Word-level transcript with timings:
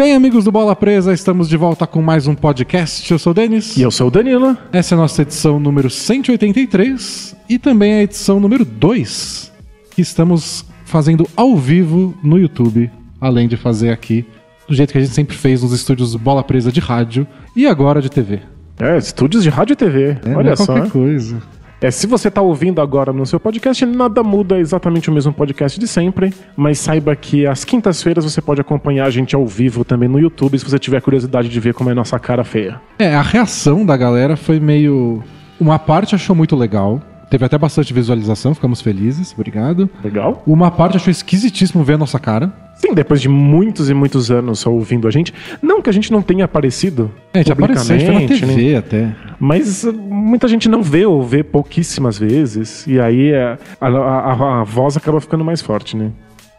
Bem, 0.00 0.14
amigos 0.14 0.44
do 0.44 0.50
Bola 0.50 0.74
Presa, 0.74 1.12
estamos 1.12 1.46
de 1.46 1.58
volta 1.58 1.86
com 1.86 2.00
mais 2.00 2.26
um 2.26 2.34
podcast. 2.34 3.12
Eu 3.12 3.18
sou 3.18 3.32
o 3.32 3.34
Denis. 3.34 3.76
E 3.76 3.82
eu 3.82 3.90
sou 3.90 4.08
o 4.08 4.10
Danilo. 4.10 4.56
Essa 4.72 4.94
é 4.94 4.96
a 4.96 4.98
nossa 4.98 5.20
edição 5.20 5.60
número 5.60 5.90
183 5.90 7.36
e 7.46 7.58
também 7.58 7.92
a 7.92 8.02
edição 8.04 8.40
número 8.40 8.64
2, 8.64 9.52
que 9.90 10.00
estamos 10.00 10.64
fazendo 10.86 11.28
ao 11.36 11.54
vivo 11.54 12.14
no 12.22 12.38
YouTube, 12.38 12.90
além 13.20 13.46
de 13.46 13.58
fazer 13.58 13.90
aqui 13.90 14.24
do 14.66 14.74
jeito 14.74 14.90
que 14.90 14.96
a 14.96 15.02
gente 15.02 15.12
sempre 15.12 15.36
fez 15.36 15.62
nos 15.62 15.72
estúdios 15.72 16.16
Bola 16.16 16.42
Presa 16.42 16.72
de 16.72 16.80
rádio 16.80 17.26
e 17.54 17.66
agora 17.66 18.00
de 18.00 18.10
TV. 18.10 18.40
É, 18.78 18.96
estúdios 18.96 19.42
de 19.42 19.50
rádio 19.50 19.74
e 19.74 19.76
TV. 19.76 20.16
É, 20.24 20.34
Olha 20.34 20.52
é 20.52 20.56
só. 20.56 20.64
qualquer 20.64 20.90
coisa. 20.90 21.42
É, 21.82 21.90
se 21.90 22.06
você 22.06 22.28
está 22.28 22.42
ouvindo 22.42 22.82
agora 22.82 23.10
no 23.10 23.24
seu 23.24 23.40
podcast, 23.40 23.86
nada 23.86 24.22
muda, 24.22 24.58
é 24.58 24.60
exatamente 24.60 25.08
o 25.08 25.12
mesmo 25.12 25.32
podcast 25.32 25.80
de 25.80 25.88
sempre. 25.88 26.30
Mas 26.54 26.78
saiba 26.78 27.16
que 27.16 27.46
às 27.46 27.64
quintas-feiras 27.64 28.22
você 28.22 28.42
pode 28.42 28.60
acompanhar 28.60 29.06
a 29.06 29.10
gente 29.10 29.34
ao 29.34 29.46
vivo 29.46 29.82
também 29.82 30.06
no 30.06 30.20
YouTube, 30.20 30.58
se 30.58 30.64
você 30.64 30.78
tiver 30.78 31.00
curiosidade 31.00 31.48
de 31.48 31.58
ver 31.58 31.72
como 31.72 31.88
é 31.88 31.94
nossa 31.94 32.18
cara 32.18 32.44
feia. 32.44 32.78
É, 32.98 33.14
a 33.14 33.22
reação 33.22 33.86
da 33.86 33.96
galera 33.96 34.36
foi 34.36 34.60
meio. 34.60 35.22
Uma 35.58 35.78
parte 35.78 36.14
achou 36.14 36.36
muito 36.36 36.54
legal. 36.54 37.00
Teve 37.30 37.44
até 37.44 37.56
bastante 37.56 37.94
visualização, 37.94 38.54
ficamos 38.54 38.80
felizes, 38.80 39.32
obrigado. 39.32 39.88
Legal? 40.02 40.42
Uma 40.44 40.68
parte 40.70 40.96
achou 40.96 41.10
esquisitíssimo 41.12 41.84
ver 41.84 41.94
a 41.94 41.98
nossa 41.98 42.18
cara. 42.18 42.52
Sim, 42.74 42.92
depois 42.94 43.20
de 43.20 43.28
muitos 43.28 43.88
e 43.88 43.94
muitos 43.94 44.30
anos 44.30 44.58
só 44.58 44.72
ouvindo 44.72 45.06
a 45.06 45.10
gente. 45.10 45.32
Não 45.62 45.80
que 45.80 45.88
a 45.88 45.92
gente 45.92 46.10
não 46.10 46.22
tenha 46.22 46.46
aparecido. 46.46 47.10
É, 47.32 47.38
a 47.38 47.42
gente 47.42 47.52
apareceu, 47.52 47.94
a 47.94 47.98
gente 47.98 48.06
foi 48.10 48.20
na 48.22 48.28
TV 48.54 48.72
né? 48.72 48.76
até. 48.78 49.16
Mas 49.38 49.84
uh, 49.84 49.92
muita 49.92 50.48
gente 50.48 50.68
não 50.68 50.82
vê 50.82 51.06
ou 51.06 51.22
vê 51.22 51.42
pouquíssimas 51.44 52.18
vezes. 52.18 52.86
E 52.86 52.98
aí 52.98 53.30
é, 53.32 53.56
a, 53.80 53.86
a- 53.86 54.32
a- 54.32 54.60
a 54.60 54.64
voz 54.64 54.96
acaba 54.96 55.20
ficando 55.20 55.44
mais 55.44 55.60
forte, 55.60 55.96
né? 55.96 56.10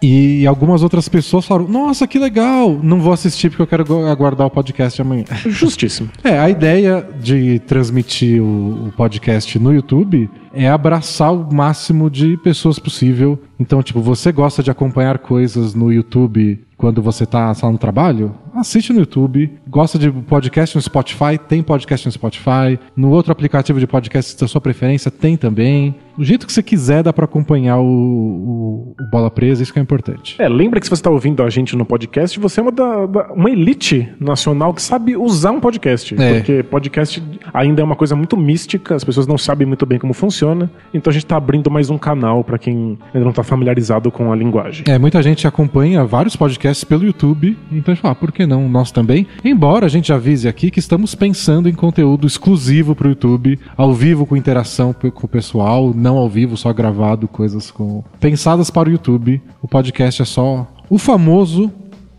E 0.01 0.47
algumas 0.47 0.81
outras 0.81 1.07
pessoas 1.07 1.45
falaram: 1.45 1.69
Nossa, 1.69 2.07
que 2.07 2.17
legal! 2.17 2.79
Não 2.81 2.99
vou 2.99 3.13
assistir 3.13 3.49
porque 3.49 3.61
eu 3.61 3.67
quero 3.67 4.07
aguardar 4.07 4.47
o 4.47 4.49
podcast 4.49 4.99
amanhã. 4.99 5.25
Justíssimo. 5.45 6.09
É, 6.23 6.39
a 6.39 6.49
ideia 6.49 7.07
de 7.19 7.59
transmitir 7.59 8.41
o, 8.41 8.87
o 8.87 8.93
podcast 8.97 9.59
no 9.59 9.71
YouTube 9.71 10.29
é 10.53 10.67
abraçar 10.67 11.31
o 11.31 11.53
máximo 11.53 12.09
de 12.09 12.35
pessoas 12.37 12.79
possível. 12.79 13.39
Então, 13.61 13.83
tipo, 13.83 14.01
você 14.01 14.31
gosta 14.31 14.63
de 14.63 14.71
acompanhar 14.71 15.19
coisas 15.19 15.75
no 15.75 15.93
YouTube 15.93 16.59
quando 16.75 16.99
você 16.99 17.27
tá 17.27 17.53
só 17.53 17.71
no 17.71 17.77
trabalho? 17.77 18.33
Assiste 18.55 18.91
no 18.91 18.99
YouTube. 19.01 19.51
Gosta 19.69 19.99
de 19.99 20.09
podcast 20.11 20.75
no 20.75 20.81
Spotify? 20.81 21.37
Tem 21.47 21.61
podcast 21.61 22.07
no 22.07 22.11
Spotify. 22.11 22.79
No 22.97 23.11
outro 23.11 23.31
aplicativo 23.31 23.79
de 23.79 23.85
podcast 23.85 24.35
da 24.39 24.47
sua 24.47 24.59
preferência, 24.59 25.11
tem 25.11 25.37
também. 25.37 25.93
Do 26.17 26.23
jeito 26.25 26.45
que 26.47 26.51
você 26.51 26.63
quiser, 26.63 27.03
dá 27.03 27.13
pra 27.13 27.25
acompanhar 27.25 27.77
o, 27.77 27.85
o- 27.85 28.95
o 28.99 29.09
Bola 29.11 29.29
Presa, 29.29 29.61
isso 29.63 29.71
que 29.71 29.79
é 29.79 29.81
importante. 29.81 30.35
É, 30.41 30.49
lembra 30.49 30.79
que 30.79 30.85
se 30.87 30.89
você 30.89 30.95
está 30.99 31.09
ouvindo 31.09 31.41
a 31.43 31.49
gente 31.49 31.75
no 31.75 31.85
podcast, 31.85 32.37
você 32.39 32.59
é 32.59 32.63
uma, 32.63 32.71
da, 32.71 33.05
da- 33.05 33.31
uma 33.33 33.49
elite 33.49 34.09
nacional 34.19 34.73
que 34.73 34.81
sabe 34.81 35.15
usar 35.15 35.51
um 35.51 35.59
podcast. 35.59 36.15
É. 36.19 36.33
Porque 36.33 36.63
podcast 36.63 37.23
ainda 37.53 37.81
é 37.81 37.85
uma 37.85 37.95
coisa 37.95 38.15
muito 38.15 38.35
mística, 38.35 38.95
as 38.95 39.03
pessoas 39.03 39.27
não 39.27 39.37
sabem 39.37 39.65
muito 39.67 39.85
bem 39.85 39.99
como 39.99 40.13
funciona. 40.13 40.69
Então 40.93 41.09
a 41.11 41.13
gente 41.13 41.23
está 41.25 41.37
abrindo 41.37 41.69
mais 41.71 41.89
um 41.89 41.97
canal 41.97 42.43
para 42.43 42.57
quem 42.57 42.97
ainda 43.13 43.23
não 43.23 43.29
está 43.29 43.43
familiarizado 43.51 44.09
com 44.09 44.31
a 44.31 44.35
linguagem. 44.35 44.85
É, 44.87 44.97
muita 44.97 45.21
gente 45.21 45.45
acompanha 45.45 46.05
vários 46.05 46.37
podcasts 46.37 46.85
pelo 46.85 47.03
YouTube, 47.03 47.57
então 47.69 47.91
a 47.91 47.95
gente 47.95 48.01
fala, 48.01 48.13
ah, 48.13 48.15
por 48.15 48.31
que 48.31 48.45
não 48.45 48.69
nós 48.69 48.91
também? 48.91 49.27
Embora 49.43 49.85
a 49.85 49.89
gente 49.89 50.13
avise 50.13 50.47
aqui 50.47 50.71
que 50.71 50.79
estamos 50.79 51.13
pensando 51.13 51.67
em 51.67 51.73
conteúdo 51.73 52.25
exclusivo 52.25 52.95
pro 52.95 53.09
YouTube, 53.09 53.59
ao 53.75 53.93
vivo 53.93 54.25
com 54.25 54.37
interação 54.37 54.93
com 54.93 55.25
o 55.25 55.29
pessoal, 55.29 55.93
não 55.93 56.17
ao 56.17 56.29
vivo, 56.29 56.55
só 56.55 56.71
gravado, 56.71 57.27
coisas 57.27 57.69
com 57.69 58.01
pensadas 58.21 58.69
para 58.69 58.87
o 58.87 58.91
YouTube. 58.93 59.41
O 59.61 59.67
podcast 59.67 60.21
é 60.21 60.25
só 60.25 60.65
o 60.89 60.97
famoso 60.97 61.69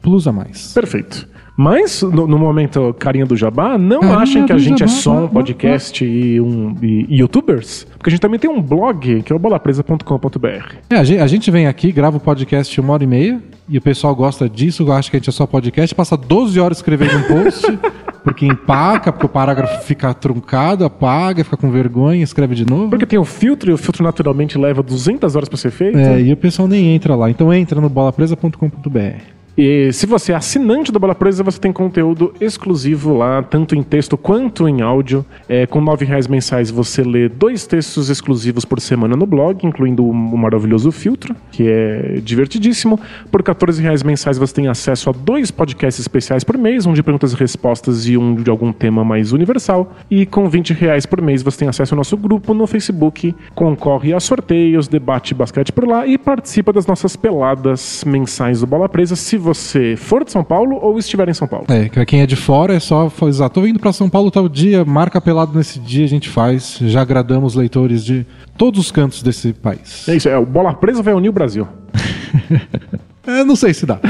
plus 0.02 0.26
a 0.26 0.32
mais. 0.32 0.74
Perfeito. 0.74 1.31
Mas, 1.62 2.02
no, 2.02 2.26
no 2.26 2.36
momento 2.36 2.92
carinha 2.98 3.24
do 3.24 3.36
jabá, 3.36 3.78
não 3.78 4.00
Carinha 4.00 4.18
achem 4.18 4.46
que 4.46 4.52
a 4.52 4.58
gente 4.58 4.82
é 4.82 4.88
jabá, 4.88 5.00
só 5.00 5.12
blá, 5.12 5.22
um 5.22 5.28
podcast 5.28 6.04
e, 6.04 6.40
um, 6.40 6.74
e, 6.82 7.06
e 7.08 7.18
youtubers. 7.20 7.86
Porque 7.96 8.10
a 8.10 8.10
gente 8.10 8.20
também 8.20 8.40
tem 8.40 8.50
um 8.50 8.60
blog, 8.60 9.22
que 9.22 9.32
é 9.32 9.36
o 9.36 9.38
bolapresa.com.br. 9.38 10.74
É, 10.90 10.96
a, 10.96 11.04
gente, 11.04 11.20
a 11.20 11.26
gente 11.28 11.50
vem 11.52 11.68
aqui, 11.68 11.92
grava 11.92 12.16
o 12.16 12.20
podcast 12.20 12.80
uma 12.80 12.94
hora 12.94 13.04
e 13.04 13.06
meia, 13.06 13.40
e 13.68 13.78
o 13.78 13.80
pessoal 13.80 14.12
gosta 14.12 14.48
disso, 14.48 14.90
acha 14.90 15.08
que 15.08 15.16
a 15.16 15.20
gente 15.20 15.28
é 15.28 15.32
só 15.32 15.46
podcast, 15.46 15.94
passa 15.94 16.16
12 16.16 16.58
horas 16.58 16.78
escrevendo 16.78 17.16
um 17.18 17.22
post, 17.22 17.64
porque 18.24 18.44
empaca, 18.44 19.12
porque 19.12 19.26
o 19.26 19.28
parágrafo 19.28 19.84
fica 19.84 20.12
truncado, 20.12 20.84
apaga, 20.84 21.44
fica 21.44 21.56
com 21.56 21.70
vergonha, 21.70 22.24
escreve 22.24 22.56
de 22.56 22.66
novo. 22.66 22.90
Porque 22.90 23.06
tem 23.06 23.20
o 23.20 23.24
filtro, 23.24 23.70
e 23.70 23.74
o 23.74 23.78
filtro 23.78 24.02
naturalmente 24.02 24.58
leva 24.58 24.82
200 24.82 25.36
horas 25.36 25.48
para 25.48 25.58
ser 25.58 25.70
feito. 25.70 25.96
É, 25.96 26.20
e 26.20 26.32
o 26.32 26.36
pessoal 26.36 26.66
nem 26.66 26.92
entra 26.92 27.14
lá. 27.14 27.30
Então 27.30 27.54
entra 27.54 27.80
no 27.80 27.88
bolapresa.com.br. 27.88 29.41
E 29.56 29.92
se 29.92 30.06
você 30.06 30.32
é 30.32 30.34
assinante 30.34 30.90
do 30.90 30.98
Bola 30.98 31.14
Presa, 31.14 31.42
você 31.42 31.58
tem 31.58 31.72
conteúdo 31.72 32.32
exclusivo 32.40 33.14
lá, 33.14 33.42
tanto 33.42 33.74
em 33.74 33.82
texto 33.82 34.16
quanto 34.16 34.66
em 34.66 34.80
áudio. 34.80 35.26
É, 35.46 35.66
com 35.66 35.80
9 35.80 36.06
reais 36.06 36.26
mensais 36.26 36.70
você 36.70 37.02
lê 37.02 37.28
dois 37.28 37.66
textos 37.66 38.08
exclusivos 38.08 38.64
por 38.64 38.80
semana 38.80 39.14
no 39.14 39.26
blog, 39.26 39.66
incluindo 39.66 40.06
o 40.06 40.38
maravilhoso 40.38 40.90
filtro, 40.90 41.36
que 41.50 41.68
é 41.68 42.20
divertidíssimo. 42.22 42.98
Por 43.30 43.42
14 43.42 43.82
reais 43.82 44.02
mensais 44.02 44.38
você 44.38 44.54
tem 44.54 44.68
acesso 44.68 45.10
a 45.10 45.12
dois 45.12 45.50
podcasts 45.50 46.00
especiais 46.00 46.44
por 46.44 46.56
mês, 46.56 46.86
um 46.86 46.94
de 46.94 47.02
perguntas 47.02 47.32
e 47.32 47.36
respostas 47.36 48.08
e 48.08 48.16
um 48.16 48.34
de 48.34 48.48
algum 48.48 48.72
tema 48.72 49.04
mais 49.04 49.32
universal. 49.32 49.94
E 50.10 50.24
com 50.24 50.48
20 50.48 50.72
reais 50.72 51.04
por 51.04 51.20
mês 51.20 51.42
você 51.42 51.58
tem 51.58 51.68
acesso 51.68 51.94
ao 51.94 51.98
nosso 51.98 52.16
grupo 52.16 52.54
no 52.54 52.66
Facebook, 52.66 53.34
concorre 53.54 54.14
a 54.14 54.20
sorteios, 54.20 54.88
debate 54.88 55.34
basquete 55.34 55.72
por 55.72 55.86
lá 55.86 56.06
e 56.06 56.16
participa 56.16 56.72
das 56.72 56.86
nossas 56.86 57.16
peladas 57.16 58.02
mensais 58.06 58.60
do 58.60 58.66
Bola 58.66 58.88
Presa, 58.88 59.14
se 59.14 59.41
você 59.42 59.96
for 59.96 60.24
de 60.24 60.32
São 60.32 60.42
Paulo 60.42 60.78
ou 60.80 60.98
estiver 60.98 61.28
em 61.28 61.34
São 61.34 61.46
Paulo. 61.46 61.66
É, 61.68 61.88
que 61.88 62.04
quem 62.06 62.22
é 62.22 62.26
de 62.26 62.36
fora 62.36 62.74
é 62.74 62.80
só 62.80 63.10
avisar, 63.20 63.50
tô 63.50 63.66
indo 63.66 63.78
pra 63.78 63.92
São 63.92 64.08
Paulo 64.08 64.30
tal 64.30 64.48
dia, 64.48 64.84
marca 64.84 65.20
pelado 65.20 65.56
nesse 65.56 65.78
dia, 65.78 66.04
a 66.04 66.08
gente 66.08 66.28
faz. 66.28 66.78
Já 66.80 67.02
agradamos 67.02 67.54
leitores 67.54 68.04
de 68.04 68.26
todos 68.56 68.80
os 68.80 68.90
cantos 68.90 69.22
desse 69.22 69.52
país. 69.52 70.08
É 70.08 70.14
isso, 70.14 70.28
é, 70.28 70.38
o 70.38 70.46
Bola 70.46 70.72
Presa 70.72 71.02
vai 71.02 71.14
unir 71.14 71.28
o 71.28 71.32
Brasil. 71.32 71.66
É, 73.24 73.44
não 73.44 73.54
sei 73.54 73.72
se 73.72 73.86
dá. 73.86 74.00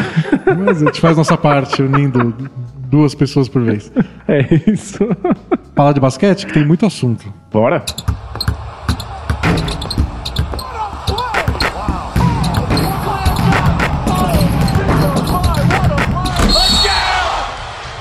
Mas 0.64 0.82
a 0.82 0.86
gente 0.86 0.98
faz 0.98 1.18
nossa 1.18 1.36
parte, 1.36 1.82
unindo 1.82 2.34
duas 2.90 3.14
pessoas 3.14 3.48
por 3.48 3.62
vez. 3.62 3.92
É 4.26 4.70
isso. 4.70 5.00
Falar 5.74 5.92
de 5.92 6.00
basquete, 6.00 6.46
que 6.46 6.52
tem 6.54 6.64
muito 6.64 6.86
assunto. 6.86 7.32
Bora. 7.50 7.84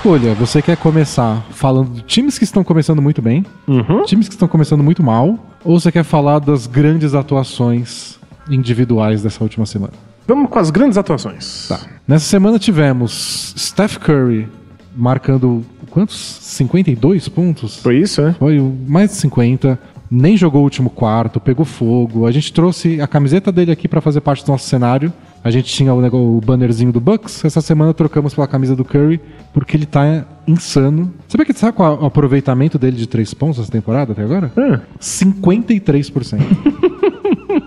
Olha, 0.04 0.34
você 0.34 0.62
quer 0.62 0.76
começar 0.78 1.46
falando 1.52 1.92
de 1.94 2.02
times 2.02 2.38
que 2.38 2.44
estão 2.44 2.64
começando 2.64 3.02
muito 3.02 3.22
bem, 3.22 3.46
Uhum. 3.68 4.04
times 4.04 4.28
que 4.28 4.34
estão 4.34 4.48
começando 4.48 4.84
muito 4.84 5.04
mal, 5.04 5.38
ou 5.64 5.80
você 5.80 5.92
quer 5.92 6.04
falar 6.04 6.40
das 6.40 6.66
grandes 6.66 7.14
atuações 7.14 8.20
individuais 8.50 9.22
dessa 9.22 9.44
última 9.44 9.66
semana? 9.66 9.94
Vamos 10.28 10.50
com 10.50 10.58
as 10.58 10.72
grandes 10.72 10.98
atuações. 10.98 11.68
Tá. 11.68 11.80
Nessa 12.08 12.26
semana 12.26 12.58
tivemos 12.58 13.54
Steph 13.58 13.98
Curry 13.98 14.48
marcando 14.96 15.64
quantos? 15.92 16.18
52 16.42 17.28
pontos? 17.30 17.78
Foi 17.78 17.98
isso, 18.00 18.22
né? 18.24 18.36
Foi 18.40 18.60
mais 18.88 19.12
de 19.12 19.16
50. 19.18 19.78
Nem 20.10 20.36
jogou 20.36 20.62
o 20.62 20.64
último 20.64 20.90
quarto, 20.90 21.40
pegou 21.40 21.64
fogo. 21.64 22.26
A 22.26 22.32
gente 22.32 22.52
trouxe 22.52 23.00
a 23.00 23.08
camiseta 23.08 23.52
dele 23.52 23.72
aqui 23.72 23.88
pra 23.88 24.02
fazer 24.02 24.20
parte 24.22 24.44
do 24.44 24.52
nosso 24.52 24.68
cenário. 24.68 25.14
A 25.44 25.50
gente 25.50 25.74
tinha 25.74 25.94
o, 25.94 26.00
negócio, 26.00 26.38
o 26.38 26.40
bannerzinho 26.40 26.92
do 26.92 27.00
Bucks. 27.00 27.44
Essa 27.44 27.62
semana 27.62 27.94
trocamos 27.94 28.34
pela 28.34 28.48
camisa 28.48 28.76
do 28.76 28.86
Curry, 28.86 29.20
porque 29.54 29.76
ele 29.76 29.88
tá 29.88 30.26
insano. 30.48 31.12
Sabe, 31.28 31.46
que, 31.46 31.54
sabe 31.54 31.76
qual 31.76 31.96
é 31.96 32.04
o 32.04 32.06
aproveitamento 32.06 32.78
dele 32.78 32.98
de 32.98 33.08
três 33.08 33.34
pontos 33.34 33.60
essa 33.60 33.72
temporada 33.72 34.12
até 34.12 34.24
agora? 34.24 34.52
Ah, 34.56 34.82
53%. 35.02 36.40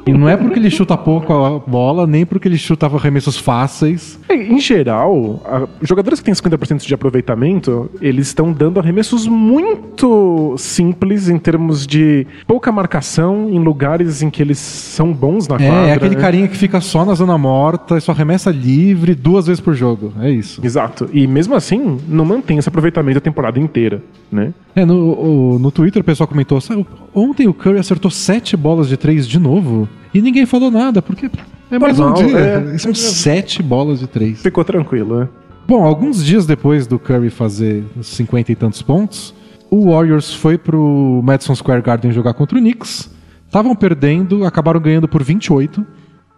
E 0.07 0.13
não 0.13 0.29
é 0.29 0.37
porque 0.37 0.59
ele 0.59 0.71
chuta 0.71 0.97
pouco 0.97 1.33
a 1.33 1.59
bola, 1.59 2.07
nem 2.07 2.27
porque 2.27 2.47
ele 2.49 2.59
chuta 2.59 2.87
arremessos 2.87 3.39
fáceis. 3.39 4.19
é, 4.29 4.35
Em 4.35 4.59
geral, 4.61 5.43
a- 5.47 5.67
jogadores 5.83 6.21
que 6.21 6.25
têm 6.27 6.35
50% 6.35 6.87
de 6.87 6.93
aproveitamento, 6.95 7.91
eles 8.01 8.27
estão 8.29 8.53
dando 8.53 8.79
arremessos 8.79 9.27
muito 9.27 10.55
simples 10.59 11.29
em 11.29 11.39
termos 11.39 11.87
de 11.87 12.27
pouca 12.47 12.71
marcação 12.71 13.49
em 13.51 13.59
lugares 13.59 14.23
em 14.23 14.31
que 14.31 14.43
eles 14.43 14.59
são 14.59 15.13
bons 15.13 15.49
na 15.49 15.57
É, 15.57 15.59
quadra. 15.69 15.89
é 15.89 15.93
aquele 15.95 16.17
carinha 16.17 16.49
que 16.49 16.57
fica 16.57 16.81
só 16.81 17.05
na 17.05 17.15
zona 17.15 17.39
morta 17.39 17.97
e 17.97 18.01
só 18.01 18.13
arremessa 18.13 18.51
livre 18.51 19.15
duas 19.15 19.47
vezes 19.47 19.61
por 19.61 19.75
jogo. 19.75 20.13
É 20.21 20.31
isso. 20.31 20.61
Exato. 20.65 21.09
E 21.13 21.27
mesmo 21.27 21.55
assim, 21.55 21.99
não 22.09 22.25
mantém 22.25 22.59
esse 22.59 22.69
aproveitamento 22.69 23.19
a 23.19 23.21
temporada 23.21 23.59
inteira, 23.59 24.03
né? 24.31 24.53
É, 24.77 24.85
no, 24.85 25.59
no 25.59 25.71
Twitter 25.71 26.03
o 26.03 26.05
pessoal 26.05 26.27
comentou: 26.27 26.61
"Sabe, 26.61 26.85
ontem 27.15 27.47
o 27.47 27.55
Curry 27.55 27.79
acertou 27.79 28.11
sete 28.11 28.57
bolas 28.57 28.89
de 28.89 28.97
três 28.97 29.27
de 29.29 29.39
novo 29.39 29.89
e 30.13 30.21
ninguém 30.21 30.47
falou 30.47 30.71
nada, 30.71 31.01
porque 31.03 31.31
é 31.71 31.79
mais 31.79 31.99
um 31.99 32.05
Normal, 32.05 32.25
dia. 32.25 32.39
é. 32.39 32.79
São 32.79 32.95
sete 32.95 33.63
bolas 33.63 34.01
de 34.01 34.07
três. 34.07 34.43
Ficou 34.43 34.65
tranquilo, 34.65 35.21
né? 35.21 35.29
Bom, 35.67 35.83
alguns 35.85 36.25
dias 36.25 36.45
depois 36.47 36.87
do 36.87 36.99
Curry 36.99 37.31
fazer 37.31 37.85
50 38.03 38.53
e 38.53 38.55
tantos 38.55 38.83
pontos, 38.83 39.35
o 39.71 39.91
Warriors 39.91 40.35
foi 40.35 40.59
pro 40.59 41.21
Madison 41.25 41.55
Square 41.55 41.81
Garden 41.83 42.13
jogar 42.13 42.35
contra 42.35 42.59
o 42.59 42.61
Knicks. 42.61 43.11
Estavam 43.47 43.75
perdendo, 43.75 44.45
acabaram 44.45 44.81
ganhando 44.81 45.09
por 45.09 45.23
28. 45.23 45.85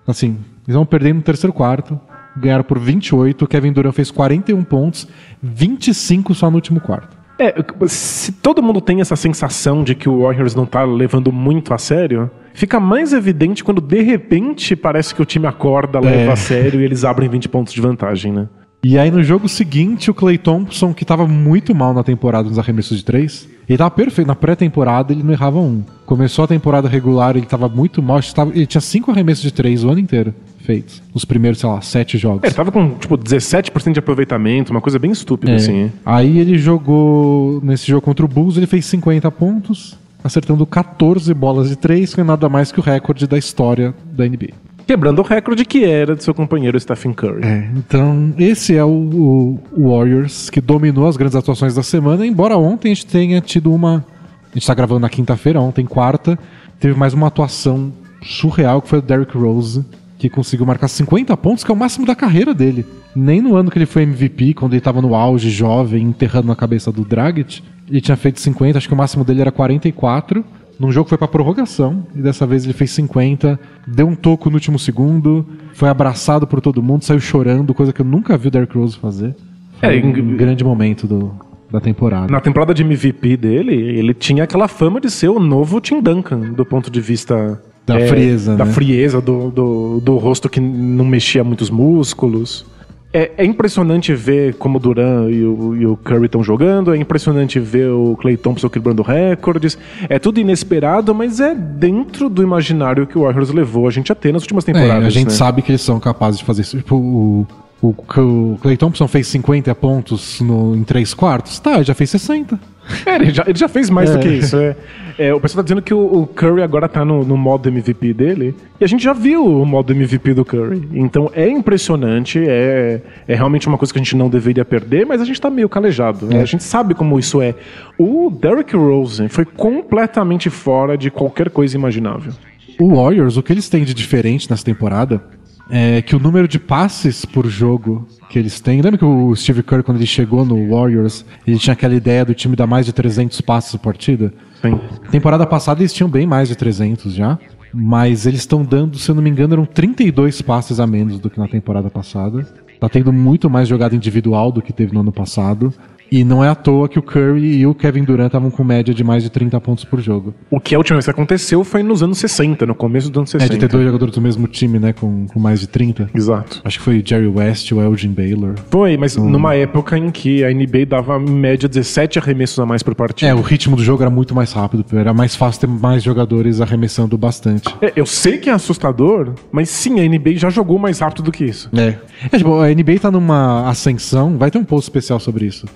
Assim, 0.07 0.39
eles 0.67 0.75
vão 0.77 0.87
perdendo 0.87 1.17
no 1.17 1.23
terceiro 1.23 1.53
quarto. 1.53 1.99
ganharam 2.37 2.63
por 2.63 2.79
28. 2.79 3.45
O 3.45 3.49
Kevin 3.49 3.73
Durant 3.73 3.95
fez 3.95 4.11
41 4.11 4.63
pontos, 4.63 5.09
25 5.43 6.35
só 6.35 6.51
no 6.51 6.57
último 6.57 6.81
quarto. 6.81 7.16
É, 7.39 7.55
se 7.87 8.33
todo 8.33 8.63
mundo 8.63 8.81
tem 8.81 9.01
essa 9.01 9.15
sensação 9.17 9.85
de 9.85 9.95
que 9.95 10.09
o 10.09 10.23
Warriors 10.23 10.55
não 10.55 10.65
tá 10.65 10.85
levando 10.85 11.31
muito 11.31 11.75
a 11.75 11.79
sério, 11.79 12.31
fica 12.55 12.81
mais 12.81 13.13
evidente 13.13 13.63
quando 13.63 13.81
de 13.81 14.01
repente 14.01 14.75
parece 14.75 15.15
que 15.15 15.21
o 15.21 15.25
time 15.27 15.47
acorda, 15.47 16.01
leva 16.01 16.31
É. 16.31 16.33
a 16.33 16.37
sério 16.37 16.81
e 16.81 16.85
eles 16.85 17.05
abrem 17.05 17.29
20 17.29 17.49
pontos 17.49 17.75
de 17.75 17.81
vantagem, 17.81 18.33
né? 18.33 18.49
E 18.83 18.99
aí 18.99 19.11
no 19.11 19.23
jogo 19.23 19.49
seguinte, 19.49 20.11
o 20.11 20.15
Clay 20.15 20.39
Thompson, 20.39 20.95
que 20.95 21.05
tava 21.05 21.27
muito 21.27 21.75
mal 21.75 21.93
na 21.93 22.03
temporada 22.05 22.49
nos 22.49 22.59
arremessos 22.59 22.99
de 22.99 23.05
três, 23.05 23.49
ele 23.69 23.79
tava 23.79 23.91
perfeito. 23.91 24.27
Na 24.29 24.35
pré-temporada 24.35 25.13
ele 25.13 25.23
não 25.23 25.33
errava 25.33 25.59
um. 25.59 25.83
Começou 26.05 26.45
a 26.45 26.49
temporada 26.49 26.89
regular, 26.89 27.37
ele 27.37 27.47
tava 27.47 27.69
muito 27.69 28.03
mal. 28.03 28.21
ele 28.55 28.67
tinha 28.67 28.81
cinco 28.81 29.11
arremessos 29.11 29.43
de 29.43 29.53
três 29.53 29.83
o 29.85 29.91
ano 29.91 30.01
inteiro 30.01 30.35
feitos. 30.61 31.01
Nos 31.15 31.25
primeiros, 31.25 31.61
sei 31.61 31.69
lá, 31.69 31.81
sete 31.81 32.19
jogos. 32.19 32.43
É, 32.43 32.47
ele 32.49 32.55
tava 32.55 32.73
com, 32.73 32.91
tipo, 32.99 33.17
17% 33.17 33.93
de 33.93 34.01
aproveitamento, 34.01 34.73
uma 34.73 34.81
coisa 34.81 34.99
bem 34.99 35.13
estúpida, 35.13 35.53
É. 35.53 35.55
assim. 35.57 35.93
Aí 36.05 36.39
ele 36.39 36.59
jogou. 36.59 37.61
Nesse 37.63 37.87
jogo 37.87 38.03
contra 38.03 38.25
o 38.25 38.29
Bulls, 38.29 38.57
ele 38.57 38.67
fez 38.67 38.85
50 38.87 39.31
pontos, 39.31 39.97
acertando 40.25 40.67
14 40.67 41.33
bolas 41.35 41.69
de 41.69 41.77
três, 41.77 42.13
que 42.15 42.21
é 42.21 42.25
nada 42.25 42.49
mais 42.49 42.73
que 42.73 42.81
o 42.81 42.83
recorde 42.83 43.27
da 43.29 43.39
história 43.39 43.95
da 44.13 44.25
NBA. 44.27 44.51
Quebrando 44.87 45.19
o 45.19 45.23
recorde 45.23 45.65
que 45.65 45.85
era 45.85 46.15
de 46.15 46.23
seu 46.23 46.33
companheiro 46.33 46.79
Stephen 46.79 47.13
Curry. 47.13 47.45
É, 47.45 47.69
então 47.75 48.33
esse 48.39 48.77
é 48.77 48.85
o, 48.85 49.59
o 49.73 49.89
Warriors 49.91 50.49
que 50.49 50.61
dominou 50.61 51.09
as 51.09 51.17
grandes 51.17 51.35
atuações 51.35 51.75
da 51.75 51.83
semana, 51.83 52.25
embora 52.25 52.57
ontem 52.57 52.93
a 52.93 52.95
gente 52.95 53.07
tenha 53.07 53.41
tido 53.41 53.73
uma. 53.75 54.05
A 54.51 54.55
gente 54.55 54.67
tá 54.67 54.75
gravando 54.75 55.01
na 55.01 55.09
quinta-feira, 55.09 55.61
ontem, 55.61 55.85
quarta, 55.85 56.39
teve 56.79 56.97
mais 56.97 57.13
uma 57.13 57.27
atuação 57.27 57.93
surreal 58.23 58.81
que 58.81 58.89
foi 58.89 59.01
o 59.01 59.03
Derrick 59.03 59.37
Rose, 59.37 59.85
que 60.19 60.31
conseguiu 60.31 60.65
marcar 60.65 60.89
50 60.89 61.37
pontos, 61.37 61.65
que 61.65 61.71
é 61.71 61.75
o 61.75 61.77
máximo 61.77 62.07
da 62.07 62.15
carreira 62.15 62.55
dele. 62.55 62.87
Nem 63.15 63.41
no 63.41 63.57
ano 63.57 63.71
que 63.71 63.79
ele 63.79 63.87
foi 63.87 64.03
MVP, 64.03 64.55
quando 64.55 64.75
ele 64.75 64.81
tava 64.81 65.03
no 65.03 65.15
auge, 65.15 65.51
jovem, 65.51 66.05
enterrando 66.05 66.47
na 66.47 66.57
cabeça 66.57 66.93
do 66.93 67.05
Dragic, 67.05 67.63
ele 67.89 68.01
tinha 68.01 68.17
feito 68.17 68.41
50, 68.41 68.79
acho 68.79 68.89
que 68.89 68.95
o 68.95 68.97
máximo 68.97 69.25
dele 69.25 69.41
era 69.41 69.51
44. 69.51 70.45
Num 70.79 70.93
jogo 70.93 71.05
que 71.05 71.11
foi 71.11 71.19
pra 71.19 71.27
prorrogação, 71.29 72.07
e 72.15 72.21
dessa 72.21 72.47
vez 72.47 72.65
ele 72.65 72.73
fez 72.75 72.91
50, 72.91 73.59
deu 73.87 74.07
um 74.07 74.15
toco 74.15 74.51
no 74.51 74.57
último 74.57 74.79
segundo, 74.79 75.47
foi 75.73 75.89
abraçado 75.89 76.47
por 76.47 76.61
todo 76.61 76.83
mundo, 76.83 77.03
saiu 77.05 77.19
chorando, 77.21 77.73
coisa 77.73 77.93
que 77.93 78.01
eu 78.01 78.05
nunca 78.07 78.37
vi 78.37 78.49
o 78.49 78.51
Derrick 78.51 78.77
Rose 78.77 78.97
fazer. 78.99 79.35
Foi 79.81 79.99
É, 79.99 80.05
um 80.05 80.11
em- 80.11 80.37
grande 80.37 80.63
momento 80.63 81.07
do, 81.07 81.33
da 81.71 81.81
temporada. 81.81 82.31
Na 82.31 82.41
temporada 82.41 82.75
de 82.75 82.83
MVP 82.83 83.37
dele, 83.39 83.75
ele 83.75 84.13
tinha 84.13 84.45
aquela 84.45 84.69
fama 84.69 85.01
de 85.01 85.11
ser 85.11 85.29
o 85.29 85.39
novo 85.41 85.81
Tim 85.81 86.01
Duncan, 86.03 86.53
do 86.53 86.65
ponto 86.67 86.91
de 86.91 87.01
vista. 87.01 87.61
Da 87.87 88.01
frieza, 88.09 88.57
Da 88.57 88.65
né? 88.65 88.73
frieza, 88.73 89.21
do, 89.21 89.49
do, 89.51 90.01
do 90.01 90.17
rosto 90.17 90.49
que 90.49 90.59
não 90.61 91.05
mexia 91.05 91.45
muitos 91.45 91.71
músculos. 91.71 92.67
É, 93.17 93.33
é 93.39 93.45
impressionante 93.47 94.13
ver 94.15 94.57
como 94.57 94.77
o 94.77 94.79
Duran 94.79 95.31
e 95.31 95.43
o, 95.43 95.75
e 95.75 95.87
o 95.87 95.97
Curry 95.97 96.27
estão 96.27 96.45
jogando, 96.45 96.93
é 96.93 96.99
impressionante 96.99 97.59
ver 97.59 97.89
o 97.89 98.15
Clay 98.21 98.37
Thompson 98.37 98.69
quebrando 98.69 99.01
recordes. 99.01 99.79
É 100.07 100.19
tudo 100.19 100.39
inesperado, 100.39 101.15
mas 101.15 101.41
é 101.41 101.55
dentro 101.55 102.29
do 102.29 102.43
imaginário 102.43 103.07
que 103.07 103.17
o 103.17 103.23
Warriors 103.23 103.49
levou 103.51 103.89
a 103.89 103.91
gente 103.91 104.13
a 104.13 104.15
ter 104.15 104.35
nas 104.35 104.43
últimas 104.43 104.69
É, 104.69 104.73
temporadas. 104.73 105.07
a 105.07 105.09
gente 105.09 105.29
né? 105.29 105.35
sabe 105.35 105.63
que 105.63 105.71
eles 105.71 105.81
são 105.81 105.99
capazes 105.99 106.41
de 106.41 106.45
fazer 106.45 106.61
isso. 106.61 106.77
Tipo, 106.77 106.97
o, 106.97 107.47
o, 107.81 107.95
o 108.19 108.59
Clay 108.61 108.77
Thompson 108.77 109.09
fez 109.09 109.27
50 109.29 109.75
pontos 109.77 110.39
no, 110.43 110.77
em 110.77 110.85
3 110.85 111.15
quartos? 111.15 111.59
Tá, 111.59 111.77
ele 111.77 111.85
já 111.85 111.95
fez 111.95 112.11
60. 112.11 112.61
É, 113.05 113.17
ele, 113.17 113.31
já, 113.33 113.45
ele 113.47 113.59
já 113.59 113.69
fez 113.69 113.91
mais 113.91 114.11
do 114.11 114.19
É. 114.19 114.23
que 114.23 114.29
isso. 114.29 114.57
É, 114.57 114.77
É, 115.19 115.33
o 115.35 115.41
pessoal 115.41 115.63
tá 115.63 115.67
dizendo 115.67 115.81
que 115.83 115.95
o, 115.95 115.99
o 116.23 116.27
Curry 116.27 116.63
agora 116.63 116.87
tá 116.89 117.05
no, 117.05 117.25
no 117.25 117.37
modo 117.37 117.69
MVP 117.69 118.13
dele. 118.13 118.55
E 118.79 118.85
a 118.85 118.87
gente 118.87 119.03
já 119.03 119.13
viu 119.15 119.45
o 119.45 119.65
modo 119.65 119.93
MVP 119.93 120.35
do 120.35 120.45
Curry. 120.45 120.89
Então 120.93 121.31
é 121.35 121.49
impressionante, 121.49 122.39
é, 122.47 123.01
é 123.27 123.35
realmente 123.35 123.67
uma 123.67 123.79
coisa 123.79 123.93
que 123.93 123.99
a 123.99 124.03
gente 124.03 124.15
não 124.15 124.29
deveria 124.29 124.65
perder, 124.65 125.07
mas 125.07 125.21
a 125.21 125.25
gente 125.25 125.41
tá 125.41 125.49
meio 125.51 125.69
calejado. 125.69 126.27
né? 126.27 126.43
A 126.43 126.45
gente 126.45 126.63
sabe 126.63 126.95
como 126.95 127.19
isso 127.19 127.41
é. 127.41 127.55
O 127.99 128.31
Derrick 128.31 128.77
Rose 128.77 129.27
foi 129.29 129.45
completamente 129.47 130.51
fora 130.51 130.97
de 130.99 131.11
qualquer 131.11 131.49
coisa 131.51 131.77
imaginável. 131.77 132.33
O 132.79 132.95
Warriors, 132.97 133.37
o 133.39 133.43
que 133.43 133.53
eles 133.55 133.69
têm 133.71 133.85
de 133.85 133.95
diferente 133.95 134.51
nessa 134.51 134.65
temporada 134.65 135.23
é 135.71 136.03
que 136.03 136.15
o 136.15 136.19
número 136.19 136.47
de 136.47 136.59
passes 136.59 137.25
por 137.25 137.47
jogo 137.47 138.07
que 138.29 138.39
eles 138.39 138.61
têm. 138.61 138.81
Lembra 138.81 138.99
que 138.99 139.05
o 139.05 139.35
Steve 139.35 139.63
Kerr, 139.63 139.83
quando 139.83 139.99
ele 139.99 140.07
chegou 140.07 140.45
no 140.45 140.71
Warriors, 140.71 141.25
ele 141.47 141.59
tinha 141.59 141.73
aquela 141.73 141.95
ideia 141.95 142.25
do 142.25 142.35
time 142.35 142.57
dar 142.57 142.67
mais 142.67 142.87
de 142.87 142.93
300 142.93 143.41
passes 143.41 143.73
por 143.73 143.81
partida? 143.81 144.33
Sim. 144.61 144.79
Temporada 145.11 145.47
passada 145.47 145.81
eles 145.81 145.93
tinham 145.93 146.09
bem 146.09 146.27
mais 146.27 146.49
de 146.49 146.57
300 146.57 147.13
já. 147.13 147.39
Mas 147.75 148.27
eles 148.27 148.41
estão 148.41 148.65
dando, 148.65 148.97
se 148.97 149.11
eu 149.11 149.15
não 149.15 149.23
me 149.23 149.29
engano, 149.29 149.55
eram 149.55 149.67
32 149.67 150.41
passes 150.41 150.81
a 150.81 150.87
menos 150.87 151.19
do 151.19 151.29
que 151.29 151.39
na 151.39 151.47
temporada 151.47 151.91
passada. 151.91 152.47
Tá 152.81 152.89
tendo 152.89 153.13
muito 153.13 153.51
mais 153.51 153.69
jogada 153.69 153.95
individual 153.95 154.51
do 154.51 154.63
que 154.63 154.73
teve 154.73 154.95
no 154.95 155.01
ano 155.01 155.13
passado. 155.13 155.75
E 156.11 156.23
não 156.25 156.45
é 156.45 156.49
à 156.49 156.55
toa 156.55 156.89
que 156.89 156.99
o 156.99 157.03
Curry 157.03 157.59
e 157.59 157.67
o 157.67 157.75
Kevin 157.75 158.05
Durant 158.05 158.27
estavam 158.27 158.51
com 158.51 158.63
média 158.63 158.95
de 158.95 159.03
mais 159.03 159.23
de 159.23 159.31
30 159.31 159.61
pontos 159.61 159.85
por 159.85 160.01
jogo. 160.01 160.35
O 160.51 160.61
que 160.61 160.75
a 160.75 160.79
última 160.79 160.97
vez 160.97 161.05
que 161.05 161.11
aconteceu 161.11 161.65
foi 161.65 161.83
nos 161.83 162.03
anos 162.03 162.19
60, 162.19 162.65
no 162.65 162.75
começo 162.75 163.11
dos 163.11 163.19
anos 163.19 163.35
É, 163.35 163.39
60. 163.41 163.55
de 163.55 163.61
ter 163.61 163.69
dois 163.69 163.85
jogadores 163.85 164.15
do 164.15 164.21
mesmo 164.21 164.47
time, 164.47 164.79
né, 164.79 164.93
com, 164.93 165.27
com 165.27 165.41
mais 165.41 165.61
de 165.61 165.67
30. 165.67 166.11
Exato. 166.15 166.61
Acho 166.65 166.79
que 166.79 166.85
foi 166.85 167.03
Jerry 167.05 167.27
West 167.27 167.73
ou 167.73 167.83
Elgin 167.83 168.11
Baylor. 168.13 168.55
Foi, 168.71 168.97
mas 168.97 169.17
numa 169.17 169.55
época 169.55 169.99
em 169.99 170.11
que 170.11 170.45
a 170.45 170.53
NBA 170.53 170.87
dava 170.89 171.17
em 171.19 171.31
média 171.31 171.69
17 171.69 172.19
arremessos 172.19 172.59
a 172.59 172.67
mais 172.67 172.83
por 172.83 172.95
partida. 172.95 173.31
É, 173.31 173.35
o 173.35 173.41
ritmo 173.41 173.75
do 173.77 173.83
jogo 173.83 174.03
era 174.03 174.11
muito 174.11 174.35
mais 174.35 174.53
rápido, 174.53 174.85
era 174.97 175.13
mais 175.13 175.35
fácil 175.35 175.63
ter 175.63 175.67
mais 175.67 176.03
jogadores 176.03 176.61
arremessando 176.61 177.19
bastante. 177.19 177.75
É, 177.81 177.93
eu 177.97 178.07
sei 178.07 178.39
que 178.39 178.49
é 178.49 178.53
assustador, 178.53 179.33
mas 179.51 179.69
sim, 179.69 180.01
a 180.01 180.09
NBA 180.09 180.37
já 180.37 180.51
jogou 180.51 180.79
mais 180.79 181.01
rápido 181.01 181.25
do 181.25 181.33
que 181.33 181.45
isso. 181.45 181.69
É. 181.77 181.97
é 182.31 182.39
tipo, 182.39 182.61
a 182.61 182.69
NBA 182.69 183.01
tá 183.01 183.11
numa 183.11 183.69
ascensão, 183.69 184.37
vai 184.39 184.51
ter 184.51 184.59
um 184.59 184.65
post 184.65 184.89
especial 184.89 185.19
sobre 185.19 185.47
isso. 185.47 185.67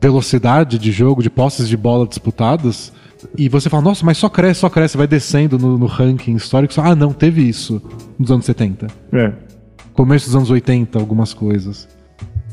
Velocidade 0.00 0.78
de 0.78 0.92
jogo, 0.92 1.22
de 1.22 1.30
posses 1.30 1.68
de 1.68 1.76
bola 1.76 2.06
disputadas. 2.06 2.92
E 3.36 3.48
você 3.48 3.68
fala, 3.68 3.82
nossa, 3.82 4.04
mas 4.04 4.16
só 4.18 4.28
cresce, 4.28 4.60
só 4.60 4.70
cresce, 4.70 4.96
vai 4.96 5.06
descendo 5.06 5.58
no, 5.58 5.76
no 5.76 5.86
ranking 5.86 6.36
histórico. 6.36 6.72
Ah, 6.80 6.94
não, 6.94 7.12
teve 7.12 7.42
isso 7.42 7.82
nos 8.18 8.30
anos 8.30 8.44
70. 8.44 8.86
É. 9.12 9.32
Começo 9.92 10.26
dos 10.26 10.36
anos 10.36 10.50
80, 10.50 10.98
algumas 10.98 11.34
coisas. 11.34 11.88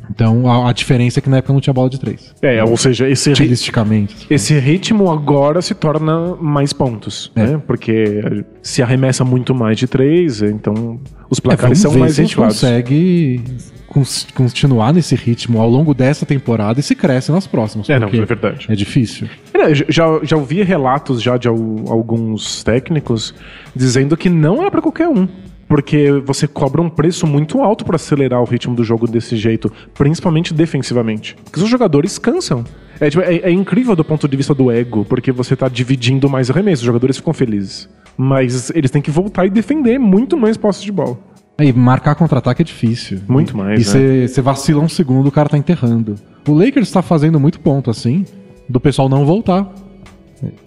Então 0.09 0.49
a, 0.49 0.69
a 0.69 0.73
diferença 0.73 1.19
é 1.19 1.21
que 1.21 1.29
na 1.29 1.37
época 1.37 1.53
não 1.53 1.59
tinha 1.61 1.73
bola 1.73 1.89
de 1.89 1.99
três. 1.99 2.33
É, 2.41 2.63
ou 2.63 2.75
seja, 2.77 3.09
esse, 3.09 3.31
Estilisticamente. 3.31 4.15
esse 4.29 4.57
ritmo 4.59 5.11
agora 5.11 5.61
se 5.61 5.73
torna 5.73 6.35
mais 6.35 6.73
pontos, 6.73 7.31
É. 7.35 7.43
né? 7.45 7.61
Porque 7.65 8.43
se 8.61 8.81
arremessa 8.81 9.23
muito 9.23 9.53
mais 9.55 9.77
de 9.77 9.87
três, 9.87 10.41
então 10.41 10.99
os 11.29 11.39
É, 11.39 11.41
placares 11.41 11.81
vamos 11.81 11.93
são 11.93 11.99
mais 11.99 12.19
inflados. 12.19 12.55
consegue 12.61 13.41
cons- 13.87 14.27
continuar 14.35 14.93
nesse 14.93 15.15
ritmo 15.15 15.59
ao 15.61 15.69
longo 15.69 15.93
dessa 15.93 16.25
temporada 16.25 16.79
e 16.79 16.83
se 16.83 16.95
cresce 16.95 17.31
nas 17.31 17.47
próximas. 17.47 17.89
É, 17.89 17.97
não, 17.99 18.07
é 18.07 18.25
verdade. 18.25 18.65
É 18.69 18.75
difícil. 18.75 19.27
É, 19.53 19.73
já, 19.73 20.05
já 20.23 20.35
ouvi 20.37 20.61
relatos 20.63 21.21
já 21.21 21.37
de 21.37 21.47
al- 21.47 21.85
alguns 21.87 22.63
técnicos 22.63 23.33
dizendo 23.75 24.15
que 24.17 24.29
não 24.29 24.63
é 24.65 24.69
pra 24.69 24.81
qualquer 24.81 25.07
um. 25.07 25.27
Porque 25.75 26.09
você 26.25 26.47
cobra 26.47 26.81
um 26.81 26.89
preço 26.89 27.27
muito 27.27 27.61
alto 27.61 27.83
pra 27.83 27.97
acelerar 27.97 28.39
o 28.41 28.45
ritmo 28.45 28.73
do 28.73 28.81
jogo 28.81 29.05
desse 29.07 29.35
jeito, 29.35 29.69
principalmente 29.93 30.53
defensivamente. 30.53 31.35
Porque 31.43 31.59
os 31.59 31.67
jogadores 31.69 32.17
cansam. 32.17 32.63
É, 32.97 33.09
tipo, 33.09 33.21
é- 33.21 33.39
é 33.39 33.51
incrível 33.51 33.93
do 33.93 34.01
ponto 34.05 34.25
de 34.25 34.37
vista 34.37 34.53
do 34.55 34.71
ego, 34.71 35.03
porque 35.03 35.33
você 35.33 35.53
tá 35.53 35.67
dividindo 35.67 36.29
mais 36.29 36.49
arremessos, 36.49 36.79
os 36.79 36.85
jogadores 36.85 37.17
ficam 37.17 37.33
felizes. 37.33 37.89
Mas 38.17 38.69
eles 38.73 38.89
têm 38.89 39.01
que 39.01 39.11
voltar 39.11 39.45
e 39.45 39.49
defender 39.49 39.99
muito 39.99 40.37
mais 40.37 40.55
posses 40.55 40.81
de 40.81 40.93
bola. 40.93 41.19
Aí, 41.57 41.73
marcar 41.73 42.15
contra-ataque 42.15 42.61
é 42.61 42.65
difícil. 42.65 43.19
Muito 43.27 43.57
mais, 43.57 43.93
E 43.93 43.97
né? 43.97 44.27
você 44.29 44.41
vacila 44.41 44.81
um 44.81 44.87
segundo, 44.87 45.27
o 45.27 45.31
cara 45.31 45.49
tá 45.49 45.57
enterrando. 45.57 46.15
O 46.47 46.53
Lakers 46.53 46.89
tá 46.89 47.01
fazendo 47.01 47.37
muito 47.37 47.59
ponto, 47.59 47.89
assim, 47.91 48.23
do 48.69 48.79
pessoal 48.79 49.09
não 49.09 49.25
voltar. 49.25 49.69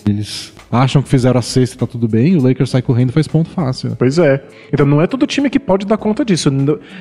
Eles 0.06 0.52
acham 0.70 1.02
que 1.02 1.08
fizeram 1.08 1.38
a 1.38 1.42
sexta 1.42 1.76
e 1.76 1.78
tá 1.78 1.86
tudo 1.86 2.06
bem, 2.06 2.36
o 2.36 2.42
Lakers 2.42 2.70
sai 2.70 2.82
correndo 2.82 3.10
e 3.10 3.12
faz 3.12 3.26
ponto 3.26 3.48
fácil. 3.50 3.96
Pois 3.98 4.18
é. 4.18 4.42
Então 4.72 4.86
não 4.86 5.00
é 5.00 5.06
todo 5.06 5.26
time 5.26 5.48
que 5.48 5.58
pode 5.58 5.86
dar 5.86 5.96
conta 5.96 6.24
disso. 6.24 6.50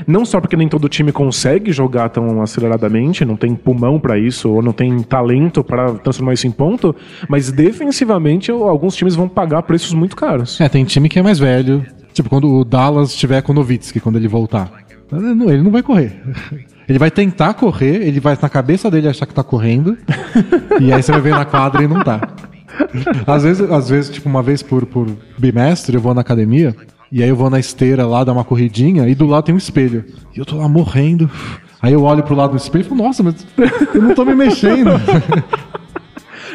Não 0.05 0.25
só 0.25 0.39
porque 0.39 0.55
nem 0.55 0.67
todo 0.67 0.87
time 0.87 1.11
consegue 1.11 1.71
jogar 1.71 2.09
tão 2.09 2.41
aceleradamente, 2.41 3.25
não 3.25 3.35
tem 3.35 3.55
pulmão 3.55 3.99
pra 3.99 4.17
isso, 4.17 4.49
ou 4.49 4.61
não 4.61 4.71
tem 4.71 4.99
talento 5.03 5.63
pra 5.63 5.93
transformar 5.93 6.33
isso 6.33 6.47
em 6.47 6.51
ponto, 6.51 6.95
mas 7.27 7.51
defensivamente 7.51 8.51
alguns 8.51 8.95
times 8.95 9.15
vão 9.15 9.27
pagar 9.27 9.63
preços 9.63 9.93
muito 9.93 10.15
caros. 10.15 10.59
É, 10.59 10.69
tem 10.69 10.83
time 10.85 11.09
que 11.09 11.19
é 11.19 11.21
mais 11.21 11.39
velho. 11.39 11.85
Tipo, 12.13 12.29
quando 12.29 12.51
o 12.51 12.65
Dallas 12.65 13.09
estiver 13.09 13.41
com 13.41 13.51
o 13.51 13.55
Novitsky, 13.55 13.99
quando 13.99 14.15
ele 14.15 14.27
voltar. 14.27 14.71
Ele 15.11 15.61
não 15.61 15.71
vai 15.71 15.83
correr. 15.83 16.19
Ele 16.87 16.97
vai 16.97 17.11
tentar 17.11 17.53
correr, 17.53 18.07
ele 18.07 18.21
vai 18.21 18.37
na 18.41 18.47
cabeça 18.47 18.89
dele 18.89 19.09
achar 19.09 19.25
que 19.25 19.33
tá 19.33 19.43
correndo, 19.43 19.97
e 20.79 20.93
aí 20.93 21.03
você 21.03 21.11
vai 21.11 21.19
ver 21.19 21.31
na 21.31 21.43
quadra 21.43 21.83
e 21.83 21.87
não 21.87 22.01
tá. 22.01 22.21
Às 23.25 23.43
vezes, 23.43 23.71
às 23.71 23.89
vezes 23.89 24.09
tipo, 24.11 24.29
uma 24.29 24.41
vez 24.41 24.61
por, 24.61 24.85
por 24.85 25.07
bimestre, 25.37 25.95
eu 25.95 26.01
vou 26.01 26.13
na 26.13 26.21
academia, 26.21 26.75
e 27.11 27.23
aí 27.23 27.29
eu 27.29 27.35
vou 27.35 27.49
na 27.49 27.59
esteira 27.59 28.05
lá, 28.05 28.23
dar 28.23 28.33
uma 28.33 28.43
corridinha, 28.43 29.07
e 29.07 29.15
do 29.15 29.25
lado 29.25 29.45
tem 29.45 29.55
um 29.55 29.57
espelho. 29.57 30.05
E 30.35 30.39
eu 30.39 30.45
tô 30.45 30.57
lá 30.57 30.67
morrendo. 30.67 31.29
Aí 31.81 31.93
eu 31.93 32.03
olho 32.03 32.23
pro 32.23 32.35
lado 32.35 32.51
do 32.51 32.57
espelho 32.57 32.81
e 32.81 32.87
falo, 32.87 33.03
nossa, 33.03 33.23
mas 33.23 33.45
eu 33.93 34.01
não 34.01 34.15
tô 34.15 34.25
me 34.25 34.35
mexendo. 34.35 34.91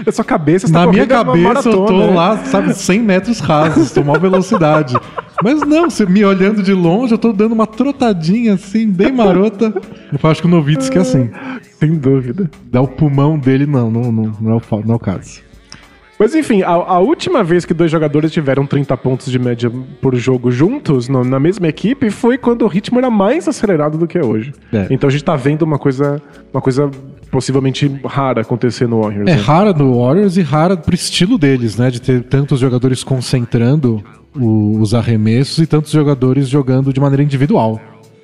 Na 0.04 0.10
sua 0.10 0.24
cabeça, 0.24 0.66
você 0.66 0.72
Na 0.72 0.84
tá 0.84 0.90
minha 0.90 1.06
cabeça 1.06 1.68
eu 1.68 1.84
tô 1.84 2.06
né? 2.06 2.14
lá, 2.14 2.38
sabe, 2.44 2.74
100 2.74 3.00
metros 3.00 3.38
rasos, 3.40 3.92
tô 3.92 4.02
maior 4.02 4.18
velocidade. 4.18 4.96
Mas 5.42 5.60
não, 5.60 5.88
você 5.88 6.04
me 6.06 6.24
olhando 6.24 6.62
de 6.62 6.72
longe, 6.72 7.12
eu 7.14 7.18
tô 7.18 7.32
dando 7.32 7.52
uma 7.52 7.66
trotadinha 7.66 8.54
assim, 8.54 8.88
bem 8.88 9.12
marota. 9.12 9.72
Eu 10.12 10.30
acho 10.30 10.40
que 10.40 10.46
o 10.46 10.50
Novitsky 10.50 10.98
é 10.98 11.00
assim. 11.00 11.30
Sem 11.78 11.94
dúvida. 11.94 12.50
Dá 12.70 12.80
o 12.80 12.88
pulmão 12.88 13.38
dele, 13.38 13.66
não, 13.66 13.90
não, 13.90 14.10
não, 14.10 14.32
não, 14.40 14.52
é, 14.52 14.54
o, 14.54 14.62
não 14.84 14.94
é 14.94 14.96
o 14.96 15.00
caso. 15.00 15.40
Mas 16.22 16.36
enfim, 16.36 16.62
a, 16.62 16.68
a 16.70 16.98
última 17.00 17.42
vez 17.42 17.64
que 17.64 17.74
dois 17.74 17.90
jogadores 17.90 18.30
tiveram 18.30 18.64
30 18.64 18.96
pontos 18.96 19.28
de 19.28 19.40
média 19.40 19.68
por 20.00 20.14
jogo 20.14 20.52
juntos, 20.52 21.08
no- 21.08 21.24
na 21.24 21.40
mesma 21.40 21.66
equipe, 21.66 22.10
foi 22.10 22.38
quando 22.38 22.62
o 22.62 22.68
ritmo 22.68 22.96
era 23.00 23.10
mais 23.10 23.48
acelerado 23.48 23.98
do 23.98 24.06
que 24.06 24.16
é 24.16 24.24
hoje. 24.24 24.52
É. 24.72 24.86
Então 24.88 25.08
a 25.08 25.10
gente 25.10 25.24
tá 25.24 25.34
vendo 25.34 25.62
uma 25.62 25.80
coisa, 25.80 26.22
uma 26.54 26.62
coisa 26.62 26.88
possivelmente 27.28 27.90
rara 28.04 28.42
acontecer 28.42 28.86
no 28.86 29.02
Warriors. 29.02 29.28
É 29.28 29.34
né? 29.34 29.40
rara 29.42 29.72
no 29.72 29.98
Warriors 30.00 30.36
e 30.36 30.42
rara 30.42 30.76
pro 30.76 30.94
estilo 30.94 31.36
deles, 31.36 31.76
né? 31.76 31.90
De 31.90 32.00
ter 32.00 32.22
tantos 32.22 32.60
jogadores 32.60 33.02
concentrando 33.02 34.00
o- 34.32 34.78
os 34.78 34.94
arremessos 34.94 35.58
e 35.58 35.66
tantos 35.66 35.90
jogadores 35.90 36.48
jogando 36.48 36.92
de 36.92 37.00
maneira 37.00 37.24
individual. 37.24 37.80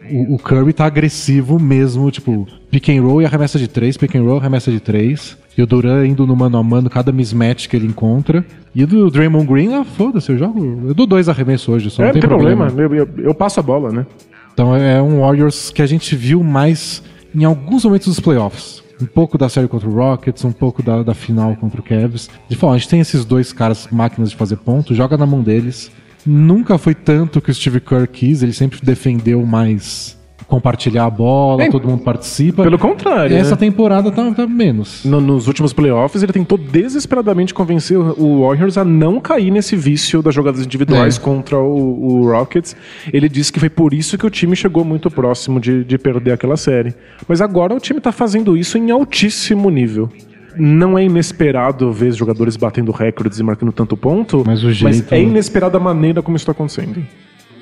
O, 0.09 0.37
o 0.37 0.39
Curry 0.39 0.73
tá 0.73 0.87
agressivo 0.87 1.59
mesmo, 1.59 2.09
tipo, 2.13 2.47
pick 2.71 2.91
and 2.91 3.03
roll 3.03 3.21
e 3.23 3.25
arremessa 3.27 3.59
de 3.59 3.67
três, 3.67 3.97
pick 3.97 4.15
and 4.15 4.23
roll, 4.23 4.39
arremessa 4.39 4.71
de 4.71 4.79
três. 4.79 5.37
E 5.59 5.63
o 5.63 5.67
Duran 5.67 6.07
indo 6.07 6.25
no 6.25 6.37
mano 6.37 6.57
a 6.57 6.63
mano, 6.63 6.89
cada 6.89 7.11
mismatch 7.11 7.67
que 7.67 7.75
ele 7.77 7.87
encontra. 7.89 8.47
E 8.73 8.87
do 8.87 9.11
Draymond 9.11 9.45
Green, 9.47 9.75
ah, 9.75 9.85
foda-se, 9.85 10.31
eu 10.31 10.39
jogo. 10.39 10.85
Eu 10.87 10.95
dou 10.95 11.05
dois 11.05 11.29
arremessos 11.29 11.69
hoje, 11.69 11.91
só 11.91 12.05
É, 12.05 12.07
não 12.07 12.13
tem 12.13 12.23
problema. 12.23 12.69
Eu, 12.77 12.95
eu- 12.95 13.09
eu 13.19 13.35
passo 13.35 13.59
a 13.59 13.63
bola, 13.63 13.91
né? 13.91 14.07
Então 14.55 14.75
é 14.75 15.03
um 15.03 15.21
Warriors 15.21 15.71
que 15.71 15.83
a 15.83 15.87
gente 15.87 16.15
viu 16.15 16.45
mais 16.45 17.03
em 17.35 17.43
alguns 17.45 17.85
momentos 17.85 18.07
dos 18.07 18.21
playoffs. 18.21 18.85
Um 19.03 19.07
pouco 19.07 19.37
da 19.39 19.49
série 19.49 19.67
contra 19.69 19.89
o 19.89 19.93
Rockets, 19.93 20.45
um 20.45 20.53
pouco 20.53 20.83
da, 20.83 21.03
da 21.03 21.15
final 21.15 21.55
contra 21.57 21.81
o 21.81 21.85
Cavs. 21.85 22.29
De 22.49 22.57
falar, 22.57 22.75
a 22.75 22.79
gente 22.79 22.89
tem 22.89 23.01
esses 23.01 23.25
dois 23.25 23.53
caras, 23.53 23.89
máquinas 23.91 24.31
de 24.31 24.37
fazer 24.37 24.57
ponto, 24.57 24.95
joga 24.95 25.17
na 25.17 25.25
mão 25.27 25.41
deles. 25.41 25.91
Nunca 26.27 26.77
foi 26.79 26.95
tanto 26.95 27.41
que 27.41 27.51
o 27.51 27.55
Steve 27.55 27.81
Kerr 27.81 28.07
quis, 28.09 28.43
ele 28.43 28.53
sempre 28.53 28.81
defendeu 28.83 29.47
mais 29.47 30.18
compartilhar 30.49 31.05
a 31.05 31.11
bola, 31.11 31.63
É, 31.65 31.71
todo 31.71 31.87
mundo 31.87 32.03
participa. 32.03 32.63
Pelo 32.63 32.79
contrário. 32.79 33.37
Essa 33.37 33.51
né? 33.51 33.57
temporada 33.59 34.11
tá, 34.11 34.33
tá 34.33 34.47
menos. 34.47 35.05
No- 35.05 35.21
nos 35.21 35.47
últimos 35.47 35.75
playoffs, 35.75 36.23
ele 36.23 36.33
tentou 36.33 36.57
desesperadamente 36.57 37.53
convencer 37.53 37.99
o 37.99 38.41
Warriors 38.41 38.79
a 38.79 38.85
não 38.85 39.21
cair 39.21 39.51
nesse 39.51 39.77
vício 39.77 40.23
das 40.23 40.35
jogadas 40.35 40.65
individuais 40.65 41.19
É. 41.19 41.21
contra 41.21 41.59
o, 41.59 42.23
o 42.23 42.31
Rockets. 42.33 42.75
Ele 43.13 43.29
disse 43.29 43.53
que 43.53 43.61
foi 43.61 43.69
por 43.69 43.93
isso 43.93 44.17
que 44.17 44.25
o 44.27 44.31
time 44.31 44.57
chegou 44.57 44.85
muito 44.85 45.11
próximo 45.11 45.61
de, 45.61 45.85
de 45.85 45.99
perder 45.99 46.33
aquela 46.33 46.57
série. 46.57 46.95
Mas 47.29 47.43
agora 47.43 47.75
o 47.75 47.79
time 47.79 48.01
tá 48.01 48.11
fazendo 48.11 48.57
isso 48.57 48.79
em 48.79 48.91
altíssimo 48.91 49.69
nível. 49.69 50.09
Não 50.57 50.99
é 50.99 51.05
inesperado 51.05 51.93
ver 51.93 52.11
jogadores 52.13 52.57
batendo 52.57 52.91
recordes 52.91 53.39
e 53.39 53.43
marcando 53.43 53.71
tanto 53.71 53.97
ponto, 53.97 54.43
Mas 54.47 54.65
o 54.65 54.73
jeito- 54.73 55.15
é 55.15 55.21
inesperada 55.23 55.77
a 55.77 55.81
maneira 55.81 56.23
como 56.23 56.37
isso 56.37 56.43
está 56.45 56.53
acontecendo. 56.53 57.05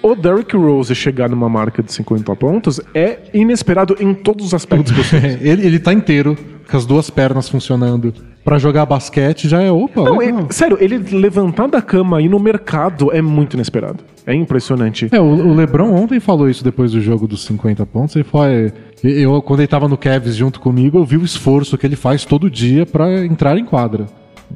O 0.03 0.15
Derrick 0.15 0.57
Rose 0.57 0.95
chegar 0.95 1.29
numa 1.29 1.49
marca 1.49 1.83
de 1.83 1.93
50 1.93 2.35
pontos 2.37 2.81
é 2.95 3.19
inesperado 3.35 3.97
em 3.99 4.15
todos 4.15 4.47
os 4.47 4.55
aspectos 4.55 4.93
possíveis. 4.97 5.39
ele, 5.41 5.67
ele 5.67 5.79
tá 5.79 5.93
inteiro, 5.93 6.37
com 6.69 6.77
as 6.77 6.87
duas 6.87 7.11
pernas 7.11 7.49
funcionando. 7.49 8.15
Pra 8.45 8.59
jogar 8.59 8.87
basquete 8.87 9.49
já 9.49 9.61
é 9.61 9.73
opa. 9.73 10.03
Não, 10.03 10.51
sério, 10.51 10.79
ele 10.81 10.99
levantar 10.99 11.67
da 11.67 11.83
cama 11.83 12.21
e 12.21 12.27
ir 12.27 12.29
no 12.29 12.39
mercado 12.39 13.13
é 13.13 13.21
muito 13.21 13.55
inesperado. 13.55 14.05
É 14.25 14.33
impressionante. 14.33 15.09
É, 15.11 15.21
o, 15.21 15.25
o 15.25 15.55
LeBron 15.55 15.93
ontem 15.93 16.21
falou 16.21 16.49
isso 16.49 16.63
depois 16.63 16.93
do 16.93 17.01
jogo 17.01 17.27
dos 17.27 17.45
50 17.45 17.85
pontos. 17.87 18.15
Ele 18.15 18.25
falou: 18.25 18.47
é, 18.47 18.73
eu, 19.03 19.43
quando 19.43 19.61
ele 19.61 19.67
tava 19.67 19.89
no 19.89 19.97
Cavs 19.97 20.37
junto 20.37 20.61
comigo, 20.61 20.99
eu 20.99 21.05
vi 21.05 21.17
o 21.17 21.25
esforço 21.25 21.77
que 21.77 21.87
ele 21.87 21.97
faz 21.97 22.25
todo 22.25 22.49
dia 22.49 22.87
pra 22.87 23.25
entrar 23.25 23.59
em 23.59 23.65
quadra. 23.65 24.07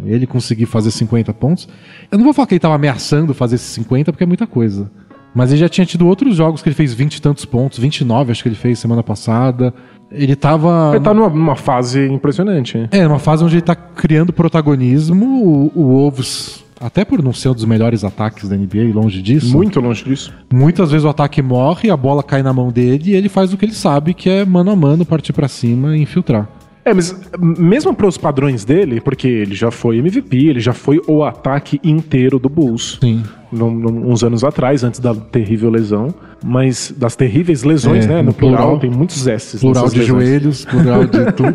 Ele 0.05 0.25
conseguir 0.27 0.67
fazer 0.67 0.93
50 0.93 1.35
pontos. 1.35 1.69
Eu 2.13 2.19
não 2.19 2.25
vou 2.25 2.33
falar 2.33 2.47
que 2.47 2.55
ele 2.55 2.61
tava 2.61 2.77
ameaçando 2.77 3.35
fazer 3.35 3.57
esses 3.57 3.71
50, 3.71 4.13
porque 4.13 4.23
é 4.23 4.27
muita 4.27 4.47
coisa. 4.47 4.89
Mas 5.35 5.51
ele 5.51 5.61
já 5.61 5.69
tinha 5.69 5.87
tido 5.87 6.07
outros 6.07 6.37
jogos 6.37 6.63
que 6.63 6.69
ele 6.69 6.75
fez 6.77 6.93
20 6.93 7.17
e 7.17 7.23
tantos 7.23 7.45
pontos, 7.45 7.79
29 7.79 8.33
acho 8.33 8.43
que 8.43 8.49
ele 8.49 8.57
fez 8.57 8.79
semana 8.79 9.03
passada. 9.03 9.73
Ele 10.11 10.35
tava. 10.35 10.91
Ele 10.95 11.05
tá 11.05 11.15
numa, 11.15 11.29
numa 11.29 11.57
fase 11.57 12.07
impressionante. 12.07 12.89
É, 12.91 13.07
uma 13.07 13.19
fase 13.19 13.45
onde 13.45 13.55
ele 13.55 13.63
tá 13.63 13.77
criando 13.77 14.33
protagonismo. 14.33 15.25
O, 15.25 15.73
o 15.75 15.83
Wolves, 15.85 16.65
até 16.81 17.05
por 17.05 17.23
não 17.23 17.33
ser 17.33 17.51
um 17.51 17.55
dos 17.55 17.65
melhores 17.65 18.03
ataques 18.03 18.49
da 18.49 18.57
NBA, 18.57 18.93
longe 18.93 19.23
disso. 19.23 19.57
Muito 19.57 19.79
longe 19.81 20.03
disso. 20.03 20.33
Muitas 20.53 20.91
vezes 20.91 21.05
o 21.05 21.09
ataque 21.09 21.41
morre, 21.41 21.91
a 21.91 21.97
bola 21.97 22.25
cai 22.25 22.43
na 22.43 22.53
mão 22.53 22.73
dele 22.73 23.13
e 23.13 23.15
ele 23.15 23.29
faz 23.29 23.53
o 23.53 23.57
que 23.57 23.65
ele 23.65 23.75
sabe, 23.75 24.15
que 24.15 24.29
é 24.29 24.45
mano 24.45 24.73
a 24.73 24.77
mano, 24.77 25.07
partir 25.07 25.33
pra 25.33 25.47
cima 25.47 25.97
e 25.97 26.03
infiltrar. 26.03 26.49
É, 26.85 26.95
mas 26.95 27.15
mesmo 27.39 27.95
para 27.95 28.07
os 28.07 28.17
padrões 28.17 28.65
dele, 28.65 29.01
porque 29.01 29.29
ele 29.29 29.55
já 29.55 29.71
foi 29.71 29.99
MVP, 29.99 30.37
ele 30.49 30.61
já 30.61 30.73
foi 30.73 31.01
o 31.07 31.23
ataque 31.25 31.79
inteiro 31.85 32.39
do 32.39 32.49
Bulls. 32.49 32.99
Sim. 33.01 33.23
num- 33.53 33.69
num- 33.75 34.13
uns 34.13 34.23
anos 34.23 34.45
atrás, 34.45 34.85
antes 34.85 35.01
da 35.01 35.13
terrível 35.13 35.71
lesão. 35.71 36.15
Mas 36.43 36.95
das 36.97 37.17
terríveis 37.17 37.65
lesões, 37.65 38.05
É, 38.05 38.09
né? 38.09 38.17
no 38.19 38.29
No 38.29 38.33
plural, 38.33 38.57
plural. 38.63 38.79
tem 38.79 38.89
muitos 38.91 39.27
S's. 39.27 39.61
Plural 39.61 39.89
de 39.89 39.99
lesões. 39.99 40.07
joelhos, 40.25 40.65
plural 40.65 41.05
de 41.05 41.33
tudo, 41.35 41.55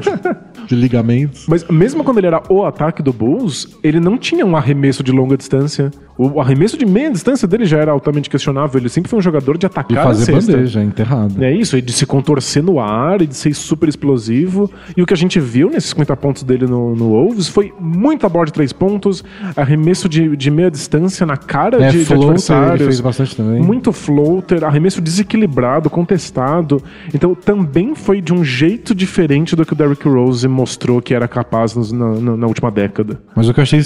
de 0.67 0.75
ligamentos. 0.75 1.45
Mas 1.47 1.65
mesmo 1.69 2.03
quando 2.03 2.17
ele 2.17 2.27
era 2.27 2.43
o 2.49 2.65
ataque 2.65 3.01
do 3.01 3.13
Bulls, 3.13 3.67
ele 3.81 3.99
não 4.01 4.17
tinha 4.17 4.45
um 4.45 4.55
arremesso 4.57 5.01
de 5.03 5.11
longa 5.13 5.37
distância. 5.37 5.89
O 6.17 6.39
arremesso 6.39 6.77
de 6.77 6.85
meia 6.85 7.11
distância 7.11 7.45
dele 7.47 7.65
já 7.65 7.77
era 7.77 7.91
altamente 7.91 8.29
questionável. 8.29 8.79
Ele 8.79 8.87
sempre 8.89 9.09
foi 9.09 9.19
um 9.19 9.21
jogador 9.21 9.53
de 9.57 9.59
De 9.59 9.65
atacar 9.65 9.97
a 9.97 10.03
fazer 10.03 10.25
cesta. 10.33 10.51
bandeja, 10.53 10.83
enterrado. 10.83 11.43
É 11.43 11.51
isso, 11.53 11.77
e 11.77 11.81
de 11.81 11.91
se 11.91 12.05
contorcer 12.05 12.61
no 12.63 12.79
ar 12.79 13.21
e 13.21 13.27
de 13.27 13.35
ser 13.35 13.53
super 13.53 13.89
explosivo. 13.89 14.71
E 14.95 15.01
o 15.01 15.05
que 15.05 15.13
a 15.13 15.17
gente 15.17 15.39
viu 15.39 15.69
nesses 15.69 15.89
50 15.89 16.15
pontos 16.17 16.43
dele 16.43 16.65
no, 16.67 16.95
no 16.95 17.09
Wolves 17.09 17.47
foi 17.47 17.73
muita 17.79 18.29
bola 18.29 18.45
de 18.45 18.53
três 18.53 18.71
pontos, 18.71 19.23
arremesso 19.55 20.07
de, 20.07 20.35
de 20.37 20.51
meia 20.51 20.69
distância 20.71 21.25
na 21.25 21.35
cara 21.37 21.83
É, 21.83 21.89
de, 21.89 21.99
de 21.99 22.05
floater, 22.05 22.23
ele 22.25 22.31
adversários. 22.35 22.83
fez 22.85 22.99
bastante 23.01 23.35
também. 23.35 23.61
Muito 23.61 23.91
floater, 23.91 24.63
arremesso 24.63 25.01
desequilibrado, 25.01 25.89
contestado. 25.89 26.81
Então 27.13 27.33
também 27.35 27.95
foi 27.95 28.21
de 28.21 28.33
um 28.33 28.43
jeito 28.43 28.93
diferente 28.95 29.55
do 29.55 29.65
que 29.65 29.73
o 29.73 29.75
Derrick 29.75 30.07
Rose 30.07 30.47
mostrou 30.47 31.01
que 31.01 31.13
era 31.13 31.27
capaz 31.27 31.75
nos- 31.75 31.91
na, 31.91 32.09
na- 32.19 32.37
na 32.37 32.47
última 32.47 32.69
década. 32.71 33.19
Mas 33.35 33.49
o 33.49 33.53
que 33.53 33.59
eu 33.59 33.63
achei 33.63 33.81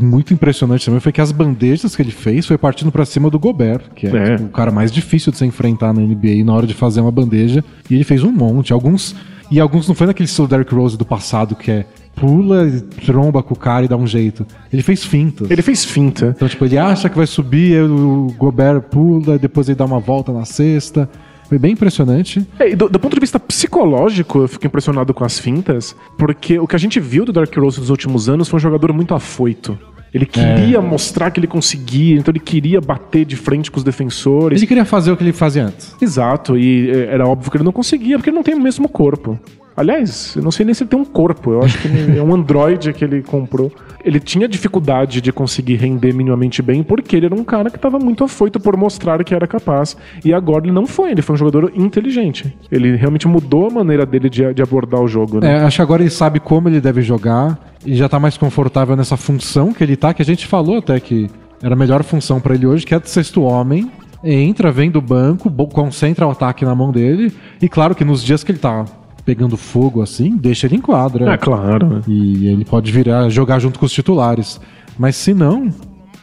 muito 0.00 0.34
impressionante 0.34 0.84
também 0.84 1.00
foi 1.00 1.12
que 1.12 1.20
as 1.20 1.32
bandejas 1.62 1.94
que 1.94 2.02
ele 2.02 2.10
fez 2.10 2.46
foi 2.46 2.58
partindo 2.58 2.90
pra 2.90 3.04
cima 3.04 3.30
do 3.30 3.38
Gobert, 3.38 3.82
que 3.94 4.06
é, 4.06 4.10
É. 4.16 4.36
tipo, 4.36 4.48
o 4.48 4.52
cara 4.52 4.70
mais 4.70 4.90
difícil 4.90 5.30
de 5.32 5.38
se 5.38 5.44
enfrentar 5.46 5.92
na 5.92 6.00
NBA 6.00 6.44
na 6.44 6.52
hora 6.52 6.66
de 6.66 6.74
fazer 6.74 7.00
uma 7.00 7.10
bandeja. 7.10 7.64
E 7.88 7.94
ele 7.94 8.04
fez 8.04 8.22
um 8.24 8.32
monte. 8.32 8.72
Alguns. 8.72 9.14
E 9.50 9.60
alguns 9.60 9.86
não 9.86 9.94
foi 9.94 10.06
naquele 10.06 10.26
estilo 10.26 10.48
Derrick 10.48 10.74
Rose 10.74 10.96
do 10.96 11.04
passado, 11.04 11.54
que 11.54 11.70
é 11.70 11.86
pula, 12.16 12.66
e 12.66 12.80
tromba 12.80 13.42
com 13.42 13.54
o 13.54 13.56
cara 13.56 13.84
e 13.84 13.88
dá 13.88 13.96
um 13.96 14.06
jeito. 14.06 14.46
Ele 14.72 14.82
fez 14.82 15.04
fintas. 15.04 15.50
Ele 15.50 15.62
fez 15.62 15.84
finta. 15.84 16.32
Então, 16.34 16.48
tipo, 16.48 16.64
ele 16.64 16.78
acha 16.78 17.08
que 17.08 17.16
vai 17.16 17.26
subir, 17.26 17.82
o 17.82 18.34
Gobert 18.38 18.80
pula, 18.82 19.38
depois 19.38 19.68
ele 19.68 19.76
dá 19.76 19.84
uma 19.84 20.00
volta 20.00 20.32
na 20.32 20.44
cesta. 20.44 21.08
Foi 21.48 21.58
bem 21.58 21.72
impressionante. 21.72 22.46
É, 22.58 22.74
do, 22.74 22.88
do 22.88 22.98
ponto 22.98 23.12
de 23.14 23.20
vista 23.20 23.38
psicológico, 23.38 24.40
eu 24.40 24.48
fico 24.48 24.66
impressionado 24.66 25.12
com 25.12 25.22
as 25.24 25.38
fintas, 25.38 25.94
porque 26.16 26.58
o 26.58 26.66
que 26.66 26.74
a 26.76 26.78
gente 26.78 26.98
viu 26.98 27.26
do 27.26 27.32
Dark 27.32 27.54
Rose 27.54 27.78
nos 27.78 27.90
últimos 27.90 28.28
anos 28.30 28.48
foi 28.48 28.56
um 28.56 28.60
jogador 28.60 28.92
muito 28.94 29.14
afoito. 29.14 29.78
Ele 30.12 30.26
queria 30.26 30.80
mostrar 30.80 31.30
que 31.30 31.40
ele 31.40 31.46
conseguia, 31.46 32.18
então 32.18 32.32
ele 32.32 32.40
queria 32.40 32.80
bater 32.80 33.24
de 33.24 33.34
frente 33.34 33.70
com 33.70 33.78
os 33.78 33.84
defensores. 33.84 34.58
Ele 34.58 34.66
queria 34.66 34.84
fazer 34.84 35.10
o 35.10 35.16
que 35.16 35.24
ele 35.24 35.32
fazia 35.32 35.64
antes. 35.64 35.96
Exato, 36.00 36.56
e 36.56 36.90
é, 36.90 37.14
era 37.14 37.26
óbvio 37.26 37.50
que 37.50 37.56
ele 37.56 37.64
não 37.64 37.72
conseguia, 37.72 38.18
porque 38.18 38.28
ele 38.28 38.36
não 38.36 38.42
tem 38.42 38.54
o 38.54 38.60
mesmo 38.60 38.88
corpo. 38.88 39.38
Aliás, 39.76 40.34
eu 40.36 40.42
não 40.42 40.50
sei 40.50 40.66
nem 40.66 40.74
se 40.74 40.82
ele 40.82 40.90
tem 40.90 40.98
um 40.98 41.04
corpo, 41.04 41.52
eu 41.52 41.62
acho 41.62 41.78
que 41.78 41.88
é 41.88 42.22
um 42.22 42.32
androide 42.34 42.92
que 42.92 43.04
ele 43.04 43.22
comprou. 43.22 43.72
Ele 44.04 44.20
tinha 44.20 44.46
dificuldade 44.48 45.20
de 45.20 45.32
conseguir 45.32 45.76
render 45.76 46.12
minimamente 46.12 46.60
bem, 46.60 46.82
porque 46.82 47.16
ele 47.16 47.26
era 47.26 47.34
um 47.34 47.44
cara 47.44 47.70
que 47.70 47.76
estava 47.76 47.98
muito 47.98 48.24
afoito 48.24 48.60
por 48.60 48.76
mostrar 48.76 49.22
que 49.24 49.34
era 49.34 49.46
capaz. 49.46 49.96
E 50.24 50.34
agora 50.34 50.64
ele 50.64 50.72
não 50.72 50.86
foi, 50.86 51.12
ele 51.12 51.22
foi 51.22 51.34
um 51.34 51.38
jogador 51.38 51.72
inteligente. 51.74 52.54
Ele 52.70 52.96
realmente 52.96 53.26
mudou 53.26 53.68
a 53.68 53.70
maneira 53.70 54.04
dele 54.04 54.28
de, 54.28 54.52
de 54.52 54.62
abordar 54.62 55.00
o 55.00 55.08
jogo, 55.08 55.40
né? 55.40 55.58
É, 55.58 55.60
acho 55.60 55.76
que 55.76 55.82
agora 55.82 56.02
ele 56.02 56.10
sabe 56.10 56.40
como 56.40 56.68
ele 56.68 56.80
deve 56.80 57.00
jogar 57.00 57.58
e 57.86 57.94
já 57.94 58.08
tá 58.08 58.18
mais 58.18 58.36
confortável 58.36 58.96
nessa 58.96 59.16
função 59.16 59.72
que 59.72 59.82
ele 59.82 59.96
tá, 59.96 60.12
que 60.12 60.22
a 60.22 60.24
gente 60.24 60.46
falou 60.46 60.78
até 60.78 60.98
que 61.00 61.30
era 61.62 61.74
a 61.74 61.78
melhor 61.78 62.02
função 62.02 62.40
pra 62.40 62.54
ele 62.54 62.66
hoje, 62.66 62.84
que 62.84 62.94
é 62.94 62.98
de 62.98 63.08
sexto 63.08 63.42
homem. 63.42 63.90
Entra, 64.24 64.70
vem 64.70 64.90
do 64.90 65.00
banco, 65.00 65.50
concentra 65.68 66.26
o 66.26 66.30
ataque 66.30 66.64
na 66.64 66.74
mão 66.74 66.92
dele. 66.92 67.32
E 67.60 67.68
claro 67.68 67.94
que 67.94 68.04
nos 68.04 68.22
dias 68.22 68.44
que 68.44 68.52
ele 68.52 68.58
tá 68.58 68.84
pegando 69.24 69.56
fogo 69.56 70.02
assim, 70.02 70.36
deixa 70.36 70.66
ele 70.66 70.76
em 70.76 70.80
quadra. 70.80 71.32
É, 71.32 71.36
claro. 71.36 71.86
né? 71.86 72.02
E 72.08 72.46
ele 72.48 72.64
pode 72.64 72.90
virar, 72.90 73.28
jogar 73.28 73.58
junto 73.58 73.78
com 73.78 73.86
os 73.86 73.92
titulares. 73.92 74.60
Mas 74.98 75.16
se 75.16 75.32
não, 75.32 75.70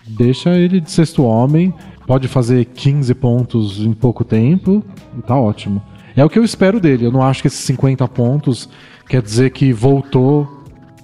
deixa 0.08 0.52
ele 0.52 0.80
de 0.80 0.92
sexto 0.92 1.24
homem, 1.24 1.74
pode 2.06 2.28
fazer 2.28 2.66
15 2.66 3.14
pontos 3.16 3.80
em 3.80 3.94
pouco 3.94 4.24
tempo 4.24 4.84
e 5.18 5.22
tá 5.22 5.36
ótimo. 5.36 5.82
É 6.16 6.24
o 6.26 6.30
que 6.30 6.38
eu 6.38 6.44
espero 6.44 6.80
dele. 6.80 7.06
Eu 7.06 7.12
não 7.12 7.22
acho 7.22 7.42
que 7.42 7.48
esses 7.48 7.60
50 7.62 8.08
pontos 8.10 8.68
quer 9.08 9.22
dizer 9.22 9.52
que 9.52 9.72
voltou 9.72 10.64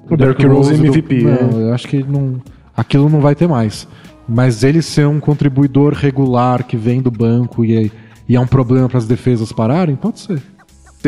O 0.10 0.18
Derrick 0.18 0.46
Rose 0.46 0.74
do- 0.76 0.86
MVP, 0.86 1.24
Não, 1.24 1.60
é. 1.60 1.64
eu 1.70 1.74
acho 1.74 1.88
que 1.88 2.04
não, 2.04 2.42
aquilo 2.76 3.10
não 3.10 3.22
vai 3.22 3.34
ter 3.36 3.48
mais. 3.48 3.88
Mas 4.28 4.64
ele 4.64 4.82
ser 4.82 5.08
um 5.08 5.20
contribuidor 5.20 5.94
regular 5.94 6.64
que 6.64 6.76
vem 6.76 7.02
do 7.02 7.12
banco 7.12 7.64
e 7.64 7.86
é, 7.86 7.92
e 8.28 8.36
é 8.36 8.40
um 8.40 8.48
problema 8.48 8.90
para 8.90 8.98
as 8.98 9.06
defesas 9.08 9.52
pararem, 9.52 9.96
pode 9.96 10.20
ser. 10.20 10.42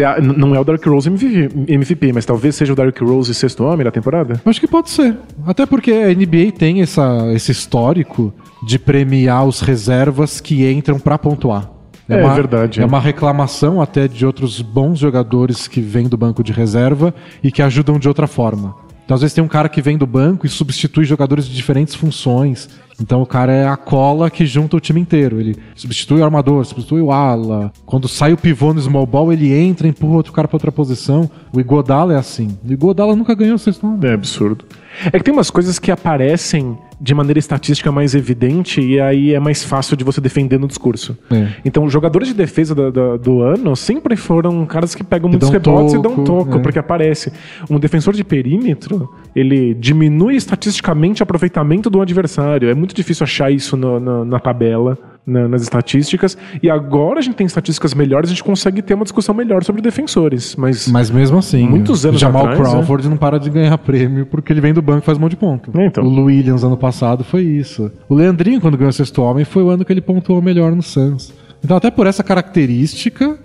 É, 0.01 0.21
Não 0.21 0.55
é 0.55 0.59
o 0.59 0.63
Dark 0.63 0.85
Rose 0.85 1.09
MVP, 1.09 2.13
mas 2.13 2.25
talvez 2.25 2.55
seja 2.55 2.73
o 2.73 2.75
Dark 2.75 2.97
Rose 2.99 3.33
sexto 3.33 3.63
homem 3.63 3.83
da 3.83 3.91
temporada? 3.91 4.41
Acho 4.45 4.59
que 4.59 4.67
pode 4.67 4.89
ser. 4.89 5.15
Até 5.45 5.65
porque 5.65 5.91
a 5.91 6.13
NBA 6.13 6.51
tem 6.57 6.81
essa, 6.81 7.31
esse 7.33 7.51
histórico 7.51 8.33
de 8.65 8.79
premiar 8.79 9.45
os 9.45 9.61
reservas 9.61 10.39
que 10.41 10.69
entram 10.69 10.99
pra 10.99 11.17
pontuar. 11.17 11.71
É 12.09 12.23
uma, 12.23 12.33
verdade, 12.33 12.79
É 12.79 12.83
é. 12.83 12.85
uma 12.85 12.99
reclamação 12.99 13.81
até 13.81 14.07
de 14.07 14.25
outros 14.25 14.61
bons 14.61 14.97
jogadores 14.97 15.67
que 15.67 15.81
vêm 15.81 16.07
do 16.07 16.15
banco 16.15 16.41
de 16.41 16.53
reserva 16.53 17.13
e 17.43 17.51
que 17.51 17.61
ajudam 17.61 17.99
de 17.99 18.07
outra 18.07 18.27
forma. 18.27 18.75
Então, 19.07 19.15
às 19.15 19.21
vezes 19.21 19.33
tem 19.33 19.41
um 19.41 19.47
cara 19.47 19.69
que 19.69 19.81
vem 19.81 19.97
do 19.97 20.05
banco 20.05 20.45
e 20.45 20.49
substitui 20.49 21.05
jogadores 21.05 21.47
de 21.47 21.55
diferentes 21.55 21.95
funções. 21.95 22.67
Então, 22.99 23.21
o 23.21 23.25
cara 23.25 23.53
é 23.53 23.65
a 23.65 23.77
cola 23.77 24.29
que 24.29 24.45
junta 24.45 24.75
o 24.75 24.81
time 24.81 24.99
inteiro. 24.99 25.39
Ele 25.39 25.55
substitui 25.73 26.19
o 26.19 26.25
armador, 26.25 26.65
substitui 26.65 26.99
o 26.99 27.09
ala. 27.09 27.71
Quando 27.85 28.05
sai 28.09 28.33
o 28.33 28.37
pivô 28.37 28.73
no 28.73 28.81
small 28.81 29.05
ball, 29.05 29.31
ele 29.31 29.53
entra, 29.53 29.87
empurra 29.87 30.17
outro 30.17 30.33
cara 30.33 30.45
pra 30.45 30.57
outra 30.57 30.73
posição. 30.73 31.31
O 31.53 31.59
Igodala 31.61 32.15
é 32.15 32.17
assim. 32.17 32.57
O 32.67 32.69
Igodala 32.69 33.15
nunca 33.15 33.33
ganhou 33.33 33.55
o 33.55 33.59
sexto 33.59 33.87
homem. 33.87 34.11
É 34.11 34.13
absurdo. 34.13 34.65
É 35.05 35.11
que 35.11 35.23
tem 35.23 35.33
umas 35.33 35.49
coisas 35.49 35.79
que 35.79 35.89
aparecem 35.89 36.77
de 36.99 37.13
maneira 37.13 37.37
estatística 37.37 37.91
mais 37.91 38.15
evidente 38.15 38.81
e 38.81 38.99
aí 38.99 39.33
é 39.33 39.39
mais 39.39 39.63
fácil 39.63 39.95
de 39.95 40.03
você 40.03 40.19
defender 40.19 40.59
no 40.59 40.67
discurso. 40.67 41.15
É. 41.31 41.47
Então, 41.63 41.83
os 41.85 41.93
jogadores 41.93 42.27
de 42.27 42.33
defesa 42.33 42.73
da- 42.73 42.89
da- 42.89 43.17
do 43.17 43.41
ano 43.43 43.75
sempre 43.75 44.15
foram 44.15 44.65
caras 44.65 44.95
que 44.95 45.03
pegam 45.03 45.29
muitos 45.29 45.49
rebotes 45.49 45.93
e 45.93 46.01
dão 46.01 46.15
toco, 46.15 46.23
toco, 46.23 46.57
é. 46.57 46.59
porque 46.59 46.79
aparece. 46.79 47.31
Um 47.69 47.79
defensor 47.79 48.13
de 48.15 48.23
perímetro, 48.23 49.13
ele 49.35 49.73
diminui 49.75 50.35
estatisticamente 50.35 51.21
o 51.21 51.23
aproveitamento 51.23 51.89
do 51.89 52.01
adversário. 52.01 52.69
É 52.69 52.73
muito 52.73 52.95
difícil 52.95 53.23
achar 53.23 53.51
isso 53.51 53.77
no- 53.77 53.99
na- 53.99 54.25
na 54.25 54.39
tabela. 54.39 54.97
Na- 55.27 55.47
nas 55.47 55.61
estatísticas, 55.61 56.37
e 56.63 56.69
agora 56.69 57.19
a 57.19 57.21
gente 57.21 57.35
tem 57.35 57.45
estatísticas 57.45 57.93
melhores, 57.93 58.29
a 58.29 58.33
gente 58.33 58.43
consegue 58.43 58.81
ter 58.81 58.93
uma 58.93 59.03
discussão 59.03 59.35
melhor 59.35 59.63
sobre 59.63 59.81
defensores, 59.81 60.55
mas 60.55 60.87
Mas 60.87 61.11
mesmo 61.11 61.37
assim, 61.37 61.67
Muitos 61.67 62.05
anos 62.05 62.19
Jamal 62.19 62.43
atrás, 62.47 62.59
né? 62.59 62.65
Crawford 62.69 63.09
não 63.09 63.17
para 63.17 63.37
de 63.39 63.49
ganhar 63.49 63.77
prêmio 63.77 64.25
porque 64.25 64.53
ele 64.53 64.61
vem 64.61 64.73
do 64.73 64.81
banco 64.81 64.99
e 64.99 65.05
faz 65.05 65.17
um 65.17 65.21
monte 65.21 65.31
de 65.31 65.37
ponto. 65.37 65.69
É, 65.77 65.85
então. 65.85 66.03
O 66.03 66.23
Williams 66.23 66.63
ano 66.63 66.77
passado 66.77 67.23
foi 67.25 67.43
isso. 67.43 67.91
O 68.07 68.15
Leandrinho, 68.15 68.61
quando 68.61 68.77
ganhou 68.77 68.89
o 68.89 68.93
sexto 68.93 69.21
homem, 69.21 69.43
foi 69.43 69.61
o 69.63 69.69
ano 69.69 69.83
que 69.83 69.91
ele 69.91 70.01
pontuou 70.01 70.41
melhor 70.41 70.71
no 70.73 70.81
Suns. 70.81 71.33
Então, 71.63 71.75
até 71.75 71.91
por 71.91 72.07
essa 72.07 72.23
característica, 72.23 73.37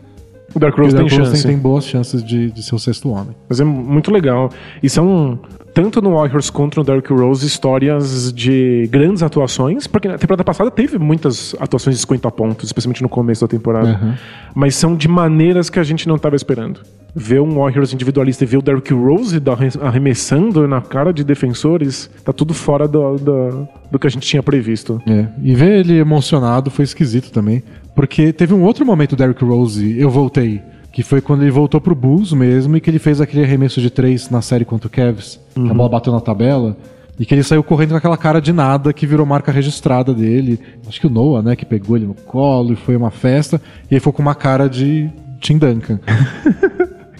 o 0.54 0.58
Dark 0.58 0.76
o 0.76 0.82
Rose 0.82 0.94
tem 0.96 1.08
Rose 1.08 1.32
tem, 1.32 1.42
tem 1.52 1.58
boas 1.58 1.84
chances 1.84 2.22
de, 2.22 2.50
de 2.50 2.62
ser 2.62 2.74
o 2.74 2.78
sexto 2.78 3.08
homem. 3.10 3.34
Mas 3.48 3.58
é 3.60 3.64
muito 3.64 4.10
legal. 4.12 4.50
E 4.82 4.88
são, 4.88 5.38
tanto 5.74 6.02
no 6.02 6.14
Warriors 6.14 6.50
quanto 6.50 6.76
no 6.78 6.84
Dark 6.84 7.08
Rose, 7.10 7.46
histórias 7.46 8.32
de 8.32 8.88
grandes 8.90 9.22
atuações, 9.22 9.86
porque 9.86 10.08
na 10.08 10.18
temporada 10.18 10.44
passada 10.44 10.70
teve 10.70 10.98
muitas 10.98 11.54
atuações 11.58 11.96
de 11.96 12.02
50 12.02 12.30
pontos, 12.30 12.66
especialmente 12.66 13.02
no 13.02 13.08
começo 13.08 13.40
da 13.40 13.48
temporada. 13.48 13.98
Uhum. 14.02 14.14
Mas 14.54 14.76
são 14.76 14.94
de 14.94 15.08
maneiras 15.08 15.70
que 15.70 15.78
a 15.78 15.82
gente 15.82 16.06
não 16.06 16.16
estava 16.16 16.36
esperando. 16.36 16.80
Ver 17.14 17.40
um 17.40 17.56
Warriors 17.56 17.92
individualista 17.92 18.44
e 18.44 18.46
ver 18.46 18.58
o 18.58 18.62
Derrick 18.62 18.92
Rose 18.92 19.40
arremessando 19.80 20.66
na 20.68 20.80
cara 20.80 21.12
de 21.12 21.24
defensores, 21.24 22.10
tá 22.24 22.32
tudo 22.32 22.52
fora 22.52 22.86
do, 22.86 23.16
do, 23.16 23.68
do 23.90 23.98
que 23.98 24.06
a 24.06 24.10
gente 24.10 24.26
tinha 24.26 24.42
previsto. 24.42 25.00
É. 25.06 25.26
E 25.42 25.54
ver 25.54 25.80
ele 25.80 25.98
emocionado 25.98 26.70
foi 26.70 26.84
esquisito 26.84 27.30
também. 27.30 27.62
Porque 27.94 28.32
teve 28.32 28.54
um 28.54 28.62
outro 28.62 28.84
momento 28.84 29.10
do 29.10 29.16
Derrick 29.16 29.44
Rose, 29.44 29.98
eu 29.98 30.08
voltei, 30.08 30.62
que 30.92 31.02
foi 31.02 31.20
quando 31.20 31.42
ele 31.42 31.50
voltou 31.50 31.80
pro 31.80 31.94
Bulls 31.94 32.32
mesmo 32.32 32.76
e 32.76 32.80
que 32.80 32.90
ele 32.90 32.98
fez 32.98 33.20
aquele 33.20 33.42
arremesso 33.42 33.80
de 33.80 33.88
três 33.88 34.28
na 34.28 34.42
série 34.42 34.64
contra 34.64 34.86
o 34.86 34.90
Cavs, 34.90 35.40
que 35.54 35.70
a 35.70 35.74
bola 35.74 35.88
bateu 35.88 36.12
na 36.12 36.20
tabela. 36.20 36.76
E 37.18 37.26
que 37.26 37.34
ele 37.34 37.42
saiu 37.42 37.62
correndo 37.62 37.90
com 37.90 37.96
aquela 37.96 38.16
cara 38.16 38.40
de 38.40 38.52
nada 38.52 38.92
que 38.92 39.06
virou 39.06 39.24
marca 39.24 39.52
registrada 39.52 40.14
dele. 40.14 40.58
Acho 40.88 41.00
que 41.00 41.06
o 41.06 41.10
Noah, 41.10 41.42
né, 41.42 41.54
que 41.54 41.64
pegou 41.64 41.96
ele 41.96 42.06
no 42.06 42.14
colo 42.14 42.72
e 42.72 42.76
foi 42.76 42.96
uma 42.96 43.10
festa. 43.10 43.60
E 43.90 43.94
ele 43.94 44.00
foi 44.00 44.12
com 44.12 44.22
uma 44.22 44.34
cara 44.34 44.68
de 44.68 45.10
Tim 45.40 45.58
Duncan. 45.58 46.00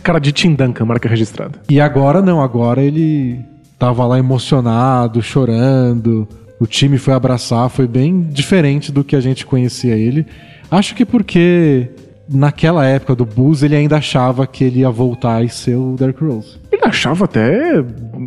Cara 0.02 0.18
de 0.18 0.32
Tim 0.32 0.54
Duncan, 0.54 0.84
marca 0.84 1.08
registrada. 1.08 1.60
E 1.70 1.80
agora 1.80 2.20
não, 2.20 2.42
agora 2.42 2.82
ele 2.82 3.38
tava 3.78 4.04
lá 4.04 4.18
emocionado, 4.18 5.22
chorando. 5.22 6.26
O 6.58 6.66
time 6.66 6.98
foi 6.98 7.14
abraçar, 7.14 7.68
foi 7.70 7.86
bem 7.86 8.22
diferente 8.22 8.90
do 8.90 9.04
que 9.04 9.14
a 9.14 9.20
gente 9.20 9.46
conhecia 9.46 9.94
ele. 9.94 10.26
Acho 10.68 10.96
que 10.96 11.04
porque 11.04 11.88
naquela 12.28 12.86
época 12.86 13.14
do 13.14 13.24
Bulls 13.24 13.62
ele 13.62 13.76
ainda 13.76 13.96
achava 13.96 14.46
que 14.46 14.64
ele 14.64 14.80
ia 14.80 14.90
voltar 14.90 15.44
e 15.44 15.48
ser 15.48 15.76
o 15.76 15.96
Derrick 15.98 16.22
Rose. 16.22 16.58
Ele 16.70 16.82
achava 16.84 17.24
até 17.24 17.84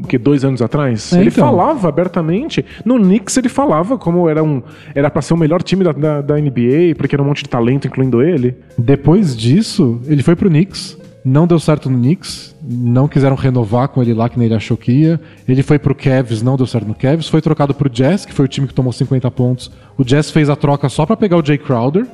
que 0.08 0.17
dois 0.17 0.43
anos 0.45 0.62
atrás. 0.62 1.13
É, 1.13 1.19
ele 1.19 1.29
então. 1.29 1.45
falava 1.45 1.88
abertamente. 1.88 2.65
No 2.84 2.95
Knicks 2.97 3.38
ele 3.38 3.49
falava 3.49 3.97
como 3.97 4.29
era 4.29 4.43
um 4.43 4.62
era 4.93 5.10
para 5.10 5.21
ser 5.21 5.34
o 5.34 5.38
melhor 5.38 5.62
time 5.63 5.84
da, 5.84 5.91
da, 5.91 6.21
da 6.21 6.36
NBA, 6.36 6.95
porque 6.97 7.15
era 7.15 7.21
um 7.21 7.25
monte 7.25 7.43
de 7.43 7.49
talento, 7.49 7.88
incluindo 7.88 8.21
ele. 8.21 8.55
Depois 8.77 9.36
disso, 9.36 9.99
ele 10.08 10.23
foi 10.23 10.36
pro 10.36 10.49
Knicks. 10.49 10.97
Não 11.23 11.47
deu 11.47 11.58
certo 11.58 11.89
no 11.89 11.97
Knicks, 11.97 12.55
não 12.62 13.08
quiseram 13.08 13.36
renovar 13.36 13.88
com 13.88 13.99
ele 13.99 14.13
lá 14.13 14.29
que 14.29 14.38
nem 14.38 14.45
ele 14.45 14.53
achou 14.53 14.77
que 14.77 14.91
ia. 14.91 15.19
Ele 15.47 15.63
foi 15.63 15.79
pro 15.79 15.95
Cavs, 15.95 16.43
não 16.43 16.55
deu 16.55 16.67
certo 16.67 16.88
no 16.88 16.93
Cavs. 16.93 17.27
Foi 17.27 17.41
trocado 17.41 17.73
pro 17.73 17.89
Jazz, 17.89 18.27
que 18.27 18.34
foi 18.34 18.45
o 18.45 18.47
time 18.47 18.67
que 18.67 18.75
tomou 18.75 18.93
50 18.93 19.31
pontos. 19.31 19.71
O 19.97 20.03
Jazz 20.03 20.29
fez 20.29 20.51
a 20.51 20.55
troca 20.55 20.88
só 20.88 21.03
pra 21.03 21.17
pegar 21.17 21.38
o 21.38 21.43
Jay 21.43 21.58
Crowder. 21.58 22.05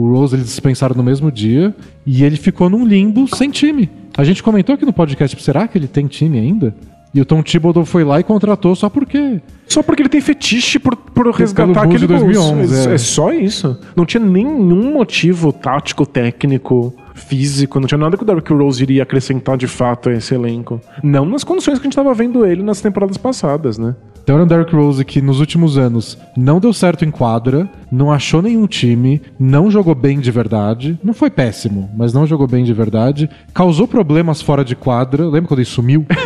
O 0.00 0.14
Rose 0.14 0.34
eles 0.34 0.46
dispensaram 0.46 0.96
no 0.96 1.02
mesmo 1.02 1.30
dia. 1.30 1.74
E 2.06 2.24
ele 2.24 2.36
ficou 2.36 2.70
num 2.70 2.86
limbo 2.86 3.28
sem 3.36 3.50
time. 3.50 3.90
A 4.16 4.24
gente 4.24 4.42
comentou 4.42 4.74
aqui 4.74 4.86
no 4.86 4.94
podcast, 4.94 5.40
será 5.42 5.68
que 5.68 5.76
ele 5.76 5.86
tem 5.86 6.06
time 6.06 6.38
ainda? 6.38 6.74
E 7.12 7.20
o 7.20 7.24
Tom 7.24 7.42
Thibodeau 7.42 7.84
foi 7.84 8.02
lá 8.02 8.18
e 8.18 8.22
contratou 8.22 8.74
só 8.74 8.88
porque... 8.88 9.42
Só 9.66 9.82
porque 9.82 10.00
ele 10.00 10.08
tem 10.08 10.20
fetiche 10.20 10.78
por, 10.78 10.96
por 10.96 11.28
resgatar 11.30 11.66
Bulls 11.66 11.84
aquele 11.84 11.98
de 11.98 12.06
2011, 12.06 12.54
Bulls. 12.54 12.86
É, 12.86 12.90
é. 12.90 12.94
é 12.94 12.98
só 12.98 13.32
isso. 13.32 13.78
Não 13.94 14.06
tinha 14.06 14.24
nenhum 14.24 14.94
motivo 14.94 15.52
tático, 15.52 16.06
técnico, 16.06 16.94
físico. 17.14 17.78
Não 17.78 17.86
tinha 17.86 17.98
nada 17.98 18.16
que 18.16 18.22
o 18.22 18.26
Derrick 18.26 18.52
Rose 18.52 18.82
iria 18.82 19.02
acrescentar 19.02 19.58
de 19.58 19.66
fato 19.66 20.08
a 20.08 20.14
esse 20.14 20.34
elenco. 20.34 20.80
Não 21.02 21.26
nas 21.26 21.44
condições 21.44 21.78
que 21.78 21.82
a 21.82 21.84
gente 21.84 21.92
estava 21.92 22.14
vendo 22.14 22.46
ele 22.46 22.62
nas 22.62 22.80
temporadas 22.80 23.18
passadas, 23.18 23.76
né? 23.76 23.94
Então 24.22 24.36
era 24.36 24.44
um 24.44 24.46
Derrick 24.46 24.74
Rose 24.74 25.04
que 25.04 25.20
nos 25.20 25.40
últimos 25.40 25.76
anos 25.78 26.16
não 26.36 26.60
deu 26.60 26.72
certo 26.72 27.04
em 27.04 27.10
quadra, 27.10 27.68
não 27.90 28.12
achou 28.12 28.40
nenhum 28.40 28.66
time, 28.66 29.20
não 29.38 29.70
jogou 29.70 29.94
bem 29.94 30.20
de 30.20 30.30
verdade. 30.30 30.98
Não 31.02 31.12
foi 31.12 31.30
péssimo, 31.30 31.90
mas 31.96 32.12
não 32.12 32.26
jogou 32.26 32.46
bem 32.46 32.64
de 32.64 32.72
verdade. 32.72 33.28
Causou 33.52 33.88
problemas 33.88 34.40
fora 34.40 34.64
de 34.64 34.76
quadra. 34.76 35.24
Lembra 35.24 35.48
quando 35.48 35.60
ele 35.60 35.66
sumiu? 35.66 36.06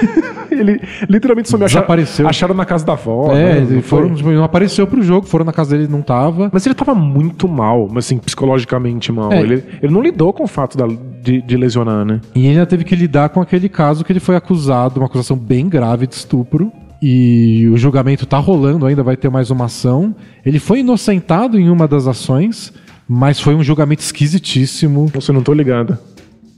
Ele 0.51 0.81
literalmente 1.09 1.49
sumiu. 1.49 1.67
Desapareceu. 1.67 2.29
acharam 2.29 2.55
na 2.55 2.65
casa 2.65 2.85
da 2.87 2.93
avó. 2.93 3.33
é, 3.33 3.55
né? 3.55 3.61
Não 3.63 3.67
foi? 3.67 3.83
foram, 3.83 4.15
tipo, 4.15 4.31
não 4.31 4.45
apareceu 4.45 4.87
pro 4.87 5.03
jogo, 5.03 5.27
foram 5.27 5.45
na 5.45 5.53
casa 5.53 5.77
dele 5.77 5.91
não 5.91 6.01
tava. 6.01 6.49
Mas 6.53 6.65
ele 6.65 6.77
tava 6.77 6.95
muito 6.95 7.49
mal, 7.49 7.89
mas 7.91 8.05
assim, 8.07 8.19
psicologicamente 8.19 9.11
mal. 9.11 9.33
É. 9.33 9.41
Ele, 9.41 9.65
ele 9.83 9.93
não 9.93 10.01
lidou 10.01 10.33
com 10.33 10.45
o 10.45 10.47
fato 10.47 10.79
da- 10.79 10.87
de, 11.23 11.43
de 11.43 11.57
lesionar, 11.57 12.05
né? 12.05 12.21
E 12.37 12.41
ele 12.41 12.51
ainda 12.51 12.67
teve 12.67 12.85
que 12.85 12.95
lidar 12.95 13.31
com 13.31 13.41
aquele 13.41 13.69
caso 13.69 14.05
que 14.05 14.13
ele 14.13 14.21
foi 14.21 14.37
acusado, 14.37 15.01
uma 15.01 15.07
acusação 15.07 15.37
bem 15.37 15.69
grave 15.69 16.07
de 16.07 16.15
estupro. 16.15 16.71
E 17.07 17.69
o 17.69 17.77
julgamento 17.77 18.25
tá 18.25 18.39
rolando 18.39 18.87
ainda, 18.87 19.03
vai 19.03 19.15
ter 19.15 19.29
mais 19.29 19.51
uma 19.51 19.67
ação. 19.67 20.17
Ele 20.43 20.59
foi 20.59 20.81
inocentado 20.81 21.61
em 21.61 21.69
uma 21.69 21.87
das 21.87 22.07
ações, 22.07 22.73
mas 23.07 23.39
foi 23.39 23.55
um 23.55 23.63
julgamento 23.63 24.01
esquisitíssimo. 24.03 25.09
Você 25.13 25.31
não 25.31 25.43
tô 25.43 25.53
ligado. 25.53 25.99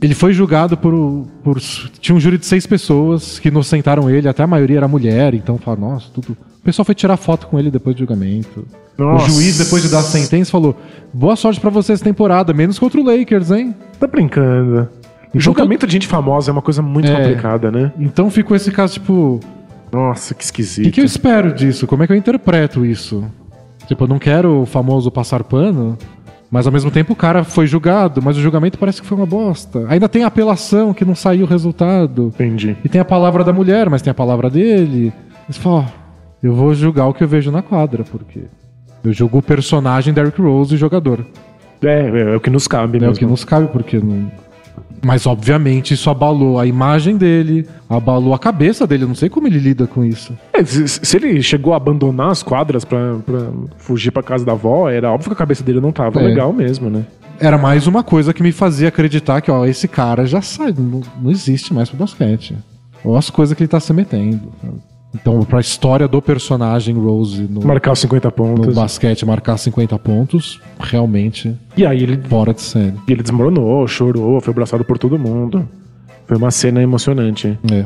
Ele 0.00 0.14
foi 0.14 0.32
julgado 0.32 0.76
por, 0.76 1.26
por. 1.42 1.58
Tinha 2.00 2.14
um 2.14 2.20
júri 2.20 2.38
de 2.38 2.46
seis 2.46 2.64
pessoas 2.64 3.40
que 3.40 3.48
inocentaram 3.48 4.08
ele, 4.08 4.28
até 4.28 4.44
a 4.44 4.46
maioria 4.46 4.76
era 4.76 4.86
mulher, 4.86 5.34
então 5.34 5.58
falaram, 5.58 5.90
nossa, 5.90 6.06
tudo. 6.14 6.36
O 6.60 6.62
pessoal 6.62 6.84
foi 6.84 6.94
tirar 6.94 7.16
foto 7.16 7.48
com 7.48 7.58
ele 7.58 7.68
depois 7.68 7.96
do 7.96 7.98
julgamento. 7.98 8.68
Nossa. 8.96 9.26
O 9.26 9.28
juiz, 9.30 9.58
depois 9.58 9.82
de 9.82 9.88
dar 9.88 9.98
a 9.98 10.02
sentença, 10.02 10.52
falou: 10.52 10.76
boa 11.12 11.34
sorte 11.34 11.58
pra 11.58 11.70
você 11.70 11.92
essa 11.92 12.04
temporada, 12.04 12.52
menos 12.52 12.78
contra 12.78 13.00
o 13.00 13.04
Lakers, 13.04 13.50
hein? 13.50 13.74
Tá 13.98 14.06
brincando. 14.06 14.88
Então, 15.28 15.40
Julgamento 15.40 15.88
de 15.88 15.92
gente 15.94 16.06
famosa 16.06 16.50
é 16.50 16.52
uma 16.52 16.62
coisa 16.62 16.80
muito 16.82 17.08
É. 17.08 17.16
complicada, 17.16 17.72
né? 17.72 17.92
Então 17.98 18.30
ficou 18.30 18.56
esse 18.56 18.70
caso, 18.70 18.94
tipo, 18.94 19.40
Nossa, 19.92 20.34
que 20.34 20.42
o 20.42 20.44
esquisito. 20.44 20.84
que, 20.84 20.90
que 20.92 21.00
eu 21.00 21.04
espero 21.04 21.52
disso? 21.54 21.86
Como 21.86 22.02
é 22.02 22.06
que 22.06 22.12
eu 22.12 22.16
interpreto 22.16 22.84
isso? 22.84 23.24
Tipo, 23.86 24.04
eu 24.04 24.08
não 24.08 24.18
quero 24.18 24.62
o 24.62 24.66
famoso 24.66 25.10
passar 25.10 25.44
pano, 25.44 25.96
mas 26.50 26.66
ao 26.66 26.72
mesmo 26.72 26.90
tempo 26.90 27.12
o 27.12 27.16
cara 27.16 27.44
foi 27.44 27.66
julgado, 27.66 28.20
mas 28.22 28.36
o 28.36 28.40
julgamento 28.40 28.78
parece 28.78 29.00
que 29.00 29.06
foi 29.06 29.16
uma 29.16 29.26
bosta. 29.26 29.86
Ainda 29.88 30.08
tem 30.08 30.24
a 30.24 30.26
apelação 30.26 30.92
que 30.92 31.04
não 31.04 31.14
saiu 31.14 31.44
o 31.46 31.48
resultado. 31.48 32.32
Entendi. 32.34 32.76
E 32.84 32.88
tem 32.88 33.00
a 33.00 33.04
palavra 33.04 33.44
da 33.44 33.52
mulher, 33.52 33.88
mas 33.88 34.02
tem 34.02 34.10
a 34.10 34.14
palavra 34.14 34.50
dele. 34.50 35.12
Você 35.48 35.60
fala, 35.60 35.76
ó, 35.76 35.84
eu 36.42 36.52
vou 36.54 36.74
julgar 36.74 37.06
o 37.06 37.14
que 37.14 37.22
eu 37.22 37.28
vejo 37.28 37.50
na 37.52 37.62
quadra, 37.62 38.02
porque 38.04 38.40
eu 39.04 39.12
julgo 39.12 39.38
o 39.38 39.42
personagem 39.42 40.12
Derrick 40.12 40.40
Rose 40.42 40.74
e 40.74 40.78
jogador. 40.78 41.24
É, 41.82 41.86
é, 42.00 42.20
é 42.32 42.36
o 42.36 42.40
que 42.40 42.50
nos 42.50 42.66
cabe, 42.66 42.98
É 42.98 43.00
mesmo. 43.02 43.14
o 43.14 43.18
que 43.18 43.26
nos 43.26 43.44
cabe, 43.44 43.68
porque 43.68 43.98
não. 43.98 44.30
Mas 45.04 45.26
obviamente 45.26 45.94
isso 45.94 46.08
abalou 46.10 46.58
a 46.58 46.66
imagem 46.66 47.16
dele, 47.16 47.66
abalou 47.88 48.34
a 48.34 48.38
cabeça 48.38 48.86
dele. 48.86 49.04
Eu 49.04 49.08
não 49.08 49.14
sei 49.14 49.28
como 49.28 49.46
ele 49.46 49.58
lida 49.58 49.86
com 49.86 50.04
isso. 50.04 50.36
É, 50.52 50.64
se, 50.64 50.86
se 50.88 51.16
ele 51.16 51.42
chegou 51.42 51.72
a 51.74 51.76
abandonar 51.76 52.30
as 52.30 52.42
quadras 52.42 52.84
pra, 52.84 53.16
pra 53.24 53.50
fugir 53.78 54.10
pra 54.10 54.22
casa 54.22 54.44
da 54.44 54.52
avó, 54.52 54.88
era 54.88 55.10
óbvio 55.12 55.30
que 55.30 55.34
a 55.34 55.36
cabeça 55.36 55.62
dele 55.62 55.80
não 55.80 55.92
tava 55.92 56.20
É. 56.20 56.24
legal 56.24 56.52
mesmo, 56.52 56.88
né? 56.90 57.04
Era 57.38 57.58
mais 57.58 57.86
uma 57.86 58.02
coisa 58.02 58.32
que 58.32 58.42
me 58.42 58.50
fazia 58.52 58.88
acreditar 58.88 59.40
que, 59.42 59.50
ó, 59.50 59.66
esse 59.66 59.86
cara 59.86 60.24
já 60.26 60.40
sai, 60.40 60.74
não, 60.76 61.02
não 61.20 61.30
existe 61.30 61.74
mais 61.74 61.88
pro 61.90 61.98
basquete. 61.98 62.56
Ou 63.04 63.14
as 63.16 63.28
coisas 63.30 63.54
que 63.56 63.62
ele 63.62 63.68
tá 63.68 63.78
se 63.78 63.92
metendo. 63.92 64.50
sabe? 64.62 64.74
Então, 65.20 65.42
pra 65.44 65.60
história 65.60 66.06
do 66.06 66.20
personagem 66.20 66.94
Rose 66.94 67.42
no, 67.42 67.64
Marcar 67.64 67.92
os 67.92 67.98
50 68.00 68.28
no 68.28 68.32
pontos. 68.32 68.74
basquete 68.74 69.24
marcar 69.24 69.56
50 69.56 69.98
pontos, 69.98 70.60
realmente 70.78 71.54
E 71.76 71.84
aí 71.86 72.02
ele, 72.02 72.20
fora 72.28 72.52
de 72.52 72.60
série. 72.60 72.94
e 73.08 73.12
ele 73.12 73.22
desmoronou, 73.22 73.86
chorou, 73.88 74.40
foi 74.40 74.52
abraçado 74.52 74.84
por 74.84 74.98
todo 74.98 75.18
mundo. 75.18 75.68
Foi 76.26 76.36
uma 76.36 76.50
cena 76.50 76.82
emocionante. 76.82 77.58
É. 77.70 77.84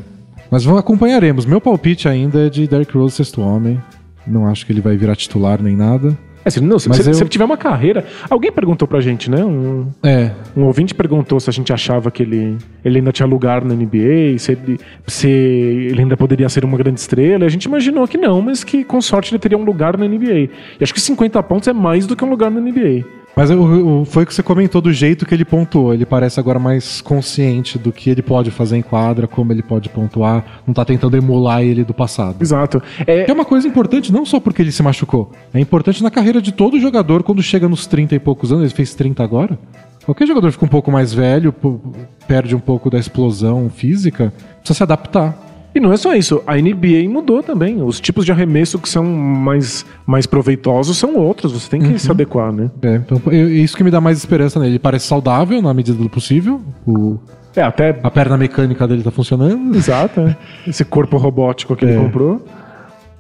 Mas 0.50 0.64
vamos, 0.64 0.80
acompanharemos. 0.80 1.46
Meu 1.46 1.60
palpite 1.60 2.08
ainda 2.08 2.46
é 2.46 2.50
de 2.50 2.66
Derrick 2.66 2.96
Rose, 2.96 3.14
sexto 3.16 3.40
homem. 3.40 3.80
Não 4.26 4.46
acho 4.46 4.66
que 4.66 4.72
ele 4.72 4.80
vai 4.80 4.96
virar 4.96 5.14
titular 5.14 5.62
nem 5.62 5.76
nada. 5.76 6.16
É, 6.44 6.48
se, 6.50 6.60
não, 6.60 6.78
se, 6.78 6.88
se- 6.94 7.08
eu- 7.10 7.14
se 7.14 7.22
ele 7.22 7.28
tiver 7.28 7.44
uma 7.44 7.56
carreira. 7.56 8.04
Alguém 8.28 8.50
perguntou 8.50 8.88
pra 8.88 9.00
gente, 9.00 9.30
né? 9.30 9.44
Um, 9.44 9.88
É, 10.02 10.30
um 10.56 10.62
ouvinte 10.64 10.94
perguntou 10.94 11.38
se 11.38 11.50
a 11.50 11.52
gente 11.52 11.72
achava 11.72 12.10
que 12.10 12.22
ele, 12.22 12.56
ele 12.84 12.98
ainda 12.98 13.12
tinha 13.12 13.26
lugar 13.26 13.62
na 13.64 13.74
NBA, 13.74 14.38
se 14.38 14.52
ele, 14.52 14.78
se 15.06 15.28
ele 15.28 16.00
ainda 16.00 16.16
poderia 16.16 16.48
ser 16.48 16.64
uma 16.64 16.78
grande 16.78 16.98
estrela. 17.00 17.44
E 17.44 17.46
a 17.46 17.50
gente 17.50 17.64
imaginou 17.64 18.06
que 18.08 18.16
não, 18.16 18.40
mas 18.40 18.64
que 18.64 18.82
com 18.84 19.00
sorte 19.00 19.32
ele 19.32 19.38
teria 19.38 19.58
um 19.58 19.64
lugar 19.64 19.96
na 19.98 20.06
NBA. 20.08 20.48
E 20.78 20.82
acho 20.82 20.94
que 20.94 21.00
50 21.00 21.42
pontos 21.42 21.68
é 21.68 21.72
mais 21.72 22.06
do 22.06 22.16
que 22.16 22.24
um 22.24 22.30
lugar 22.30 22.50
na 22.50 22.60
NBA. 22.60 23.04
Mas 23.40 23.50
o- 23.50 24.00
o- 24.00 24.04
foi 24.04 24.24
o 24.24 24.26
que 24.26 24.34
você 24.34 24.42
comentou 24.42 24.82
do 24.82 24.92
jeito 24.92 25.24
que 25.24 25.34
ele 25.34 25.44
pontuou. 25.46 25.94
Ele 25.94 26.04
parece 26.04 26.38
agora 26.38 26.58
mais 26.58 27.00
consciente 27.00 27.78
do 27.78 27.90
que 27.90 28.10
ele 28.10 28.20
pode 28.20 28.50
fazer 28.50 28.76
em 28.76 28.82
quadra, 28.82 29.26
como 29.26 29.50
ele 29.50 29.62
pode 29.62 29.88
pontuar. 29.88 30.44
Não 30.66 30.74
tá 30.74 30.84
tentando 30.84 31.16
emular 31.16 31.62
ele 31.62 31.82
do 31.82 31.94
passado. 31.94 32.36
Exato. 32.40 32.82
É, 33.06 33.30
é 33.30 33.32
uma 33.32 33.44
coisa 33.46 33.66
importante, 33.66 34.12
não 34.12 34.26
só 34.26 34.38
porque 34.38 34.60
ele 34.60 34.70
se 34.70 34.82
machucou. 34.82 35.32
É 35.54 35.58
importante 35.60 36.02
na 36.02 36.10
carreira 36.10 36.42
de 36.42 36.52
todo 36.52 36.78
jogador 36.78 37.22
quando 37.22 37.42
chega 37.42 37.66
nos 37.66 37.86
30 37.86 38.14
e 38.14 38.18
poucos 38.18 38.52
anos. 38.52 38.64
Ele 38.64 38.74
fez 38.74 38.94
30 38.94 39.24
agora. 39.24 39.58
Qualquer 40.04 40.26
jogador 40.26 40.50
fica 40.52 40.64
um 40.64 40.68
pouco 40.68 40.90
mais 40.92 41.14
velho, 41.14 41.54
perde 42.28 42.54
um 42.54 42.60
pouco 42.60 42.90
da 42.90 42.98
explosão 42.98 43.70
física, 43.70 44.32
precisa 44.58 44.74
se 44.76 44.82
adaptar. 44.82 45.49
E 45.74 45.78
não 45.78 45.92
é 45.92 45.96
só 45.96 46.14
isso, 46.14 46.42
a 46.46 46.56
NBA 46.56 47.08
mudou 47.08 47.42
também. 47.42 47.80
Os 47.82 48.00
tipos 48.00 48.24
de 48.24 48.32
arremesso 48.32 48.78
que 48.78 48.88
são 48.88 49.04
mais, 49.04 49.86
mais 50.04 50.26
proveitosos 50.26 50.96
são 50.98 51.14
outros, 51.16 51.52
você 51.52 51.70
tem 51.70 51.80
que 51.80 51.98
se 51.98 52.10
adequar, 52.10 52.52
né? 52.52 52.70
É, 52.82 52.96
então, 52.96 53.20
isso 53.32 53.76
que 53.76 53.84
me 53.84 53.90
dá 53.90 54.00
mais 54.00 54.18
esperança 54.18 54.58
nele. 54.58 54.72
Ele 54.72 54.78
parece 54.80 55.06
saudável 55.06 55.62
na 55.62 55.72
medida 55.72 55.96
do 55.96 56.08
possível. 56.10 56.60
O, 56.86 57.18
É, 57.54 57.62
até. 57.62 57.98
a 58.02 58.10
perna 58.10 58.36
mecânica 58.36 58.86
dele 58.88 59.02
tá 59.04 59.10
funcionando. 59.12 59.76
Exato, 59.76 60.20
é. 60.20 60.36
Esse 60.66 60.84
corpo 60.84 61.16
robótico 61.16 61.76
que 61.76 61.84
ele 61.84 61.94
É. 61.94 61.98
comprou. 61.98 62.44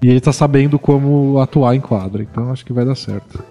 E 0.02 0.08
ele 0.08 0.20
tá 0.20 0.32
sabendo 0.32 0.78
como 0.78 1.38
atuar 1.38 1.74
em 1.76 1.80
quadra. 1.80 2.22
Então 2.22 2.50
acho 2.50 2.64
que 2.64 2.72
vai 2.72 2.84
dar 2.84 2.94
certo. 2.96 3.44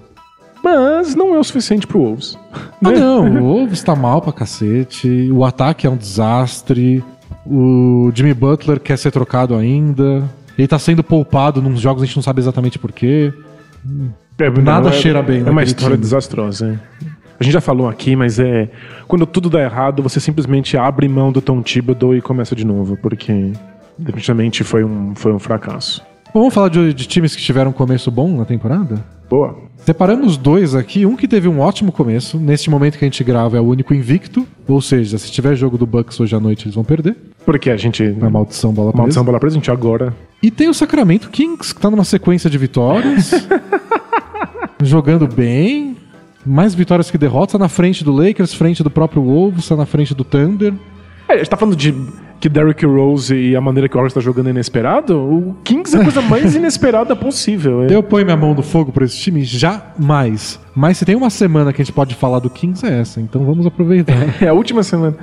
Mas 0.64 1.16
não 1.16 1.34
é 1.36 1.40
o 1.40 1.44
suficiente 1.44 1.88
pro 1.88 2.00
Wolves. 2.00 2.38
Ah, 2.84 2.90
Né? 2.92 3.00
não. 3.00 3.24
O 3.42 3.44
Wolves 3.44 3.82
tá 3.82 3.96
mal 3.96 4.22
pra 4.22 4.34
cacete. 4.34 5.30
O 5.32 5.46
ataque 5.46 5.88
é 5.88 5.90
um 5.90 5.96
desastre. 5.96 7.02
O 7.46 8.12
Jimmy 8.14 8.34
Butler 8.34 8.80
quer 8.80 8.98
ser 8.98 9.12
trocado 9.12 9.56
ainda. 9.56 10.24
Ele 10.58 10.68
tá 10.68 10.78
sendo 10.78 11.04
poupado 11.04 11.62
nos 11.62 11.80
jogos, 11.80 12.04
a 12.04 12.06
gente 12.06 12.16
não 12.16 12.24
sabe 12.24 12.42
exatamente 12.42 12.78
porquê. 12.78 13.34
É, 14.38 14.50
Nada 14.50 14.90
é- 14.90 14.94
cheira 14.94 15.22
bem 15.22 15.42
É 15.46 15.50
uma 15.50 15.64
história 15.64 15.96
time. 15.96 16.02
desastrosa, 16.02 16.80
é. 17.02 17.06
A 17.40 17.44
gente 17.44 17.54
já 17.54 17.62
falou 17.62 17.88
aqui, 17.88 18.16
mas 18.16 18.38
é. 18.40 18.70
Quando 19.08 19.26
tudo 19.26 19.50
dá 19.50 19.62
errado, 19.62 20.04
você 20.04 20.20
simplesmente 20.20 20.76
abre 20.78 21.08
mão 21.08 21.32
do 21.32 21.42
Tom 21.42 21.62
Thibodeau 21.62 22.14
e 22.14 22.22
começa 22.22 22.54
de 22.54 22.66
novo, 22.66 22.98
porque 22.98 23.54
definitivamente 23.98 24.64
foi 24.64 24.84
um, 24.84 25.16
foi 25.16 25.32
um 25.32 25.40
fracasso. 25.40 26.02
Bom, 26.34 26.42
vamos 26.42 26.54
falar 26.54 26.68
de, 26.70 26.94
de 26.94 27.08
times 27.08 27.36
que 27.36 27.42
tiveram 27.42 27.72
um 27.72 27.74
começo 27.74 28.12
bom 28.12 28.36
na 28.38 28.44
temporada? 28.46 29.04
Boa. 29.30 29.56
Separamos 29.78 30.38
dois 30.38 30.76
aqui, 30.76 31.06
um 31.06 31.16
que 31.16 31.28
teve 31.28 31.48
um 31.48 31.60
ótimo 31.60 31.92
começo. 31.92 32.38
Neste 32.38 32.70
momento 32.70 32.98
que 32.98 33.06
a 33.06 33.08
gente 33.08 33.24
grava 33.24 33.58
é 33.58 33.62
o 33.62 33.64
único 33.64 33.94
invicto, 33.94 34.46
ou 34.68 34.82
seja, 34.82 35.18
se 35.18 35.32
tiver 35.32 35.56
jogo 35.56 35.78
do 35.78 35.86
Bucks 35.86 36.20
hoje 36.20 36.36
à 36.36 36.40
noite 36.40 36.66
eles 36.66 36.76
vão 36.76 36.84
perder. 36.84 37.16
Porque 37.46 37.70
a 37.70 37.78
gente. 37.78 38.04
Na 38.04 38.30
maldição 38.30 38.74
bola 38.74 38.92
presa. 38.92 39.02
Maldição 39.02 39.24
bola 39.24 39.40
presa, 39.40 39.56
a 39.56 39.60
gente 39.60 39.72
agora. 39.72 40.16
E 40.42 40.50
tem 40.50 40.68
o 40.68 40.74
Sacramento 40.74 41.30
Kings, 41.30 41.74
que 41.74 41.80
tá 41.80 41.90
numa 41.90 42.04
sequência 42.04 42.50
de 42.50 42.58
vitórias. 42.58 43.32
jogando 44.82 45.28
bem. 45.28 45.98
Mais 46.46 46.74
vitórias 46.74 47.12
que 47.12 47.18
derrotas, 47.18 47.54
tá 47.54 47.58
na 47.60 47.68
frente 47.68 48.04
do 48.04 48.14
Lakers, 48.14 48.54
frente 48.54 48.82
do 48.82 48.90
próprio 48.90 49.22
Wolves, 49.22 49.68
tá 49.68 49.76
na 49.76 49.86
frente 49.86 50.16
do 50.16 50.24
Thunder. 50.24 50.74
É, 51.28 51.34
a 51.34 51.38
gente 51.38 51.50
tá 51.50 51.58
falando 51.58 51.76
de 51.76 51.94
que 52.40 52.48
Derrick 52.48 52.86
Rose 52.86 53.36
e 53.36 53.56
a 53.56 53.62
maneira 53.62 53.90
que 53.90 53.96
o 53.96 53.98
Warriors 53.98 54.14
tá 54.14 54.22
jogando 54.22 54.48
é 54.48 54.50
inesperado. 54.52 55.18
O 55.18 55.56
Kings 55.64 55.96
é 55.96 56.00
a 56.00 56.04
coisa 56.04 56.22
mais 56.22 56.56
inesperada 56.56 57.16
possível. 57.16 57.84
é. 57.84 57.94
Eu 57.94 58.02
ponho 58.02 58.26
minha 58.26 58.38
mão 58.38 58.54
no 58.54 58.64
fogo 58.64 58.92
por 58.92 59.04
esse 59.04 59.18
time? 59.18 59.44
Jamais. 59.44 60.60
Mas 60.74 60.98
se 60.98 61.06
tem 61.06 61.16
uma 61.16 61.30
semana 61.30 61.74
que 61.74 61.82
a 61.82 61.86
gente 61.86 61.94
pode 61.94 62.16
falar 62.16 62.40
do 62.40 62.50
Kings 62.50 62.86
é 62.86 63.00
essa, 63.02 63.20
então 63.20 63.44
vamos 63.46 63.66
aproveitar. 63.66 64.16
É 64.42 64.48
a 64.48 64.54
última 64.54 64.84
semana. 64.84 65.18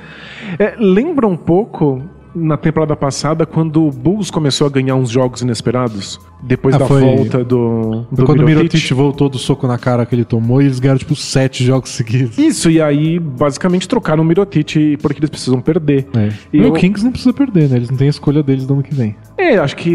É, 0.59 0.75
lembra 0.79 1.27
um 1.27 1.37
pouco 1.37 2.03
na 2.37 2.57
temporada 2.57 2.95
passada 2.95 3.47
quando 3.47 3.87
o 3.87 3.91
Bulls 3.91 4.31
começou 4.31 4.67
a 4.67 4.71
ganhar 4.71 4.95
uns 4.95 5.09
jogos 5.11 5.41
inesperados 5.41 6.21
depois 6.43 6.75
Ah, 6.75 6.79
da 6.79 6.87
foi- 6.87 7.01
volta 7.01 7.43
do, 7.43 8.07
do 8.13 8.25
Quando 8.25 8.41
o 8.41 8.45
Mirotic. 8.45 8.75
Mirotic 8.75 8.93
voltou 8.95 9.29
do 9.29 9.39
soco 9.39 9.67
na 9.67 9.79
cara 9.79 10.05
que 10.05 10.15
ele 10.15 10.25
tomou, 10.25 10.61
e 10.61 10.67
eles 10.67 10.79
ganharam 10.79 10.99
tipo 10.99 11.17
sete 11.17 11.65
jogos 11.65 11.91
seguidos. 11.91 12.37
Isso, 12.39 12.71
e 12.71 12.81
aí 12.81 13.19
basicamente 13.19 13.89
trocaram 13.89 14.23
o 14.23 14.27
Mirotic 14.27 14.99
porque 15.01 15.19
eles 15.19 15.31
precisam 15.31 15.61
perder. 15.61 16.07
É. 16.15 16.29
E 16.53 16.59
E 16.59 16.61
o 16.61 16.65
eu- 16.67 16.73
Kings 16.75 17.03
não 17.03 17.11
precisa 17.11 17.33
perder, 17.33 17.69
né? 17.71 17.77
Eles 17.77 17.91
não 17.91 17.97
têm 17.97 18.07
a 18.07 18.11
escolha 18.11 18.43
deles 18.43 18.67
do 18.67 18.75
ano 18.75 18.83
que 18.83 18.95
vem. 18.95 19.17
É, 19.39 19.57
acho 19.57 19.75
que 19.77 19.91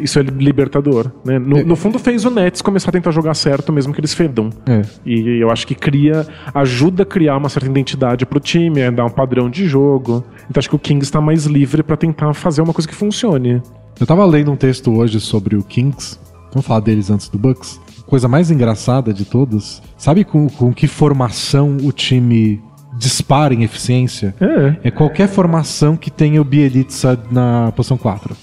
isso 0.00 0.18
é 0.18 0.22
libertador. 0.22 1.10
Né? 1.24 1.38
No, 1.38 1.62
no 1.64 1.76
fundo 1.76 1.98
fez 1.98 2.24
o 2.24 2.30
Nets 2.30 2.62
começar 2.62 2.88
a 2.88 2.92
tentar 2.92 3.10
jogar 3.10 3.34
certo 3.34 3.70
mesmo 3.72 3.92
que 3.92 4.00
eles 4.00 4.14
fedam. 4.14 4.50
É. 4.66 4.82
E 5.04 5.38
eu 5.40 5.50
acho 5.50 5.66
que 5.66 5.74
cria, 5.74 6.26
ajuda 6.54 7.02
a 7.02 7.06
criar 7.06 7.36
uma 7.36 7.48
certa 7.50 7.68
identidade 7.68 8.24
pro 8.24 8.40
time, 8.40 8.82
a 8.82 8.90
dar 8.90 9.04
um 9.04 9.10
padrão 9.10 9.48
de 9.50 9.66
jogo. 9.66 10.24
Então 10.48 10.58
acho 10.58 10.68
que 10.70 10.76
o 10.76 10.78
Kings 10.78 11.04
está 11.04 11.20
mais 11.20 11.44
livre 11.44 11.65
para 11.84 11.96
tentar 11.96 12.32
fazer 12.34 12.62
uma 12.62 12.72
coisa 12.72 12.88
que 12.88 12.94
funcione. 12.94 13.62
Eu 13.98 14.06
tava 14.06 14.24
lendo 14.24 14.50
um 14.52 14.56
texto 14.56 14.92
hoje 14.94 15.20
sobre 15.20 15.56
o 15.56 15.62
Kings. 15.62 16.18
Vamos 16.52 16.66
falar 16.66 16.80
deles 16.80 17.10
antes 17.10 17.28
do 17.28 17.38
Bucks. 17.38 17.80
Coisa 18.06 18.28
mais 18.28 18.50
engraçada 18.50 19.12
de 19.12 19.24
todas. 19.24 19.82
Sabe 19.96 20.24
com, 20.24 20.48
com 20.48 20.72
que 20.72 20.86
formação 20.86 21.76
o 21.82 21.90
time 21.92 22.62
dispara 22.98 23.52
em 23.52 23.62
eficiência? 23.64 24.34
É. 24.40 24.88
É 24.88 24.90
qualquer 24.90 25.28
formação 25.28 25.96
que 25.96 26.10
tenha 26.10 26.40
o 26.40 26.44
Bielitsa 26.44 27.18
na 27.30 27.72
posição 27.74 27.96
4. 27.98 28.36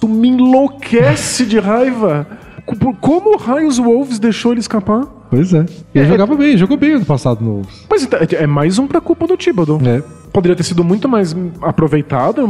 Tu 0.00 0.08
me 0.08 0.28
enlouquece 0.28 1.46
de 1.46 1.58
raiva. 1.58 2.26
Co- 2.66 2.94
Como 3.00 3.36
raios 3.36 3.78
o 3.78 3.84
Wolves 3.84 4.18
deixou 4.18 4.52
ele 4.52 4.60
escapar? 4.60 5.04
Pois 5.30 5.54
é. 5.54 5.64
Ele 5.94 6.06
jogava 6.08 6.34
bem, 6.34 6.56
jogou 6.56 6.76
bem 6.76 6.94
ano 6.94 7.04
passado 7.04 7.44
no 7.44 7.52
Wolves. 7.52 7.86
Mas 7.88 8.02
então, 8.02 8.18
é 8.32 8.46
mais 8.46 8.78
um 8.78 8.86
pra 8.86 9.00
culpa 9.00 9.26
do 9.26 9.36
Thibodeau. 9.36 9.80
É. 9.84 10.02
Poderia 10.32 10.54
ter 10.56 10.62
sido 10.62 10.84
muito 10.84 11.08
mais 11.08 11.34
aproveitado, 11.60 12.46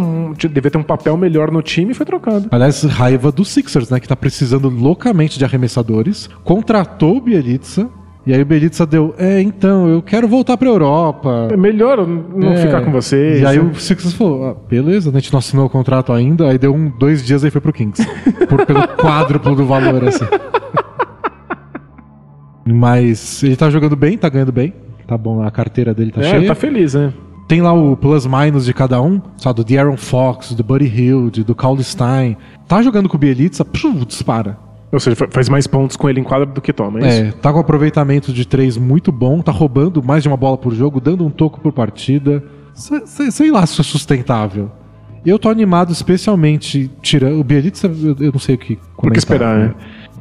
devia 0.53 0.71
ter 0.71 0.79
um 0.79 0.83
papel 0.83 1.17
melhor 1.17 1.51
no 1.51 1.63
time 1.63 1.93
e 1.93 1.95
foi 1.95 2.05
trocado. 2.05 2.49
Aliás, 2.51 2.83
raiva 2.83 3.33
do 3.33 3.45
Sixers, 3.45 3.89
né? 3.91 3.99
Que 3.99 4.07
tá 4.09 4.15
precisando 4.17 4.69
loucamente 4.69 5.39
de 5.39 5.45
arremessadores. 5.45 6.29
Contratou 6.45 7.17
o 7.17 7.21
Bielitsa. 7.21 7.89
E 8.27 8.35
aí 8.35 8.43
o 8.43 8.45
Bielitsa 8.45 8.85
deu, 8.85 9.15
é, 9.17 9.41
então, 9.41 9.89
eu 9.89 10.03
quero 10.03 10.29
voltar 10.29 10.55
pra 10.59 10.69
Europa. 10.69 11.49
É 11.51 11.57
melhor 11.57 12.07
não 12.07 12.53
É. 12.53 12.57
ficar 12.59 12.83
com 12.83 12.93
vocês. 12.93 13.41
E 13.41 13.47
aí 13.47 13.59
o 13.59 13.75
Sixers 13.75 14.13
falou, 14.13 14.45
ah, 14.51 14.57
beleza, 14.69 15.09
a 15.09 15.13
gente 15.15 15.33
não 15.33 15.39
assinou 15.39 15.65
o 15.65 15.71
contrato 15.71 16.13
ainda, 16.13 16.47
aí 16.51 16.59
deu 16.59 16.75
um, 16.75 16.91
dois 16.91 17.25
dias 17.25 17.43
e 17.45 17.51
foi 17.51 17.63
pro 17.63 17.73
Kings. 17.73 18.07
por, 18.47 18.67
pelo 18.67 18.87
quádruplo 18.99 19.57
do 19.57 19.65
valor, 19.65 20.05
assim. 20.07 20.27
Mas 22.67 23.43
ele 23.43 23.57
tá 23.57 23.71
jogando 23.71 23.97
bem, 23.97 24.17
tá 24.19 24.29
ganhando 24.29 24.53
bem. 24.53 24.73
Tá 25.07 25.17
bom, 25.19 25.43
a 25.43 25.51
carteira 25.51 25.93
dele 25.95 26.13
tá 26.13 26.21
É, 26.21 26.25
cheia. 26.25 26.47
tá 26.47 26.55
feliz, 26.55 26.95
né? 26.95 27.13
Tem 27.51 27.61
lá 27.61 27.73
o 27.73 27.97
plus-minus 27.97 28.65
de 28.65 28.73
cada 28.73 29.03
um, 29.03 29.21
sabe? 29.37 29.57
Do 29.57 29.65
De'Aaron 29.65 29.97
Fox, 29.97 30.53
do 30.53 30.63
Buddy 30.63 30.87
Hilde, 30.87 31.43
do 31.43 31.53
Caule 31.53 31.83
Stein. 31.83 32.37
Tá 32.69 32.81
jogando 32.81 33.09
com 33.09 33.17
o 33.17 33.19
Bielitsa, 33.19 33.65
puf, 33.65 34.07
dispara. 34.07 34.57
Ou 34.93 35.01
seja, 35.01 35.17
fa- 35.17 35.27
faz 35.29 35.49
mais 35.49 35.67
pontos 35.67 35.97
com 35.97 36.09
ele 36.09 36.21
em 36.21 36.23
quadra 36.23 36.47
do 36.47 36.61
que 36.61 36.73
toma, 36.73 37.01
é 37.01 37.09
isso? 37.09 37.23
É, 37.23 37.33
tá 37.33 37.53
com 37.53 37.59
aproveitamento 37.59 38.33
de 38.33 38.47
três 38.47 38.77
muito 38.77 39.11
bom, 39.11 39.43
tá 39.43 39.51
roubando 39.51 40.01
mais 40.01 40.23
de 40.23 40.29
uma 40.29 40.37
bola 40.37 40.57
por 40.57 40.73
jogo, 40.73 41.01
dando 41.01 41.27
um 41.27 41.31
toco 41.31 41.61
por 41.61 41.73
partida. 41.73 42.41
Se- 42.73 43.05
se- 43.05 43.33
Sei 43.33 43.51
lá 43.51 43.67
se 43.67 43.81
é 43.81 43.83
sustentável. 43.85 44.71
Eu 45.27 45.37
tô 45.37 45.49
animado, 45.49 45.91
especialmente 45.93 46.89
tirando. 47.03 47.41
O 47.41 47.43
Bielitsa, 47.43 47.89
eu, 47.89 48.17
eu 48.21 48.31
não 48.33 48.39
sei 48.39 48.55
o 48.55 48.59
que. 48.59 48.79
Por 48.97 49.11
que 49.11 49.19
esperar, 49.19 49.59
né? 49.59 49.75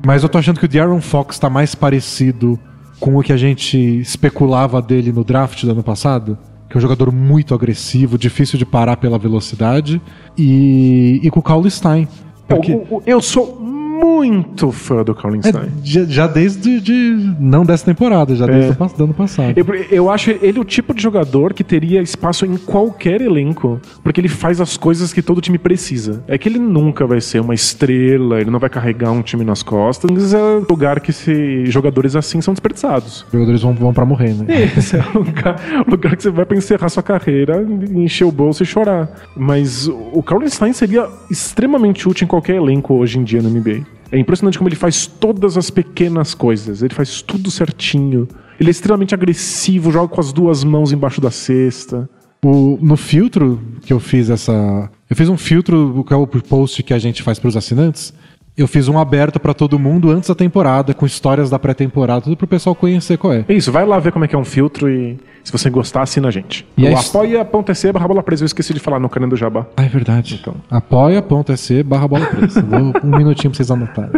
Mas 0.04 0.24
eu 0.24 0.30
tô 0.30 0.40
achando 0.40 0.60
que 0.60 0.66
o 0.66 0.68
De'Aaron 0.68 1.00
Fox 1.00 1.38
tá 1.38 1.48
mais 1.48 1.76
parecido 1.76 2.60
com 3.00 3.16
o 3.18 3.22
que 3.22 3.32
a 3.32 3.38
gente 3.38 3.78
especulava 4.00 4.82
dele 4.82 5.12
no 5.12 5.24
draft 5.24 5.64
do 5.64 5.72
ano 5.72 5.84
passado. 5.84 6.36
Que 6.70 6.76
é 6.76 6.78
um 6.78 6.82
jogador 6.82 7.12
muito 7.12 7.54
agressivo, 7.56 8.18
difícil 8.18 8.58
de 8.60 8.66
parar 8.66 8.98
pela 8.98 9.18
velocidade. 9.18 10.00
E, 10.38 11.20
e 11.24 11.30
com 11.32 11.40
o 11.40 11.44
Caule 11.44 11.70
Stein. 11.72 12.08
Porque, 12.48 12.72
Eu, 12.74 12.88
eu- 12.92 13.04
eu 13.06 13.22
sou 13.22 13.60
muito 14.00 14.72
fã 14.72 15.04
do 15.04 15.14
Colin 15.14 15.40
É, 15.44 15.50
Stein. 15.50 15.70
já, 15.84 16.04
já 16.06 16.28
desde 16.28 16.80
de, 16.80 17.34
não 17.40 17.66
dessa 17.66 17.86
temporada, 17.86 18.36
já 18.36 18.46
desde 18.46 18.72
o 18.72 18.76
pas- 18.76 18.94
do 18.94 19.04
ano 19.04 19.14
passado. 19.14 19.54
Eu, 19.58 19.66
eu 19.92 20.10
acho 20.10 20.32
ele 20.32 20.60
o 20.60 20.64
tipo 20.64 20.94
de 20.94 21.02
jogador 21.02 21.54
que 21.54 21.64
teria 21.64 22.02
espaço 22.02 22.46
em 22.46 22.58
qualquer 22.58 23.22
elenco, 23.22 23.80
porque 24.04 24.20
ele 24.22 24.28
faz 24.30 24.62
as 24.62 24.78
coisas 24.78 25.12
que 25.14 25.22
todo 25.22 25.42
time 25.42 25.58
precisa. 25.58 26.24
É 26.28 26.38
que 26.38 26.48
ele 26.48 26.60
nunca 26.60 27.06
vai 27.06 27.20
ser 27.22 27.40
uma 27.42 27.54
estrela, 27.54 28.40
ele 28.40 28.50
não 28.50 28.60
vai 28.60 28.70
carregar 28.70 29.12
um 29.12 29.22
time 29.22 29.44
nas 29.44 29.62
costas. 29.64 30.10
Mas 30.12 30.34
é 30.34 30.40
lugar 30.70 31.00
que 31.00 31.12
se, 31.12 31.66
jogadores 31.66 32.16
assim 32.16 32.42
são 32.42 32.54
desperdiçados. 32.54 33.24
Os 33.28 33.32
jogadores 33.32 33.62
vão, 33.62 33.74
vão 33.74 33.94
pra 33.94 34.06
morrer, 34.06 34.34
né? 34.34 34.46
Esse 34.78 34.96
é 34.98 35.04
o 35.14 35.20
lugar, 35.20 35.56
o 35.86 35.92
lugar 35.92 36.16
que 36.16 36.24
você 36.24 36.30
vai 36.30 36.46
pra 36.46 36.58
encerrar 36.58 36.90
sua 36.90 37.04
carreira, 37.04 37.66
encher 37.94 38.26
o 38.26 38.32
bolso 38.32 38.64
e 38.64 38.66
chorar. 38.66 39.10
Mas 39.36 39.88
o 39.88 40.22
Carl 40.24 40.48
Stein 40.48 40.74
seria 40.74 41.08
extremamente 41.30 42.08
útil 42.08 42.26
em 42.26 42.28
qualquer 42.28 42.56
elenco 42.56 42.94
hoje 42.96 43.20
em 43.20 43.24
dia 43.24 43.42
no 43.42 43.50
NBA. 43.50 43.82
É 44.12 44.18
impressionante 44.18 44.58
como 44.58 44.68
ele 44.70 44.76
faz 44.76 45.06
todas 45.06 45.56
as 45.58 45.70
pequenas 45.70 46.34
coisas. 46.34 46.82
Ele 46.82 46.94
faz 46.94 47.22
tudo 47.22 47.52
certinho. 47.52 48.28
Ele 48.60 48.70
é 48.70 48.72
extremamente 48.72 49.14
agressivo, 49.14 49.92
joga 49.92 50.08
com 50.14 50.20
as 50.20 50.34
duas 50.34 50.64
mãos 50.64 50.92
embaixo 50.92 51.22
da 51.22 51.30
cesta. 51.32 52.10
O- 52.44 52.78
no 52.82 52.96
filtro 52.98 53.60
que 53.82 53.94
eu 53.94 54.00
fiz 54.00 54.30
essa. 54.30 54.90
Eu 55.10 55.16
fiz 55.16 55.30
um 55.30 55.38
filtro, 55.38 56.04
que 56.08 56.14
é 56.14 56.16
o 56.18 56.26
post 56.28 56.82
que 56.84 56.94
a 56.94 57.00
gente 57.00 57.22
faz 57.22 57.38
pros 57.38 57.56
assinantes. 57.56 58.14
Eu 58.60 58.68
fiz 58.68 58.88
um 58.90 58.98
aberto 59.00 59.40
pra 59.40 59.54
todo 59.54 59.80
mundo 59.80 60.12
antes 60.12 60.28
da 60.28 60.36
temporada, 60.36 60.94
com 60.94 61.06
histórias 61.06 61.50
da 61.50 61.58
pré-temporada, 61.58 62.22
tudo 62.22 62.36
pro 62.36 62.46
pessoal 62.46 62.76
conhecer 62.76 63.18
qual 63.18 63.32
é. 63.34 63.46
É 63.48 63.54
isso, 63.54 63.72
vai 63.72 63.86
lá 63.86 63.98
ver 64.00 64.12
como 64.12 64.26
é 64.26 64.28
que 64.28 64.36
é 64.36 64.38
um 64.38 64.44
filtro 64.44 64.90
e 64.90 65.18
se 65.44 65.52
você 65.52 65.70
gostar, 65.70 66.02
assina 66.02 66.28
a 66.28 66.32
gente. 66.32 66.68
E 66.78 66.84
o 66.84 66.88
a 66.88 66.92
his- 66.92 67.10
apoia.se 67.10 67.92
barra 67.94 68.08
bola 68.08 68.22
presa, 68.22 68.44
eu 68.44 68.48
esqueci 68.48 68.74
de 68.74 68.80
falar 68.82 69.00
no 69.00 69.08
canal 69.08 69.30
do 69.30 69.38
Jabá. 69.38 69.66
Ah, 69.78 69.86
é 69.86 69.88
verdade. 69.88 70.38
Então. 70.42 70.56
Apoia.se 70.70 71.82
barra 71.84 72.08
bola 72.08 72.26
presa. 72.26 72.62
Vou 72.62 72.94
um 73.04 73.18
minutinho 73.18 73.50
pra 73.50 73.58
vocês 73.58 73.72
anotarem. 73.72 74.12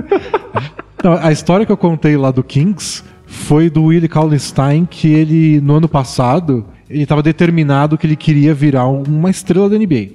Não, 1.04 1.13
a 1.13 1.32
história 1.32 1.65
que 1.65 1.71
eu 1.71 1.77
contei 1.77 2.17
lá 2.17 2.32
do 2.32 2.43
Kings 2.43 3.04
foi 3.27 3.69
do 3.69 3.84
Willie 3.86 4.10
Cauley-Stein, 4.10 4.86
que 4.89 5.08
ele, 5.13 5.62
no 5.62 5.75
ano 5.75 5.88
passado, 5.88 6.65
ele 6.89 7.04
estava 7.04 7.21
determinado 7.21 7.97
que 7.97 8.06
ele 8.08 8.15
queria 8.15 8.54
virar 8.54 8.88
um- 8.88 9.04
uma 9.08 9.30
estrela 9.30 9.69
da 9.69 9.75
NBA. 9.77 10.10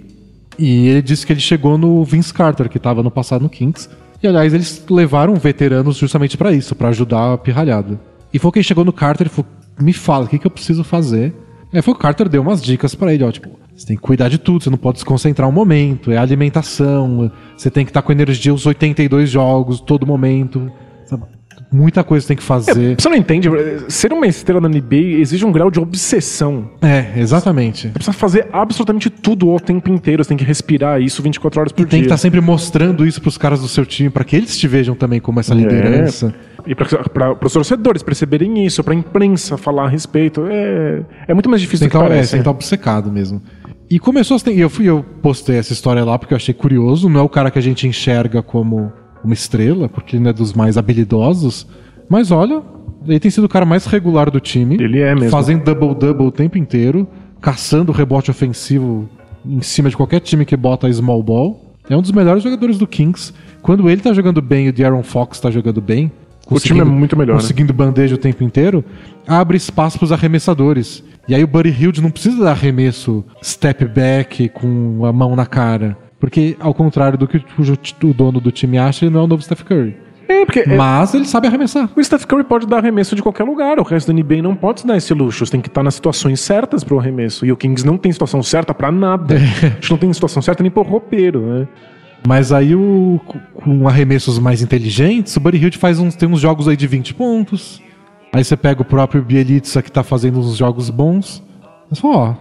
E 0.59 0.89
ele 0.89 1.03
disse 1.03 1.25
que 1.27 1.33
ele 1.33 1.41
chegou 1.41 1.79
no 1.79 2.03
Vince 2.05 2.35
Carter, 2.35 2.69
que 2.69 2.77
estava 2.79 3.03
no 3.03 3.11
passado 3.11 3.43
no 3.43 3.49
Kings. 3.49 3.89
E, 4.27 4.29
aliás, 4.29 4.53
eles 4.53 4.85
levaram 4.91 5.37
veteranos 5.37 5.97
justamente 5.97 6.37
para 6.37 6.51
isso, 6.51 6.75
para 6.75 6.89
ajudar 6.89 7.35
a 7.35 7.39
pirralhada. 7.39 7.99
E 8.35 8.41
foi 8.41 8.51
que 8.51 8.59
ele 8.59 8.65
chegou 8.65 8.85
no 8.85 8.93
Carter 8.93 9.29
e 9.29 9.31
falou, 9.31 9.49
me 9.81 9.93
fala, 9.93 10.25
o 10.25 10.29
que, 10.29 10.37
que 10.37 10.47
eu 10.47 10.51
preciso 10.51 10.83
fazer? 10.83 11.33
Aí 11.73 11.81
foi 11.81 11.95
que 11.95 12.01
o 12.01 12.03
Carter 12.03 12.29
deu 12.29 12.43
umas 12.43 12.61
dicas 12.61 12.93
para 12.93 13.15
ele, 13.15 13.23
ó, 13.23 13.31
tipo, 13.31 13.49
você 13.75 13.87
tem 13.87 13.97
que 13.97 14.03
cuidar 14.03 14.29
de 14.29 14.39
tudo, 14.39 14.65
você 14.65 14.71
não 14.71 14.79
pode 14.79 14.99
se 14.99 15.05
concentrar 15.05 15.49
um 15.49 15.53
momento, 15.53 16.11
é 16.11 16.17
alimentação, 16.17 17.31
você 17.57 17.71
tem 17.71 17.85
que 17.85 17.91
estar 17.91 18.03
com 18.03 18.11
energia 18.11 18.53
os 18.53 18.67
82 18.67 19.31
jogos, 19.31 19.81
todo 19.81 20.05
momento? 20.05 20.73
Muita 21.73 22.05
coisa 22.05 22.27
tem 22.27 22.37
que 22.37 22.43
fazer. 22.43 22.97
Você 22.99 23.09
não 23.09 23.17
entende? 23.17 23.49
Ser 23.89 24.13
uma 24.13 24.27
estrela 24.27 24.61
na 24.61 24.69
NBA 24.69 25.19
exige 25.21 25.45
um 25.45 25.53
grau 25.53 25.71
de 25.71 25.81
obsessão. 25.81 26.71
É, 26.81 27.13
exatamente. 27.17 27.89
Você 27.89 27.93
precisa 27.93 28.17
fazer 28.17 28.49
absolutamente 28.53 29.11
tudo 29.11 29.49
o 29.49 29.59
tempo 29.59 29.91
inteiro. 29.91 30.23
Você 30.23 30.29
tem 30.29 30.37
que 30.37 30.45
respirar 30.45 31.01
isso 31.01 31.23
24 31.23 31.61
horas 31.61 31.73
por 31.73 31.83
E 31.83 31.87
tem 31.87 32.01
que 32.01 32.07
dia. 32.07 32.07
estar 32.07 32.17
sempre 32.17 32.41
mostrando 32.41 33.07
isso 33.07 33.21
pros 33.21 33.37
caras 33.37 33.61
do 33.61 33.69
seu 33.69 33.85
time, 33.85 34.09
para 34.11 34.25
que 34.25 34.37
eles 34.37 34.57
te 34.57 34.69
vejam 34.69 34.95
também 34.95 35.21
como 35.21 35.41
essa 35.41 35.55
liderança. 35.55 36.35
E 36.67 36.75
para 36.75 37.37
os 37.45 37.53
torcedores 37.53 38.03
perceberem 38.03 38.65
isso, 38.65 38.83
para 38.83 38.93
a 38.93 38.97
imprensa 38.97 39.57
falar 39.57 39.85
a 39.85 39.89
respeito. 39.89 40.47
É, 40.49 41.03
é 41.29 41.35
muito 41.35 41.49
mais 41.49 41.61
difícil 41.61 41.81
Tem 41.81 41.89
do 41.89 41.93
que 41.93 41.99
que 41.99 42.05
estar 42.05 42.07
é, 42.07 42.17
parece. 42.17 42.31
tem 42.33 42.39
que 42.39 42.43
estar 42.43 42.51
obcecado 42.51 43.11
mesmo. 43.11 43.41
E 43.89 44.01
começou 44.01 44.37
eu 44.47 44.69
fui, 44.69 44.87
eu 44.87 45.05
postei 45.23 45.57
essa 45.59 45.73
história 45.73 46.05
lá 46.05 46.19
porque 46.19 46.35
eu 46.35 46.37
achei 46.37 46.53
curioso. 46.53 47.09
Não 47.09 47.21
é 47.21 47.23
o 47.23 47.29
cara 47.29 47.51
que 47.51 47.59
a 47.59 47.63
gente 47.63 47.87
enxerga 47.87 48.43
como 48.43 48.93
uma 49.25 49.35
estrela, 49.35 49.89
porque 49.89 50.17
ele 50.17 50.23
não 50.25 50.31
é 50.31 50.33
dos 50.33 50.53
mais 50.53 50.77
habilidosos. 50.77 51.67
Mas 52.09 52.31
olha, 52.31 52.63
ele 53.07 53.21
tem 53.21 53.31
sido 53.31 53.45
o 53.45 53.49
cara 53.49 53.65
mais 53.67 53.87
regular 53.87 54.31
do 54.31 54.41
time. 54.41 54.77
Ele 54.81 55.01
é 55.01 55.15
mesmo. 55.15 55.31
Fazendo 55.31 55.65
double-double 55.65 56.27
o 56.27 56.31
tempo 56.31 56.57
inteiro, 56.59 57.07
caçando 57.41 57.93
rebote 57.93 58.31
ofensivo 58.31 59.09
em 59.45 59.61
cima 59.61 59.89
de 59.89 59.97
qualquer 59.97 60.21
time 60.21 60.45
que 60.45 60.57
bota 60.57 60.93
small 60.93 61.23
ball. 61.23 61.75
É 61.89 61.97
um 61.97 62.03
dos 62.03 62.11
melhores 62.13 62.43
jogadores 62.43 62.79
do 62.79 62.87
Kings. 62.87 63.33
Quando 63.63 63.89
ele 63.89 64.01
tá 64.01 64.13
jogando 64.13 64.43
bem 64.43 64.67
e 64.67 64.69
o 64.71 64.73
De'Aaron 64.73 65.03
Fox 65.03 65.39
tá 65.39 65.51
jogando 65.51 65.81
bem, 65.81 66.11
O 66.51 66.59
time 66.59 66.81
é 66.81 66.85
muito 66.85 67.17
melhor, 67.17 67.35
né? 67.35 67.41
conseguindo 67.41 67.73
bandeja 67.73 68.15
o 68.15 68.19
tempo 68.19 68.43
inteiro, 68.43 68.85
abre 69.27 69.57
espaço 69.57 69.99
pros 69.99 70.11
arremessadores. 70.13 71.03
E 71.29 71.35
aí 71.35 71.43
o 71.43 71.47
Buddy 71.47 71.71
Hilde 71.71 72.01
não 72.03 72.11
precisa 72.11 72.43
dar 72.45 72.53
arremesso 72.53 73.25
step 73.43 73.85
back 73.87 74.49
com 74.51 75.05
a 75.05 75.13
mão 75.13 75.35
na 75.37 75.47
cara. 75.47 75.97
Porque, 76.27 76.57
ao 76.59 76.75
contrário 76.75 77.17
do 77.17 77.29
que 77.29 77.37
o, 77.37 78.09
o 78.09 78.13
dono 78.13 78.41
do 78.41 78.51
time 78.51 78.79
acha, 78.79 79.05
ele 79.05 79.15
não 79.15 79.21
é 79.21 79.25
o 79.25 79.27
novo 79.29 79.41
Steph 79.45 79.63
Curry. 79.63 79.97
É, 80.29 80.45
porque 80.45 80.59
é- 80.59 80.77
Mas 80.77 81.15
ele 81.15 81.25
sabe 81.25 81.47
arremessar. 81.47 81.89
o 81.95 82.03
Steph 82.03 82.25
Curry 82.25 82.43
pode 82.43 82.67
dar 82.67 82.79
arremesso 82.79 83.15
de 83.15 83.23
qualquer 83.23 83.45
lugar. 83.45 83.79
O 83.79 83.85
resto 83.85 84.09
da 84.09 84.13
NBA 84.13 84.43
não 84.43 84.57
pode 84.57 84.81
se 84.81 84.87
dar 84.89 84.97
esse 84.97 85.15
luxo. 85.15 85.47
Você 85.47 85.53
tem 85.53 85.61
que 85.61 85.69
estar 85.69 85.85
nas 85.85 85.95
situações 85.95 86.41
certas 86.41 86.83
pro 86.83 86.99
arremesso. 86.99 87.47
E 87.47 87.53
o 87.53 87.57
Kings 87.57 87.87
não 87.87 87.97
tem 87.97 88.11
situação 88.11 88.43
certa 88.43 88.75
pra 88.75 88.91
nada. 88.91 89.37
A 89.37 89.39
gente 89.39 89.89
não 89.89 89.97
tem 89.99 90.13
situação 90.13 90.43
certa 90.43 90.65
nem 90.65 90.71
pro 90.73 90.83
roupeiro, 90.83 91.43
né? 91.43 91.69
Mas 92.27 92.51
aí, 92.51 92.75
o, 92.75 93.21
com 93.55 93.87
arremessos 93.87 94.37
mais 94.41 94.61
inteligentes, 94.61 95.37
o 95.37 95.39
Buddy 95.39 95.59
Hilde 95.59 95.79
faz 95.79 96.01
uns, 96.01 96.17
tem 96.17 96.29
uns 96.29 96.41
jogos 96.41 96.67
aí 96.67 96.77
de 96.77 96.89
20 96.89 97.15
pontos. 97.15 97.81
Aí 98.33 98.43
você 98.43 98.57
pega 98.57 98.83
o 98.83 98.85
próprio 98.85 99.23
Bielitsa, 99.23 99.81
que 99.81 99.93
tá 99.93 100.03
fazendo 100.03 100.41
uns 100.41 100.57
jogos 100.57 100.91
bons. 100.91 101.41
Mas 101.89 102.01
fala, 102.01 102.37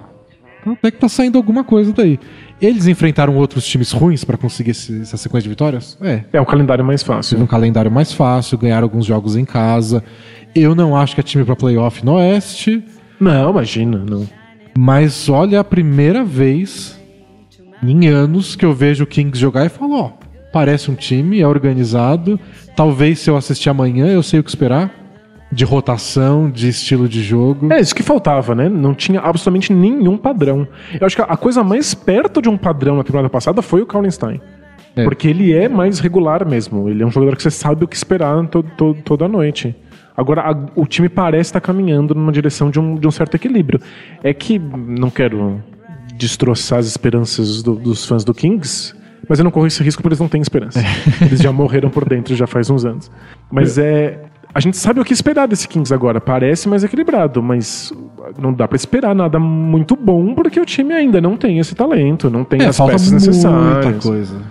ó, 0.66 0.72
até 0.72 0.90
que 0.90 0.98
tá 0.98 1.08
saindo 1.08 1.38
alguma 1.38 1.64
coisa 1.64 1.94
daí. 1.94 2.20
Eles 2.62 2.88
enfrentaram 2.88 3.36
outros 3.36 3.66
times 3.66 3.92
ruins 3.92 4.24
pra 4.24 4.38
conseguir 4.38 4.72
esse- 4.72 5.02
essa 5.02 5.18
sequência 5.18 5.44
de 5.44 5.50
vitórias? 5.50 5.98
É. 6.02 6.22
É 6.32 6.40
o 6.42 6.46
calendário 6.46 6.86
mais 6.86 7.04
fácil. 7.04 7.38
Num 7.38 7.46
calendário 7.48 7.92
mais 7.92 8.14
fácil, 8.14 8.58
ganharam 8.58 8.86
alguns 8.86 9.06
jogos 9.06 9.36
em 9.36 9.44
casa. 9.46 10.04
Eu 10.56 10.74
não 10.74 10.96
acho 10.96 11.14
que 11.16 11.20
é 11.22 11.24
time 11.24 11.44
pra 11.44 11.56
playoff 11.56 12.04
no 12.06 12.14
Oeste. 12.14 12.82
Não, 13.20 13.50
imagina, 13.52 13.98
não. 14.10 14.28
Mas 14.78 15.28
olha, 15.30 15.60
a 15.60 15.64
primeira 15.64 16.24
vez 16.24 16.98
em 17.84 18.08
anos 18.08 18.56
que 18.56 18.66
eu 18.66 18.74
vejo 18.74 19.04
o 19.04 19.08
Kings 19.08 19.38
jogar 19.40 19.66
e 19.66 19.70
falo, 19.70 19.94
ó, 20.00 20.12
parece 20.54 20.90
um 20.90 20.96
time, 20.96 21.42
é 21.42 21.48
organizado. 21.48 22.40
Talvez 22.76 23.20
se 23.20 23.30
eu 23.30 23.36
assistir 23.38 23.70
amanhã 23.70 24.08
eu 24.08 24.24
sei 24.24 24.40
o 24.40 24.44
que 24.44 24.50
esperar. 24.50 24.92
De 25.56 25.64
rotação, 25.64 26.50
de 26.52 26.68
estilo 26.68 27.08
de 27.08 27.24
jogo. 27.24 27.72
É 27.72 27.80
isso 27.80 27.96
que 27.96 28.04
faltava, 28.04 28.54
né? 28.54 28.68
Não 28.68 28.94
tinha 28.94 29.20
absolutamente 29.22 29.72
nenhum 29.72 30.18
padrão. 30.18 30.68
Eu 31.00 31.06
acho 31.08 31.16
que 31.16 31.22
a 31.22 31.38
coisa 31.38 31.64
mais 31.64 31.94
perto 31.94 32.42
de 32.42 32.50
um 32.50 32.58
padrão 32.58 32.98
na 32.98 33.04
temporada 33.04 33.30
passada 33.30 33.62
foi 33.62 33.82
o 33.82 33.86
Kallenstein. 33.86 34.42
É. 34.96 35.04
Porque 35.04 35.28
ele 35.28 35.54
é 35.54 35.68
mais 35.70 36.00
regular 36.00 36.46
mesmo. 36.48 36.90
Ele 36.90 37.04
é 37.04 37.06
um 37.06 37.12
jogador 37.12 37.36
que 37.36 37.44
você 37.44 37.52
sabe 37.52 37.84
o 37.86 37.88
que 37.88 37.96
esperar 37.96 38.46
to- 38.48 38.64
to- 38.78 38.98
toda 39.06 39.28
noite. 39.28 39.76
Agora, 40.16 40.42
a- 40.42 40.66
o 40.76 40.86
time 40.86 41.10
parece 41.10 41.50
estar 41.50 41.60
caminhando 41.62 42.14
numa 42.16 42.32
direção 42.32 42.70
de 42.70 42.80
um, 42.80 42.96
de 42.96 43.08
um 43.08 43.12
certo 43.12 43.36
equilíbrio. 43.36 43.80
É 44.24 44.34
que 44.34 44.58
não 44.60 45.10
quero 45.10 45.62
destroçar 46.18 46.80
as 46.80 46.86
esperanças 46.88 47.62
do- 47.62 47.76
dos 47.76 48.06
fãs 48.06 48.24
do 48.24 48.34
Kings, 48.34 48.94
mas 49.28 49.40
eu 49.40 49.44
não 49.44 49.52
corro 49.52 49.68
esse 49.68 49.84
risco 49.84 50.02
porque 50.02 50.14
eles 50.14 50.20
não 50.20 50.28
têm 50.30 50.42
esperança. 50.42 50.80
Eles 51.22 51.40
já 51.42 51.52
morreram 51.52 51.90
por 51.90 52.08
dentro 52.08 52.36
já 52.36 52.48
faz 52.48 52.70
uns 52.70 52.86
anos. 52.86 53.12
Mas 53.52 53.78
é. 53.78 54.22
A 54.56 54.60
gente 54.62 54.78
sabe 54.78 55.02
o 55.02 55.04
que 55.06 55.12
esperar 55.12 55.48
desse 55.50 55.68
Kings 55.68 55.94
agora. 55.94 56.22
Parece 56.22 56.70
mais 56.70 56.82
equilibrado, 56.82 57.44
mas 57.44 57.92
não 58.40 58.54
dá 58.54 58.66
pra 58.68 58.78
esperar 58.78 59.14
nada 59.14 59.38
muito 59.38 59.98
bom 59.98 60.34
porque 60.34 60.58
o 60.62 60.66
time 60.66 60.94
ainda 60.94 61.20
não 61.20 61.36
tem 61.36 61.60
esse 61.60 61.76
talento, 61.76 62.30
não 62.30 62.46
tem 62.46 62.62
É, 62.62 62.68
as 62.68 62.78
falta 62.78 62.94
peças 62.94 63.12
muita 63.12 63.28
necessárias. 63.28 64.04
coisa. 64.04 64.42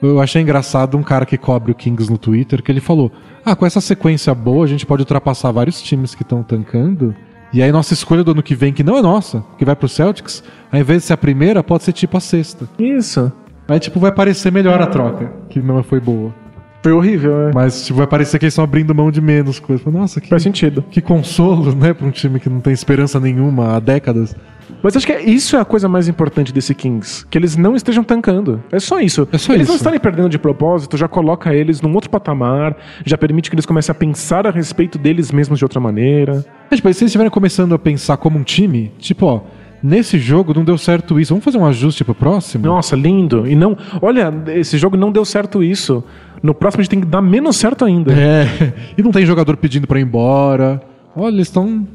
Eu 0.00 0.20
achei 0.20 0.40
engraçado 0.42 0.96
um 0.96 1.02
cara 1.02 1.26
que 1.26 1.36
cobre 1.36 1.70
o 1.70 1.74
Kings 1.74 2.10
no 2.10 2.16
Twitter, 2.16 2.62
que 2.62 2.72
ele 2.72 2.80
falou: 2.80 3.12
Ah, 3.44 3.54
com 3.54 3.66
essa 3.66 3.80
sequência 3.80 4.34
boa, 4.34 4.64
a 4.64 4.68
gente 4.68 4.86
pode 4.86 5.02
ultrapassar 5.02 5.52
vários 5.52 5.80
times 5.82 6.14
que 6.14 6.22
estão 6.22 6.42
tancando. 6.42 7.14
E 7.52 7.62
aí 7.62 7.70
nossa 7.70 7.92
escolha 7.92 8.24
do 8.24 8.30
ano 8.30 8.42
que 8.42 8.54
vem, 8.54 8.72
que 8.72 8.82
não 8.82 8.96
é 8.96 9.02
nossa, 9.02 9.44
que 9.58 9.64
vai 9.66 9.76
pro 9.76 9.86
Celtics, 9.86 10.42
ao 10.72 10.80
invés 10.80 11.02
de 11.02 11.06
ser 11.08 11.12
a 11.12 11.16
primeira, 11.18 11.62
pode 11.62 11.84
ser 11.84 11.92
tipo 11.92 12.16
a 12.16 12.20
sexta. 12.20 12.66
Isso. 12.78 13.30
Aí, 13.68 13.78
tipo, 13.78 14.00
vai 14.00 14.10
parecer 14.10 14.50
melhor 14.50 14.80
a 14.82 14.86
troca, 14.86 15.30
que 15.50 15.60
não 15.60 15.82
foi 15.82 16.00
boa. 16.00 16.34
Foi 16.82 16.92
horrível, 16.92 17.48
é. 17.48 17.52
Mas, 17.54 17.86
tipo, 17.86 17.98
vai 17.98 18.06
parecer 18.06 18.38
que 18.38 18.44
eles 18.44 18.52
estão 18.54 18.64
abrindo 18.64 18.92
mão 18.94 19.10
de 19.10 19.20
menos 19.20 19.60
coisas. 19.60 19.86
Nossa, 19.86 20.20
que, 20.20 20.28
Faz 20.28 20.42
sentido. 20.42 20.82
que 20.90 21.00
consolo, 21.00 21.74
né, 21.74 21.94
pra 21.94 22.06
um 22.06 22.10
time 22.10 22.40
que 22.40 22.48
não 22.48 22.60
tem 22.60 22.72
esperança 22.72 23.20
nenhuma 23.20 23.76
há 23.76 23.80
décadas. 23.80 24.34
Mas 24.82 24.96
acho 24.96 25.06
que 25.06 25.12
é- 25.12 25.22
isso 25.22 25.54
é 25.54 25.60
a 25.60 25.64
coisa 25.64 25.88
mais 25.88 26.08
importante 26.08 26.52
desse 26.52 26.74
Kings. 26.74 27.24
Que 27.30 27.38
eles 27.38 27.56
não 27.56 27.76
estejam 27.76 28.02
tancando. 28.02 28.60
É 28.72 28.80
só 28.80 28.98
isso. 29.00 29.28
É 29.32 29.38
só 29.38 29.52
eles 29.54 29.68
não 29.68 29.74
isso. 29.76 29.82
estarem 29.82 30.00
perdendo 30.00 30.28
de 30.28 30.38
propósito, 30.38 30.96
já 30.96 31.06
coloca 31.06 31.54
eles 31.54 31.80
num 31.80 31.94
outro 31.94 32.10
patamar, 32.10 32.76
já 33.06 33.16
permite 33.16 33.48
que 33.48 33.54
eles 33.54 33.66
comecem 33.66 33.92
a 33.92 33.94
pensar 33.94 34.44
a 34.46 34.50
respeito 34.50 34.98
deles 34.98 35.30
mesmos 35.30 35.58
de 35.60 35.64
outra 35.64 35.78
maneira. 35.78 36.44
É, 36.68 36.74
tipo, 36.74 36.88
se 36.92 36.98
eles 36.98 37.02
estiverem 37.02 37.30
começando 37.30 37.74
a 37.74 37.78
pensar 37.78 38.16
como 38.16 38.38
um 38.38 38.42
time, 38.42 38.90
tipo, 38.98 39.26
ó, 39.26 39.42
nesse 39.80 40.18
jogo 40.18 40.52
não 40.54 40.64
deu 40.64 40.78
certo 40.78 41.20
isso, 41.20 41.32
vamos 41.32 41.44
fazer 41.44 41.58
um 41.58 41.66
ajuste 41.66 42.02
pro 42.02 42.14
próximo? 42.14 42.64
Nossa, 42.66 42.96
lindo. 42.96 43.46
E 43.46 43.54
não. 43.54 43.76
Olha, 44.00 44.32
esse 44.48 44.78
jogo 44.78 44.96
não 44.96 45.12
deu 45.12 45.24
certo 45.24 45.62
isso. 45.62 46.02
No 46.42 46.54
próximo 46.54 46.80
a 46.80 46.82
gente 46.82 46.90
tem 46.90 47.00
que 47.00 47.06
dar 47.06 47.22
menos 47.22 47.56
certo 47.56 47.84
ainda. 47.84 48.12
É, 48.12 48.46
e 48.98 49.02
não 49.02 49.12
tem 49.12 49.24
jogador 49.24 49.56
pedindo 49.56 49.86
pra 49.86 49.98
ir 49.98 50.02
embora. 50.02 50.82
Olha, 51.14 51.34
eles 51.34 51.48
estão. 51.48 51.86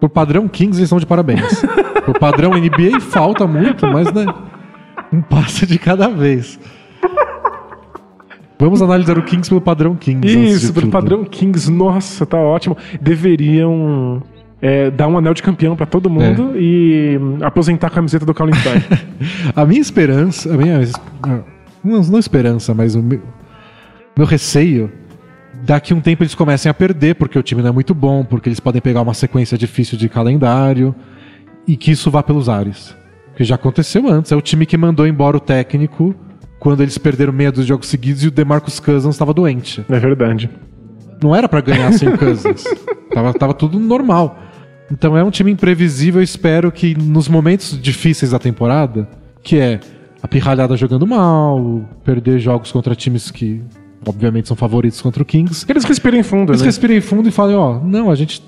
Por 0.00 0.08
padrão 0.08 0.46
Kings, 0.48 0.78
eles 0.78 0.86
estão 0.86 0.98
de 0.98 1.06
parabéns. 1.06 1.64
Por 2.04 2.18
padrão 2.18 2.52
NBA, 2.52 3.00
falta 3.00 3.46
muito, 3.46 3.86
mas 3.86 4.10
né. 4.12 4.24
Um 5.12 5.20
passo 5.20 5.66
de 5.66 5.78
cada 5.78 6.08
vez. 6.08 6.58
Vamos 8.58 8.80
analisar 8.82 9.16
o 9.18 9.22
Kings 9.22 9.48
pelo 9.48 9.60
padrão 9.60 9.94
Kings. 9.94 10.26
Isso, 10.26 10.72
pelo 10.72 10.86
tudo. 10.86 10.92
padrão 10.92 11.24
Kings. 11.24 11.70
Nossa, 11.70 12.26
tá 12.26 12.38
ótimo. 12.38 12.76
Deveriam 13.00 14.22
é, 14.60 14.90
dar 14.90 15.06
um 15.06 15.16
anel 15.16 15.34
de 15.34 15.42
campeão 15.42 15.76
pra 15.76 15.86
todo 15.86 16.10
mundo 16.10 16.52
e 16.56 17.18
hum, 17.20 17.38
aposentar 17.42 17.86
a 17.86 17.90
camiseta 17.90 18.26
do 18.26 18.34
Colin. 18.34 18.52
A 19.54 19.64
minha 19.64 19.80
esperança, 19.80 20.52
a 20.52 20.56
minha 20.56 20.80
não, 21.84 22.02
não 22.02 22.18
esperança, 22.18 22.74
mas 22.74 22.94
o 22.94 23.02
meu, 23.02 23.20
meu 24.18 24.26
receio 24.26 24.90
daqui 25.62 25.92
a 25.92 25.96
um 25.96 26.00
tempo 26.00 26.24
eles 26.24 26.34
comecem 26.34 26.68
a 26.68 26.74
perder 26.74 27.14
porque 27.14 27.38
o 27.38 27.42
time 27.42 27.62
não 27.62 27.68
é 27.68 27.72
muito 27.72 27.94
bom, 27.94 28.24
porque 28.24 28.48
eles 28.48 28.58
podem 28.58 28.82
pegar 28.82 29.00
uma 29.00 29.14
sequência 29.14 29.56
difícil 29.56 29.96
de 29.96 30.08
calendário 30.08 30.92
e 31.68 31.76
que 31.76 31.92
isso 31.92 32.10
vá 32.10 32.20
pelos 32.20 32.48
ares. 32.48 32.96
Que 33.36 33.44
já 33.44 33.54
aconteceu 33.54 34.08
antes, 34.08 34.32
é 34.32 34.36
o 34.36 34.40
time 34.40 34.66
que 34.66 34.76
mandou 34.76 35.06
embora 35.06 35.36
o 35.36 35.40
técnico 35.40 36.16
quando 36.58 36.82
eles 36.82 36.98
perderam 36.98 37.32
meia 37.32 37.52
dos 37.52 37.64
jogos 37.64 37.86
seguidos 37.86 38.24
e 38.24 38.26
o 38.26 38.30
DeMarcus 38.32 38.80
Cousins 38.80 39.14
estava 39.14 39.32
doente. 39.32 39.84
é 39.88 39.98
verdade. 40.00 40.50
Não 41.22 41.34
era 41.34 41.48
pra 41.48 41.60
ganhar 41.60 41.92
sem 41.92 42.08
o 42.08 42.18
Cousins. 42.18 42.64
tava, 43.14 43.32
tava 43.32 43.54
tudo 43.54 43.78
normal. 43.78 44.36
Então 44.90 45.16
é 45.16 45.22
um 45.22 45.30
time 45.30 45.52
imprevisível. 45.52 46.20
Eu 46.20 46.24
espero 46.24 46.72
que 46.72 46.96
nos 46.96 47.28
momentos 47.28 47.80
difíceis 47.80 48.32
da 48.32 48.38
temporada, 48.40 49.08
que 49.44 49.58
é 49.58 49.78
a 50.20 50.26
pirralhada 50.26 50.76
jogando 50.76 51.06
mal, 51.06 51.88
perder 52.02 52.40
jogos 52.40 52.72
contra 52.72 52.96
times 52.96 53.30
que 53.30 53.62
obviamente 54.06 54.48
são 54.48 54.56
favoritos 54.56 55.00
contra 55.00 55.22
o 55.22 55.26
Kings, 55.26 55.64
Eles 55.68 55.84
respirem 55.84 56.22
fundo, 56.22 56.52
eles 56.52 56.60
né? 56.62 56.66
respirem 56.66 57.00
fundo 57.00 57.28
e 57.28 57.32
falem: 57.32 57.56
ó, 57.56 57.78
não, 57.80 58.10
a 58.10 58.14
gente 58.14 58.42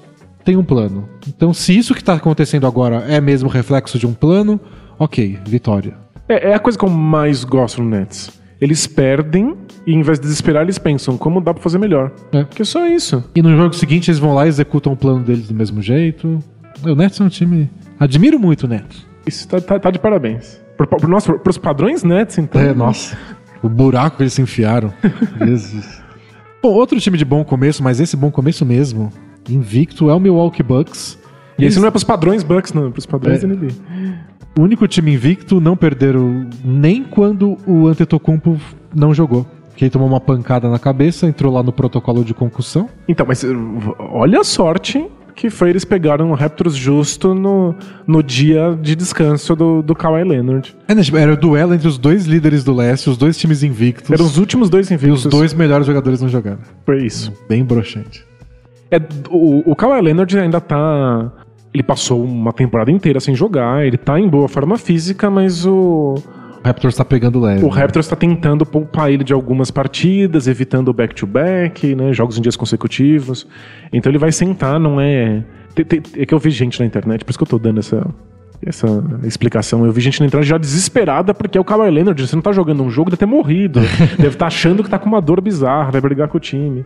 tem 0.45 0.57
um 0.57 0.65
plano. 0.65 1.09
Então 1.29 1.53
se 1.53 1.77
isso 1.77 1.95
que 1.95 2.03
tá 2.03 2.15
acontecendo 2.15 2.67
agora 2.67 3.05
é 3.09 3.21
mesmo 3.21 3.49
reflexo 3.49 3.99
de 3.99 4.07
um 4.07 4.13
plano, 4.15 4.59
ok, 4.99 5.39
vitória. 5.47 5.95
É, 6.29 6.51
é 6.51 6.55
a 6.55 6.59
coisa 6.59 6.79
que 6.79 6.85
eu 6.85 6.89
mais 6.91 7.45
gosto 7.45 7.83
no 7.83 7.89
Nets. 7.91 8.31
Eles 8.61 8.87
perdem 8.87 9.57
e, 9.87 9.93
em 9.95 10.03
vez 10.03 10.19
de 10.19 10.25
desesperar, 10.25 10.63
eles 10.63 10.79
pensam 10.79 11.17
como 11.17 11.41
dá 11.41 11.55
pra 11.55 11.63
fazer 11.63 11.79
melhor. 11.79 12.13
É. 12.31 12.45
Que 12.45 12.61
é 12.61 12.65
só 12.65 12.87
isso. 12.87 13.25
E 13.35 13.41
no 13.43 13.57
jogo 13.57 13.75
seguinte 13.75 14.11
eles 14.11 14.19
vão 14.19 14.35
lá 14.35 14.45
e 14.45 14.49
executam 14.49 14.93
o 14.93 14.97
plano 14.97 15.25
deles 15.25 15.49
do 15.49 15.55
mesmo 15.55 15.81
jeito. 15.81 16.39
O 16.85 16.95
Nets 16.95 17.19
é 17.21 17.25
um 17.25 17.29
time. 17.29 17.71
Admiro 17.99 18.39
muito 18.39 18.65
o 18.65 18.69
Nets. 18.69 19.07
Isso 19.27 19.49
tá, 19.49 19.61
tá- 19.61 19.79
tá 19.79 19.91
de 19.91 19.99
parabéns. 19.99 20.61
Pro, 20.77 20.87
pro, 20.87 21.09
nossa, 21.09 21.33
pros 21.35 21.57
padrões 21.59 22.03
Nets, 22.05 22.37
então. 22.39 22.61
É, 22.61 22.75
nossa. 22.75 23.17
O 23.63 23.69
buraco 23.69 24.17
que 24.17 24.23
eles 24.23 24.33
se 24.33 24.43
enfiaram. 24.43 24.93
Jesus. 25.45 26.03
Bom, 26.63 26.71
outro 26.71 27.01
time 27.01 27.17
de 27.17 27.25
bom 27.25 27.45
começo, 27.45 27.83
mas 27.83 28.01
esse 28.01 28.17
bom 28.17 28.31
começo 28.31 28.65
mesmo, 28.67 29.11
invicto, 29.49 30.11
é 30.11 30.15
o 30.15 30.21
Milwaukee 30.21 30.63
Bucks. 30.63 31.19
E 31.59 31.65
esse 31.65 31.79
não 31.79 31.89
é 31.89 31.91
pros 31.91 32.05
padrões 32.05 32.43
Bucks, 32.43 32.73
não. 32.73 32.89
É 32.89 32.91
pros 32.91 33.07
padrões 33.07 33.43
É. 33.43 33.47
NBA. 33.47 33.69
O 34.59 34.63
único 34.63 34.87
time 34.89 35.15
invicto 35.15 35.61
não 35.61 35.77
perderam 35.77 36.49
nem 36.65 37.05
quando 37.05 37.57
o 37.67 37.87
Antetokounmpo 37.87 38.59
não 38.95 39.15
jogou. 39.15 39.47
Que 39.77 39.85
ele 39.85 39.91
tomou 39.91 40.09
uma 40.09 40.21
pancada 40.21 40.69
na 40.69 40.79
cabeça, 40.79 41.27
entrou 41.27 41.53
lá 41.53 41.63
no 41.63 41.73
protocolo 41.73 42.25
de 42.25 42.35
concussão. 42.35 42.89
Então, 43.09 43.25
mas 43.27 43.45
olha 43.99 44.41
a 44.41 44.45
sorte 44.45 45.07
que 45.41 45.49
foi 45.49 45.71
eles 45.71 45.87
pegaram 45.87 46.31
o 46.31 46.35
Raptors 46.35 46.77
justo 46.77 47.35
no, 47.35 47.75
no 48.07 48.23
dia 48.23 48.79
de 48.79 48.95
descanso 48.95 49.57
do, 49.57 49.81
do 49.81 49.95
Kawhi 49.95 50.23
Leonard. 50.23 50.77
É, 50.87 50.95
né, 50.95 51.03
tipo, 51.03 51.17
Era 51.17 51.33
o 51.33 51.37
duelo 51.37 51.73
entre 51.73 51.89
os 51.89 51.97
dois 51.97 52.27
líderes 52.27 52.63
do 52.63 52.75
leste, 52.75 53.09
os 53.09 53.17
dois 53.17 53.39
times 53.39 53.63
invictos. 53.63 54.11
Eram 54.11 54.27
os 54.27 54.37
últimos 54.37 54.69
dois 54.69 54.91
E 54.91 54.95
invictos. 54.95 55.25
os 55.25 55.31
dois 55.33 55.55
melhores 55.55 55.87
jogadores 55.87 56.21
não 56.21 56.29
jogaram. 56.29 56.59
Foi 56.85 57.07
isso. 57.07 57.33
Bem 57.49 57.65
broxante. 57.65 58.23
É, 58.91 59.01
o, 59.31 59.71
o 59.71 59.75
Kawhi 59.75 60.03
Leonard 60.03 60.39
ainda 60.39 60.61
tá. 60.61 61.33
Ele 61.73 61.83
passou 61.83 62.23
uma 62.23 62.53
temporada 62.53 62.91
inteira 62.91 63.19
sem 63.19 63.35
jogar, 63.35 63.87
ele 63.87 63.97
tá 63.97 64.21
em 64.21 64.29
boa 64.29 64.47
forma 64.47 64.77
física, 64.77 65.31
mas 65.31 65.65
o, 65.65 66.17
O 66.63 66.67
Raptors 66.67 66.95
tá 66.97 67.05
pegando 67.05 67.41
leve. 67.41 67.65
o 67.65 67.69
Raptors 67.69 68.07
tá 68.09 68.15
tentando 68.17 68.67
poupar 68.67 69.11
ele 69.11 69.25
de 69.25 69.33
algumas 69.33 69.71
partidas, 69.71 70.47
evitando 70.47 70.89
o 70.89 70.93
back-to-back, 70.93 71.95
né? 71.95 72.13
Jogos 72.13 72.37
em 72.39 72.43
dias 72.43 72.57
consecutivos. 72.57 73.47
Então 73.93 74.11
ele 74.11 74.19
vai 74.19 74.31
sentar, 74.33 74.79
não 74.79 75.01
é. 75.01 75.43
É 76.17 76.27
que 76.27 76.35
eu 76.35 76.39
vi 76.39 76.51
gente 76.51 76.79
na 76.81 76.85
internet, 76.87 77.25
por 77.25 77.31
isso 77.31 77.39
que 77.39 77.43
eu 77.45 77.49
tô 77.49 77.59
dando 77.59 77.79
essa. 77.81 78.07
Essa 78.63 78.87
explicação. 79.25 79.87
Eu 79.87 79.93
vi 79.93 80.03
gente 80.03 80.21
na 80.21 80.27
internet 80.27 80.47
já 80.47 80.59
desesperada 80.59 81.33
porque 81.33 81.57
é 81.57 81.61
o 81.61 81.65
Kawhi 81.65 81.91
Leonard. 81.91 82.27
Você 82.27 82.37
não 82.37 82.43
tá 82.43 82.53
jogando 82.53 82.83
um 82.83 82.91
jogo, 82.91 83.09
deve 83.09 83.17
ter 83.21 83.25
morrido. 83.25 83.81
deve 84.19 84.29
estar 84.35 84.49
achando 84.49 84.85
que 84.85 84.91
tá 84.91 84.99
com 84.99 85.07
uma 85.09 85.23
dor 85.23 85.41
bizarra, 85.41 85.91
vai 85.91 86.01
brigar 86.03 86.29
com 86.29 86.37
o 86.37 86.41
time. 86.41 86.85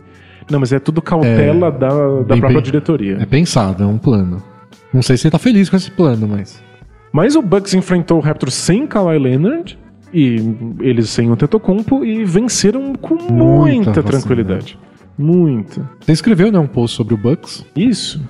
Não, 0.49 0.57
mas 0.57 0.71
é 0.71 0.79
tudo 0.79 1.01
cautela 1.01 1.69
da, 1.69 1.89
da 1.89 2.23
bem- 2.23 2.39
própria 2.39 2.49
bem- 2.53 2.61
diretoria. 2.61 3.17
É 3.19 3.25
pensado, 3.25 3.83
é 3.83 3.85
um 3.85 3.97
plano. 3.97 4.41
Não 4.93 5.01
sei 5.01 5.17
se 5.17 5.27
ele 5.27 5.33
tá 5.33 5.37
feliz 5.39 5.69
com 5.69 5.75
esse 5.75 5.91
plano, 5.91 6.25
mas. 6.25 6.63
Mas 7.15 7.33
o 7.37 7.41
Bucks 7.41 7.73
enfrentou 7.73 8.17
o 8.17 8.19
Raptors 8.19 8.53
sem 8.53 8.85
Kawhi 8.85 9.17
Leonard 9.17 9.79
e 10.13 10.35
eles 10.81 11.09
sem 11.09 11.31
o 11.31 11.37
Tetocumpo 11.37 12.03
e 12.03 12.25
venceram 12.25 12.93
com 12.93 13.15
muita, 13.15 13.85
Muita 13.85 14.03
tranquilidade. 14.03 14.77
Muita. 15.17 15.89
Você 16.01 16.11
escreveu, 16.11 16.51
né, 16.51 16.59
um 16.59 16.67
post 16.67 16.97
sobre 16.97 17.13
o 17.13 17.17
Bucks. 17.17 17.65
Isso. 17.73 18.21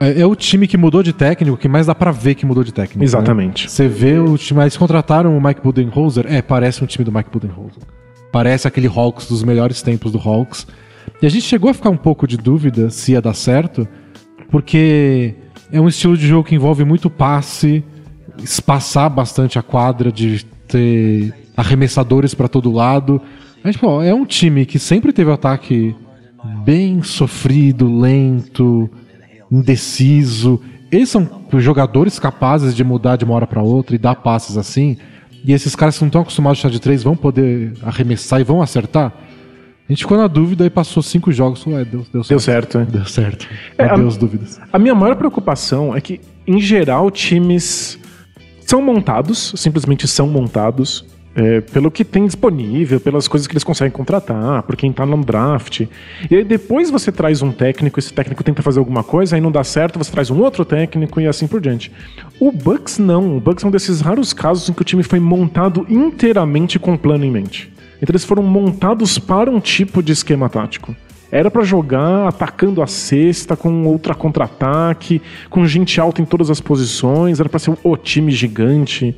É, 0.00 0.22
é 0.22 0.26
o 0.26 0.34
time 0.34 0.66
que 0.66 0.76
mudou 0.76 1.00
de 1.00 1.12
técnico, 1.12 1.56
que 1.56 1.68
mais 1.68 1.86
dá 1.86 1.94
pra 1.94 2.10
ver 2.10 2.34
que 2.34 2.44
mudou 2.44 2.64
de 2.64 2.74
técnico. 2.74 2.98
né? 2.98 3.04
Exatamente. 3.04 3.70
Você 3.70 3.86
vê 3.86 4.18
o 4.18 4.36
time. 4.36 4.62
Eles 4.62 4.76
contrataram 4.76 5.38
o 5.38 5.40
Mike 5.40 5.60
Budenholzer. 5.62 6.26
É, 6.28 6.42
parece 6.42 6.82
um 6.82 6.88
time 6.88 7.04
do 7.04 7.12
Mike 7.12 7.30
Budenholzer. 7.30 7.84
Parece 8.32 8.66
aquele 8.66 8.88
Hawks 8.88 9.28
dos 9.28 9.44
melhores 9.44 9.80
tempos 9.80 10.10
do 10.10 10.18
Hawks. 10.18 10.66
E 11.22 11.26
a 11.26 11.28
gente 11.28 11.44
chegou 11.44 11.70
a 11.70 11.74
ficar 11.74 11.90
um 11.90 11.96
pouco 11.96 12.26
de 12.26 12.36
dúvida 12.36 12.90
se 12.90 13.12
ia 13.12 13.22
dar 13.22 13.34
certo, 13.34 13.86
porque 14.50 15.36
é 15.70 15.80
um 15.80 15.86
estilo 15.86 16.16
de 16.16 16.26
jogo 16.26 16.48
que 16.48 16.56
envolve 16.56 16.84
muito 16.84 17.08
passe, 17.08 17.84
espaçar 18.42 19.08
bastante 19.10 19.58
a 19.58 19.62
quadra, 19.62 20.10
de 20.12 20.44
ter 20.68 21.32
arremessadores 21.56 22.34
pra 22.34 22.48
todo 22.48 22.70
lado. 22.72 23.20
Mas, 23.62 23.76
pô, 23.76 24.02
é 24.02 24.12
um 24.14 24.24
time 24.26 24.66
que 24.66 24.78
sempre 24.78 25.12
teve 25.12 25.30
ataque 25.30 25.94
bem 26.64 27.02
sofrido, 27.02 27.90
lento, 28.00 28.90
indeciso. 29.50 30.60
Eles 30.90 31.08
são 31.08 31.28
jogadores 31.58 32.18
capazes 32.18 32.74
de 32.74 32.84
mudar 32.84 33.16
de 33.16 33.24
uma 33.24 33.34
hora 33.34 33.46
pra 33.46 33.62
outra 33.62 33.94
e 33.94 33.98
dar 33.98 34.14
passes 34.16 34.56
assim. 34.56 34.96
E 35.44 35.52
esses 35.52 35.74
caras 35.76 35.96
que 35.96 36.02
não 36.04 36.08
estão 36.08 36.22
acostumados 36.22 36.58
a 36.58 36.62
chutar 36.62 36.72
de 36.72 36.80
três 36.80 37.02
vão 37.02 37.16
poder 37.16 37.74
arremessar 37.82 38.40
e 38.40 38.44
vão 38.44 38.62
acertar. 38.62 39.12
A 39.88 39.92
gente 39.92 40.02
ficou 40.04 40.16
na 40.16 40.26
dúvida 40.26 40.64
e 40.64 40.70
passou 40.70 41.02
cinco 41.02 41.30
jogos. 41.30 41.66
Ué, 41.66 41.84
deu, 41.84 42.06
deu 42.10 42.24
certo. 42.24 42.28
Deu 42.28 42.40
certo. 42.40 42.78
né? 42.78 42.86
Deu 42.90 43.04
certo. 43.04 43.46
É, 43.76 43.84
a- 43.84 43.92
Adeus 43.94 44.16
dúvidas. 44.16 44.58
A 44.72 44.78
minha 44.78 44.94
maior 44.94 45.14
preocupação 45.16 45.94
é 45.94 46.00
que, 46.00 46.20
em 46.46 46.58
geral, 46.60 47.10
times 47.10 47.98
são 48.66 48.82
montados, 48.82 49.52
simplesmente 49.56 50.06
são 50.08 50.26
montados, 50.28 51.04
é, 51.34 51.60
pelo 51.60 51.90
que 51.90 52.04
tem 52.04 52.26
disponível, 52.26 53.00
pelas 53.00 53.26
coisas 53.26 53.46
que 53.46 53.52
eles 53.52 53.64
conseguem 53.64 53.90
contratar, 53.90 54.62
por 54.62 54.76
quem 54.76 54.92
tá 54.92 55.04
no 55.04 55.22
draft. 55.24 55.80
E 56.30 56.36
aí 56.36 56.44
depois 56.44 56.90
você 56.90 57.10
traz 57.10 57.42
um 57.42 57.50
técnico, 57.50 57.98
esse 57.98 58.12
técnico 58.12 58.44
tenta 58.44 58.62
fazer 58.62 58.78
alguma 58.78 59.02
coisa, 59.02 59.34
aí 59.34 59.40
não 59.40 59.50
dá 59.50 59.64
certo, 59.64 59.98
você 59.98 60.10
traz 60.10 60.30
um 60.30 60.40
outro 60.40 60.64
técnico 60.64 61.20
e 61.20 61.26
assim 61.26 61.46
por 61.46 61.60
diante. 61.60 61.90
O 62.38 62.52
Bucks 62.52 62.98
não. 62.98 63.36
O 63.36 63.40
Bucks 63.40 63.64
é 63.64 63.66
um 63.66 63.70
desses 63.70 64.00
raros 64.00 64.32
casos 64.32 64.68
em 64.68 64.72
que 64.72 64.82
o 64.82 64.84
time 64.84 65.02
foi 65.02 65.18
montado 65.18 65.84
inteiramente 65.88 66.78
com 66.78 66.96
plano 66.96 67.24
em 67.24 67.30
mente. 67.30 67.72
Então 68.00 68.12
eles 68.12 68.24
foram 68.24 68.42
montados 68.42 69.18
para 69.18 69.50
um 69.50 69.60
tipo 69.60 70.02
de 70.02 70.12
esquema 70.12 70.48
tático. 70.48 70.94
Era 71.32 71.50
pra 71.50 71.64
jogar 71.64 72.28
atacando 72.28 72.80
a 72.80 72.86
cesta, 72.86 73.56
com 73.56 73.84
outra 73.86 74.14
contra-ataque, 74.14 75.20
com 75.50 75.66
gente 75.66 76.00
alta 76.00 76.22
em 76.22 76.24
todas 76.24 76.48
as 76.48 76.60
posições, 76.60 77.40
era 77.40 77.48
pra 77.48 77.58
ser 77.58 77.76
o 77.82 77.96
time 77.96 78.30
gigante. 78.30 79.16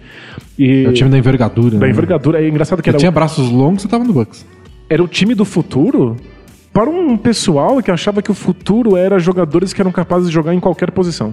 E 0.58 0.84
É 0.84 0.88
o 0.88 0.92
time 0.94 1.10
da 1.10 1.18
envergadura. 1.18 1.76
da 1.78 1.84
né? 1.86 1.90
envergadura. 1.90 2.42
É 2.42 2.48
engraçado 2.48 2.82
que 2.82 2.88
Eu 2.88 2.92
era, 2.92 2.98
tinha 2.98 3.10
o, 3.10 3.12
braços 3.14 3.50
longos, 3.50 3.82
você 3.82 3.88
tava 3.88 4.02
no 4.04 4.12
Bucks. 4.14 4.46
era 4.88 5.02
o 5.02 5.08
time 5.08 5.34
do 5.34 5.44
futuro 5.44 6.16
para 6.72 6.88
um 6.88 7.16
pessoal 7.18 7.82
que 7.82 7.90
achava 7.90 8.22
que 8.22 8.30
o 8.30 8.34
futuro 8.34 8.96
era 8.96 9.18
jogadores 9.18 9.72
que 9.74 9.80
eram 9.80 9.92
capazes 9.92 10.28
de 10.28 10.34
jogar 10.34 10.54
em 10.54 10.60
qualquer 10.60 10.90
posição. 10.92 11.32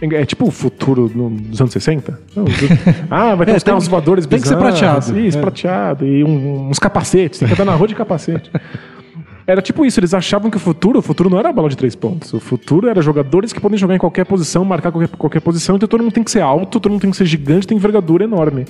É, 0.00 0.24
tipo 0.26 0.46
o 0.46 0.50
futuro 0.50 1.08
dos 1.08 1.60
anos 1.60 1.72
60? 1.72 2.18
Não, 2.36 2.44
do- 2.44 2.50
ah, 3.10 3.34
vai 3.34 3.46
ter 3.46 3.52
É, 3.52 3.56
uns 3.56 3.62
carros 3.62 3.88
voadores 3.88 4.26
tem 4.26 4.38
que 4.40 4.46
ser 4.48 4.56
prateado. 4.56 5.18
Isso, 5.18 5.38
É. 5.38 5.40
prateado. 5.40 6.06
E 6.06 6.22
um- 6.24 6.68
uns 6.68 6.78
capacetes. 6.78 7.38
Tem 7.38 7.48
que 7.48 7.54
andar 7.54 7.64
na 7.64 7.74
rua 7.74 7.88
de 7.88 7.94
capacete. 7.94 8.50
Era 9.48 9.62
tipo 9.62 9.86
isso, 9.86 9.98
eles 9.98 10.12
achavam 10.12 10.50
que 10.50 10.58
o 10.58 10.60
futuro, 10.60 10.98
o 10.98 11.02
futuro 11.02 11.30
não 11.30 11.38
era 11.38 11.48
a 11.48 11.52
bola 11.54 11.70
de 11.70 11.76
três 11.76 11.94
pontos. 11.96 12.34
O 12.34 12.38
futuro 12.38 12.86
era 12.86 13.00
jogadores 13.00 13.50
que 13.50 13.58
podem 13.58 13.78
jogar 13.78 13.94
em 13.94 13.98
qualquer 13.98 14.26
posição, 14.26 14.62
marcar 14.62 14.92
qualquer, 14.92 15.08
qualquer 15.16 15.40
posição, 15.40 15.76
então 15.76 15.88
todo 15.88 16.02
mundo 16.02 16.12
tem 16.12 16.22
que 16.22 16.30
ser 16.30 16.42
alto, 16.42 16.78
todo 16.78 16.90
mundo 16.92 17.00
tem 17.00 17.10
que 17.10 17.16
ser 17.16 17.24
gigante, 17.24 17.66
tem 17.66 17.78
envergadura 17.78 18.24
enorme. 18.24 18.66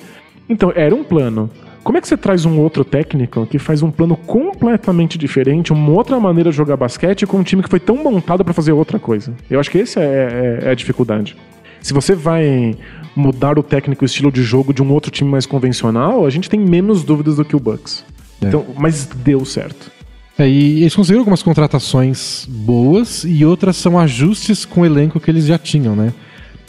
Então, 0.47 0.71
era 0.73 0.95
um 0.95 1.03
plano. 1.03 1.49
Como 1.83 1.97
é 1.97 2.01
que 2.01 2.07
você 2.07 2.15
traz 2.15 2.45
um 2.45 2.57
outro 2.61 2.85
técnico 2.85 3.45
que 3.45 3.59
faz 3.59 3.83
um 3.83 3.91
plano 3.91 4.15
completamente 4.15 5.17
diferente, 5.17 5.73
uma 5.73 5.91
outra 5.91 6.17
maneira 6.17 6.49
de 6.49 6.55
jogar 6.55 6.77
basquete 6.77 7.25
com 7.27 7.37
um 7.39 7.43
time 7.43 7.61
que 7.61 7.69
foi 7.69 7.79
tão 7.81 7.97
montado 7.97 8.45
pra 8.45 8.53
fazer 8.53 8.71
outra 8.71 8.97
coisa? 8.97 9.33
Eu 9.49 9.59
acho 9.59 9.69
que 9.69 9.81
essa 9.81 9.99
é, 9.99 10.59
é- 10.63 10.67
é 10.67 10.71
a 10.71 10.73
dificuldade. 10.75 11.35
Se 11.81 11.93
você 11.93 12.15
vai 12.15 12.73
mudar 13.13 13.59
o 13.59 13.63
técnico, 13.63 14.03
o 14.03 14.05
estilo 14.05 14.31
de 14.31 14.43
jogo 14.43 14.73
de 14.73 14.81
um 14.81 14.89
outro 14.93 15.11
time 15.11 15.29
mais 15.29 15.45
convencional, 15.45 16.25
a 16.25 16.29
gente 16.29 16.49
tem 16.49 16.59
menos 16.59 17.03
dúvidas 17.03 17.35
do 17.35 17.43
que 17.43 17.55
o 17.55 17.59
Bucks. 17.59 18.05
Então, 18.41 18.65
mas 18.77 19.05
deu 19.05 19.43
certo. 19.43 19.91
É, 20.39 20.47
e 20.47 20.81
eles 20.81 20.95
conseguiram 20.95 21.19
algumas 21.19 21.43
contratações 21.43 22.47
boas 22.49 23.25
e 23.25 23.43
outras 23.43 23.75
são 23.75 23.99
ajustes 23.99 24.63
com 24.63 24.81
o 24.81 24.85
elenco 24.85 25.19
que 25.19 25.29
eles 25.29 25.45
já 25.45 25.57
tinham, 25.57 25.97
né? 25.97 26.13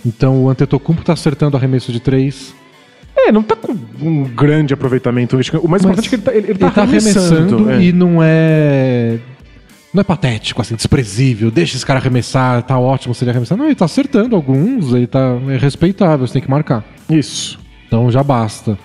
Então 0.04 0.42
o 0.42 0.50
Antetokounmpo 0.50 1.04
tá 1.04 1.12
acertando 1.12 1.56
arremesso 1.56 1.92
de 1.92 2.00
três. 2.00 2.52
É, 3.16 3.30
não 3.30 3.44
tá 3.44 3.54
com 3.54 3.76
um 4.02 4.24
grande 4.24 4.74
aproveitamento. 4.74 5.38
O 5.62 5.68
mais 5.68 5.84
importante 5.84 6.06
é 6.06 6.08
que 6.08 6.14
ele 6.16 6.22
tá, 6.22 6.34
ele, 6.34 6.50
ele 6.50 6.58
tá 6.58 6.66
Ele 6.66 6.74
tá 6.74 6.82
arremessando. 6.82 7.34
arremessando 7.34 7.70
é. 7.70 7.82
e 7.82 7.92
não 7.92 8.18
é. 8.20 9.18
Não 9.94 10.00
é 10.00 10.04
patético, 10.04 10.60
assim, 10.62 10.74
desprezível. 10.74 11.50
Deixa 11.50 11.76
esse 11.76 11.86
cara 11.86 11.98
arremessar, 12.00 12.62
tá 12.62 12.78
ótimo 12.78 13.14
se 13.14 13.22
ele 13.22 13.30
arremessar. 13.30 13.56
Não, 13.58 13.66
ele 13.66 13.74
tá 13.74 13.84
acertando 13.84 14.34
alguns, 14.34 14.92
ele 14.92 15.06
tá 15.06 15.36
é 15.48 15.56
respeitável, 15.56 16.26
você 16.26 16.32
tem 16.34 16.42
que 16.42 16.50
marcar. 16.50 16.84
Isso. 17.08 17.58
Então 17.86 18.10
já 18.10 18.22
basta. 18.22 18.78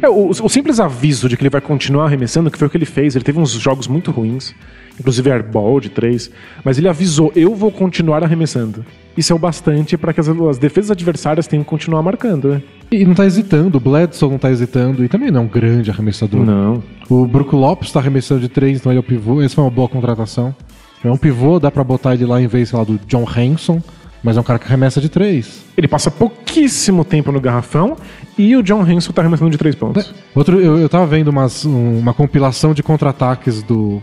É, 0.00 0.08
o, 0.08 0.28
o 0.28 0.48
simples 0.48 0.78
aviso 0.78 1.28
de 1.28 1.36
que 1.36 1.42
ele 1.42 1.50
vai 1.50 1.60
continuar 1.60 2.06
arremessando, 2.06 2.50
que 2.50 2.58
foi 2.58 2.68
o 2.68 2.70
que 2.70 2.76
ele 2.76 2.84
fez, 2.84 3.16
ele 3.16 3.24
teve 3.24 3.38
uns 3.38 3.52
jogos 3.52 3.88
muito 3.88 4.10
ruins, 4.10 4.54
inclusive 4.98 5.30
airball 5.30 5.80
de 5.80 5.88
três, 5.88 6.30
mas 6.64 6.78
ele 6.78 6.88
avisou: 6.88 7.32
eu 7.34 7.54
vou 7.54 7.70
continuar 7.70 8.22
arremessando. 8.22 8.84
Isso 9.16 9.32
é 9.32 9.36
o 9.36 9.38
bastante 9.38 9.96
para 9.96 10.12
que 10.12 10.20
as, 10.20 10.28
as 10.28 10.58
defesas 10.58 10.90
adversárias 10.90 11.46
tenham 11.46 11.64
que 11.64 11.70
continuar 11.70 12.02
marcando, 12.02 12.48
né? 12.50 12.62
E 12.90 13.04
não 13.04 13.14
tá 13.14 13.24
hesitando, 13.24 13.78
o 13.78 13.80
Bledsoe 13.80 14.30
não 14.30 14.38
tá 14.38 14.50
hesitando, 14.50 15.02
e 15.02 15.08
também 15.08 15.30
não 15.30 15.40
é 15.40 15.44
um 15.44 15.48
grande 15.48 15.90
arremessador. 15.90 16.44
Não. 16.44 16.82
O 17.08 17.26
Brook 17.26 17.54
Lopes 17.54 17.90
tá 17.90 17.98
arremessando 17.98 18.42
de 18.42 18.48
três, 18.48 18.78
então 18.78 18.92
ele 18.92 18.98
é 18.98 19.00
o 19.00 19.02
pivô. 19.02 19.40
Essa 19.40 19.54
foi 19.54 19.64
uma 19.64 19.70
boa 19.70 19.88
contratação. 19.88 20.54
É 21.02 21.10
um 21.10 21.16
pivô, 21.16 21.58
dá 21.58 21.70
pra 21.70 21.82
botar 21.82 22.14
ele 22.14 22.26
lá 22.26 22.40
em 22.40 22.46
vez, 22.46 22.68
sei 22.68 22.78
lá, 22.78 22.84
do 22.84 22.98
John 23.06 23.24
Hanson, 23.26 23.82
mas 24.22 24.36
é 24.36 24.40
um 24.40 24.42
cara 24.42 24.58
que 24.58 24.66
arremessa 24.66 25.00
de 25.00 25.08
três. 25.08 25.64
Ele 25.76 25.88
passa 25.88 26.10
pouquíssimo 26.10 27.04
tempo 27.04 27.30
no 27.32 27.40
garrafão 27.40 27.96
e 28.38 28.54
o 28.56 28.62
John 28.62 28.86
Henson 28.86 29.12
tá 29.12 29.22
arremessando 29.22 29.50
de 29.50 29.58
três 29.58 29.74
pontos. 29.74 30.12
Outro, 30.34 30.60
eu, 30.60 30.78
eu 30.78 30.88
tava 30.88 31.06
vendo 31.06 31.28
umas, 31.28 31.64
um- 31.64 31.98
uma 31.98 32.12
compilação 32.14 32.74
de 32.74 32.82
contra-ataques 32.82 33.62
do, 33.62 34.00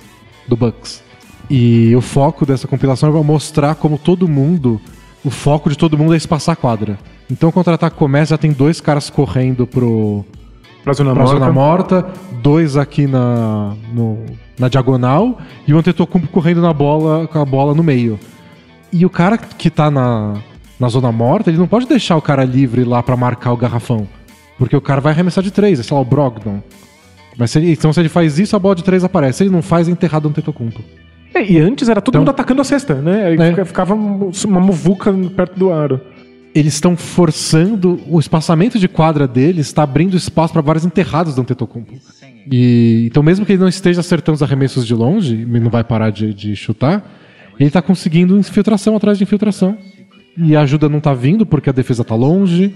do 0.47 0.55
Bucks. 0.55 1.03
E 1.49 1.95
o 1.95 2.01
foco 2.01 2.45
dessa 2.45 2.67
compilação 2.67 3.15
é 3.15 3.23
mostrar 3.23 3.75
como 3.75 3.97
todo 3.97 4.27
mundo, 4.27 4.79
o 5.23 5.29
foco 5.29 5.69
de 5.69 5.77
todo 5.77 5.97
mundo 5.97 6.13
é 6.13 6.17
espaçar 6.17 6.53
a 6.53 6.55
quadra. 6.55 6.97
Então 7.29 7.49
o 7.49 7.51
contra-ataque 7.51 7.95
começa, 7.97 8.31
já 8.31 8.37
tem 8.37 8.51
dois 8.51 8.81
caras 8.81 9.09
correndo 9.09 9.67
pro, 9.67 10.25
Pra 10.83 10.93
zona 10.93 11.13
pra 11.13 11.23
morta. 11.23 11.39
zona 11.39 11.51
morta, 11.51 12.05
dois 12.41 12.75
aqui 12.75 13.05
na, 13.07 13.73
no- 13.93 14.25
na 14.59 14.67
diagonal 14.67 15.37
e 15.67 15.73
o 15.73 15.77
Antetokounmpo 15.77 16.27
correndo 16.27 16.61
na 16.61 16.73
bola, 16.73 17.27
com 17.27 17.39
a 17.39 17.45
bola 17.45 17.73
no 17.75 17.83
meio. 17.83 18.19
E 18.91 19.05
o 19.05 19.09
cara 19.09 19.37
que 19.37 19.69
tá 19.69 19.89
na, 19.91 20.35
na 20.79 20.87
zona 20.87 21.11
morta, 21.11 21.49
ele 21.49 21.57
não 21.57 21.67
pode 21.67 21.87
deixar 21.87 22.15
o 22.15 22.21
cara 22.21 22.43
livre 22.43 22.83
lá 22.83 23.01
pra 23.03 23.17
marcar 23.17 23.51
o 23.51 23.57
garrafão. 23.57 24.07
Porque 24.57 24.75
o 24.75 24.81
cara 24.81 25.01
vai 25.01 25.11
arremessar 25.13 25.43
de 25.43 25.51
três, 25.51 25.79
é 25.79 25.83
sei 25.83 25.95
lá, 25.95 26.01
o 26.01 26.05
Brogdon. 26.05 26.61
Mas 27.37 27.51
se 27.51 27.59
ele, 27.59 27.71
então 27.71 27.91
se 27.91 27.99
ele 27.99 28.09
faz 28.09 28.37
isso, 28.37 28.55
a 28.55 28.59
bola 28.59 28.75
de 28.75 28.83
três 28.83 29.03
aparece. 29.03 29.39
Se 29.39 29.43
ele 29.43 29.49
não 29.49 29.61
faz, 29.61 29.87
é 29.87 29.91
enterrado 29.91 30.23
no 30.25 30.29
Antetokounmpo. 30.29 30.81
É, 31.33 31.43
e 31.43 31.57
antes 31.59 31.89
era 31.89 31.99
todo 31.99 32.13
Então- 32.13 32.21
mundo 32.21 32.29
atacando 32.29 32.61
a 32.61 32.63
cesta, 32.63 32.93
né? 32.95 33.25
Aí 33.25 33.35
É. 33.37 33.49
fica- 33.49 33.65
Ficava 33.65 33.93
uma 33.95 34.59
muvuca 34.59 35.11
perto 35.35 35.57
do 35.57 35.71
aro. 35.73 35.99
Eles 36.53 36.75
estão 36.75 36.95
forçando 36.95 37.99
o 38.07 38.19
espaçamento 38.19 38.77
de 38.77 38.87
quadra 38.87 39.27
deles, 39.27 39.65
está 39.65 39.81
abrindo 39.81 40.15
espaço 40.15 40.53
para 40.53 40.61
vários 40.61 40.85
enterrados 40.85 41.33
do 41.33 41.41
Antetokounmpo. 41.41 41.93
E 42.51 43.05
então 43.07 43.23
mesmo 43.23 43.43
que 43.45 43.53
ele 43.53 43.61
não 43.61 43.67
esteja 43.67 44.01
acertando 44.01 44.35
os 44.35 44.43
arremessos 44.43 44.85
de 44.85 44.93
longe, 44.93 45.33
e 45.35 45.59
não 45.59 45.71
vai 45.71 45.83
parar 45.83 46.11
de, 46.11 46.31
de 46.33 46.55
chutar, 46.55 47.03
ele 47.59 47.67
está 47.69 47.81
conseguindo 47.81 48.37
infiltração 48.37 48.95
atrás 48.95 49.17
de 49.17 49.23
infiltração. 49.23 49.75
E 50.37 50.55
a 50.55 50.61
ajuda 50.61 50.87
não 50.87 50.99
tá 50.99 51.13
vindo 51.15 51.45
porque 51.45 51.69
a 51.69 51.73
defesa 51.73 52.03
tá 52.03 52.13
longe. 52.13 52.71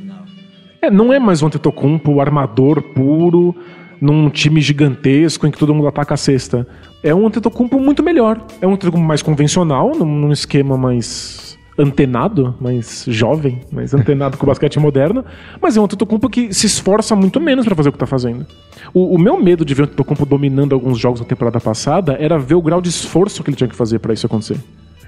É, 0.82 0.92
não 0.92 1.12
é 1.12 1.20
mais 1.20 1.42
um 1.42 1.48
Antetokounmpo, 1.48 2.22
armador 2.22 2.82
puro, 2.82 3.56
num 4.00 4.30
time 4.30 4.62
gigantesco 4.62 5.48
em 5.48 5.52
que 5.52 5.58
todo 5.58 5.74
mundo 5.74 5.88
ataca 5.88 6.14
a 6.14 6.18
cesta. 6.18 6.68
É 7.04 7.14
um 7.14 7.26
Antetokounmpo 7.26 7.80
muito 7.80 8.04
melhor. 8.04 8.40
É 8.62 8.68
um 8.68 8.74
Antetokounmpo 8.74 9.08
mais 9.08 9.22
convencional, 9.22 9.94
num, 9.98 10.06
num 10.06 10.32
esquema 10.32 10.78
mais 10.78 11.58
antenado, 11.80 12.56
mais 12.60 13.06
jovem, 13.08 13.62
mais 13.72 13.94
antenado 13.94 14.38
com 14.38 14.46
o 14.46 14.48
basquete 14.48 14.80
moderno, 14.80 15.24
mas 15.62 15.78
é 15.78 15.82
um 15.82 15.86
Antetokounmpo 15.86 16.30
que 16.30 16.54
se 16.54 16.66
esforça 16.66 17.16
muito 17.16 17.40
menos 17.40 17.66
pra 17.66 17.76
fazer 17.76 17.90
o 17.90 17.92
que 17.92 18.00
tá 18.00 18.08
fazendo. 18.08 18.46
O, 18.94 19.16
o 19.16 19.20
meu 19.20 19.42
medo 19.42 19.64
de 19.64 19.74
ver 19.74 19.84
o 19.84 19.86
Antetokounmpo 19.86 20.26
dominando 20.26 20.74
alguns 20.74 20.98
jogos 20.98 21.20
na 21.20 21.26
temporada 21.26 21.60
passada 21.60 22.18
era 22.20 22.38
ver 22.38 22.56
o 22.56 22.62
grau 22.62 22.82
de 22.82 22.90
esforço 22.90 23.44
que 23.44 23.50
ele 23.50 23.58
tinha 23.58 23.68
que 23.68 23.76
fazer 23.76 24.00
pra 24.00 24.14
isso 24.14 24.26
acontecer. 24.26 24.58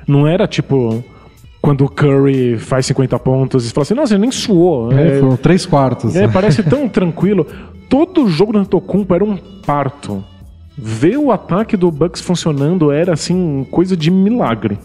Não 0.08 0.28
era 0.28 0.48
tipo 0.48 1.04
quando 1.62 1.84
o 1.86 1.89
Curry 1.89 2.57
faz 2.57 2.86
50 2.86 3.20
pontos 3.20 3.70
e 3.70 3.74
fala 3.74 3.84
assim, 3.84 3.93
nossa, 3.93 4.14
ele 4.14 4.22
nem 4.22 4.32
suou. 4.32 4.91
É, 4.93 5.18
É, 5.18 5.20
foram 5.20 5.36
três 5.38 5.66
quartos. 5.66 6.16
é, 6.16 6.28
parece 6.28 6.64
tão 6.64 6.88
tranquilo. 6.89 7.45
Todo 7.89 8.28
jogo 8.30 8.53
do 8.53 8.60
Antetokounmpo 8.60 9.14
era 9.14 9.24
um 9.24 9.38
parto. 9.66 10.24
Ver 10.78 11.18
o 11.18 11.32
ataque 11.32 11.76
do 11.76 11.91
Bucks 11.91 12.22
funcionando 12.22 12.91
era, 12.91 13.12
assim, 13.14 13.66
coisa 13.70 13.97
de 13.97 14.10
milagre. 14.10 14.78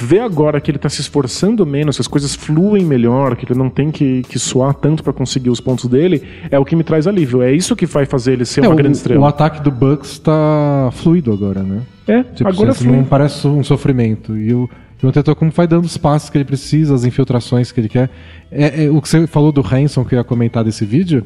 Ver 0.00 0.20
agora 0.20 0.60
que 0.60 0.70
ele 0.70 0.76
tá 0.78 0.88
se 0.90 1.00
esforçando 1.00 1.64
menos, 1.64 1.96
que 1.96 2.02
as 2.02 2.06
coisas 2.06 2.34
fluem 2.34 2.84
melhor, 2.84 3.34
que 3.34 3.50
ele 3.50 3.58
não 3.58 3.70
tem 3.70 3.90
que, 3.90 4.22
que 4.28 4.38
suar 4.38 4.74
tanto 4.74 5.02
pra 5.02 5.14
conseguir 5.14 5.48
os 5.48 5.60
pontos 5.60 5.86
dele, 5.86 6.22
é 6.50 6.58
o 6.58 6.64
que 6.64 6.76
me 6.76 6.84
traz 6.84 7.06
alívio. 7.06 7.40
É 7.40 7.50
isso 7.50 7.74
que 7.74 7.86
vai 7.86 8.04
fazer 8.04 8.34
ele 8.34 8.44
ser 8.44 8.62
É, 8.62 8.68
uma 8.68 8.74
o, 8.74 8.76
grande 8.76 8.96
o 8.96 8.98
estrela. 8.98 9.28
ataque 9.28 9.62
do 9.62 9.70
Bucks 9.70 10.18
tá 10.18 10.90
fluido 10.92 11.32
agora, 11.32 11.62
né? 11.62 11.80
É, 12.06 12.22
Tipo, 12.22 12.50
agora 12.50 12.70
assim, 12.72 12.84
flui. 12.84 12.96
não 12.98 13.04
parece 13.04 13.46
um 13.48 13.64
sofrimento. 13.64 14.36
E 14.36 14.52
o, 14.52 14.68
e 15.02 15.06
o 15.06 15.08
Antetokounmpo 15.08 15.54
vai 15.56 15.66
dando 15.66 15.84
os 15.84 15.96
passos 15.96 16.28
que 16.30 16.36
ele 16.38 16.44
precisa, 16.44 16.94
as 16.94 17.04
infiltrações 17.04 17.70
que 17.72 17.80
ele 17.80 17.88
quer. 17.88 18.10
É, 18.50 18.84
é, 18.84 18.90
o 18.90 19.00
que 19.00 19.08
você 19.08 19.26
falou 19.26 19.52
do 19.52 19.60
Hanson, 19.64 20.04
que 20.04 20.14
eu 20.14 20.18
ia 20.18 20.24
comentar 20.24 20.64
desse 20.64 20.84
vídeo, 20.84 21.22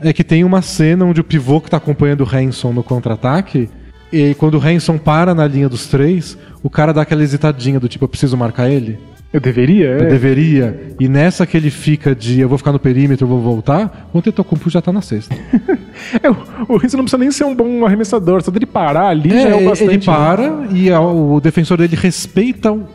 é 0.00 0.12
que 0.12 0.22
tem 0.22 0.44
uma 0.44 0.62
cena 0.62 1.04
onde 1.04 1.20
o 1.20 1.24
pivô 1.24 1.60
que 1.60 1.68
tá 1.70 1.76
acompanhando 1.78 2.22
o 2.22 2.28
Hanson 2.36 2.72
no 2.72 2.82
contra-ataque, 2.82 3.68
e 4.12 4.34
quando 4.34 4.54
o 4.54 4.60
Hanson 4.64 4.96
para 4.98 5.34
na 5.34 5.46
linha 5.46 5.68
dos 5.68 5.86
três, 5.86 6.38
o 6.62 6.70
cara 6.70 6.92
dá 6.92 7.02
aquela 7.02 7.22
hesitadinha 7.22 7.78
do 7.80 7.88
tipo, 7.88 8.04
eu 8.04 8.08
preciso 8.08 8.36
marcar 8.36 8.70
ele? 8.70 8.98
Eu 9.30 9.40
deveria? 9.40 9.88
Eu 9.88 10.04
É. 10.04 10.08
deveria. 10.08 10.94
E 10.98 11.06
nessa 11.06 11.44
que 11.44 11.54
ele 11.54 11.68
fica 11.70 12.14
de 12.14 12.40
eu 12.40 12.48
vou 12.48 12.56
ficar 12.56 12.72
no 12.72 12.78
perímetro, 12.78 13.24
eu 13.26 13.28
vou 13.28 13.40
voltar, 13.42 14.08
o 14.14 14.18
Antetokounmpo 14.18 14.70
já 14.70 14.80
tá 14.80 14.90
na 14.92 15.02
sexta. 15.02 15.34
É, 16.22 16.30
o- 16.30 16.76
Rizzo 16.78 16.96
não 16.96 17.04
precisa 17.04 17.18
nem 17.18 17.30
ser 17.32 17.44
um 17.44 17.54
bom 17.54 17.84
arremessador, 17.84 18.40
só 18.40 18.50
dele 18.52 18.64
parar 18.66 19.08
ali 19.08 19.28
já 19.30 19.48
é 19.48 19.54
o 19.54 19.60
É, 19.60 19.64
bastante. 19.64 19.90
ele 19.90 20.04
para 20.04 20.68
e 20.72 20.90
a- 20.92 21.00
o 21.00 21.40
defensor 21.40 21.76
dele 21.76 21.96
respeita 21.96 22.72
o- 22.72 22.86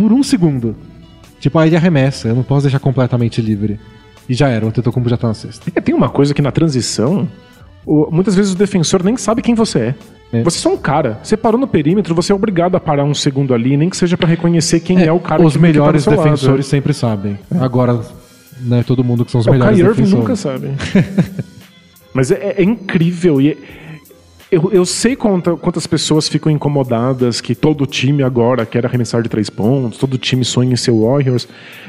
por 0.00 0.12
um 0.12 0.22
segundo. 0.22 0.74
Tipo, 1.38 1.58
aí 1.58 1.68
ele 1.68 1.76
arremessa, 1.76 2.28
eu 2.28 2.34
não 2.34 2.42
posso 2.42 2.62
deixar 2.62 2.78
completamente 2.78 3.40
livre. 3.40 3.78
E 4.28 4.34
já 4.34 4.48
era, 4.48 4.64
o 4.64 4.68
Antetokounmpo 4.68 5.08
já 5.08 5.16
tá 5.16 5.28
na 5.28 5.34
sexta. 5.34 5.70
É, 5.74 5.80
tem 5.80 5.94
uma 5.94 6.08
coisa 6.08 6.32
que 6.34 6.40
na 6.42 6.50
transição, 6.52 7.28
o- 7.84 8.08
muitas 8.10 8.34
vezes 8.34 8.52
o 8.52 8.56
defensor 8.56 9.02
nem 9.02 9.16
sabe 9.16 9.42
quem 9.42 9.54
você 9.54 9.78
é. 9.78 9.94
É. 10.32 10.42
Você 10.44 10.58
é 10.58 10.60
só 10.60 10.72
um 10.72 10.76
cara. 10.76 11.18
Você 11.22 11.36
parou 11.36 11.60
no 11.60 11.66
perímetro, 11.66 12.14
você 12.14 12.30
é 12.30 12.34
obrigado 12.34 12.76
a 12.76 12.80
parar 12.80 13.04
um 13.04 13.14
segundo 13.14 13.52
ali, 13.52 13.76
nem 13.76 13.88
que 13.90 13.96
seja 13.96 14.16
pra 14.16 14.28
reconhecer 14.28 14.78
quem 14.80 15.02
é, 15.02 15.10
o 15.12 15.18
cara 15.18 15.42
Os 15.42 15.54
que, 15.54 15.58
que 15.58 15.62
tá 15.64 15.68
melhores 15.68 16.04
seu 16.04 16.12
lado. 16.14 16.22
defensores 16.24 16.66
sempre 16.66 16.94
sabem. 16.94 17.36
Agora, 17.60 18.00
não 18.60 18.76
é 18.76 18.82
todo 18.84 19.02
mundo 19.02 19.24
que 19.24 19.32
são 19.32 19.40
os 19.40 19.46
É, 19.46 19.50
o 19.50 19.52
melhores 19.54 19.76
Kai 19.78 19.88
Irving 19.88 20.02
defensores. 20.02 20.22
nunca 20.22 20.36
sabe. 20.36 20.68
Mas 22.14 22.30
é, 22.30 22.54
é 22.58 22.62
incrível. 22.62 23.40
E 23.40 23.50
é- 23.50 23.56
eu, 24.50 24.70
eu 24.72 24.84
sei 24.84 25.14
quanta- 25.14 25.56
quantas 25.56 25.86
pessoas 25.86 26.28
ficam 26.28 26.50
incomodadas 26.50 27.40
que 27.40 27.54
todo 27.54 27.86
time 27.86 28.22
agora 28.22 28.66
quer 28.66 28.84
arremessar 28.84 29.22
de 29.22 29.28
três 29.28 29.48
pontos, 29.48 29.98
todo 29.98 30.18
time 30.18 30.44
sonha 30.44 30.72
em 30.72 30.76
ser 30.76 30.90
Warriors. 30.92 31.46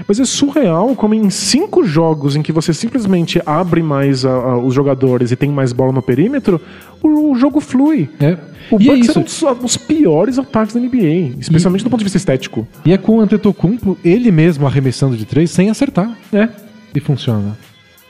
Mas 0.08 0.20
é 0.20 0.26
surreal 0.26 0.96
como 0.96 1.14
em 1.14 1.30
cinco 1.30 1.84
jogos 1.84 2.36
em 2.36 2.42
que 2.42 2.52
você 2.52 2.74
simplesmente 2.74 3.42
abre 3.46 3.82
mais 3.82 4.26
a- 4.26 4.30
a- 4.32 4.58
os 4.58 4.74
jogadores 4.74 5.32
e 5.32 5.36
tem 5.36 5.50
mais 5.50 5.74
bola 5.74 5.92
no 5.92 6.02
perímetro, 6.02 6.62
o, 7.02 7.32
o 7.32 7.36
jogo 7.36 7.60
flui. 7.60 8.10
É. 8.20 8.38
O 8.70 8.80
E 8.80 8.90
é 8.90 8.94
Bucks 8.94 9.10
isso. 9.10 9.46
era 9.48 9.56
um 9.56 9.62
dos, 9.64 9.78
piores 9.78 10.38
ataques 10.40 10.74
da 10.74 10.80
NBA, 10.80 11.36
especialmente 11.40 11.84
do 11.84 11.90
ponto 11.90 12.00
de 12.00 12.06
vista 12.06 12.18
estético. 12.18 12.68
E 12.86 12.94
é 12.94 12.98
com 12.98 13.18
o 13.18 13.22
Antetokounmpo, 13.22 13.98
ele 14.06 14.32
mesmo 14.32 14.68
arremessando 14.68 15.18
de 15.18 15.26
três, 15.26 15.50
sem 15.52 15.70
acertar. 15.70 16.16
É. 16.32 16.48
E 16.94 17.00
funciona. 17.00 17.58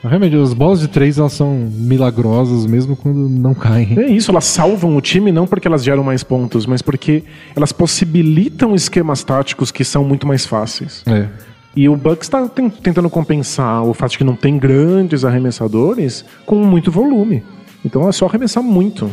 Realmente, 0.04 0.34
as 0.36 0.52
bolas 0.52 0.80
de 0.80 0.88
três, 0.88 1.18
elas 1.18 1.32
são 1.32 1.54
milagrosas, 1.72 2.66
mesmo 2.66 2.96
quando 2.96 3.28
não 3.28 3.54
caem. 3.54 3.94
É 3.96 4.06
isso, 4.08 4.30
elas 4.32 4.44
salvam 4.44 4.96
o 4.96 5.00
time 5.00 5.30
não 5.30 5.46
porque 5.46 5.68
elas 5.68 5.84
geram 5.84 6.02
mais 6.02 6.24
pontos, 6.24 6.66
mas 6.66 6.82
porque 6.82 7.22
elas 7.54 7.70
possibilitam 7.72 8.74
esquemas 8.74 9.22
táticos 9.22 9.70
que 9.70 9.84
são 9.84 10.04
muito 10.04 10.26
mais 10.26 10.44
fáceis. 10.44 11.02
É. 11.06 11.28
E 11.76 11.88
o 11.88 11.96
Bucks 11.96 12.26
está 12.26 12.46
tentando 12.48 13.08
compensar 13.08 13.82
o 13.84 13.94
fato 13.94 14.10
de 14.12 14.18
que 14.18 14.24
não 14.24 14.34
tem 14.36 14.58
grandes 14.58 15.24
arremessadores 15.24 16.24
com 16.44 16.56
muito 16.64 16.90
volume. 16.90 17.42
Então 17.84 18.08
é 18.08 18.12
só 18.12 18.26
arremessar 18.26 18.62
muito. 18.62 19.08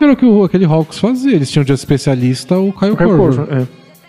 Era 0.00 0.12
o 0.12 0.16
que 0.16 0.26
o- 0.26 0.44
aquele 0.44 0.66
Hawks 0.66 0.98
fazia. 0.98 1.34
Eles 1.34 1.50
tinham 1.50 1.64
de 1.64 1.72
especialista 1.72 2.58
o 2.58 2.72
Kyle 2.72 2.92
O 2.92 2.96
Kyle 2.96 3.08
Korver. 3.16 3.46
Korver, 3.46 3.62
é. 3.62 3.66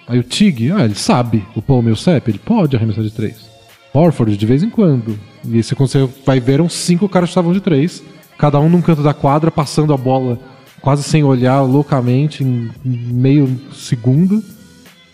Aí 0.09 0.19
o 0.19 0.23
Tig, 0.23 0.71
ah, 0.71 0.83
ele 0.83 0.95
sabe. 0.95 1.43
O 1.55 1.61
Paul 1.61 1.81
Millsap, 1.81 2.27
ele 2.29 2.37
pode 2.39 2.75
arremessar 2.75 3.03
de 3.03 3.11
três. 3.11 3.47
Horford, 3.93 4.37
de 4.37 4.45
vez 4.45 4.61
em 4.61 4.69
quando. 4.69 5.17
E 5.47 5.57
esse 5.57 5.75
quando 5.75 5.89
você 5.89 6.09
vai 6.25 6.39
ver, 6.39 6.53
eram 6.53 6.69
cinco 6.69 7.07
caras 7.07 7.29
que 7.29 7.31
estavam 7.31 7.53
de 7.53 7.61
três. 7.61 8.03
Cada 8.37 8.59
um 8.59 8.69
num 8.69 8.81
canto 8.81 9.01
da 9.01 9.13
quadra, 9.13 9.49
passando 9.49 9.93
a 9.93 9.97
bola 9.97 10.39
quase 10.81 11.03
sem 11.03 11.23
olhar, 11.23 11.61
loucamente, 11.61 12.43
em 12.43 12.71
meio 12.85 13.59
segundo. 13.73 14.43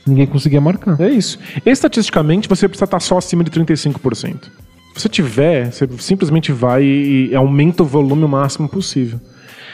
Ninguém 0.06 0.28
conseguia 0.28 0.60
marcar. 0.60 1.00
É 1.00 1.10
isso. 1.10 1.40
Estatisticamente, 1.66 2.50
você 2.50 2.68
precisa 2.68 2.86
estar 2.86 3.00
só 3.00 3.18
acima 3.18 3.44
de 3.44 3.52
35%. 3.52 4.44
Se 4.96 5.02
você 5.02 5.10
tiver, 5.10 5.72
você 5.72 5.88
simplesmente 6.00 6.52
vai 6.52 6.84
e 6.84 7.36
aumenta 7.36 7.84
o 7.84 7.86
volume 7.86 8.24
o 8.24 8.28
máximo 8.28 8.68
possível. 8.68 9.20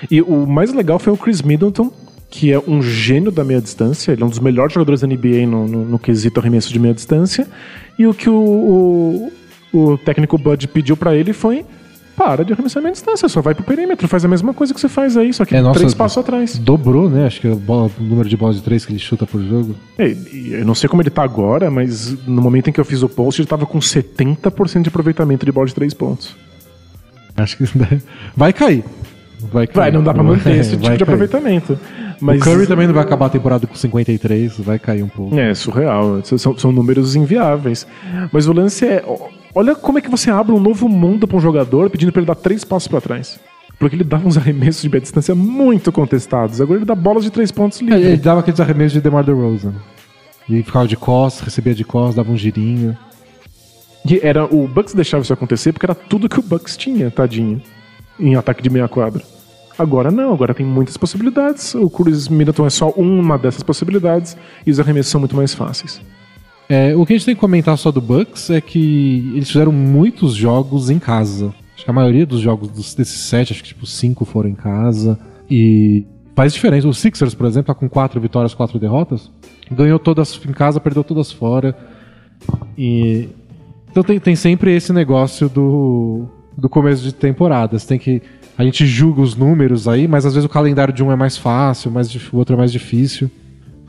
E 0.09 0.21
o 0.21 0.45
mais 0.45 0.71
legal 0.71 0.99
foi 0.99 1.11
o 1.11 1.17
Chris 1.17 1.41
Middleton, 1.41 1.91
que 2.29 2.53
é 2.53 2.59
um 2.59 2.81
gênio 2.81 3.31
da 3.31 3.43
meia 3.43 3.59
distância. 3.59 4.11
Ele 4.11 4.21
é 4.21 4.25
um 4.25 4.29
dos 4.29 4.39
melhores 4.39 4.73
jogadores 4.73 5.01
da 5.01 5.07
NBA 5.07 5.47
no, 5.47 5.67
no, 5.67 5.85
no 5.85 5.99
quesito 5.99 6.39
arremesso 6.39 6.71
de 6.71 6.79
meia 6.79 6.93
distância. 6.93 7.47
E 7.97 8.05
o 8.07 8.13
que 8.13 8.29
o, 8.29 8.35
o, 8.35 9.31
o 9.73 9.97
técnico 9.97 10.37
Bud 10.37 10.67
pediu 10.67 10.95
pra 10.97 11.15
ele 11.15 11.33
foi 11.33 11.65
para 12.17 12.43
de 12.43 12.51
arremessar 12.51 12.83
meia 12.83 12.91
distância, 12.91 13.29
só 13.29 13.39
vai 13.41 13.55
pro 13.55 13.63
perímetro, 13.63 14.05
faz 14.05 14.25
a 14.25 14.27
mesma 14.27 14.53
coisa 14.53 14.73
que 14.73 14.79
você 14.81 14.89
faz 14.89 15.15
aí, 15.15 15.31
só 15.33 15.45
que 15.45 15.55
É, 15.55 15.61
nossa, 15.61 15.79
três 15.79 15.93
passos 15.93 16.17
atrás. 16.17 16.57
Dobrou, 16.57 17.09
né? 17.09 17.25
Acho 17.25 17.39
que 17.39 17.47
é 17.47 17.51
o, 17.51 17.55
bola- 17.55 17.89
o 17.97 18.03
número 18.03 18.27
de 18.27 18.35
bolas 18.35 18.57
de 18.57 18.61
três 18.61 18.85
que 18.85 18.91
ele 18.91 18.99
chuta 18.99 19.25
por 19.25 19.41
jogo. 19.41 19.73
É, 19.97 20.13
eu 20.51 20.65
não 20.65 20.75
sei 20.75 20.89
como 20.89 21.01
ele 21.01 21.09
tá 21.09 21.23
agora, 21.23 21.71
mas 21.71 22.11
no 22.27 22.41
momento 22.41 22.69
em 22.69 22.73
que 22.73 22.79
eu 22.79 22.83
fiz 22.83 23.01
o 23.03 23.07
post, 23.07 23.39
ele 23.41 23.47
tava 23.47 23.65
com 23.65 23.79
70% 23.79 24.81
de 24.81 24.89
aproveitamento 24.89 25.45
de 25.45 25.51
bola 25.53 25.65
de 25.65 25.73
três 25.73 25.93
pontos. 25.93 26.35
Acho 27.37 27.55
que 27.55 27.63
vai 28.35 28.51
cair. 28.51 28.83
Vai, 29.53 29.65
cair. 29.65 29.75
Vai, 29.75 29.91
não 29.91 30.03
dá 30.03 30.13
pra 30.13 30.21
manter 30.21 30.55
esse 30.59 30.71
tipo 30.71 30.81
de 30.83 30.89
cair. 30.89 31.03
aproveitamento. 31.03 31.79
Mas, 32.19 32.41
O 32.41 32.43
Curry 32.43 32.67
também 32.67 32.85
não 32.85 32.93
vai 32.93 33.03
acabar 33.03 33.27
a 33.27 33.29
temporada 33.29 33.65
com 33.65 33.73
53, 33.75 34.57
vai 34.59 34.77
cair 34.77 35.01
um 35.03 35.07
pouco. 35.07 35.39
É, 35.39 35.53
surreal. 35.55 36.19
São, 36.25 36.57
são 36.57 36.69
números 36.73 37.15
inviáveis. 37.15 37.87
Mas 38.33 38.45
o 38.45 38.51
lance 38.51 38.85
é. 38.85 39.01
Olha 39.53 39.75
como 39.75 39.97
é 39.97 40.01
que 40.01 40.09
você 40.09 40.29
abre 40.29 40.53
um 40.53 40.59
novo 40.59 40.87
mundo 40.87 41.27
pra 41.27 41.37
um 41.37 41.41
jogador 41.41 41.89
pedindo 41.89 42.11
pra 42.11 42.19
ele 42.21 42.27
dar 42.27 42.35
três 42.35 42.63
passos 42.63 42.87
pra 42.87 43.01
trás. 43.01 43.39
Porque 43.79 43.95
ele 43.95 44.03
dava 44.03 44.27
uns 44.27 44.37
arremessos 44.37 44.81
de 44.81 44.89
meia 44.89 45.01
distância 45.01 45.33
muito 45.33 45.91
contestados. 45.91 46.59
Agora 46.61 46.79
ele 46.79 46.85
dá 46.85 46.93
bolas 46.95 47.23
de 47.23 47.31
três 47.31 47.51
pontos 47.51 47.79
Ele, 47.81 47.93
ele 47.93 48.01
livres. 48.03 48.21
dava 48.21 48.41
aqueles 48.41 48.59
arremessos 48.59 48.93
de 48.93 49.01
DeMar 49.01 49.23
DeRozan. 49.23 49.73
E 50.49 50.61
ficava 50.63 50.87
de 50.87 50.97
costas, 50.97 51.45
recebia 51.45 51.73
de 51.73 51.83
costas, 51.83 52.15
dava 52.15 52.31
um 52.31 52.37
girinho. 52.37 52.97
E 54.09 54.19
era, 54.23 54.45
o 54.45 54.67
Bucks 54.67 54.93
deixava 54.93 55.23
isso 55.23 55.33
acontecer 55.33 55.71
porque 55.71 55.85
era 55.85 55.95
tudo 55.95 56.27
que 56.29 56.39
o 56.39 56.43
Bucks 56.43 56.75
tinha, 56.75 57.09
tadinho. 57.09 57.61
Em 58.19 58.35
ataque 58.35 58.61
de 58.61 58.69
meia 58.69 58.87
quadra. 58.87 59.23
Agora 59.77 60.11
não, 60.11 60.33
agora 60.33 60.53
tem 60.53 60.65
muitas 60.65 60.97
possibilidades. 60.97 61.73
O 61.73 61.89
Chris 61.89 62.27
Middleton 62.27 62.65
é 62.65 62.69
só 62.69 62.89
uma 62.89 63.37
dessas 63.37 63.63
possibilidades 63.63 64.35
e 64.65 64.71
os 64.71 64.79
arremessos 64.79 65.11
são 65.11 65.19
muito 65.21 65.35
mais 65.35 65.53
fáceis. 65.53 66.01
É, 66.71 66.95
o 66.95 67.03
que 67.03 67.13
a 67.13 67.17
gente 67.17 67.25
tem 67.25 67.33
que 67.33 67.41
comentar 67.41 67.75
só 67.79 67.91
do 67.91 67.99
Bucks 67.99 68.51
é 68.51 68.61
que 68.61 69.31
eles 69.33 69.47
fizeram 69.47 69.71
muitos 69.71 70.35
jogos 70.35 70.91
em 70.91 70.99
casa. 70.99 71.51
Acho 71.75 71.83
que 71.83 71.89
a 71.89 71.93
maioria 71.93 72.27
dos 72.27 72.41
jogos 72.41 72.69
desses 72.93 73.21
sete, 73.21 73.53
acho 73.53 73.63
que 73.63 73.69
tipo 73.69 73.87
cinco 73.87 74.23
foram 74.23 74.49
em 74.49 74.53
casa. 74.53 75.17
E 75.49 76.05
faz 76.35 76.53
diferença. 76.53 76.87
O 76.87 76.93
Sixers, 76.93 77.33
por 77.33 77.47
exemplo, 77.47 77.67
tá 77.67 77.73
com 77.73 77.89
quatro 77.89 78.21
vitórias, 78.21 78.53
quatro 78.53 78.77
derrotas. 78.77 79.31
Ganhou 79.71 79.97
todas 79.97 80.39
em 80.47 80.51
casa, 80.51 80.79
perdeu 80.79 81.03
todas 81.03 81.31
fora. 81.31 81.75
E 82.77 83.29
então 83.89 84.03
tem, 84.03 84.19
tem 84.19 84.35
sempre 84.35 84.75
esse 84.75 84.93
negócio 84.93 85.49
do, 85.49 86.27
do 86.55 86.69
começo 86.69 87.01
de 87.01 87.11
temporadas. 87.13 87.83
Tem 87.83 87.97
que 87.97 88.21
a 88.55 88.63
gente 88.63 88.85
julga 88.85 89.21
os 89.21 89.35
números 89.35 89.87
aí, 89.87 90.07
mas 90.07 90.25
às 90.25 90.33
vezes 90.35 90.45
o 90.45 90.49
calendário 90.49 90.93
de 90.93 91.01
um 91.01 91.11
é 91.11 91.15
mais 91.15 91.35
fácil, 91.37 91.89
dif- 92.09 92.31
o 92.31 92.37
outro 92.37 92.53
é 92.55 92.57
mais 92.57 92.71
difícil. 92.71 93.31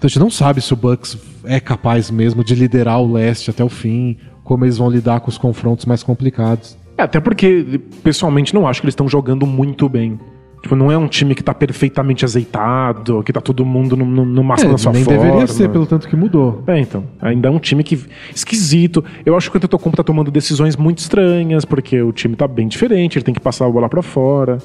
Então 0.01 0.07
a 0.07 0.09
gente 0.09 0.18
não 0.18 0.30
sabe 0.30 0.62
se 0.62 0.72
o 0.72 0.76
Bucks 0.76 1.18
é 1.44 1.61
capaz 1.61 2.11
mesmo 2.11 2.42
de 2.42 2.55
liderar 2.55 2.98
o 3.03 3.12
leste 3.12 3.51
até 3.51 3.62
o 3.62 3.68
fim, 3.68 4.16
como 4.42 4.64
eles 4.64 4.78
vão 4.78 4.88
lidar 4.88 5.20
com 5.20 5.28
os 5.28 5.36
confrontos 5.36 5.84
mais 5.84 6.03
complicados. 6.03 6.74
É, 6.96 7.03
até 7.03 7.20
porque, 7.20 7.78
pessoalmente, 8.03 8.55
não 8.55 8.66
acho 8.66 8.80
que 8.80 8.86
eles 8.86 8.92
estão 8.94 9.07
jogando 9.07 9.44
muito 9.46 9.90
bem. 9.90 10.18
Tipo, 10.62 10.74
não 10.74 10.90
é 10.90 10.96
um 10.96 11.07
time 11.07 11.34
que 11.34 11.42
tá 11.44 11.53
perfeitamente 11.53 12.24
azeitado, 12.24 13.22
que 13.22 13.30
tá 13.30 13.42
todo 13.42 13.62
mundo 13.62 13.94
no, 13.94 14.07
no, 14.07 14.24
no 14.24 14.42
máximo 14.42 14.70
É, 14.70 14.72
da 14.72 14.78
sua 14.78 14.92
nem 14.92 15.05
forma. 15.05 15.20
deveria 15.22 15.46
ser, 15.46 15.68
pelo 15.68 15.84
tanto 15.84 16.09
que 16.09 16.16
mudou. 16.16 16.62
É, 16.66 16.78
então. 16.80 17.05
Ainda 17.20 17.48
é 17.48 17.51
um 17.51 17.59
time 17.59 17.82
que. 17.84 17.98
esquisito. 18.34 19.05
Eu 19.26 19.36
acho 19.36 19.51
que 19.51 19.57
o 19.57 19.59
Antetokounmpo 19.59 19.98
tá 19.98 20.03
tomando 20.03 20.30
decisões 20.30 20.76
muito 20.78 20.98
estranhas, 20.98 21.66
porque 21.66 22.01
o 22.01 22.11
time 22.11 22.36
tá 22.36 22.48
bem 22.48 22.68
diferente, 22.68 23.18
ele 23.18 23.24
tem 23.24 23.34
que 23.34 23.40
passar 23.40 23.66
a 23.66 23.70
bola 23.70 23.86
pra 23.88 24.01
fora. 24.03 24.57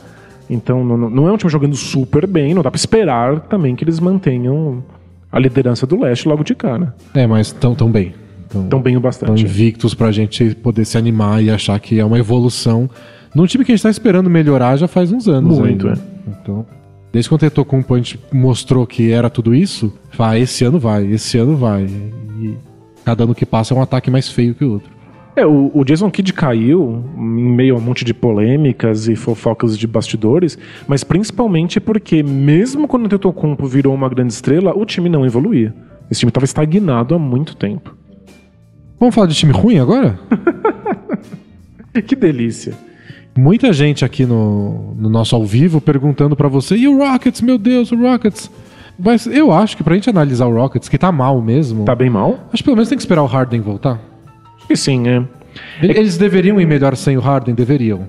Então, 0.49 0.83
não, 0.85 0.97
não- 0.97 1.09
não 1.09 1.27
é 1.27 1.31
um 1.33 1.37
time 1.37 1.51
jogando 1.51 1.75
super 1.75 2.25
bem, 2.25 2.53
não 2.53 2.61
dá 2.61 2.71
pra 2.71 2.77
esperar 2.77 3.41
também 3.41 3.75
que 3.75 3.83
eles 3.83 3.99
mantenham 3.99 4.83
a 5.35 5.39
liderança 5.39 5.85
do 5.85 5.99
leste 5.99 6.27
logo 6.29 6.45
de 6.45 6.55
cara. 6.55 6.95
É, 7.13 7.27
mas 7.27 7.51
tão, 7.51 7.75
tão 7.75 7.91
bem. 7.91 8.13
Tão, 8.47 8.67
Tão 8.69 8.81
bem 8.81 8.95
o 8.95 9.01
tão 9.01 9.09
bastante. 9.09 9.43
invictos 9.43 9.93
pra 9.93 10.09
gente 10.11 10.55
poder 10.55 10.85
se 10.85 10.97
animar 10.97 11.43
e 11.43 11.49
achar 11.49 11.77
que 11.77 11.99
é 11.99 12.05
uma 12.05 12.17
evolução 12.17 12.89
num 13.35 13.45
time 13.45 13.65
que 13.65 13.73
a 13.73 13.75
gente 13.75 13.83
tá 13.83 13.89
esperando 13.89 14.29
melhorar 14.29 14.77
já 14.77 14.87
faz 14.87 15.11
uns 15.11 15.27
anos. 15.27 15.59
Muito, 15.59 15.89
ainda. 15.89 16.01
Então, 16.25 16.65
desde 17.11 17.27
quando 17.27 17.41
o 17.41 17.45
Antetokounmpo 17.45 17.93
a 17.93 17.97
gente 17.97 18.17
mostrou 18.31 18.87
que 18.87 19.11
era 19.11 19.29
tudo 19.29 19.53
isso, 19.53 19.91
fala, 20.11 20.31
ah, 20.33 20.39
esse 20.39 20.63
ano 20.63 20.79
vai, 20.79 21.05
esse 21.07 21.37
ano 21.37 21.57
vai. 21.57 21.83
E 22.39 22.55
cada 23.03 23.25
ano 23.25 23.35
que 23.35 23.45
passa 23.45 23.73
é 23.73 23.77
um 23.77 23.81
ataque 23.81 24.09
mais 24.09 24.29
feio 24.29 24.55
que 24.55 24.63
o 24.63 24.71
outro. 24.73 24.89
É, 25.35 25.45
o, 25.45 25.69
o 25.73 25.83
Jason 25.83 26.09
Kidd 26.09 26.31
caiu 26.31 27.03
em 27.17 27.51
meio 27.51 27.75
a 27.75 27.77
um 27.77 27.81
monte 27.81 28.05
de 28.05 28.13
polêmicas 28.13 29.07
e 29.09 29.15
fofocas 29.15 29.77
de 29.77 29.85
bastidores, 29.85 30.57
mas 30.87 31.03
principalmente 31.03 31.79
porque, 31.79 32.23
mesmo 32.23 32.87
quando 32.87 33.03
o 33.03 33.05
Antetokounmpo 33.07 33.67
virou 33.67 33.93
uma 33.93 34.07
grande 34.07 34.31
estrela, 34.31 34.73
o 34.77 34.85
time 34.85 35.09
não 35.09 35.25
evoluía. 35.25 35.73
Esse 36.09 36.21
time 36.21 36.29
estava 36.29 36.45
estagnado 36.45 37.13
há 37.15 37.19
muito 37.19 37.55
tempo. 37.55 37.93
Vamos 38.97 39.13
falar 39.13 39.27
de 39.27 39.35
time 39.35 39.51
ruim 39.51 39.77
agora? 39.79 40.17
Que 42.05 42.13
delícia. 42.15 42.73
Muita 43.37 43.71
gente 43.71 44.03
aqui 44.03 44.25
no, 44.25 44.93
no 44.97 45.09
nosso 45.09 45.33
ao 45.33 45.45
vivo 45.45 45.79
perguntando 45.79 46.35
pra 46.35 46.49
você, 46.49 46.75
e 46.75 46.87
o 46.89 46.97
Rockets, 46.97 47.39
meu 47.41 47.57
Deus, 47.57 47.89
o 47.91 47.95
Rockets. 47.95 48.51
Mas 48.99 49.25
eu 49.27 49.49
acho 49.51 49.77
que 49.77 49.83
pra 49.83 49.95
gente 49.95 50.09
analisar 50.09 50.45
o 50.45 50.53
Rockets, 50.53 50.89
que 50.89 50.97
tá 50.97 51.09
mal 51.11 51.41
mesmo, 51.41 51.85
Tá 51.85 51.95
bem 51.95 52.09
mal? 52.09 52.39
acho 52.51 52.61
que 52.61 52.63
pelo 52.65 52.75
menos 52.75 52.89
tem 52.89 52.97
que 52.97 53.01
esperar 53.01 53.23
o 53.23 53.27
Harden 53.27 53.61
voltar. 53.61 53.99
Que 54.67 54.75
sim, 54.75 55.07
é. 55.07 55.23
Ele- 55.81 55.97
Eles 55.99 56.17
deveriam 56.17 56.59
ir 56.59 56.65
melhor 56.65 56.95
sem 56.95 57.17
o 57.17 57.21
Harden, 57.21 57.53
deveriam. 57.55 58.07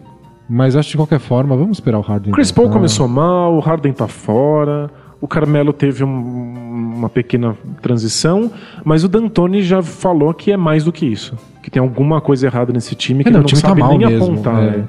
Mas 0.49 0.77
acho 0.77 0.89
que 0.89 0.93
de 0.93 0.97
qualquer 0.99 1.19
forma, 1.19 1.57
vamos 1.57 1.77
esperar 1.79 1.99
o 1.99 2.03
Harden 2.03 2.33
Chris 2.33 2.53
Paul 2.53 2.71
começou 2.71 3.09
mal, 3.09 3.55
o 3.55 3.59
Harden 3.61 3.93
tá 3.93 4.07
fora, 4.07 4.89
o 5.21 5.27
Carmelo 5.27 5.73
teve 5.73 6.05
um- 6.05 6.93
uma 6.97 7.09
pequena 7.09 7.57
transição, 7.83 8.51
mas 8.85 9.03
o 9.03 9.09
D'Antoni 9.09 9.63
já 9.63 9.83
falou 9.83 10.33
que 10.33 10.53
é 10.53 10.57
mais 10.57 10.85
do 10.85 10.93
que 10.93 11.05
isso. 11.05 11.37
Que 11.63 11.71
tem 11.71 11.83
alguma 11.83 12.21
coisa 12.21 12.47
errada 12.47 12.73
nesse 12.73 12.95
time 12.95 13.25
que 13.25 13.29
É, 13.29 13.33
não, 13.33 13.41
ele 13.41 13.43
o 13.43 13.43
não 13.43 13.49
time 13.49 13.63
tá 13.63 13.69
sabe 13.69 13.81
mal 13.81 13.99
nem 13.99 14.07
mesmo. 14.09 14.25
apontar. 14.25 14.63
é. 14.63 14.67
né? 14.79 14.85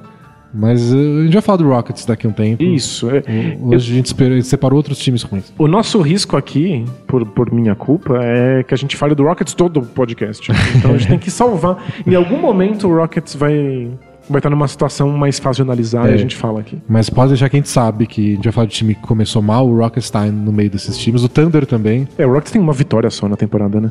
Mas 0.53 0.93
uh, 0.93 0.97
a 1.19 1.23
gente 1.23 1.33
vai 1.33 1.41
falar 1.41 1.57
do 1.57 1.67
Rockets 1.67 2.05
daqui 2.05 2.25
a 2.25 2.29
um 2.29 2.33
tempo. 2.33 2.63
Isso. 2.63 3.09
É. 3.09 3.57
O- 3.59 3.75
Hoje 3.75 3.91
a 3.91 3.95
gente 3.95 4.05
espera- 4.07 4.41
separou 4.41 4.77
outros 4.77 4.97
times 4.97 5.21
ruins. 5.23 5.53
O 5.57 5.67
nosso 5.67 5.99
risco 6.01 6.35
aqui, 6.37 6.85
por, 7.05 7.25
por 7.25 7.51
minha 7.51 7.75
culpa, 7.75 8.17
é 8.21 8.63
que 8.63 8.73
a 8.73 8.77
gente 8.77 8.95
fale 8.95 9.13
do 9.13 9.23
Rockets 9.23 9.53
todo 9.53 9.81
o 9.81 9.85
podcast. 9.85 10.49
Então 10.75 10.91
a 10.91 10.97
gente 10.97 11.09
tem 11.09 11.19
que 11.19 11.29
salvar. 11.29 11.77
Em 12.05 12.15
algum 12.15 12.37
momento 12.39 12.87
o 12.87 12.95
Rockets 12.95 13.35
vai 13.35 13.91
vai 14.29 14.39
estar 14.39 14.49
numa 14.49 14.67
situação 14.67 15.09
mais 15.11 15.39
fácil 15.39 15.63
de 15.63 15.69
analisar 15.69 16.05
É. 16.07 16.11
e 16.11 16.13
a 16.15 16.17
gente 16.17 16.35
fala 16.35 16.59
aqui. 16.59 16.77
Mas 16.89 17.09
pode 17.09 17.29
deixar 17.29 17.47
que 17.49 17.55
a 17.55 17.59
gente 17.59 17.69
sabe 17.69 18.05
que 18.05 18.33
a 18.33 18.35
gente 18.35 18.43
vai 18.43 18.51
falar 18.51 18.67
de 18.67 18.73
time 18.73 18.93
que 18.93 19.01
começou 19.01 19.41
mal, 19.41 19.65
o 19.65 19.77
Rockets 19.77 20.09
tá 20.09 20.25
no 20.25 20.51
meio 20.51 20.69
desses 20.69 20.97
times, 20.97 21.23
o 21.23 21.29
Thunder 21.29 21.65
também, 21.65 22.05
É, 22.17 22.25
o 22.25 22.29
Rockets 22.33 22.51
tem 22.51 22.61
uma 22.61 22.73
vitória 22.73 23.09
só 23.09 23.29
na 23.29 23.37
temporada, 23.37 23.79
né? 23.79 23.89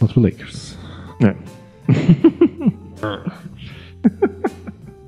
contra 0.00 0.18
o 0.18 0.22
Lakers. 0.22 0.78
É. 1.22 1.34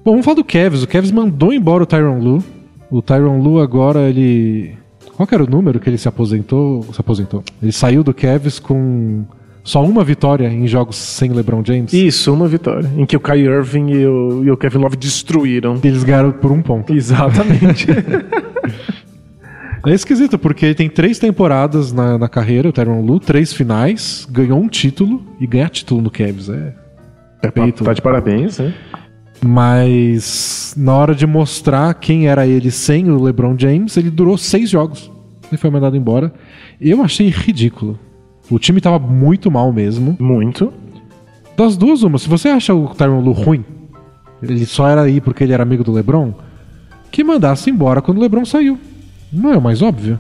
Bom, 0.05 0.13
vamos 0.13 0.25
falar 0.25 0.37
do 0.37 0.45
Cavs. 0.45 0.83
O 0.83 0.89
Cavs 0.89 1.11
mandou 1.11 1.53
embora 1.53 1.83
o 1.83 1.87
Tyron 1.87 2.19
Lu. 2.19 2.45
O 2.91 3.03
Tyron 3.03 3.39
Lu 3.39 3.61
agora 3.61 4.09
ele. 4.09 4.75
Qual 5.17 5.27
que 5.27 5.35
era 5.35 5.45
o 5.45 5.51
número 5.51 5.79
que 5.79 5.89
ele 5.89 5.99
se 5.99 6.09
aposentou? 6.09 6.83
Se 6.93 7.01
aposentou. 7.01 7.43
Ele 7.63 7.73
saiu 7.73 8.03
do 8.03 8.15
Cavs 8.15 8.59
com 8.59 9.25
só 9.63 9.85
uma 9.85 10.03
vitória 10.03 10.49
em 10.49 10.67
jogos 10.67 10.97
sem 10.97 11.31
LeBron 11.33 11.63
James. 11.65 11.93
Isso, 11.93 12.33
uma 12.33 12.49
vitória. 12.49 12.91
Em 12.97 13.05
que 13.05 13.17
o 13.17 13.21
Kai 13.21 13.41
Irving 13.41 13.91
e 13.91 14.07
o, 14.07 14.45
e 14.45 14.51
o 14.51 14.57
Kevin 14.57 14.79
Love 14.79 14.97
destruíram. 14.97 15.79
Eles 15.85 16.03
ganharam 16.03 16.33
por 16.33 16.51
um 16.51 16.63
ponto. 16.63 16.93
Exatamente. 16.93 17.87
É 19.87 19.95
esquisito, 19.95 20.39
porque 20.39 20.67
ele 20.67 20.75
tem 20.75 20.91
três 20.91 21.19
temporadas 21.19 21.91
na, 21.91 22.19
na 22.19 22.29
carreira, 22.29 22.69
o 22.69 22.73
Tyron 22.73 23.01
Lu, 23.01 23.19
três 23.19 23.51
finais, 23.51 24.29
ganhou 24.31 24.61
um 24.61 24.69
título 24.69 25.25
e 25.41 25.47
ganhar 25.47 25.71
título 25.71 26.03
no 26.03 26.11
Cavs. 26.11 26.51
É. 26.51 26.75
tá, 27.41 27.51
Peito. 27.51 27.83
tá 27.83 27.95
de 27.95 28.03
parabéns, 28.03 28.59
né? 28.59 28.75
Mas 29.43 30.74
na 30.76 30.95
hora 30.95 31.14
de 31.14 31.26
mostrar 31.26 31.95
quem 31.95 32.28
era 32.28 32.47
ele 32.47 32.70
sem 32.70 33.11
o 33.11 33.22
LeBron 33.22 33.57
James, 33.59 33.97
ele 33.97 34.11
durou 34.11 34.36
seis 34.36 34.68
jogos. 34.68 35.11
Ele 35.51 35.57
foi 35.57 35.70
mandado 35.70 35.97
embora. 35.97 36.32
Eu 36.80 37.03
achei 37.03 37.28
ridículo. 37.28 37.99
O 38.51 38.59
time 38.59 38.80
tava 38.80 38.99
muito 38.99 39.51
mal 39.51 39.72
mesmo. 39.72 40.16
Muito. 40.20 40.72
Das 41.57 41.76
duas, 41.76 42.03
uma. 42.03 42.18
Se 42.18 42.28
você 42.28 42.49
acha 42.49 42.74
o 42.74 42.88
Tyron 42.95 43.20
Lu 43.20 43.32
ruim, 43.32 43.64
ele 44.43 44.64
só 44.66 44.88
era 44.88 45.03
aí 45.03 45.20
porque 45.20 45.45
ele 45.45 45.53
era 45.53 45.62
amigo 45.62 45.84
do 45.84 45.93
LeBron, 45.93 46.32
que 47.11 47.24
mandasse 47.24 47.70
embora 47.70 48.03
quando 48.03 48.18
o 48.18 48.20
LeBron 48.20 48.45
saiu. 48.45 48.78
Não 49.32 49.53
é 49.53 49.57
o 49.57 49.62
mais 49.62 49.82
óbvio? 49.82 50.18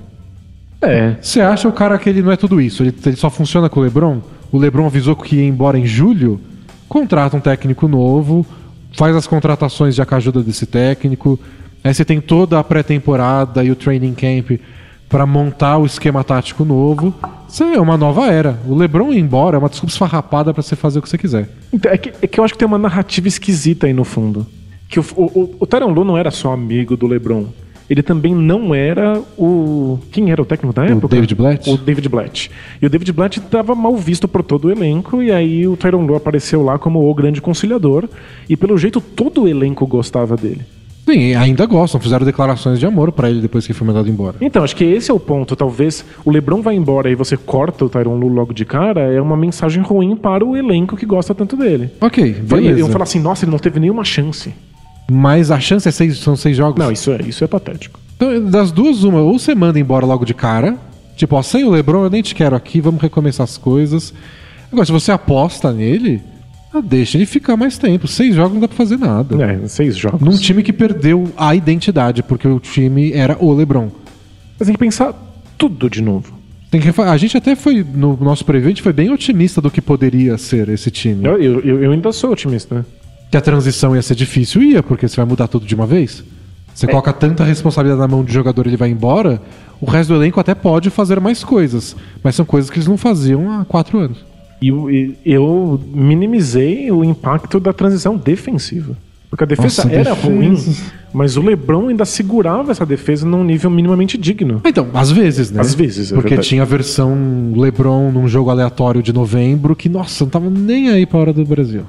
É. 0.82 1.16
Você 1.20 1.40
acha 1.40 1.68
o 1.68 1.72
cara 1.72 1.98
que 1.98 2.08
ele 2.08 2.22
não 2.22 2.32
é 2.32 2.36
tudo 2.36 2.60
isso? 2.60 2.82
Ele, 2.82 2.94
ele 3.04 3.16
só 3.16 3.28
funciona 3.28 3.68
com 3.68 3.80
o 3.80 3.82
LeBron? 3.82 4.20
O 4.50 4.58
LeBron 4.58 4.86
avisou 4.86 5.14
que 5.14 5.36
ia 5.36 5.46
embora 5.46 5.78
em 5.78 5.86
julho? 5.86 6.40
Contrata 6.88 7.36
um 7.36 7.40
técnico 7.40 7.86
novo, 7.86 8.44
faz 8.92 9.14
as 9.16 9.26
contratações 9.26 9.94
já 9.94 10.04
com 10.04 10.14
a 10.14 10.18
ajuda 10.18 10.42
desse 10.42 10.66
técnico. 10.66 11.38
Aí 11.82 11.94
você 11.94 12.04
tem 12.04 12.20
toda 12.20 12.58
a 12.58 12.64
pré-temporada 12.64 13.64
e 13.64 13.70
o 13.70 13.76
training 13.76 14.14
camp 14.14 14.60
para 15.08 15.26
montar 15.26 15.78
o 15.78 15.86
esquema 15.86 16.22
tático 16.22 16.64
novo. 16.64 17.12
Isso 17.48 17.64
é 17.64 17.80
uma 17.80 17.96
nova 17.96 18.30
era. 18.30 18.60
O 18.66 18.76
LeBron 18.76 19.12
ir 19.12 19.18
embora 19.18 19.56
é 19.56 19.58
uma 19.58 19.68
desculpa 19.68 19.92
esfarrapada 19.92 20.54
para 20.54 20.62
você 20.62 20.76
fazer 20.76 21.00
o 21.00 21.02
que 21.02 21.08
você 21.08 21.18
quiser. 21.18 21.48
Então, 21.72 21.90
é, 21.90 21.98
que, 21.98 22.12
é 22.22 22.26
que 22.28 22.38
eu 22.38 22.44
acho 22.44 22.54
que 22.54 22.58
tem 22.58 22.68
uma 22.68 22.78
narrativa 22.78 23.26
esquisita 23.26 23.88
aí 23.88 23.92
no 23.92 24.04
fundo. 24.04 24.46
Que 24.88 25.00
o, 25.00 25.04
o, 25.16 25.56
o, 25.58 25.88
Lue 25.88 26.04
não 26.04 26.16
era 26.16 26.30
só 26.30 26.52
amigo 26.52 26.96
do 26.96 27.08
LeBron. 27.08 27.46
Ele 27.90 28.04
também 28.04 28.32
não 28.32 28.72
era 28.72 29.20
o. 29.36 29.98
Quem 30.12 30.30
era 30.30 30.40
o 30.40 30.44
técnico 30.44 30.72
da 30.72 30.84
época? 30.84 31.06
O 31.06 31.08
David 31.08 31.34
Blatt? 31.34 31.68
O 31.68 31.76
David 31.76 32.08
Blatt. 32.08 32.50
E 32.80 32.86
o 32.86 32.88
David 32.88 33.12
Blatt 33.12 33.38
estava 33.38 33.74
mal 33.74 33.96
visto 33.96 34.28
por 34.28 34.44
todo 34.44 34.66
o 34.66 34.70
elenco, 34.70 35.20
e 35.20 35.32
aí 35.32 35.66
o 35.66 35.76
Tyron 35.76 36.06
Lue 36.06 36.16
apareceu 36.16 36.62
lá 36.62 36.78
como 36.78 37.10
o 37.10 37.12
grande 37.12 37.40
conciliador, 37.40 38.08
e 38.48 38.56
pelo 38.56 38.78
jeito 38.78 39.00
todo 39.00 39.42
o 39.42 39.48
elenco 39.48 39.84
gostava 39.88 40.36
dele. 40.36 40.60
Sim, 41.04 41.34
ainda 41.34 41.66
gostam, 41.66 42.00
fizeram 42.00 42.24
declarações 42.24 42.78
de 42.78 42.86
amor 42.86 43.10
para 43.10 43.28
ele 43.28 43.40
depois 43.40 43.66
que 43.66 43.72
foi 43.72 43.84
mandado 43.84 44.08
embora. 44.08 44.36
Então, 44.40 44.62
acho 44.62 44.76
que 44.76 44.84
esse 44.84 45.10
é 45.10 45.14
o 45.14 45.18
ponto. 45.18 45.56
Talvez 45.56 46.04
o 46.24 46.30
LeBron 46.30 46.62
vai 46.62 46.76
embora 46.76 47.10
e 47.10 47.16
você 47.16 47.36
corta 47.36 47.84
o 47.84 47.88
Tyron 47.88 48.16
Lue 48.16 48.30
logo 48.32 48.52
de 48.52 48.64
cara, 48.64 49.00
é 49.00 49.20
uma 49.20 49.36
mensagem 49.36 49.82
ruim 49.82 50.14
para 50.14 50.44
o 50.44 50.56
elenco 50.56 50.96
que 50.96 51.06
gosta 51.06 51.34
tanto 51.34 51.56
dele. 51.56 51.90
Ok, 52.00 52.34
beleza. 52.34 52.78
Iam 52.78 52.88
falar 52.90 53.02
assim, 53.04 53.18
nossa, 53.18 53.44
ele 53.44 53.50
não 53.50 53.58
teve 53.58 53.80
nenhuma 53.80 54.04
chance. 54.04 54.54
Mas 55.10 55.50
a 55.50 55.58
chance 55.58 55.88
é 55.88 55.90
seis, 55.90 56.18
são 56.18 56.36
seis 56.36 56.56
jogos? 56.56 56.78
Não, 56.78 56.92
isso 56.92 57.10
é, 57.10 57.18
isso 57.26 57.42
é 57.42 57.48
patético. 57.48 57.98
Então, 58.14 58.44
das 58.46 58.70
duas, 58.70 59.02
uma, 59.02 59.20
ou 59.20 59.38
você 59.38 59.56
manda 59.56 59.80
embora 59.80 60.06
logo 60.06 60.24
de 60.24 60.32
cara, 60.32 60.76
tipo, 61.16 61.34
ó, 61.34 61.42
sem 61.42 61.64
o 61.64 61.70
LeBron 61.70 62.04
eu 62.04 62.10
nem 62.10 62.22
te 62.22 62.32
quero 62.32 62.54
aqui, 62.54 62.80
vamos 62.80 63.02
recomeçar 63.02 63.42
as 63.42 63.58
coisas. 63.58 64.14
Agora, 64.70 64.86
se 64.86 64.92
você 64.92 65.10
aposta 65.10 65.72
nele, 65.72 66.22
ah, 66.72 66.80
deixa 66.80 67.18
ele 67.18 67.26
ficar 67.26 67.56
mais 67.56 67.76
tempo. 67.76 68.06
Seis 68.06 68.36
jogos 68.36 68.52
não 68.52 68.60
dá 68.60 68.68
pra 68.68 68.76
fazer 68.76 68.98
nada. 68.98 69.42
É, 69.42 69.66
seis 69.66 69.96
jogos. 69.96 70.20
Num 70.20 70.36
time 70.36 70.62
que 70.62 70.72
perdeu 70.72 71.28
a 71.36 71.56
identidade, 71.56 72.22
porque 72.22 72.46
o 72.46 72.60
time 72.60 73.12
era 73.12 73.36
o 73.40 73.52
LeBron. 73.52 73.88
Mas 74.56 74.66
tem 74.66 74.74
que 74.74 74.78
pensar 74.78 75.12
tudo 75.58 75.90
de 75.90 76.00
novo. 76.00 76.38
Tem 76.70 76.80
que, 76.80 77.00
a 77.00 77.16
gente 77.16 77.36
até 77.36 77.56
foi, 77.56 77.82
no 77.82 78.16
nosso 78.20 78.44
preview, 78.44 78.66
a 78.66 78.70
gente 78.70 78.82
foi 78.82 78.92
bem 78.92 79.10
otimista 79.10 79.60
do 79.60 79.72
que 79.72 79.80
poderia 79.80 80.38
ser 80.38 80.68
esse 80.68 80.88
time. 80.88 81.24
Eu, 81.24 81.36
eu, 81.42 81.82
eu 81.82 81.90
ainda 81.90 82.12
sou 82.12 82.30
otimista, 82.30 82.76
né? 82.76 82.84
Que 83.30 83.36
a 83.36 83.40
transição 83.40 83.94
ia 83.94 84.02
ser 84.02 84.14
difícil, 84.14 84.62
ia, 84.62 84.82
porque 84.82 85.06
você 85.06 85.16
vai 85.16 85.24
mudar 85.24 85.48
tudo 85.48 85.66
de 85.66 85.74
uma 85.74 85.86
vez. 85.86 86.24
Você 86.74 86.86
é. 86.86 86.88
coloca 86.88 87.12
tanta 87.12 87.44
responsabilidade 87.44 88.00
na 88.00 88.08
mão 88.08 88.24
do 88.24 88.32
jogador 88.32 88.66
ele 88.66 88.76
vai 88.76 88.90
embora, 88.90 89.40
o 89.80 89.86
resto 89.86 90.10
do 90.10 90.16
elenco 90.16 90.40
até 90.40 90.54
pode 90.54 90.90
fazer 90.90 91.20
mais 91.20 91.44
coisas. 91.44 91.96
Mas 92.22 92.34
são 92.34 92.44
coisas 92.44 92.70
que 92.70 92.78
eles 92.78 92.88
não 92.88 92.96
faziam 92.96 93.50
há 93.50 93.64
quatro 93.64 93.98
anos. 93.98 94.18
E 94.60 94.68
eu, 94.68 94.88
eu 95.24 95.80
minimizei 95.92 96.90
o 96.90 97.02
impacto 97.02 97.58
da 97.58 97.72
transição 97.72 98.16
defensiva. 98.16 98.96
Porque 99.30 99.44
a 99.44 99.46
defesa 99.46 99.84
Nossa, 99.84 99.94
era 99.94 100.10
defesa. 100.10 100.26
ruim, 100.26 100.76
mas 101.12 101.36
o 101.36 101.42
LeBron 101.42 101.88
ainda 101.88 102.04
segurava 102.04 102.72
essa 102.72 102.84
defesa 102.84 103.24
num 103.24 103.44
nível 103.44 103.70
minimamente 103.70 104.18
digno. 104.18 104.60
Então, 104.64 104.88
às 104.92 105.12
vezes, 105.12 105.52
né? 105.52 105.60
Às 105.60 105.72
vezes, 105.72 106.10
é 106.10 106.14
Porque 106.16 106.30
verdade. 106.30 106.48
tinha 106.48 106.62
a 106.62 106.66
versão 106.66 107.52
LeBron 107.54 108.10
num 108.10 108.26
jogo 108.26 108.50
aleatório 108.50 109.00
de 109.00 109.12
novembro 109.12 109.76
que, 109.76 109.88
nossa, 109.88 110.24
não 110.24 110.30
tava 110.30 110.50
nem 110.50 110.90
aí 110.90 111.06
pra 111.06 111.20
hora 111.20 111.32
do 111.32 111.44
Brasil. 111.44 111.84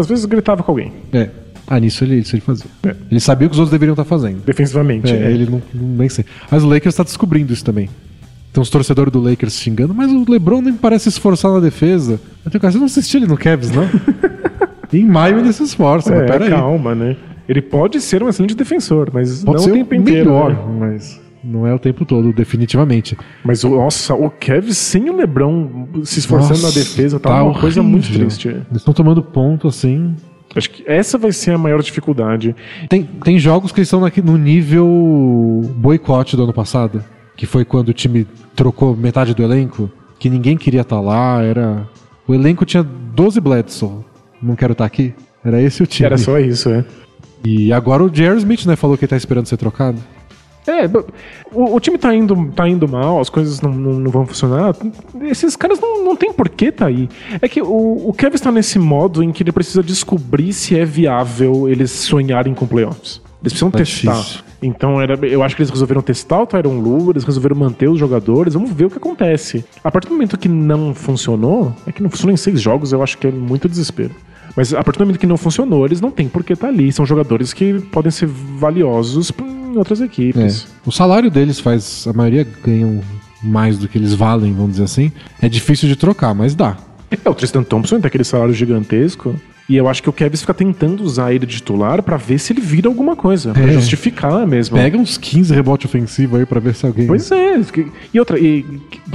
Às 0.00 0.08
vezes 0.08 0.24
gritava 0.24 0.62
com 0.62 0.72
alguém. 0.72 0.92
É. 1.12 1.28
Ah, 1.66 1.78
nisso 1.78 2.02
ele, 2.02 2.16
isso 2.16 2.34
ele 2.34 2.42
fazia. 2.42 2.66
É. 2.82 2.96
Ele 3.10 3.20
sabia 3.20 3.46
o 3.46 3.50
que 3.50 3.54
os 3.54 3.58
outros 3.60 3.70
deveriam 3.70 3.92
estar 3.92 4.04
fazendo. 4.04 4.42
Defensivamente. 4.44 5.12
É, 5.12 5.16
é. 5.16 5.30
ele 5.30 5.46
não, 5.46 5.62
não, 5.72 5.88
nem 5.96 6.08
sei. 6.08 6.24
Mas 6.50 6.64
o 6.64 6.68
Lakers 6.68 6.94
está 6.94 7.04
descobrindo 7.04 7.52
isso 7.52 7.64
também. 7.64 7.88
Tem 8.52 8.60
uns 8.60 8.68
torcedores 8.68 9.12
do 9.12 9.20
Lakers 9.20 9.54
xingando, 9.54 9.94
mas 9.94 10.10
o 10.10 10.24
LeBron 10.28 10.60
nem 10.60 10.74
parece 10.74 11.08
esforçar 11.08 11.52
na 11.52 11.60
defesa. 11.60 12.20
Eu 12.44 12.50
tenho, 12.50 12.60
cara, 12.60 12.72
você 12.72 12.78
não 12.78 12.86
assistiu 12.86 13.20
ele 13.20 13.28
no 13.28 13.36
Cavs, 13.36 13.70
não? 13.70 13.88
em 14.92 15.06
maio 15.06 15.38
ele 15.38 15.52
se 15.52 15.62
esforça, 15.62 16.12
é, 16.12 16.26
mas 16.26 16.48
calma, 16.48 16.94
né? 16.94 17.16
Ele 17.48 17.62
pode 17.62 18.00
ser 18.00 18.22
um 18.22 18.28
excelente 18.28 18.56
defensor, 18.56 19.10
mas 19.12 19.44
pode 19.44 19.58
não 19.58 19.64
ser 19.64 19.70
o 19.70 19.74
tempo 19.74 19.94
inteiro. 19.94 20.30
melhor, 20.30 20.50
né? 20.52 20.76
mas 20.78 21.20
não 21.42 21.66
é 21.66 21.74
o 21.74 21.78
tempo 21.78 22.04
todo, 22.04 22.32
definitivamente. 22.32 23.16
Mas, 23.44 23.64
nossa, 23.64 24.14
o 24.14 24.30
Cavs 24.30 24.76
sem 24.76 25.08
o 25.08 25.16
LeBron 25.16 25.88
se 26.04 26.18
esforçando 26.18 26.60
nossa, 26.60 26.78
na 26.78 26.84
defesa 26.84 27.18
tá, 27.18 27.30
tá 27.30 27.34
uma 27.36 27.44
horrível. 27.44 27.60
coisa 27.60 27.82
muito 27.82 28.12
triste. 28.12 28.48
Eles 28.48 28.66
estão 28.76 28.94
tomando 28.94 29.22
ponto, 29.22 29.68
assim... 29.68 30.14
Acho 30.54 30.68
que 30.68 30.82
essa 30.84 31.16
vai 31.16 31.30
ser 31.30 31.52
a 31.52 31.58
maior 31.58 31.80
dificuldade. 31.80 32.56
Tem, 32.88 33.04
tem 33.04 33.38
jogos 33.38 33.70
que 33.70 33.80
estão 33.80 34.00
no 34.00 34.36
nível 34.36 34.84
boicote 35.76 36.36
do 36.36 36.42
ano 36.42 36.52
passado 36.52 37.04
que 37.40 37.46
foi 37.46 37.64
quando 37.64 37.88
o 37.88 37.94
time 37.94 38.26
trocou 38.54 38.94
metade 38.94 39.32
do 39.32 39.42
elenco, 39.42 39.90
que 40.18 40.28
ninguém 40.28 40.58
queria 40.58 40.82
estar 40.82 40.96
tá 40.96 41.00
lá, 41.00 41.42
era. 41.42 41.88
O 42.28 42.34
elenco 42.34 42.66
tinha 42.66 42.82
12 42.82 43.40
Bledsoe. 43.40 44.04
Não 44.42 44.54
quero 44.54 44.72
estar 44.72 44.84
tá 44.84 44.86
aqui. 44.86 45.14
Era 45.42 45.58
esse 45.58 45.82
o 45.82 45.86
time. 45.86 46.04
Era 46.04 46.18
só 46.18 46.38
isso, 46.38 46.68
é. 46.68 46.84
E 47.42 47.72
agora 47.72 48.04
o 48.04 48.14
Jerry 48.14 48.36
Smith, 48.36 48.66
né, 48.66 48.76
falou 48.76 48.98
que 48.98 49.06
ele 49.06 49.08
tá 49.08 49.16
esperando 49.16 49.46
ser 49.46 49.56
trocado. 49.56 49.98
É, 50.66 50.86
o, 51.52 51.74
o, 51.76 51.80
time 51.80 51.96
tá 51.96 52.14
indo, 52.14 52.52
tá 52.54 52.68
indo 52.68 52.86
mal, 52.86 53.18
as 53.18 53.30
coisas 53.30 53.60
não, 53.60 53.72
não, 53.72 53.92
não 53.94 54.10
vão 54.10 54.26
funcionar. 54.26 54.74
Esses 55.22 55.56
caras 55.56 55.80
não, 55.80 56.04
não 56.04 56.14
tem 56.14 56.32
porquê 56.32 56.70
tá 56.70 56.86
aí. 56.86 57.08
É 57.40 57.48
que 57.48 57.62
o, 57.62 58.08
o 58.08 58.12
Kevin 58.12 58.34
está 58.34 58.52
nesse 58.52 58.78
modo 58.78 59.22
em 59.22 59.32
que 59.32 59.42
ele 59.42 59.52
precisa 59.52 59.82
descobrir 59.82 60.52
se 60.52 60.78
é 60.78 60.84
viável 60.84 61.68
eles 61.68 61.90
sonharem 61.90 62.54
com 62.54 62.66
playoffs. 62.66 63.20
Eles 63.40 63.52
precisam 63.52 63.70
tá 63.70 63.78
testar. 63.78 64.12
Difícil. 64.12 64.50
Então 64.62 65.00
era, 65.00 65.14
eu 65.26 65.42
acho 65.42 65.56
que 65.56 65.62
eles 65.62 65.70
resolveram 65.70 66.02
testar 66.02 66.42
o 66.42 66.46
Tyron 66.46 66.78
Lue, 66.78 67.10
eles 67.10 67.24
resolveram 67.24 67.56
manter 67.56 67.88
os 67.88 67.98
jogadores, 67.98 68.52
vamos 68.52 68.70
ver 68.70 68.84
o 68.84 68.90
que 68.90 68.98
acontece. 68.98 69.64
A 69.82 69.90
partir 69.90 70.08
do 70.08 70.14
momento 70.14 70.36
que 70.36 70.48
não 70.48 70.94
funcionou, 70.94 71.74
é 71.86 71.92
que 71.92 72.02
não 72.02 72.10
funcionou 72.10 72.34
em 72.34 72.36
seis 72.36 72.60
jogos, 72.60 72.92
eu 72.92 73.02
acho 73.02 73.16
que 73.16 73.26
é 73.26 73.30
muito 73.30 73.66
desespero. 73.66 74.14
Mas 74.54 74.74
a 74.74 74.82
partir 74.82 74.98
do 74.98 75.06
momento 75.06 75.18
que 75.18 75.26
não 75.26 75.38
funcionou, 75.38 75.86
eles 75.86 76.00
não 76.00 76.10
têm 76.10 76.28
por 76.28 76.44
que 76.44 76.52
estar 76.52 76.66
tá 76.66 76.72
ali. 76.72 76.92
São 76.92 77.06
jogadores 77.06 77.52
que 77.52 77.80
podem 77.92 78.10
ser 78.10 78.26
valiosos 78.26 79.30
em 79.74 79.78
outras 79.78 80.00
equipes. 80.00 80.66
É. 80.66 80.88
O 80.88 80.92
salário 80.92 81.30
deles 81.30 81.60
faz. 81.60 82.06
A 82.06 82.12
maioria 82.12 82.46
ganham 82.64 83.00
mais 83.42 83.78
do 83.78 83.88
que 83.88 83.96
eles 83.96 84.14
valem, 84.14 84.52
vamos 84.52 84.72
dizer 84.72 84.84
assim. 84.84 85.12
É 85.40 85.48
difícil 85.48 85.88
de 85.88 85.96
trocar, 85.96 86.34
mas 86.34 86.54
dá. 86.54 86.76
É, 87.10 87.28
o 87.28 87.34
Tristan 87.34 87.62
Thompson 87.62 87.98
tem 88.00 88.06
aquele 88.06 88.24
salário 88.24 88.54
gigantesco. 88.54 89.34
E 89.68 89.76
eu 89.76 89.88
acho 89.88 90.02
que 90.02 90.10
o 90.10 90.12
Kevs 90.12 90.40
fica 90.40 90.52
tentando 90.52 91.00
usar 91.04 91.32
ele 91.32 91.46
de 91.46 91.54
titular 91.54 92.02
para 92.02 92.16
ver 92.16 92.40
se 92.40 92.52
ele 92.52 92.60
vira 92.60 92.88
alguma 92.88 93.14
coisa, 93.14 93.52
pra 93.52 93.62
é. 93.62 93.72
justificar 93.72 94.44
mesmo. 94.44 94.76
Pega 94.76 94.98
uns 94.98 95.16
15 95.16 95.54
rebote 95.54 95.86
ofensivo 95.86 96.36
aí 96.36 96.44
para 96.44 96.58
ver 96.58 96.74
se 96.74 96.84
alguém. 96.84 97.06
Pois 97.06 97.30
é. 97.30 97.60
E 98.12 98.18
outra, 98.18 98.36
e, 98.36 98.66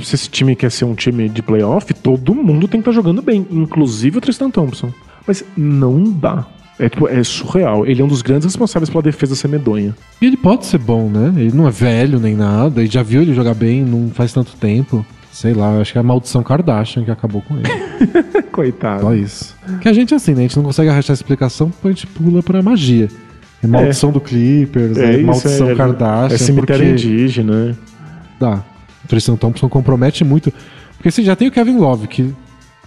se 0.01 0.15
esse 0.15 0.29
time 0.29 0.55
quer 0.55 0.71
ser 0.71 0.85
um 0.85 0.95
time 0.95 1.27
de 1.27 1.41
playoff, 1.41 1.93
todo 1.93 2.33
mundo 2.33 2.69
tem 2.69 2.81
que 2.81 2.89
estar 2.89 2.91
tá 2.91 2.95
jogando 2.95 3.21
bem, 3.21 3.45
inclusive 3.51 4.17
o 4.17 4.21
Tristan 4.21 4.49
Thompson. 4.49 4.93
Mas 5.27 5.43
não 5.57 6.09
dá. 6.09 6.47
É, 6.77 6.89
tipo, 6.89 7.07
é 7.07 7.23
surreal. 7.23 7.85
Ele 7.85 8.01
é 8.01 8.05
um 8.05 8.07
dos 8.07 8.21
grandes 8.21 8.45
responsáveis 8.45 8.89
pela 8.89 9.01
defesa 9.01 9.35
ser 9.35 9.47
medonha. 9.47 9.95
E 10.21 10.25
ele 10.25 10.37
pode 10.37 10.65
ser 10.65 10.77
bom, 10.77 11.09
né? 11.09 11.33
Ele 11.37 11.55
não 11.55 11.67
é 11.67 11.71
velho 11.71 12.19
nem 12.19 12.35
nada, 12.35 12.83
e 12.83 12.87
já 12.87 13.01
viu 13.01 13.21
ele 13.21 13.33
jogar 13.33 13.53
bem 13.53 13.83
não 13.83 14.09
faz 14.09 14.33
tanto 14.33 14.55
tempo. 14.57 15.05
Sei 15.31 15.53
lá, 15.53 15.79
acho 15.79 15.91
que 15.91 15.97
é 15.97 16.01
a 16.01 16.03
maldição 16.03 16.41
Kardashian 16.41 17.03
que 17.03 17.11
acabou 17.11 17.41
com 17.41 17.57
ele. 17.57 17.67
Coitado. 18.51 19.01
Só 19.01 19.13
isso. 19.13 19.55
Que 19.81 19.89
a 19.89 19.93
gente 19.93 20.13
é 20.13 20.17
assim, 20.17 20.33
né? 20.33 20.39
A 20.39 20.41
gente 20.43 20.55
não 20.55 20.63
consegue 20.63 20.89
arrastar 20.89 21.13
a 21.13 21.15
explicação, 21.15 21.73
a 21.83 21.87
gente 21.89 22.07
pula 22.07 22.41
pra 22.41 22.61
magia. 22.61 23.09
É 23.61 23.67
maldição 23.67 24.11
é. 24.11 24.13
do 24.13 24.21
Clippers, 24.21 24.97
é, 24.97 25.15
é 25.15 25.17
maldição 25.17 25.69
é, 25.69 25.75
Kardashian. 25.75 26.35
É 26.35 26.37
cemitério 26.37 26.85
porque... 26.87 27.07
indígena. 27.07 27.77
Dá. 28.39 28.63
O 29.03 29.07
Tristan 29.07 29.35
Thompson 29.35 29.67
compromete 29.67 30.23
muito. 30.23 30.53
Porque 30.95 31.11
você 31.11 31.21
já 31.21 31.35
tem 31.35 31.47
o 31.47 31.51
Kevin 31.51 31.77
Love, 31.77 32.07
que 32.07 32.33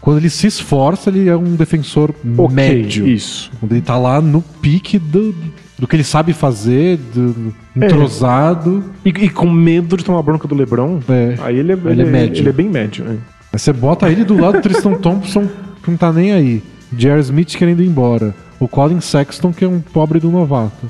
quando 0.00 0.18
ele 0.18 0.30
se 0.30 0.46
esforça, 0.46 1.10
ele 1.10 1.28
é 1.28 1.36
um 1.36 1.54
defensor 1.54 2.14
okay, 2.36 2.54
médio. 2.54 3.06
Isso. 3.06 3.50
Quando 3.58 3.72
ele 3.72 3.80
tá 3.80 3.98
lá 3.98 4.20
no 4.20 4.40
pique 4.40 4.98
do, 4.98 5.34
do 5.78 5.86
que 5.86 5.96
ele 5.96 6.04
sabe 6.04 6.32
fazer, 6.32 6.98
do, 7.14 7.54
entrosado. 7.76 8.84
É. 9.04 9.08
E, 9.08 9.24
e, 9.24 9.28
com 9.28 9.50
medo 9.50 9.96
de 9.96 10.04
tomar 10.04 10.22
bronca 10.22 10.46
do 10.46 10.54
Lebron. 10.54 11.00
É. 11.08 11.36
Aí 11.40 11.58
ele 11.58 11.72
é, 11.72 11.74
ele, 11.74 11.90
ele 11.90 12.02
é 12.02 12.04
médio. 12.04 12.42
Ele 12.42 12.48
é 12.48 12.52
bem 12.52 12.68
médio. 12.68 13.04
É. 13.06 13.10
Aí 13.52 13.58
você 13.58 13.72
bota 13.72 14.10
ele 14.10 14.24
do 14.24 14.38
lado 14.38 14.58
do 14.58 14.62
Tristan 14.62 14.94
Thompson, 15.00 15.48
que 15.82 15.90
não 15.90 15.96
tá 15.96 16.12
nem 16.12 16.32
aí. 16.32 16.62
Jerry 16.96 17.20
Smith 17.20 17.56
querendo 17.56 17.82
ir 17.82 17.86
embora. 17.86 18.34
O 18.60 18.66
Colin 18.66 19.00
Sexton, 19.00 19.52
que 19.52 19.64
é 19.64 19.68
um 19.68 19.80
pobre 19.80 20.18
do 20.18 20.30
novato. 20.30 20.88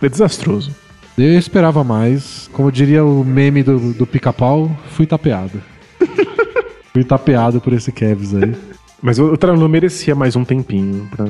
É 0.00 0.08
desastroso. 0.08 0.74
Eu 1.16 1.38
esperava 1.38 1.84
mais. 1.84 2.48
Como 2.52 2.72
diria 2.72 3.04
o 3.04 3.24
meme 3.24 3.62
do, 3.62 3.92
do 3.92 4.06
pica-pau, 4.06 4.70
fui 4.90 5.06
tapeado. 5.06 5.60
Fui 6.92 7.04
tapeado 7.04 7.60
por 7.60 7.72
esse 7.72 7.90
Cavs 7.90 8.34
aí. 8.34 8.54
Mas 9.02 9.18
o 9.18 9.36
Tranon 9.36 9.66
merecia 9.66 10.14
mais 10.14 10.36
um 10.36 10.44
tempinho 10.44 11.08
pra. 11.10 11.26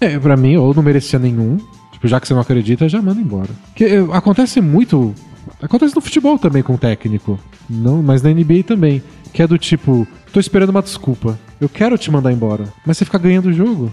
É, 0.00 0.18
pra 0.18 0.36
mim, 0.36 0.56
ou 0.56 0.72
não 0.72 0.82
merecia 0.82 1.18
nenhum. 1.18 1.58
Tipo, 1.92 2.06
já 2.06 2.20
que 2.20 2.28
você 2.28 2.32
não 2.32 2.40
acredita, 2.40 2.88
já 2.88 3.02
manda 3.02 3.20
embora. 3.20 3.50
Porque 3.66 3.84
eh, 3.84 4.06
acontece 4.12 4.60
muito. 4.60 5.12
Acontece 5.60 5.94
no 5.94 6.00
futebol 6.00 6.38
também 6.38 6.62
com 6.62 6.74
o 6.74 6.78
técnico. 6.78 7.38
Não, 7.68 8.02
mas 8.02 8.22
na 8.22 8.30
NBA 8.30 8.62
também. 8.64 9.02
Que 9.32 9.42
é 9.42 9.46
do 9.46 9.58
tipo, 9.58 10.06
tô 10.32 10.40
esperando 10.40 10.70
uma 10.70 10.82
desculpa. 10.82 11.38
Eu 11.60 11.68
quero 11.68 11.98
te 11.98 12.10
mandar 12.10 12.32
embora. 12.32 12.64
Mas 12.86 12.96
você 12.96 13.04
fica 13.04 13.18
ganhando 13.18 13.46
o 13.46 13.52
jogo. 13.52 13.92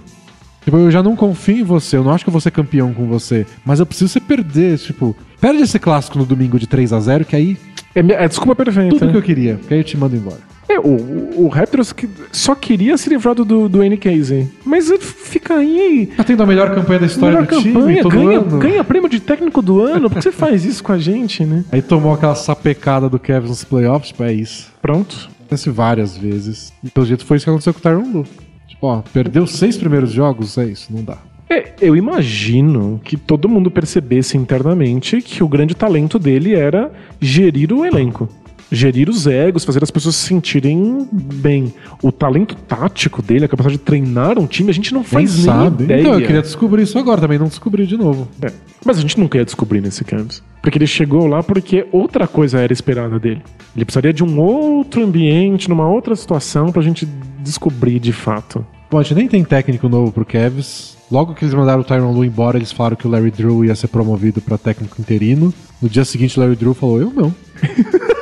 Tipo, 0.63 0.77
eu 0.77 0.91
já 0.91 1.01
não 1.01 1.15
confio 1.15 1.57
em 1.57 1.63
você, 1.63 1.97
eu 1.97 2.03
não 2.03 2.11
acho 2.11 2.23
que 2.23 2.29
eu 2.29 2.33
vou 2.33 2.41
ser 2.41 2.51
campeão 2.51 2.93
com 2.93 3.07
você. 3.07 3.45
Mas 3.65 3.79
eu 3.79 3.85
preciso 3.85 4.09
você 4.09 4.19
perder. 4.19 4.77
Tipo, 4.77 5.15
perde 5.41 5.63
esse 5.63 5.79
clássico 5.79 6.17
no 6.17 6.25
domingo 6.25 6.59
de 6.59 6.67
3 6.67 6.93
a 6.93 6.99
0 6.99 7.25
que 7.25 7.35
aí. 7.35 7.57
É, 7.95 7.99
é 7.99 8.27
desculpa 8.27 8.55
perfeita. 8.55 8.99
Tudo 8.99 9.11
que 9.11 9.17
eu 9.17 9.23
queria, 9.23 9.55
que 9.67 9.73
aí 9.73 9.79
eu 9.79 9.83
te 9.83 9.97
mando 9.97 10.15
embora. 10.15 10.46
É, 10.69 10.79
o, 10.79 11.45
o 11.45 11.47
Raptors 11.47 11.93
que 11.93 12.09
só 12.31 12.53
queria 12.53 12.97
se 12.97 13.09
livrar 13.09 13.33
do, 13.33 13.69
do 13.69 13.83
N. 13.83 13.97
Casey. 13.97 14.49
Mas 14.65 14.91
fica 14.99 15.55
aí. 15.55 16.09
Tá 16.17 16.23
tendo 16.23 16.43
a 16.43 16.45
melhor 16.45 16.75
campanha 16.75 16.99
da 16.99 17.05
história 17.05 17.41
do 17.41 17.47
campanha, 17.47 17.73
time, 17.73 18.01
todo 18.01 18.11
ganha, 18.11 18.39
ano. 18.39 18.59
ganha 18.59 18.83
prêmio 18.83 19.09
de 19.09 19.19
técnico 19.19 19.61
do 19.61 19.81
ano. 19.81 20.09
Por 20.09 20.17
que 20.17 20.23
você 20.23 20.31
faz 20.31 20.65
isso 20.65 20.83
com 20.83 20.91
a 20.91 20.97
gente, 20.97 21.45
né? 21.45 21.63
Aí 21.71 21.81
tomou 21.81 22.13
aquela 22.13 22.35
sapecada 22.35 23.09
do 23.09 23.17
Kevin 23.17 23.47
nos 23.47 23.63
playoffs, 23.63 24.09
tipo, 24.09 24.23
é 24.23 24.33
isso. 24.33 24.71
Pronto. 24.81 25.29
Acontece 25.39 25.69
várias 25.69 26.17
vezes. 26.17 26.73
E 26.83 26.89
pelo 26.89 27.05
jeito 27.05 27.25
foi 27.25 27.37
isso 27.37 27.45
que 27.45 27.49
aconteceu 27.49 27.73
com 27.73 27.79
o 27.79 27.81
Tyron 27.81 28.11
Lu. 28.11 28.25
Tipo, 28.67 28.87
ó, 28.87 29.01
perdeu 29.13 29.47
seis 29.47 29.77
primeiros 29.77 30.11
jogos, 30.11 30.57
é 30.57 30.65
isso, 30.65 30.91
não 30.91 31.03
dá. 31.03 31.17
É, 31.49 31.73
eu 31.79 31.95
imagino 31.95 32.99
que 33.03 33.15
todo 33.15 33.47
mundo 33.47 33.71
percebesse 33.71 34.35
internamente 34.35 35.21
que 35.21 35.41
o 35.41 35.47
grande 35.47 35.73
talento 35.73 36.19
dele 36.19 36.53
era 36.53 36.91
gerir 37.21 37.71
o 37.71 37.85
elenco. 37.85 38.27
Gerir 38.71 39.09
os 39.09 39.25
egos, 39.27 39.63
fazer 39.63 39.81
as 39.81 39.91
pessoas 39.91 40.15
se 40.15 40.27
sentirem 40.27 41.07
bem. 41.11 41.73
O 42.01 42.11
talento 42.11 42.55
tático 42.55 43.21
dele, 43.21 43.45
a 43.45 43.47
capacidade 43.47 43.77
de 43.77 43.83
treinar 43.83 44.37
um 44.37 44.45
time, 44.45 44.69
a 44.69 44.73
gente 44.73 44.93
não 44.93 45.03
faz 45.03 45.45
Nem 45.45 45.55
nem 45.55 45.67
ideia. 45.67 46.01
Então, 46.01 46.13
eu 46.19 46.25
queria 46.25 46.41
descobrir 46.41 46.83
isso 46.83 46.99
agora 46.99 47.21
também, 47.21 47.39
não 47.39 47.47
descobri 47.47 47.87
de 47.87 47.97
novo. 47.97 48.27
É, 48.41 48.51
Mas 48.85 48.97
a 48.97 49.01
gente 49.01 49.19
nunca 49.19 49.37
ia 49.37 49.45
descobrir 49.45 49.81
nesse 49.81 50.03
Cavs. 50.03 50.43
Porque 50.61 50.77
ele 50.77 50.87
chegou 50.87 51.27
lá 51.27 51.41
porque 51.41 51.87
outra 51.91 52.27
coisa 52.27 52.59
era 52.59 52.73
esperada 52.73 53.17
dele. 53.17 53.41
Ele 53.75 53.85
precisaria 53.85 54.11
de 54.11 54.23
um 54.23 54.39
outro 54.39 55.03
ambiente, 55.03 55.69
numa 55.69 55.87
outra 55.87 56.15
situação, 56.15 56.71
pra 56.71 56.81
gente 56.81 57.07
descobrir 57.39 57.99
de 57.99 58.11
fato. 58.11 58.65
Bom, 58.91 58.99
a 58.99 59.03
gente 59.03 59.15
nem 59.15 59.27
tem 59.27 59.43
técnico 59.43 59.87
novo 59.87 60.11
pro 60.11 60.25
Cavs. 60.25 60.97
Logo 61.09 61.33
que 61.33 61.45
eles 61.45 61.53
mandaram 61.53 61.81
o 61.81 61.83
Tyron 61.85 62.11
Lu 62.11 62.25
embora, 62.25 62.57
eles 62.57 62.71
falaram 62.71 62.97
que 62.97 63.07
o 63.07 63.09
Larry 63.09 63.31
Drew 63.31 63.63
ia 63.63 63.75
ser 63.75 63.87
promovido 63.87 64.41
pra 64.41 64.57
técnico 64.57 64.99
interino. 64.99 65.53
No 65.81 65.87
dia 65.87 66.03
seguinte, 66.03 66.37
o 66.37 66.41
Larry 66.41 66.55
Drew 66.57 66.73
falou: 66.73 66.99
Eu 66.99 67.13
não. 67.15 67.33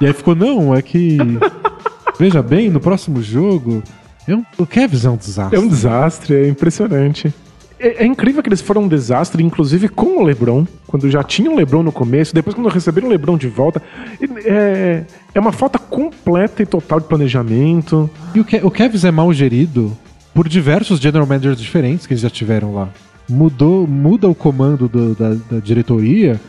e 0.00 0.06
aí 0.06 0.12
ficou: 0.12 0.34
Não, 0.34 0.74
é 0.74 0.82
que. 0.82 1.16
Veja 2.18 2.42
bem, 2.42 2.70
no 2.70 2.78
próximo 2.80 3.22
jogo. 3.22 3.82
é 4.26 4.34
um- 4.36 4.44
O 4.58 4.66
Cavs 4.66 5.04
é 5.04 5.10
um 5.10 5.16
desastre. 5.16 5.56
É 5.56 5.60
um 5.60 5.66
desastre, 5.68 6.34
é 6.34 6.48
impressionante. 6.48 7.34
É, 7.78 8.04
é 8.04 8.06
incrível 8.06 8.40
que 8.42 8.48
eles 8.48 8.60
foram 8.60 8.82
um 8.84 8.88
desastre, 8.88 9.42
inclusive 9.42 9.88
com 9.88 10.18
o 10.18 10.22
LeBron, 10.22 10.64
quando 10.86 11.10
já 11.10 11.24
tinham 11.24 11.54
o 11.54 11.56
LeBron 11.56 11.82
no 11.82 11.90
começo, 11.90 12.32
depois 12.32 12.54
quando 12.54 12.68
receberam 12.68 13.08
o 13.08 13.10
LeBron 13.10 13.36
de 13.36 13.48
volta. 13.48 13.82
É, 14.44 15.02
é 15.34 15.40
uma 15.40 15.50
falta 15.52 15.78
completa 15.78 16.62
e 16.62 16.66
total 16.66 17.00
de 17.00 17.06
planejamento. 17.08 18.08
E 18.34 18.40
o, 18.40 18.46
o 18.66 18.70
Cavs 18.70 19.04
é 19.04 19.10
mal 19.10 19.32
gerido 19.32 19.96
por 20.32 20.48
diversos 20.48 21.00
general 21.00 21.26
managers 21.26 21.58
diferentes 21.58 22.06
que 22.06 22.12
eles 22.12 22.22
já 22.22 22.30
tiveram 22.30 22.74
lá. 22.74 22.88
Mudou, 23.28 23.86
muda 23.88 24.28
o 24.28 24.34
comando 24.34 24.88
do- 24.88 25.14
da, 25.14 25.34
da 25.50 25.58
diretoria 25.60 26.40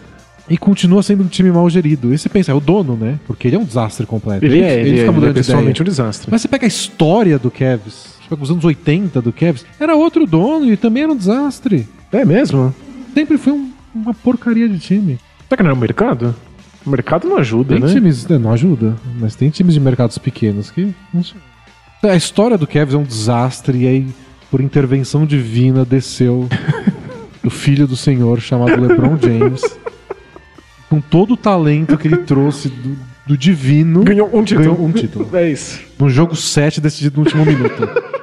e 0.49 0.57
continua 0.57 1.01
sendo 1.03 1.23
um 1.23 1.27
time 1.27 1.51
mal 1.51 1.69
gerido. 1.69 2.13
E 2.13 2.17
você 2.17 2.29
pensa, 2.29 2.51
é 2.51 2.55
o 2.55 2.59
dono, 2.59 2.95
né? 2.95 3.19
Porque 3.25 3.47
ele 3.47 3.55
é 3.55 3.59
um 3.59 3.63
desastre 3.63 4.05
completo. 4.05 4.45
Ele, 4.45 4.61
é, 4.61 4.79
ele, 4.81 4.99
é, 4.99 5.07
ele 5.07 5.25
é 5.29 5.33
pessoalmente 5.33 5.81
um 5.81 5.85
desastre. 5.85 6.27
Mas 6.31 6.41
você 6.41 6.47
pega 6.47 6.65
a 6.65 6.67
história 6.67 7.39
do 7.39 7.49
Cavs, 7.49 8.15
pega 8.29 8.41
os 8.43 8.51
anos 8.51 8.63
80 8.63 9.21
do 9.21 9.31
Cavs, 9.33 9.65
era 9.79 9.95
outro 9.95 10.25
dono 10.25 10.71
e 10.71 10.77
também 10.77 11.03
era 11.03 11.11
um 11.11 11.17
desastre. 11.17 11.87
É 12.11 12.23
mesmo? 12.23 12.73
Sempre 13.13 13.37
foi 13.37 13.53
um- 13.53 13.71
uma 13.93 14.13
porcaria 14.13 14.67
de 14.69 14.77
time. 14.79 15.19
Será 15.47 15.57
que 15.57 15.63
não 15.63 15.71
é 15.71 15.73
o 15.73 15.77
mercado? 15.77 16.35
O 16.85 16.89
mercado 16.89 17.27
não 17.27 17.37
ajuda, 17.37 17.73
Tem 17.75 17.83
né? 17.83 17.91
times, 17.91 18.27
né, 18.27 18.37
não 18.37 18.51
ajuda, 18.51 18.95
mas 19.19 19.35
tem 19.35 19.49
times 19.49 19.73
de 19.73 19.79
mercados 19.79 20.17
pequenos 20.19 20.69
que. 20.69 20.93
A 22.03 22.15
história 22.15 22.57
do 22.57 22.67
Cavs 22.67 22.93
é 22.93 22.97
um 22.97 23.03
desastre 23.03 23.79
e 23.79 23.87
aí, 23.87 24.07
por 24.51 24.61
intervenção 24.61 25.25
divina, 25.25 25.83
desceu 25.83 26.47
o 27.43 27.49
filho 27.49 27.87
do 27.87 27.95
senhor 27.95 28.39
chamado 28.39 28.79
LeBron 28.79 29.17
James, 29.19 29.61
com 30.95 31.01
todo 31.01 31.33
o 31.33 31.37
talento 31.37 31.97
que 31.97 32.07
ele 32.07 32.17
trouxe 32.23 32.69
do, 32.69 32.95
do 33.27 33.37
divino, 33.37 34.03
Ganhou 34.03 34.29
um 34.33 34.43
título. 34.43 34.75
ganhou 34.75 34.85
um 34.87 34.91
título. 34.91 35.29
É 35.33 35.49
isso. 35.51 35.81
Num 35.99 36.09
jogo 36.09 36.35
7 36.35 36.79
decidido 36.79 37.17
no 37.17 37.23
último 37.25 37.45
minuto. 37.45 37.87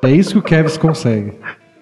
É 0.00 0.12
isso 0.12 0.30
que 0.30 0.38
o 0.38 0.42
Cavs 0.42 0.76
consegue. 0.76 1.32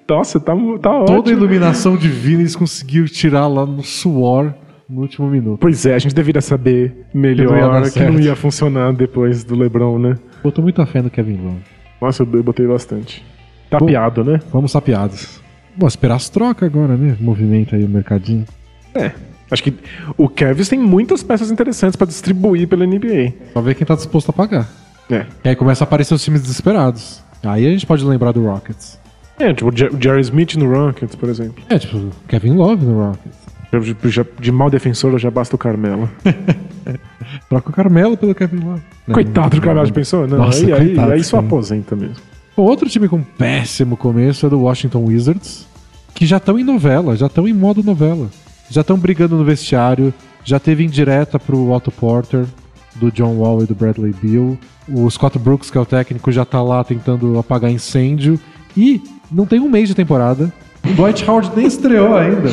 Nossa, 0.08 0.40
tá, 0.40 0.54
tá 0.54 0.90
Toda 1.04 1.12
a 1.12 1.16
ótimo. 1.18 1.36
iluminação 1.36 1.98
divina 1.98 2.40
eles 2.40 2.56
conseguiram 2.56 3.04
tirar 3.06 3.46
lá 3.46 3.66
no 3.66 3.82
suor 3.82 4.54
no 4.88 5.02
último 5.02 5.28
minuto. 5.28 5.58
Pois 5.60 5.84
é, 5.84 5.94
a 5.94 5.98
gente 5.98 6.14
deveria 6.14 6.40
saber 6.40 7.04
Que 7.12 7.14
não 7.14 7.20
melhor 7.20 7.90
que 7.90 8.00
não 8.00 8.18
ia 8.18 8.34
funcionar 8.34 8.94
depois 8.94 9.44
do 9.44 9.54
LeBron, 9.54 9.98
né? 9.98 10.14
Botou 10.42 10.62
muita 10.64 10.86
fé 10.86 11.02
no 11.02 11.10
Kevin 11.10 11.36
Love. 11.44 11.58
Nossa, 12.00 12.22
eu 12.22 12.42
botei 12.42 12.66
bastante. 12.66 13.22
Tapeado, 13.68 14.24
né? 14.24 14.40
Vamos 14.50 14.72
sapiados. 14.72 15.38
Bom, 15.76 15.86
esperar 15.86 16.14
as 16.14 16.30
trocas 16.30 16.66
agora, 16.66 16.96
né? 16.96 17.18
Movimenta 17.20 17.76
aí 17.76 17.84
o 17.84 17.88
mercadinho. 17.88 18.46
É. 18.94 19.12
Acho 19.50 19.62
que 19.62 19.74
o 20.16 20.28
Cavs 20.28 20.68
tem 20.68 20.78
muitas 20.78 21.22
peças 21.22 21.50
interessantes 21.50 21.96
pra 21.96 22.06
distribuir 22.06 22.66
pela 22.68 22.84
NBA. 22.86 23.32
Só 23.52 23.60
ver 23.60 23.74
quem 23.74 23.86
tá 23.86 23.94
disposto 23.94 24.30
a 24.30 24.32
pagar. 24.32 24.68
É. 25.10 25.24
E 25.44 25.48
aí 25.50 25.56
começa 25.56 25.84
a 25.84 25.86
aparecer 25.86 26.14
os 26.14 26.22
times 26.24 26.42
desesperados. 26.42 27.22
Aí 27.44 27.64
a 27.66 27.70
gente 27.70 27.86
pode 27.86 28.04
lembrar 28.04 28.32
do 28.32 28.44
Rockets. 28.44 28.98
É, 29.38 29.52
tipo 29.52 29.70
o 29.70 29.72
o 29.72 30.02
Jerry 30.02 30.20
Smith 30.22 30.54
no 30.56 30.68
Rockets, 30.68 31.14
por 31.14 31.28
exemplo. 31.28 31.62
É, 31.68 31.78
tipo, 31.78 32.10
Kevin 32.26 32.54
Love 32.54 32.84
no 32.84 32.98
Rockets. 33.06 33.38
Já- 33.72 34.08
já- 34.10 34.26
de 34.40 34.50
mal 34.50 34.70
defensor 34.70 35.16
já 35.18 35.30
basta 35.30 35.54
o 35.54 35.58
Carmelo. 35.58 36.08
Troca 37.48 37.70
o 37.70 37.72
Carmelo 37.72 38.16
pelo 38.16 38.34
Kevin 38.34 38.64
Love. 38.64 38.82
Coitado 39.12 39.56
do 39.56 39.62
Carmelo, 39.62 39.92
pensou? 39.92 40.26
Não, 40.26 40.38
Nossa, 40.38 40.64
aí, 40.64 40.72
aí, 40.72 40.86
coitado, 40.86 41.12
aí 41.12 41.24
só 41.24 41.40
sim. 41.40 41.46
aposenta 41.46 41.94
mesmo. 41.94 42.16
Bom, 42.56 42.62
Outro 42.64 42.88
time 42.88 43.08
com 43.08 43.22
péssimo 43.22 43.96
começo 43.96 44.46
é 44.46 44.48
do 44.48 44.60
Washington 44.60 45.04
Wizards, 45.04 45.66
que 46.14 46.24
já 46.26 46.38
estão 46.38 46.58
em 46.58 46.64
novela, 46.64 47.16
já 47.16 47.26
estão 47.26 47.46
em 47.46 47.52
modo 47.52 47.82
novela. 47.82 48.28
Já 48.70 48.80
estão 48.80 48.98
brigando 48.98 49.36
no 49.36 49.44
vestiário, 49.44 50.12
já 50.44 50.58
teve 50.58 50.84
indireta 50.84 51.38
pro 51.38 51.70
Otto 51.70 51.90
Porter, 51.90 52.46
do 52.94 53.10
John 53.10 53.36
Wall 53.36 53.62
e 53.62 53.66
do 53.66 53.74
Bradley 53.74 54.14
Beal. 54.22 54.56
O 54.88 55.10
Scott 55.10 55.38
Brooks, 55.38 55.70
que 55.70 55.78
é 55.78 55.80
o 55.80 55.86
técnico, 55.86 56.32
já 56.32 56.44
tá 56.44 56.62
lá 56.62 56.82
tentando 56.82 57.38
apagar 57.38 57.70
incêndio. 57.70 58.38
E 58.76 59.02
não 59.30 59.46
tem 59.46 59.60
um 59.60 59.68
mês 59.68 59.88
de 59.88 59.94
temporada. 59.94 60.52
O 60.84 60.92
Dwight 60.94 61.28
Howard 61.28 61.50
nem 61.56 61.66
estreou 61.66 62.16
ainda. 62.16 62.48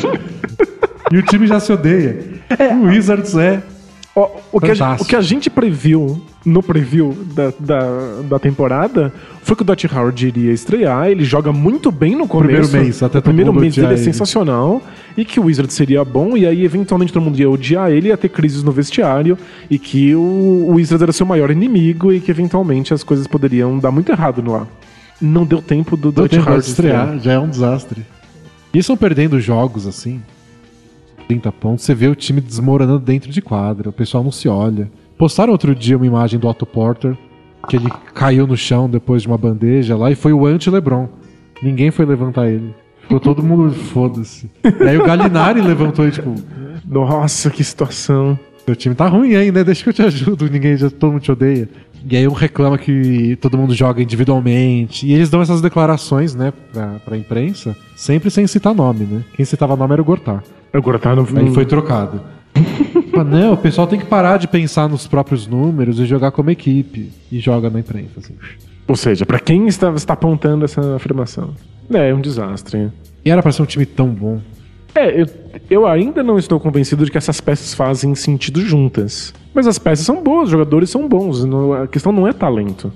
e 1.10 1.16
o 1.16 1.22
time 1.22 1.46
já 1.46 1.60
se 1.60 1.72
odeia. 1.72 2.42
O 2.80 2.86
Wizards 2.86 3.34
é 3.36 3.62
O, 4.52 4.60
que 4.60 4.70
a, 4.70 4.96
o 5.00 5.04
que 5.04 5.16
a 5.16 5.20
gente 5.20 5.50
previu 5.50 6.22
no 6.46 6.62
preview 6.62 7.16
da, 7.34 7.52
da, 7.58 8.22
da 8.22 8.38
temporada 8.38 9.12
foi 9.42 9.56
que 9.56 9.62
o 9.62 9.64
Dutch 9.64 9.86
Howard 9.92 10.26
iria 10.26 10.52
estrear. 10.52 11.08
Ele 11.08 11.24
joga 11.24 11.52
muito 11.52 11.90
bem 11.90 12.14
no 12.14 12.28
começo. 12.28 12.70
Primeiro 12.70 12.86
mês, 12.86 13.02
até 13.02 13.18
o 13.18 13.22
primeiro 13.22 13.52
mês 13.52 13.74
dele 13.74 13.88
é 13.88 13.90
ele. 13.90 13.98
sensacional. 13.98 14.80
E 15.16 15.24
que 15.24 15.40
o 15.40 15.46
Wizard 15.46 15.72
seria 15.72 16.04
bom. 16.04 16.36
E 16.36 16.46
aí, 16.46 16.64
eventualmente, 16.64 17.12
todo 17.12 17.24
mundo 17.24 17.40
ia 17.40 17.50
odiar 17.50 17.90
ele, 17.90 18.08
ia 18.08 18.16
ter 18.16 18.28
crises 18.28 18.62
no 18.62 18.70
vestiário. 18.70 19.36
E 19.68 19.80
que 19.80 20.14
o, 20.14 20.20
o 20.20 20.74
Wizard 20.74 21.02
era 21.02 21.12
seu 21.12 21.26
maior 21.26 21.50
inimigo. 21.50 22.12
E 22.12 22.20
que, 22.20 22.30
eventualmente, 22.30 22.94
as 22.94 23.02
coisas 23.02 23.26
poderiam 23.26 23.80
dar 23.80 23.90
muito 23.90 24.12
errado 24.12 24.40
no 24.40 24.54
ar. 24.54 24.68
Não 25.20 25.44
deu 25.44 25.60
tempo 25.60 25.96
do 25.96 26.12
Deu 26.12 26.24
Dutch 26.24 26.32
tempo 26.32 26.48
Howard 26.48 26.68
estrear, 26.68 27.18
já 27.18 27.32
é 27.32 27.38
um 27.38 27.48
desastre. 27.48 28.06
E 28.72 28.78
estão 28.78 28.96
perdendo 28.96 29.40
jogos 29.40 29.88
assim. 29.88 30.20
30 31.28 31.52
pontos, 31.52 31.84
você 31.84 31.94
vê 31.94 32.08
o 32.08 32.14
time 32.14 32.40
desmoronando 32.40 32.98
dentro 32.98 33.30
de 33.30 33.40
quadra, 33.42 33.88
o 33.90 33.92
pessoal 33.92 34.22
não 34.24 34.32
se 34.32 34.48
olha. 34.48 34.90
Postaram 35.16 35.52
outro 35.52 35.74
dia 35.74 35.96
uma 35.96 36.06
imagem 36.06 36.38
do 36.38 36.48
Otto 36.48 36.66
Porter, 36.66 37.16
que 37.68 37.76
ele 37.76 37.88
caiu 38.12 38.46
no 38.46 38.56
chão 38.56 38.88
depois 38.88 39.22
de 39.22 39.28
uma 39.28 39.38
bandeja 39.38 39.96
lá 39.96 40.10
e 40.10 40.14
foi 40.14 40.32
o 40.32 40.46
anti-Lebron. 40.46 41.08
Ninguém 41.62 41.90
foi 41.90 42.04
levantar 42.04 42.48
ele. 42.48 42.74
Ficou 43.00 43.20
todo 43.20 43.42
mundo, 43.42 43.72
foda-se. 43.74 44.50
E 44.64 44.82
aí 44.88 44.98
o 44.98 45.04
Galinari 45.04 45.60
levantou 45.60 46.06
e 46.06 46.10
tipo, 46.10 46.34
Nossa, 46.86 47.50
que 47.50 47.62
situação. 47.62 48.38
seu 48.64 48.74
time 48.74 48.94
tá 48.94 49.06
ruim 49.06 49.34
aí, 49.34 49.52
né? 49.52 49.62
Deixa 49.62 49.82
que 49.82 49.90
eu 49.90 49.94
te 49.94 50.02
ajudo, 50.02 50.48
ninguém 50.50 50.76
já 50.76 50.90
todo 50.90 51.12
mundo 51.12 51.22
te 51.22 51.32
odeia. 51.32 51.68
E 52.08 52.16
aí 52.16 52.28
um 52.28 52.32
reclama 52.32 52.76
que 52.76 53.36
todo 53.36 53.56
mundo 53.56 53.74
joga 53.74 54.02
individualmente. 54.02 55.06
E 55.06 55.12
eles 55.12 55.30
dão 55.30 55.40
essas 55.40 55.62
declarações, 55.62 56.34
né, 56.34 56.52
pra, 56.72 56.98
pra 57.04 57.16
imprensa, 57.16 57.74
sempre 57.96 58.30
sem 58.30 58.46
citar 58.46 58.74
nome, 58.74 59.04
né? 59.04 59.22
Quem 59.34 59.44
citava 59.44 59.76
nome 59.76 59.92
era 59.94 60.02
o 60.02 60.04
Gortar. 60.04 60.42
Agora 60.74 60.98
tá 60.98 61.14
no. 61.14 61.26
Aí 61.38 61.54
foi 61.54 61.64
trocado. 61.64 62.20
Mas 63.16 63.26
não, 63.26 63.52
o 63.54 63.56
pessoal 63.56 63.86
tem 63.86 63.98
que 63.98 64.04
parar 64.06 64.38
de 64.38 64.46
pensar 64.48 64.88
nos 64.88 65.06
próprios 65.06 65.46
números 65.46 65.98
e 66.00 66.04
jogar 66.04 66.30
como 66.32 66.50
equipe. 66.50 67.10
E 67.30 67.38
joga 67.38 67.70
na 67.70 67.80
imprensa, 67.80 68.18
assim. 68.18 68.34
Ou 68.86 68.96
seja, 68.96 69.24
pra 69.24 69.38
quem 69.38 69.66
está, 69.66 69.90
está 69.92 70.12
apontando 70.14 70.64
essa 70.64 70.96
afirmação? 70.96 71.54
É, 71.92 72.10
é 72.10 72.14
um 72.14 72.20
desastre. 72.20 72.90
E 73.24 73.30
era 73.30 73.42
pra 73.42 73.50
ser 73.52 73.62
um 73.62 73.66
time 73.66 73.86
tão 73.86 74.08
bom. 74.08 74.40
É, 74.94 75.20
eu, 75.22 75.26
eu 75.70 75.86
ainda 75.86 76.22
não 76.22 76.38
estou 76.38 76.60
convencido 76.60 77.04
de 77.04 77.10
que 77.10 77.18
essas 77.18 77.40
peças 77.40 77.72
fazem 77.74 78.14
sentido 78.14 78.60
juntas. 78.60 79.32
Mas 79.54 79.66
as 79.66 79.78
peças 79.78 80.04
são 80.04 80.22
boas, 80.22 80.44
os 80.44 80.50
jogadores 80.50 80.90
são 80.90 81.08
bons. 81.08 81.44
não- 81.44 81.72
a 81.72 81.86
questão 81.88 82.12
não 82.12 82.28
é 82.28 82.32
talento. 82.32 82.92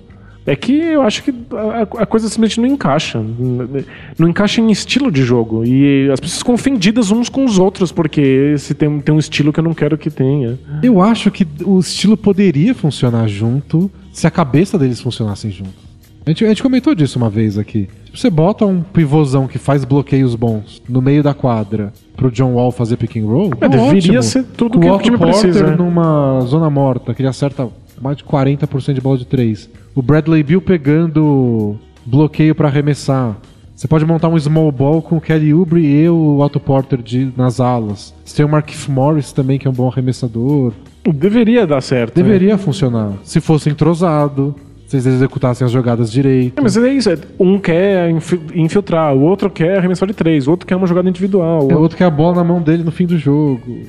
É 0.49 0.57
que 0.57 0.73
eu 0.73 1.03
acho 1.03 1.23
que 1.23 1.35
a, 1.53 2.03
a 2.03 2.07
coisa 2.07 2.27
simplesmente 2.27 2.59
não 2.59 2.67
encaixa. 2.67 3.23
Não 4.19 4.27
encaixa 4.27 4.63
em 4.63 4.71
estilo 4.71 5.13
de 5.13 5.23
jogo. 5.23 5.63
E 5.63 6.11
as 6.11 6.19
pessoas 6.19 6.39
ficam 6.39 6.55
ofendidas 6.55 7.11
uns 7.11 7.29
com 7.29 7.45
os 7.45 7.59
outros, 7.59 7.93
porque 7.93 8.57
se 8.57 8.73
tem, 8.73 8.99
tem 8.99 9.15
um 9.15 9.19
estilo 9.19 9.53
que 9.53 9.61
eu 9.61 9.65
não 9.65 9.75
quero 9.75 9.99
que 9.99 10.11
tenha. 10.11 10.59
Eu 10.83 11.03
acho 11.03 11.31
que 11.31 11.47
o 11.65 11.79
estilo 11.79 12.17
poderia 12.17 12.75
funcionar 12.75 13.29
junto 13.29 13.91
se 14.11 14.27
a 14.27 14.31
cabeça 14.31 14.79
deles 14.79 15.01
funcionassem 15.03 15.51
junto. 15.51 15.89
A 16.25 16.31
gente, 16.31 16.45
a 16.45 16.49
gente 16.49 16.63
comentou 16.63 16.95
disso 16.95 17.19
uma 17.19 17.29
vez 17.29 17.59
aqui. 17.59 17.89
Tipo, 18.05 18.17
você 18.19 18.31
bota 18.31 18.65
um 18.65 18.83
pivôzão 18.83 19.47
que 19.47 19.59
faz 19.59 19.85
bloqueios 19.85 20.35
bons 20.35 20.83
no 20.89 21.03
meio 21.03 21.23
da 21.23 21.35
quadra 21.35 21.93
pro 22.17 22.31
John 22.31 22.55
Wall 22.55 22.73
fazer 22.73 22.97
pick 22.97 23.17
and 23.17 23.27
roll. 23.27 23.51
É, 23.53 23.57
tá 23.57 23.69
deveria 23.69 23.99
ótimo. 23.99 24.23
ser 24.23 24.45
tudo 24.45 24.79
Com 24.79 24.81
que 24.81 24.91
o 24.91 24.99
time 24.99 25.19
Porter 25.19 25.41
precisa. 25.41 25.77
numa 25.77 26.41
zona 26.41 26.69
morta, 26.71 27.15
que 27.15 27.21
ele 27.23 27.29
acerta 27.29 27.69
mais 28.01 28.17
de 28.17 28.25
40% 28.25 28.93
de 28.93 29.01
bola 29.01 29.19
de 29.19 29.27
3. 29.27 29.71
O 29.99 30.03
Bradley 30.03 30.45
Bill 30.45 30.61
pegando 30.63 31.75
bloqueio 32.07 32.55
pra 32.55 32.69
arremessar. 32.69 33.37
Você 33.75 33.89
pode 33.89 34.07
montar 34.07 34.29
um 34.29 34.39
small 34.39 34.71
ball 34.71 35.03
com 35.03 35.17
o 35.17 35.21
Kelly 35.21 35.53
Oubre 35.53 35.85
e 35.85 36.09
o 36.09 36.39
Otto 36.39 36.61
Porter 36.61 37.03
de, 37.03 37.33
nas 37.37 37.59
alas. 37.59 38.15
Você 38.25 38.37
tem 38.37 38.47
o 38.47 38.49
Markif 38.49 38.89
Morris 38.89 39.33
também, 39.33 39.59
que 39.59 39.67
é 39.67 39.71
um 39.71 39.75
bom 39.75 39.89
arremessador. 39.89 40.73
Deveria 41.05 41.67
dar 41.67 41.81
certo. 41.81 42.17
né? 42.17 42.23
Deveria 42.23 42.57
funcionar. 42.57 43.15
Se 43.25 43.41
fosse 43.41 43.71
entrosado, 43.71 44.55
se 44.87 44.95
eles 44.99 45.07
executassem 45.07 45.65
as 45.65 45.73
jogadas 45.73 46.13
direito. 46.13 46.61
É, 46.61 46.63
mas 46.63 46.77
é 46.77 46.93
isso. 46.93 47.11
é, 47.11 47.19
Um 47.37 47.59
quer 47.59 48.09
infi- 48.09 48.41
infiltrar, 48.55 49.13
o 49.17 49.23
outro 49.23 49.51
quer 49.51 49.79
arremessar 49.79 50.07
de 50.07 50.15
três, 50.15 50.47
o 50.47 50.53
outro 50.53 50.65
quer 50.65 50.77
uma 50.77 50.87
jogada 50.87 51.09
individual. 51.09 51.67
o 51.67 51.73
É 51.73 51.77
outro 51.77 51.97
que 51.97 52.05
é 52.05 52.07
a 52.07 52.11
bola 52.11 52.37
na 52.37 52.45
mão 52.45 52.63
dele 52.63 52.85
no 52.85 52.93
fim 52.93 53.05
do 53.05 53.19
jogo. 53.19 53.83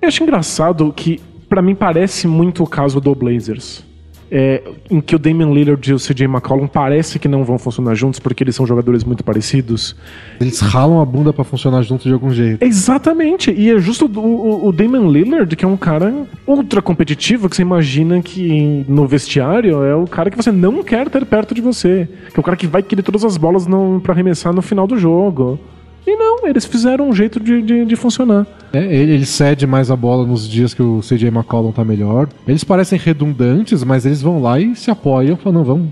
Eu 0.00 0.06
acho 0.06 0.22
engraçado 0.22 0.92
que, 0.94 1.20
pra 1.48 1.60
mim, 1.60 1.74
parece 1.74 2.28
muito 2.28 2.62
o 2.62 2.66
caso 2.68 3.00
do 3.00 3.12
Blazers. 3.12 3.84
É, 4.32 4.62
em 4.88 5.00
que 5.00 5.16
o 5.16 5.18
Damian 5.18 5.50
Lillard 5.50 5.90
e 5.90 5.92
o 5.92 5.96
CJ 5.96 6.26
McCollum 6.26 6.68
parece 6.68 7.18
que 7.18 7.26
não 7.26 7.42
vão 7.42 7.58
funcionar 7.58 7.94
juntos 7.96 8.20
porque 8.20 8.44
eles 8.44 8.54
são 8.54 8.64
jogadores 8.64 9.02
muito 9.02 9.24
parecidos. 9.24 9.96
Eles 10.40 10.60
ralam 10.60 11.00
a 11.00 11.04
bunda 11.04 11.32
pra 11.32 11.42
funcionar 11.42 11.82
juntos 11.82 12.06
de 12.06 12.12
algum 12.12 12.30
jeito. 12.30 12.62
Exatamente, 12.64 13.50
e 13.50 13.70
é 13.70 13.78
justo 13.78 14.06
o, 14.06 14.20
o, 14.20 14.68
o 14.68 14.72
Damian 14.72 15.08
Lillard, 15.08 15.56
que 15.56 15.64
é 15.64 15.68
um 15.68 15.76
cara 15.76 16.26
ultra 16.46 16.80
competitivo, 16.80 17.48
que 17.48 17.56
você 17.56 17.62
imagina 17.62 18.22
que 18.22 18.84
no 18.88 19.06
vestiário 19.06 19.82
é 19.82 19.94
o 19.94 20.06
cara 20.06 20.30
que 20.30 20.36
você 20.36 20.52
não 20.52 20.82
quer 20.82 21.08
ter 21.08 21.24
perto 21.26 21.54
de 21.54 21.60
você. 21.60 22.08
Que 22.32 22.38
é 22.38 22.40
o 22.40 22.44
cara 22.44 22.56
que 22.56 22.66
vai 22.66 22.82
querer 22.82 23.02
todas 23.02 23.24
as 23.24 23.36
bolas 23.36 23.66
pra 24.02 24.12
arremessar 24.12 24.52
no 24.52 24.62
final 24.62 24.86
do 24.86 24.96
jogo. 24.96 25.58
E 26.06 26.16
não, 26.16 26.46
eles 26.46 26.64
fizeram 26.64 27.08
um 27.08 27.12
jeito 27.14 27.38
de, 27.38 27.60
de, 27.62 27.84
de 27.84 27.96
funcionar. 27.96 28.46
É, 28.72 28.78
ele, 28.84 29.12
ele 29.12 29.26
cede 29.26 29.66
mais 29.66 29.90
a 29.90 29.96
bola 29.96 30.26
nos 30.26 30.48
dias 30.48 30.72
que 30.74 30.82
o 30.82 31.00
CJ 31.00 31.28
McCollum 31.28 31.72
tá 31.72 31.84
melhor. 31.84 32.28
Eles 32.48 32.64
parecem 32.64 32.98
redundantes, 32.98 33.84
mas 33.84 34.06
eles 34.06 34.22
vão 34.22 34.40
lá 34.40 34.58
e 34.58 34.74
se 34.74 34.90
apoiam, 34.90 35.36
falam, 35.36 35.58
não, 35.58 35.64
vamos, 35.64 35.88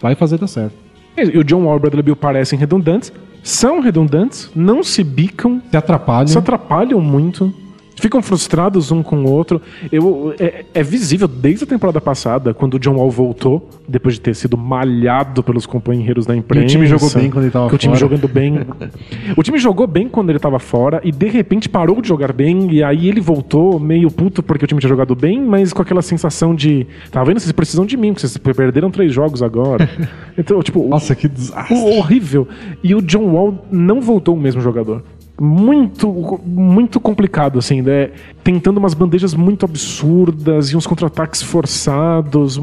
vai 0.00 0.14
fazer 0.14 0.38
dar 0.38 0.46
certo. 0.48 0.74
E 1.16 1.38
o 1.38 1.44
John 1.44 1.64
Wall 1.64 1.74
e 1.74 1.76
o 1.76 1.80
Bradley 1.80 2.02
Beal 2.02 2.16
parecem 2.16 2.58
redundantes, 2.58 3.12
são 3.42 3.80
redundantes, 3.80 4.50
não 4.54 4.82
se 4.82 5.04
bicam, 5.04 5.60
Se 5.70 5.76
atrapalham. 5.76 6.26
se 6.28 6.38
atrapalham 6.38 7.00
muito, 7.00 7.52
ficam 7.96 8.22
frustrados 8.22 8.90
um 8.90 9.02
com 9.02 9.16
o 9.24 9.30
outro. 9.30 9.60
Eu, 9.90 10.34
é, 10.38 10.64
é 10.74 10.82
visível 10.82 11.28
desde 11.28 11.64
a 11.64 11.66
temporada 11.66 12.00
passada, 12.00 12.52
quando 12.54 12.74
o 12.74 12.78
John 12.78 12.96
Wall 12.96 13.10
voltou, 13.10 13.68
depois 13.86 14.14
de 14.14 14.20
ter 14.20 14.34
sido 14.34 14.56
malhado 14.56 15.42
pelos 15.42 15.66
companheiros 15.66 16.26
da 16.26 16.34
imprensa. 16.36 16.66
time 16.66 16.86
jogou 16.86 17.10
bem 17.10 17.30
quando 17.30 17.44
ele 17.44 17.52
tava 17.52 17.68
que 17.68 17.74
O 17.74 17.78
time 17.78 17.94
fora. 17.96 18.00
jogando 18.00 18.28
bem. 18.28 18.58
o 19.36 19.42
time 19.42 19.58
jogou 19.58 19.86
bem 19.86 20.08
quando 20.08 20.30
ele 20.30 20.38
tava 20.38 20.58
fora 20.58 21.00
e 21.04 21.12
de 21.12 21.28
repente 21.28 21.68
parou 21.68 22.00
de 22.00 22.08
jogar 22.08 22.32
bem. 22.32 22.72
E 22.72 22.82
aí 22.82 23.08
ele 23.08 23.20
voltou 23.20 23.78
meio 23.78 24.10
puto 24.10 24.42
porque 24.42 24.64
o 24.64 24.68
time 24.68 24.80
tinha 24.80 24.88
jogado 24.88 25.14
bem, 25.14 25.40
mas 25.40 25.72
com 25.72 25.82
aquela 25.82 26.02
sensação 26.02 26.54
de: 26.54 26.86
tá 27.10 27.22
vendo? 27.22 27.38
Vocês 27.40 27.52
precisam 27.52 27.84
de 27.86 27.96
mim, 27.96 28.12
porque 28.12 28.26
vocês 28.26 28.36
perderam 28.36 28.90
três 28.90 29.12
jogos 29.12 29.42
agora. 29.42 29.88
então, 30.36 30.62
tipo, 30.62 30.86
Nossa, 30.88 31.14
que 31.14 31.28
desastre. 31.28 31.74
o- 31.76 31.98
horrível. 31.98 32.48
E 32.82 32.94
o 32.94 33.02
John 33.02 33.26
Wall 33.32 33.66
não 33.70 34.00
voltou 34.00 34.34
o 34.34 34.40
mesmo 34.40 34.60
jogador. 34.60 35.02
Muito, 35.40 36.40
muito 36.44 37.00
complicado, 37.00 37.58
assim, 37.58 37.82
né? 37.82 38.10
Tentando 38.44 38.78
umas 38.78 38.94
bandejas 38.94 39.34
muito 39.34 39.64
absurdas 39.64 40.70
e 40.70 40.76
uns 40.76 40.86
contra-ataques 40.86 41.42
forçados, 41.42 42.60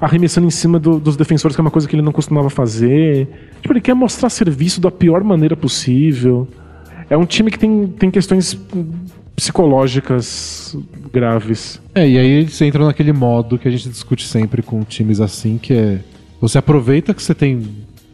arremessando 0.00 0.46
em 0.46 0.50
cima 0.50 0.78
do- 0.78 0.98
dos 0.98 1.16
defensores, 1.16 1.54
que 1.56 1.60
é 1.60 1.64
uma 1.64 1.70
coisa 1.70 1.88
que 1.88 1.94
ele 1.94 2.02
não 2.02 2.12
costumava 2.12 2.48
fazer. 2.48 3.28
Tipo, 3.60 3.74
ele 3.74 3.80
quer 3.80 3.94
mostrar 3.94 4.30
serviço 4.30 4.80
da 4.80 4.90
pior 4.90 5.22
maneira 5.24 5.56
possível. 5.56 6.48
É 7.10 7.16
um 7.16 7.26
time 7.26 7.50
que 7.50 7.58
tem, 7.58 7.86
tem 7.88 8.10
questões 8.10 8.58
psicológicas 9.36 10.76
graves. 11.12 11.80
É, 11.94 12.08
e 12.08 12.16
aí 12.18 12.26
eles 12.26 12.60
entram 12.62 12.86
naquele 12.86 13.12
modo 13.12 13.58
que 13.58 13.68
a 13.68 13.70
gente 13.70 13.88
discute 13.88 14.26
sempre 14.26 14.62
com 14.62 14.82
times 14.82 15.20
assim, 15.20 15.58
que 15.58 15.72
é 15.74 15.98
você 16.40 16.58
aproveita 16.58 17.12
que 17.12 17.22
você 17.22 17.34
tem 17.34 17.62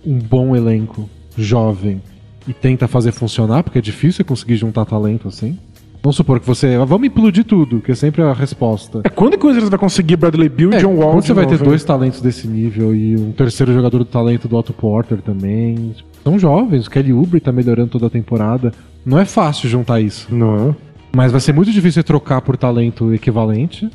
um 0.05 0.19
bom 0.19 0.57
elenco 0.57 1.09
jovem 1.37 2.03
e 2.51 2.53
tenta 2.53 2.89
fazer 2.89 3.13
funcionar, 3.13 3.63
porque 3.63 3.79
é 3.79 3.83
difícil 3.83 4.25
conseguir 4.25 4.57
juntar 4.57 4.85
talento 4.85 5.29
assim. 5.29 5.57
Vamos 6.03 6.17
supor 6.17 6.41
que 6.41 6.47
você. 6.47 6.79
Vamos 6.79 7.07
implodir 7.07 7.45
tudo, 7.45 7.81
que 7.81 7.93
é 7.93 7.95
sempre 7.95 8.23
a 8.23 8.33
resposta. 8.33 9.03
É 9.05 9.09
quando 9.11 9.37
que 9.39 9.45
o 9.45 9.49
Wizards 9.49 9.69
vai 9.69 9.79
conseguir 9.79 10.17
Bradley 10.17 10.49
Beal 10.49 10.73
e 10.73 10.77
É, 10.77 10.79
John 10.79 10.95
Wall? 10.97 11.13
quando 11.13 11.25
você 11.27 11.33
vai 11.35 11.45
ter 11.45 11.53
novo, 11.53 11.65
hein? 11.65 11.69
dois 11.71 11.85
talentos 11.85 12.21
desse 12.23 12.49
nível 12.49 12.95
e 12.95 13.17
um 13.17 13.33
terceiro 13.33 13.73
jogador 13.73 13.99
do 13.99 14.05
talento 14.07 14.49
do 14.49 14.57
Otto 14.57 14.73
Porter 14.73 15.19
também. 15.21 15.95
São 16.25 16.39
jovens, 16.39 16.87
o 16.87 16.91
Kelly 16.91 17.13
Oubre 17.13 17.39
tá 17.39 17.53
melhorando 17.53 17.91
toda 17.91 18.07
a 18.07 18.11
temporada. 18.11 18.73
Não 19.05 19.19
é 19.19 19.27
fácil 19.27 19.69
juntar 19.69 20.01
isso. 20.01 20.27
Não. 20.35 20.75
Mas 21.15 21.33
vai 21.33 21.41
ser 21.41 21.53
muito 21.53 21.71
difícil 21.71 22.01
você 22.01 22.03
trocar 22.03 22.41
por 22.41 22.57
talento 22.57 23.13
equivalente 23.13 23.91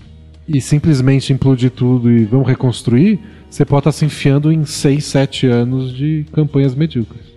e 0.47 0.61
simplesmente 0.61 1.33
implodir 1.33 1.71
tudo 1.71 2.11
e 2.11 2.23
vamos 2.25 2.47
reconstruir. 2.47 3.19
Você 3.49 3.65
pode 3.65 3.79
estar 3.79 3.91
se 3.93 4.05
enfiando 4.05 4.51
em 4.51 4.63
6, 4.63 5.03
7 5.03 5.47
anos 5.47 5.91
de 5.91 6.25
campanhas 6.33 6.75
medíocres. 6.75 7.34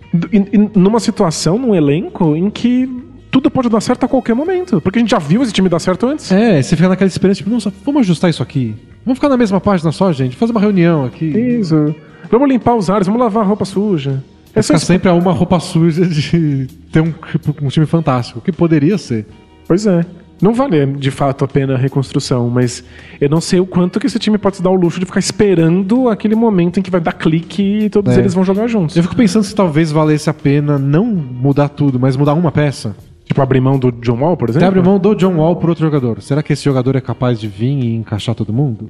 Numa 0.74 1.00
situação, 1.00 1.58
num 1.58 1.74
elenco, 1.74 2.34
em 2.36 2.50
que 2.50 2.88
tudo 3.30 3.50
pode 3.50 3.68
dar 3.68 3.80
certo 3.80 4.04
a 4.04 4.08
qualquer 4.08 4.34
momento. 4.34 4.80
Porque 4.80 4.98
a 4.98 5.00
gente 5.00 5.10
já 5.10 5.18
viu 5.18 5.42
esse 5.42 5.52
time 5.52 5.68
dar 5.68 5.78
certo 5.78 6.06
antes. 6.06 6.30
É, 6.32 6.62
você 6.62 6.76
fica 6.76 6.88
naquela 6.88 7.08
experiência, 7.08 7.42
tipo, 7.42 7.54
nossa, 7.54 7.72
vamos 7.84 8.00
ajustar 8.00 8.30
isso 8.30 8.42
aqui. 8.42 8.74
Vamos 9.04 9.18
ficar 9.18 9.28
na 9.28 9.36
mesma 9.36 9.60
página 9.60 9.92
só, 9.92 10.12
gente. 10.12 10.36
Fazer 10.36 10.52
uma 10.52 10.60
reunião 10.60 11.04
aqui. 11.04 11.26
Isso. 11.26 11.94
Vamos 12.30 12.48
limpar 12.48 12.74
os 12.74 12.90
ares, 12.90 13.06
vamos 13.06 13.20
lavar 13.20 13.44
a 13.44 13.46
roupa 13.46 13.64
suja. 13.64 14.22
É 14.54 14.62
Ficar 14.62 14.78
sempre 14.78 15.08
a 15.08 15.14
uma 15.14 15.32
roupa 15.32 15.60
suja 15.60 16.04
de 16.06 16.66
ter 16.90 17.00
um, 17.00 17.14
um 17.62 17.68
time 17.68 17.86
fantástico, 17.86 18.40
que 18.40 18.50
poderia 18.50 18.98
ser. 18.98 19.26
Pois 19.66 19.86
é. 19.86 20.04
Não 20.40 20.54
vale 20.54 20.86
de 20.86 21.10
fato 21.10 21.44
a 21.44 21.48
pena 21.48 21.74
a 21.74 21.76
reconstrução, 21.76 22.48
mas 22.48 22.84
eu 23.20 23.28
não 23.28 23.40
sei 23.40 23.58
o 23.60 23.66
quanto 23.66 23.98
que 23.98 24.06
esse 24.06 24.18
time 24.18 24.38
pode 24.38 24.56
se 24.58 24.62
dar 24.62 24.70
o 24.70 24.74
luxo 24.76 25.00
de 25.00 25.06
ficar 25.06 25.18
esperando 25.20 26.08
aquele 26.08 26.34
momento 26.36 26.78
em 26.78 26.82
que 26.82 26.90
vai 26.90 27.00
dar 27.00 27.12
clique 27.12 27.62
e 27.62 27.90
todos 27.90 28.16
É. 28.16 28.20
eles 28.20 28.34
vão 28.34 28.44
jogar 28.44 28.66
juntos. 28.68 28.96
Eu 28.96 29.02
fico 29.02 29.16
pensando 29.16 29.42
se 29.42 29.54
talvez 29.54 29.90
valesse 29.90 30.30
a 30.30 30.34
pena 30.34 30.78
não 30.78 31.04
mudar 31.06 31.68
tudo, 31.68 31.98
mas 31.98 32.16
mudar 32.16 32.34
uma 32.34 32.52
peça. 32.52 32.94
Tipo, 33.24 33.42
abrir 33.42 33.60
mão 33.60 33.78
do 33.78 33.90
John 33.92 34.20
Wall, 34.20 34.36
por 34.36 34.48
exemplo? 34.48 34.68
abre 34.68 34.80
mão 34.80 34.98
do 34.98 35.14
John 35.14 35.34
Wall 35.36 35.56
por 35.56 35.68
outro 35.70 35.84
jogador. 35.84 36.22
Será 36.22 36.42
que 36.42 36.52
esse 36.52 36.64
jogador 36.64 36.96
é 36.96 37.00
capaz 37.00 37.38
de 37.38 37.46
vir 37.48 37.66
e 37.84 37.94
encaixar 37.96 38.34
todo 38.34 38.52
mundo? 38.52 38.88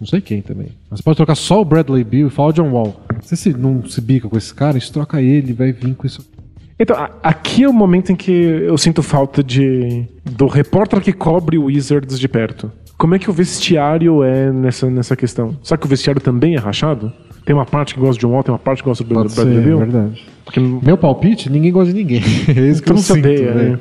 Não 0.00 0.06
sei 0.06 0.20
quem 0.20 0.42
também. 0.42 0.68
Mas 0.90 1.00
pode 1.00 1.16
trocar 1.16 1.34
só 1.34 1.60
o 1.60 1.64
Bradley 1.64 2.04
Beal 2.04 2.28
e 2.28 2.30
falar 2.30 2.50
o 2.50 2.52
John 2.52 2.70
Wall. 2.70 3.00
Se 3.22 3.36
você 3.36 3.50
não 3.50 3.84
se 3.88 4.00
bica 4.00 4.28
com 4.28 4.36
esse 4.36 4.52
cara, 4.54 4.76
a 4.76 4.78
gente 4.78 4.92
troca 4.92 5.22
ele 5.22 5.50
e 5.50 5.52
vai 5.54 5.72
vir 5.72 5.94
com 5.94 6.06
isso. 6.06 6.24
Então, 6.78 6.96
aqui 7.22 7.64
é 7.64 7.68
o 7.68 7.72
momento 7.72 8.12
em 8.12 8.16
que 8.16 8.30
eu 8.30 8.78
sinto 8.78 9.02
falta 9.02 9.42
de 9.42 10.04
do 10.24 10.46
repórter 10.46 11.00
que 11.00 11.12
cobre 11.12 11.58
o 11.58 11.64
Wizards 11.64 12.18
de 12.18 12.28
perto. 12.28 12.70
Como 12.96 13.14
é 13.14 13.18
que 13.18 13.28
o 13.28 13.32
vestiário 13.32 14.22
é 14.22 14.52
nessa, 14.52 14.88
nessa 14.88 15.16
questão? 15.16 15.56
Será 15.62 15.78
que 15.78 15.86
o 15.86 15.88
vestiário 15.88 16.20
também 16.20 16.54
é 16.54 16.58
rachado? 16.58 17.12
Tem 17.44 17.54
uma 17.54 17.64
parte 17.64 17.94
que 17.94 18.00
gosta 18.00 18.14
de 18.14 18.26
John 18.26 18.32
Wall, 18.32 18.42
tem 18.42 18.52
uma 18.52 18.58
parte 18.58 18.82
que 18.82 18.88
gosta 18.88 19.02
do 19.02 19.14
Pode 19.14 19.34
Bradley 19.34 19.56
ser, 19.56 19.64
Beal? 19.64 19.78
verdade. 19.78 20.26
Porque 20.44 20.60
Meu 20.60 20.98
palpite, 20.98 21.50
ninguém 21.50 21.72
gosta 21.72 21.92
de 21.92 21.98
ninguém. 21.98 22.22
É 22.48 22.68
isso 22.68 22.82
que 22.82 22.88
todo 22.88 22.98
eu 22.98 23.02
sinto, 23.02 23.26
né? 23.26 23.78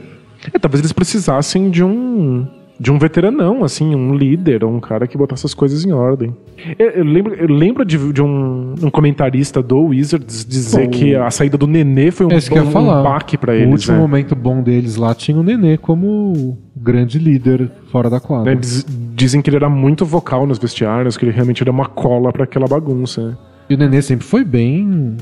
É, 0.54 0.60
talvez 0.60 0.80
eles 0.82 0.94
precisassem 0.94 1.70
de 1.70 1.84
um 1.84 2.48
de 2.80 2.92
um 2.92 3.00
veteranão, 3.00 3.64
assim, 3.64 3.96
um 3.96 4.14
líder, 4.16 4.64
um 4.64 4.80
cara 4.80 5.08
que 5.08 5.18
botasse 5.18 5.46
as 5.46 5.54
coisas 5.54 5.84
em 5.86 5.92
ordem. 5.92 6.36
Eu, 6.78 6.90
eu 6.92 7.04
lembro, 7.04 7.34
eu 7.34 7.48
lembro 7.48 7.84
de, 7.84 7.98
de 8.14 8.22
um, 8.22 8.76
um 8.84 8.90
comentarista 8.90 9.64
do 9.64 9.80
Wizards 9.80 10.46
dizer 10.46 10.86
Pô. 10.86 10.92
que 10.92 11.16
a 11.16 11.30
saída 11.32 11.58
do 11.58 11.66
Nenê 11.66 12.12
foi 12.12 12.26
um, 12.28 12.32
É 12.32 12.36
ia 12.36 12.64
um, 12.64 12.72
falar. 12.72 13.02
baque 13.04 13.38
pra 13.38 13.52
o 13.52 13.56
eles. 13.56 13.72
último 13.72 13.96
né? 13.96 14.02
momento 14.02 14.36
bom 14.36 14.62
deles 14.62 14.96
lá 14.96 15.16
tinha 15.16 15.38
o 15.38 15.44
Nenê 15.44 15.78
como 15.78 16.58
grande 16.76 17.18
líder 17.18 17.70
fora 17.92 18.10
da 18.10 18.20
quadra. 18.20 18.54
Né, 18.54 18.60
diz- 18.60 18.86
dizem 19.16 19.42
que 19.42 19.50
ele 19.50 19.58
era 19.58 19.70
muito 19.70 20.06
vocal 20.06 20.46
nos 20.46 20.60
vestiários, 20.60 21.18
que 21.18 21.26
ele 21.26 21.32
realmente 21.32 21.64
era 21.64 21.72
uma 21.72 21.86
cola 21.88 22.32
pra 22.32 22.44
aquela 22.44 22.68
bagunça. 22.68 23.36
E 23.68 23.74
o 23.74 23.78
Nenê 23.78 24.02
sempre 24.04 24.26
foi 24.26 24.44
bem, 24.46 25.18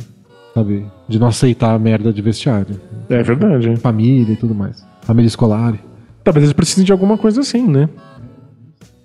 sabe, 0.53 0.85
de 1.07 1.17
não 1.17 1.27
aceitar 1.27 1.73
a 1.73 1.79
merda 1.79 2.11
de 2.11 2.21
vestiário. 2.21 2.75
É 3.09 3.23
verdade. 3.23 3.73
Família 3.77 4.33
e 4.33 4.35
tudo 4.35 4.53
mais. 4.53 4.85
Família 5.03 5.27
escolar. 5.27 5.73
Talvez 6.25 6.43
eles 6.43 6.53
precisem 6.53 6.83
de 6.83 6.91
alguma 6.91 7.17
coisa 7.17 7.39
assim, 7.39 7.65
né? 7.65 7.87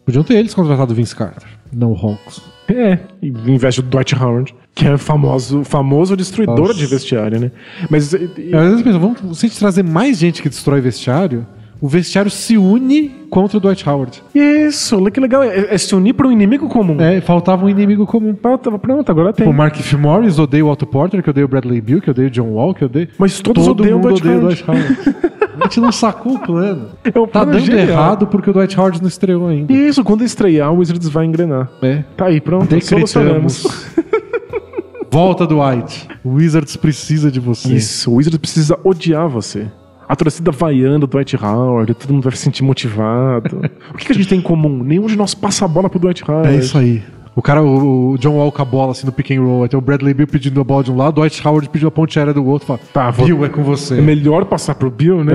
Podiam 0.05 0.25
ter 0.25 0.35
eles 0.35 0.55
contratado 0.55 0.93
o 0.93 0.97
Vince 0.97 1.15
Carter, 1.15 1.47
não 1.73 1.93
o 1.93 1.95
Hawks. 1.95 2.41
É, 2.67 2.99
em 3.23 3.57
vez 3.59 3.77
do 3.77 3.83
Dwight 3.83 4.15
Howard, 4.17 4.55
que 4.75 4.87
é 4.87 4.97
famoso, 4.97 5.63
famoso 5.65 6.17
destruidor 6.17 6.59
Nossa. 6.69 6.75
de 6.75 6.87
vestiário, 6.87 7.39
né? 7.39 7.51
Mas 7.91 8.13
e- 8.13 8.31
e- 8.39 8.57
Às 8.57 8.81
vezes 8.83 8.97
vamos, 8.97 9.19
se 9.39 9.47
a 9.47 9.49
gente 9.49 9.59
trazer 9.59 9.83
mais 9.85 10.19
gente 10.19 10.41
que 10.41 10.49
destrói 10.49 10.81
vestiário, 10.81 11.47
o 11.81 11.89
vestiário 11.89 12.31
se 12.31 12.57
une 12.57 13.09
contra 13.29 13.59
o 13.59 13.61
Dwight 13.61 13.89
Howard. 13.89 14.23
Isso, 14.35 14.97
olha 14.97 15.11
que 15.11 15.19
legal. 15.21 15.43
É, 15.43 15.75
é 15.75 15.79
se 15.79 15.95
unir 15.95 16.15
para 16.15 16.27
um 16.29 16.33
inimigo 16.33 16.69
comum. 16.69 17.01
É, 17.01 17.21
faltava 17.21 17.65
um 17.65 17.69
inimigo 17.69 18.07
comum. 18.07 18.35
Pronto, 18.35 18.79
pronto, 18.79 19.11
agora 19.11 19.33
tem. 19.33 19.47
O 19.47 19.53
Mark 19.53 19.77
F. 19.79 19.97
Morris 19.97 20.39
odeia 20.39 20.65
o 20.65 20.71
Otto 20.71 20.87
Porter, 20.87 21.23
que 21.23 21.31
odeia 21.31 21.45
o 21.45 21.49
Bradley 21.49 21.81
Beal, 21.81 22.01
que 22.01 22.11
odeia 22.11 22.29
o 22.29 22.31
John 22.31 22.49
Wall, 22.53 22.75
que 22.75 22.85
odeia... 22.85 23.09
Mas 23.19 23.41
todos 23.41 23.65
Todo 23.67 23.81
odeiam 23.83 23.99
o 23.99 24.03
Dwight 24.03 24.27
Howard. 24.27 24.47
Dwight 24.47 24.65
Howard. 24.71 25.31
a 25.61 25.65
gente 25.65 25.81
não 25.81 25.93
sacou 25.93 26.35
o 26.35 26.39
plano. 26.39 26.89
É 27.05 27.19
um 27.19 27.27
Tá 27.27 27.41
plano 27.41 27.53
dando 27.53 27.65
genial. 27.65 27.89
errado 27.89 28.27
porque 28.27 28.51
o 28.51 28.53
Dwight 28.53 28.79
Howard 28.79 29.01
não 29.01 29.09
estreou 29.09 29.49
ainda. 29.49 29.73
Isso, 29.73 30.03
quando 30.03 30.25
estrear, 30.25 30.73
o 30.73 30.79
Wizards 30.79 31.09
vai 31.09 31.27
engrenar. 31.27 31.69
É. 31.83 32.05
Tá 32.17 32.27
aí, 32.27 32.41
pronto. 32.41 32.67
Decretamos. 32.69 33.67
Volta 35.11 35.45
White. 35.45 36.09
O 36.23 36.35
Wizards 36.35 36.77
precisa 36.77 37.31
de 37.31 37.41
você. 37.41 37.75
Isso, 37.75 38.11
o 38.11 38.15
Wizards 38.17 38.39
precisa 38.39 38.79
odiar 38.85 39.29
você. 39.29 39.67
A 40.09 40.17
torcida 40.17 40.51
vaiando 40.51 41.05
o 41.05 41.09
Dwight 41.09 41.37
Howard, 41.37 41.95
todo 41.95 42.13
mundo 42.13 42.25
vai 42.25 42.33
se 42.33 42.39
sentir 42.43 42.63
motivado. 42.65 43.61
o 43.95 43.97
que, 43.97 44.07
que 44.07 44.13
a 44.13 44.15
gente 44.15 44.29
tem 44.29 44.39
em 44.39 44.43
comum? 44.43 44.83
Nenhum 44.83 45.07
de 45.07 45.17
nós 45.17 45.35
passa 45.35 45.65
a 45.65 45.69
bola 45.69 45.89
pro 45.89 45.99
Dwight 46.01 46.25
Howard. 46.29 46.49
É 46.49 46.57
isso 46.59 46.77
aí. 46.77 47.03
O 47.41 47.43
cara, 47.43 47.63
o, 47.63 48.11
o 48.11 48.19
John 48.19 48.35
Wall 48.37 48.53
com 48.53 48.61
a 48.61 48.65
bola 48.67 48.93
assim 48.93 49.07
no 49.07 49.13
pick 49.13 49.31
and 49.31 49.41
roll, 49.41 49.65
até 49.65 49.75
o 49.75 49.81
Bradley 49.81 50.13
Beal 50.13 50.27
pedindo 50.27 50.61
a 50.61 50.65
bola 50.65 50.85
de 50.85 50.93
um 50.93 50.95
lado, 50.97 51.13
o 51.17 51.21
Dwight 51.23 51.49
Howard 51.49 51.71
pedindo 51.71 51.89
a 51.89 51.91
ponte 51.91 52.19
aérea 52.19 52.35
do 52.35 52.45
outro, 52.45 52.67
fala, 52.67 52.81
Tá, 52.93 53.11
vou- 53.11 53.25
Bill 53.25 53.47
é 53.47 53.49
com 53.49 53.63
você. 53.63 53.97
É 53.97 54.01
melhor 54.03 54.45
passar 54.45 54.75
pro 54.75 54.91
Bill, 54.91 55.25
né? 55.25 55.33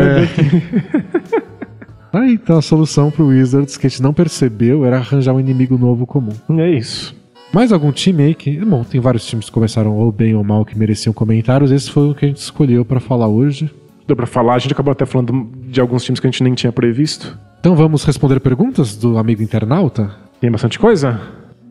Aí 2.13 2.33
então 2.33 2.59
a 2.59 2.61
solução 2.61 3.09
pro 3.09 3.25
Wizards 3.25 3.75
que 3.75 3.87
a 3.87 3.89
gente 3.89 4.03
não 4.03 4.13
percebeu 4.13 4.85
era 4.85 4.97
arranjar 4.97 5.33
um 5.33 5.39
inimigo 5.39 5.79
novo 5.79 6.05
comum. 6.05 6.31
É 6.59 6.69
isso. 6.69 7.15
Mais 7.51 7.71
algum 7.71 7.91
time 7.91 8.21
aí 8.21 8.35
que. 8.35 8.55
Bom, 8.63 8.83
tem 8.83 9.01
vários 9.01 9.25
times 9.25 9.45
que 9.47 9.51
começaram 9.51 9.97
ou 9.97 10.11
bem 10.11 10.35
ou 10.35 10.43
mal 10.43 10.63
que 10.63 10.77
mereciam 10.77 11.11
comentários. 11.11 11.71
Esse 11.71 11.89
foi 11.89 12.11
o 12.11 12.13
que 12.13 12.25
a 12.25 12.27
gente 12.27 12.37
escolheu 12.37 12.85
para 12.85 12.99
falar 12.99 13.27
hoje. 13.27 13.67
Deu 14.07 14.15
pra 14.15 14.27
falar, 14.27 14.53
a 14.53 14.59
gente 14.59 14.73
acabou 14.73 14.91
até 14.91 15.07
falando 15.07 15.49
de 15.67 15.81
alguns 15.81 16.03
times 16.03 16.19
que 16.19 16.27
a 16.27 16.29
gente 16.29 16.43
nem 16.43 16.53
tinha 16.53 16.71
previsto. 16.71 17.35
Então 17.59 17.75
vamos 17.75 18.03
responder 18.05 18.39
perguntas 18.39 18.95
do 18.95 19.17
amigo 19.17 19.41
internauta? 19.41 20.11
Tem 20.39 20.51
bastante 20.51 20.77
coisa? 20.77 21.19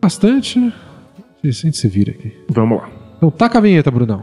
Bastante. 0.05 0.59
A 1.43 1.49
gente 1.51 1.79
se 1.79 1.89
vira 1.89 2.11
aqui. 2.11 2.31
Vamos 2.51 2.77
lá. 2.77 2.91
Então 3.17 3.31
taca 3.31 3.57
a 3.57 3.61
vinheta, 3.63 3.91
Brunão. 3.91 4.23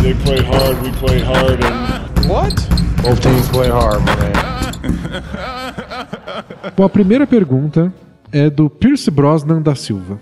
They 0.00 0.14
play 0.14 0.38
hard, 0.38 0.80
we 0.84 0.92
play 0.92 1.18
hard, 1.18 1.60
and 1.64 2.28
What? 2.32 2.54
both 3.02 3.20
teams 3.20 3.48
play 3.48 3.68
hard, 3.68 4.00
man. 4.06 4.30
Bom, 6.76 6.84
a 6.84 6.88
primeira 6.88 7.26
pergunta 7.26 7.92
é 8.30 8.48
do 8.48 8.70
Pierce 8.70 9.10
Brosnan 9.10 9.60
da 9.60 9.74
Silva. 9.74 10.20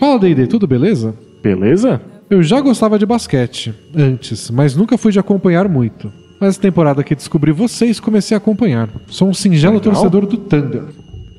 Fala, 0.00 0.18
D&D, 0.20 0.46
tudo 0.46 0.66
beleza? 0.66 1.14
Beleza? 1.42 2.00
Eu 2.30 2.42
já 2.42 2.62
gostava 2.62 2.98
de 2.98 3.04
basquete 3.04 3.74
antes, 3.94 4.50
mas 4.50 4.74
nunca 4.74 4.96
fui 4.96 5.12
de 5.12 5.18
acompanhar 5.18 5.68
muito. 5.68 6.10
Mas 6.40 6.56
a 6.56 6.62
temporada 6.62 7.04
que 7.04 7.14
descobri 7.14 7.52
vocês, 7.52 8.00
comecei 8.00 8.34
a 8.34 8.38
acompanhar. 8.38 8.88
Sou 9.08 9.28
um 9.28 9.34
singelo 9.34 9.74
Legal. 9.76 9.92
torcedor 9.92 10.24
do 10.24 10.38
Thunder. 10.38 10.84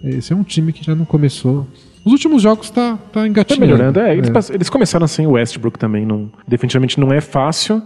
Esse 0.04 0.34
é 0.34 0.36
um 0.36 0.44
time 0.44 0.72
que 0.74 0.84
já 0.84 0.96
não 0.96 1.06
começou. 1.06 1.68
Os 2.06 2.12
últimos 2.14 2.42
jogos 2.42 2.70
tá, 2.70 2.94
tá 3.12 3.22
Tá 3.22 3.28
engatinhando. 3.28 3.62
melhorando. 3.66 4.00
É, 4.00 4.16
eles, 4.16 4.30
pass- 4.30 4.50
eles 4.50 4.70
começaram 4.70 5.08
sem 5.08 5.28
o 5.28 5.32
Westbrook 5.32 5.78
também. 5.78 6.06
Não, 6.06 6.32
definitivamente 6.48 7.00
não 7.00 7.12
é 7.12 7.20
fácil. 7.22 7.82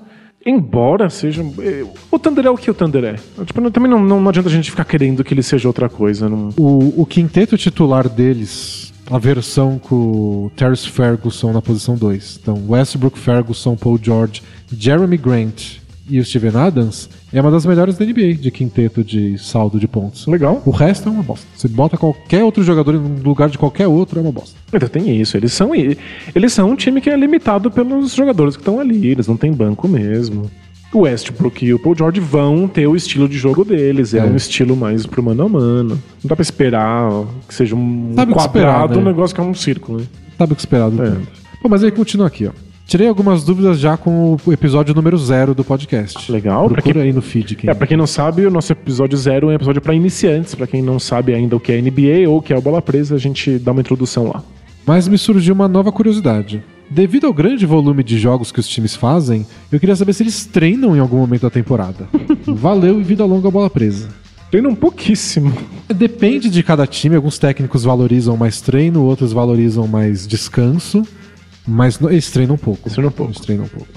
Embora 0.45 1.09
seja. 1.09 1.41
eh, 1.59 1.85
O 2.11 2.19
Thunder 2.19 2.45
é 2.45 2.49
o 2.49 2.57
que 2.57 2.69
o 2.69 2.73
Thunder 2.73 3.03
é. 3.05 3.13
Tipo, 3.45 3.71
também 3.71 3.89
não, 3.89 3.99
não, 4.03 4.19
não 4.21 4.29
adianta 4.29 4.49
a 4.49 4.51
gente 4.51 4.69
ficar 4.69 4.83
querendo 4.85 5.23
que 5.23 5.33
ele 5.33 5.41
seja 5.41 5.67
outra 5.67 5.87
coisa. 5.89 6.27
Não... 6.29 6.49
O, 6.57 7.01
o 7.01 7.05
quinteto 7.05 7.57
titular 7.57 8.09
deles, 8.09 8.93
a 9.09 9.17
versão 9.17 9.79
com 9.79 9.95
o 9.95 10.51
Terrence 10.55 10.87
Ferguson 10.89 11.53
na 11.53 11.61
posição 11.61 11.95
2. 11.95 12.39
Então, 12.41 12.61
Westbrook, 12.67 13.17
Ferguson, 13.17 13.75
Paul 13.77 13.97
George, 14.01 14.43
Jeremy 14.77 15.15
Grant 15.17 15.77
e 16.09 16.19
o 16.19 16.25
Steven 16.25 16.55
Adams 16.55 17.09
é 17.31 17.39
uma 17.39 17.49
das 17.49 17.65
melhores 17.65 17.97
da 17.97 18.05
NBA 18.05 18.33
de 18.33 18.51
quinteto 18.51 19.03
de 19.03 19.37
saldo 19.37 19.79
de 19.79 19.87
pontos. 19.87 20.27
Legal. 20.27 20.61
O 20.65 20.71
resto 20.71 21.07
é 21.07 21.11
uma 21.11 21.23
bosta. 21.23 21.45
Você 21.55 21.67
bota 21.67 21.97
qualquer 21.97 22.43
outro 22.43 22.61
jogador 22.63 22.93
no 22.93 23.23
lugar 23.23 23.49
de 23.49 23.57
qualquer 23.57 23.87
outro, 23.87 24.19
é 24.19 24.21
uma 24.21 24.31
bosta. 24.31 24.55
Ainda 24.71 24.89
tem 24.89 25.19
isso. 25.19 25.37
Eles 25.37 25.53
são, 25.53 25.71
eles 25.73 26.51
são 26.53 26.69
um 26.71 26.75
time 26.75 26.99
que 26.99 27.09
é 27.09 27.15
limitado 27.15 27.71
pelos 27.71 28.13
jogadores 28.13 28.55
que 28.55 28.61
estão 28.61 28.79
ali. 28.79 29.07
Eles 29.07 29.27
não 29.27 29.37
têm 29.37 29.51
banco 29.53 29.87
mesmo. 29.87 30.49
O 30.93 30.99
Westbrook 30.99 31.65
e 31.65 31.73
o 31.73 31.79
Paul 31.79 31.95
George 31.97 32.19
vão 32.19 32.67
ter 32.67 32.85
o 32.85 32.95
estilo 32.95 33.27
de 33.27 33.35
jogo 33.37 33.65
deles. 33.65 34.13
É, 34.13 34.19
É. 34.19 34.23
um 34.23 34.35
estilo 34.35 34.75
mais 34.75 35.05
pro 35.07 35.23
mano 35.23 35.43
a 35.43 35.49
mano. 35.49 35.95
Não 36.23 36.27
dá 36.29 36.35
pra 36.35 36.43
esperar 36.43 37.09
que 37.47 37.55
seja 37.55 37.75
um 37.75 38.11
Sabe 38.15 38.31
quadrado, 38.33 38.57
esperar, 38.59 38.89
né? 38.89 38.97
um 38.97 39.03
negócio 39.03 39.33
que 39.33 39.41
é 39.41 39.43
um 39.43 39.55
círculo. 39.55 39.99
Né? 40.01 40.05
Sabe 40.37 40.53
o 40.53 40.55
que 40.55 40.61
esperar 40.61 40.91
do 40.91 41.01
É. 41.01 41.09
Bom, 41.63 41.69
mas 41.69 41.83
aí 41.83 41.89
continua 41.91 42.27
aqui, 42.27 42.45
ó. 42.45 42.51
Tirei 42.85 43.07
algumas 43.07 43.43
dúvidas 43.43 43.79
já 43.79 43.97
com 43.97 44.37
o 44.45 44.53
episódio 44.53 44.93
número 44.93 45.17
zero 45.17 45.55
do 45.55 45.63
podcast. 45.63 46.31
Legal, 46.31 46.69
Procura 46.69 46.93
quem- 46.93 47.01
aí 47.03 47.13
no 47.13 47.21
feed. 47.21 47.55
Quem... 47.55 47.69
É, 47.69 47.73
pra 47.73 47.87
quem 47.87 47.97
não 47.97 48.05
sabe, 48.05 48.45
o 48.45 48.51
nosso 48.51 48.71
episódio 48.71 49.17
zero 49.17 49.49
é 49.49 49.53
um 49.53 49.55
episódio 49.55 49.81
pra 49.81 49.95
iniciantes. 49.95 50.53
Pra 50.53 50.67
quem 50.67 50.81
não 50.81 50.99
sabe 50.99 51.33
ainda 51.33 51.55
o 51.55 51.59
que 51.59 51.71
é 51.71 51.81
NBA 51.81 52.27
ou 52.29 52.37
o 52.37 52.41
que 52.41 52.53
é 52.53 52.57
o 52.57 52.61
Bola 52.61 52.81
Presa, 52.81 53.15
a 53.15 53.17
gente 53.17 53.57
dá 53.57 53.71
uma 53.71 53.81
introdução 53.81 54.27
lá. 54.27 54.43
Mas 54.85 55.07
me 55.07 55.17
surgiu 55.17 55.55
uma 55.55 55.67
nova 55.67 55.91
curiosidade. 55.91 56.61
Devido 56.89 57.25
ao 57.25 57.33
grande 57.33 57.65
volume 57.65 58.03
de 58.03 58.19
jogos 58.19 58.51
que 58.51 58.59
os 58.59 58.67
times 58.67 58.95
fazem, 58.95 59.47
eu 59.71 59.79
queria 59.79 59.95
saber 59.95 60.13
se 60.13 60.21
eles 60.21 60.45
treinam 60.45 60.95
em 60.95 60.99
algum 60.99 61.17
momento 61.17 61.43
da 61.43 61.49
temporada. 61.49 62.07
Valeu 62.45 62.99
e 62.99 63.03
vida 63.03 63.25
longa 63.25 63.49
bola 63.49 63.69
presa. 63.69 64.09
Treinam 64.51 64.75
pouquíssimo. 64.75 65.51
Depende 65.87 66.47
de 66.49 66.61
cada 66.61 66.85
time, 66.85 67.15
alguns 67.15 67.39
técnicos 67.39 67.83
valorizam 67.85 68.37
mais 68.37 68.61
treino, 68.61 69.03
outros 69.03 69.31
valorizam 69.33 69.87
mais 69.87 70.27
descanso, 70.27 71.01
mas 71.67 71.99
eles 72.01 72.29
treinam 72.31 72.57
pouco. 72.57 72.81
Eles 72.83 72.93
treinam 72.93 73.11
pouco. 73.11 73.31
Eles 73.31 73.41
treinam 73.41 73.67
pouco. 73.67 73.87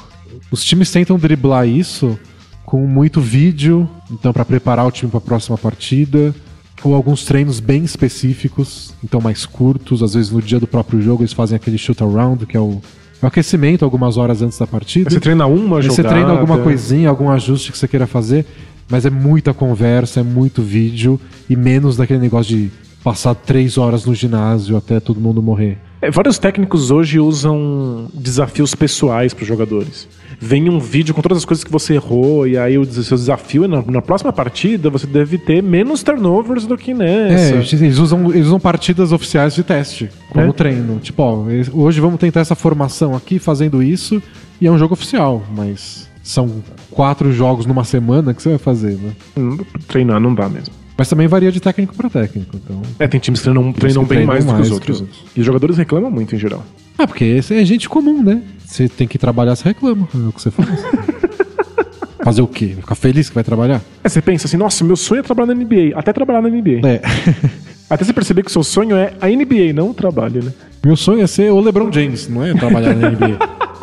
Os 0.50 0.64
times 0.64 0.90
tentam 0.90 1.18
driblar 1.18 1.66
isso 1.66 2.18
com 2.64 2.86
muito 2.86 3.20
vídeo, 3.20 3.88
então 4.10 4.32
para 4.32 4.44
preparar 4.44 4.86
o 4.86 4.90
time 4.90 5.10
para 5.10 5.18
a 5.18 5.20
próxima 5.20 5.56
partida, 5.56 6.34
ou 6.82 6.94
alguns 6.94 7.24
treinos 7.24 7.60
bem 7.60 7.84
específicos, 7.84 8.92
então 9.02 9.20
mais 9.20 9.46
curtos, 9.46 10.02
às 10.02 10.14
vezes 10.14 10.30
no 10.30 10.42
dia 10.42 10.58
do 10.58 10.66
próprio 10.66 11.00
jogo 11.00 11.22
eles 11.22 11.32
fazem 11.32 11.56
aquele 11.56 11.78
shoot 11.78 12.02
around, 12.02 12.44
que 12.44 12.56
é 12.56 12.60
o, 12.60 12.80
é 13.22 13.24
o 13.24 13.28
aquecimento 13.28 13.84
algumas 13.84 14.16
horas 14.16 14.42
antes 14.42 14.58
da 14.58 14.66
partida. 14.66 15.08
Você 15.08 15.20
treina 15.20 15.46
uma 15.46 15.78
Aí 15.78 15.84
jogada. 15.84 15.94
você 15.94 16.02
treina 16.02 16.30
alguma 16.30 16.58
coisinha, 16.58 17.08
algum 17.08 17.30
ajuste 17.30 17.70
que 17.70 17.78
você 17.78 17.86
queira 17.86 18.06
fazer, 18.06 18.44
mas 18.88 19.06
é 19.06 19.10
muita 19.10 19.54
conversa, 19.54 20.20
é 20.20 20.22
muito 20.22 20.60
vídeo 20.60 21.20
e 21.48 21.56
menos 21.56 21.96
daquele 21.96 22.20
negócio 22.20 22.56
de 22.56 22.70
passar 23.06 23.36
três 23.36 23.78
horas 23.78 24.04
no 24.04 24.12
ginásio 24.12 24.76
até 24.76 24.98
todo 24.98 25.20
mundo 25.20 25.40
morrer. 25.40 25.78
É, 26.02 26.10
vários 26.10 26.40
técnicos 26.40 26.90
hoje 26.90 27.20
usam 27.20 28.08
desafios 28.12 28.74
pessoais 28.74 29.32
para 29.32 29.42
os 29.42 29.48
jogadores. 29.48 30.08
Vem 30.40 30.68
um 30.68 30.80
vídeo 30.80 31.14
com 31.14 31.22
todas 31.22 31.38
as 31.38 31.44
coisas 31.44 31.62
que 31.62 31.70
você 31.70 31.94
errou, 31.94 32.48
e 32.48 32.58
aí 32.58 32.76
o 32.76 32.84
seu 32.84 33.16
desafio 33.16 33.62
é 33.62 33.68
na, 33.68 33.80
na 33.80 34.02
próxima 34.02 34.32
partida 34.32 34.90
você 34.90 35.06
deve 35.06 35.38
ter 35.38 35.62
menos 35.62 36.02
turnovers 36.02 36.66
do 36.66 36.76
que 36.76 36.92
nessa. 36.92 37.54
É, 37.54 37.78
eles 37.80 37.98
usam, 37.98 38.28
eles 38.34 38.46
usam 38.46 38.58
partidas 38.58 39.12
oficiais 39.12 39.54
de 39.54 39.62
teste, 39.62 40.10
como 40.30 40.46
É? 40.46 40.52
treino. 40.52 40.98
Tipo, 40.98 41.22
ó, 41.22 41.44
hoje 41.74 42.00
vamos 42.00 42.18
tentar 42.18 42.40
essa 42.40 42.56
formação 42.56 43.14
aqui 43.14 43.38
fazendo 43.38 43.84
isso, 43.84 44.20
e 44.60 44.66
é 44.66 44.70
um 44.70 44.78
jogo 44.78 44.94
oficial, 44.94 45.44
mas 45.54 46.08
são 46.24 46.50
quatro 46.90 47.32
jogos 47.32 47.66
numa 47.66 47.84
semana 47.84 48.34
que 48.34 48.42
você 48.42 48.48
vai 48.48 48.58
fazer, 48.58 48.98
né? 49.00 49.12
Hum, 49.36 49.58
Treinar 49.86 50.18
não 50.18 50.34
dá 50.34 50.48
mesmo. 50.48 50.74
Mas 50.96 51.08
também 51.08 51.26
varia 51.26 51.52
de 51.52 51.60
técnico 51.60 51.94
para 51.94 52.08
técnico, 52.08 52.56
então. 52.56 52.80
É, 52.98 53.06
tem 53.06 53.20
times 53.20 53.40
que 53.40 53.44
treinam, 53.44 53.72
treinam 53.72 54.04
que 54.04 54.08
bem 54.08 54.26
treinam 54.26 54.26
mais 54.26 54.44
do 54.44 54.48
que 54.48 54.52
mais 54.52 54.70
os 54.70 54.78
do 54.78 54.80
que 54.80 54.90
outros. 54.90 54.96
os 54.96 55.00
outros. 55.02 55.36
E 55.36 55.40
os 55.40 55.46
jogadores 55.46 55.76
reclamam 55.76 56.10
muito 56.10 56.34
em 56.34 56.38
geral. 56.38 56.64
Ah, 56.96 57.06
porque 57.06 57.24
esse 57.24 57.54
é 57.54 57.64
gente 57.64 57.88
comum, 57.88 58.22
né? 58.22 58.42
Você 58.64 58.88
tem 58.88 59.06
que 59.06 59.18
trabalhar, 59.18 59.54
você 59.54 59.64
reclama. 59.64 60.08
É 60.14 60.28
o 60.28 60.32
que 60.32 60.40
você 60.40 60.50
faz. 60.50 60.68
Fazer 62.24 62.42
o 62.42 62.46
quê? 62.48 62.74
Ficar 62.80 62.94
feliz 62.94 63.28
que 63.28 63.34
vai 63.34 63.44
trabalhar? 63.44 63.80
É, 64.02 64.08
você 64.08 64.20
pensa 64.20 64.46
assim, 64.46 64.56
nossa, 64.56 64.82
meu 64.82 64.96
sonho 64.96 65.20
é 65.20 65.22
trabalhar 65.22 65.54
na 65.54 65.62
NBA. 65.62 65.92
Até 65.94 66.12
trabalhar 66.12 66.42
na 66.42 66.48
NBA. 66.48 66.80
É. 66.88 67.00
Até 67.88 68.04
você 68.04 68.12
perceber 68.12 68.42
que 68.42 68.48
o 68.48 68.52
seu 68.52 68.64
sonho 68.64 68.96
é 68.96 69.12
a 69.20 69.28
NBA, 69.28 69.72
não 69.72 69.90
o 69.90 69.94
trabalho, 69.94 70.42
né? 70.42 70.52
Meu 70.84 70.96
sonho 70.96 71.22
é 71.22 71.26
ser 71.26 71.52
o 71.52 71.60
LeBron 71.60 71.92
James, 71.92 72.28
não 72.28 72.44
é 72.44 72.52
trabalhar 72.54 72.94
na 72.94 73.10
NBA. 73.10 73.38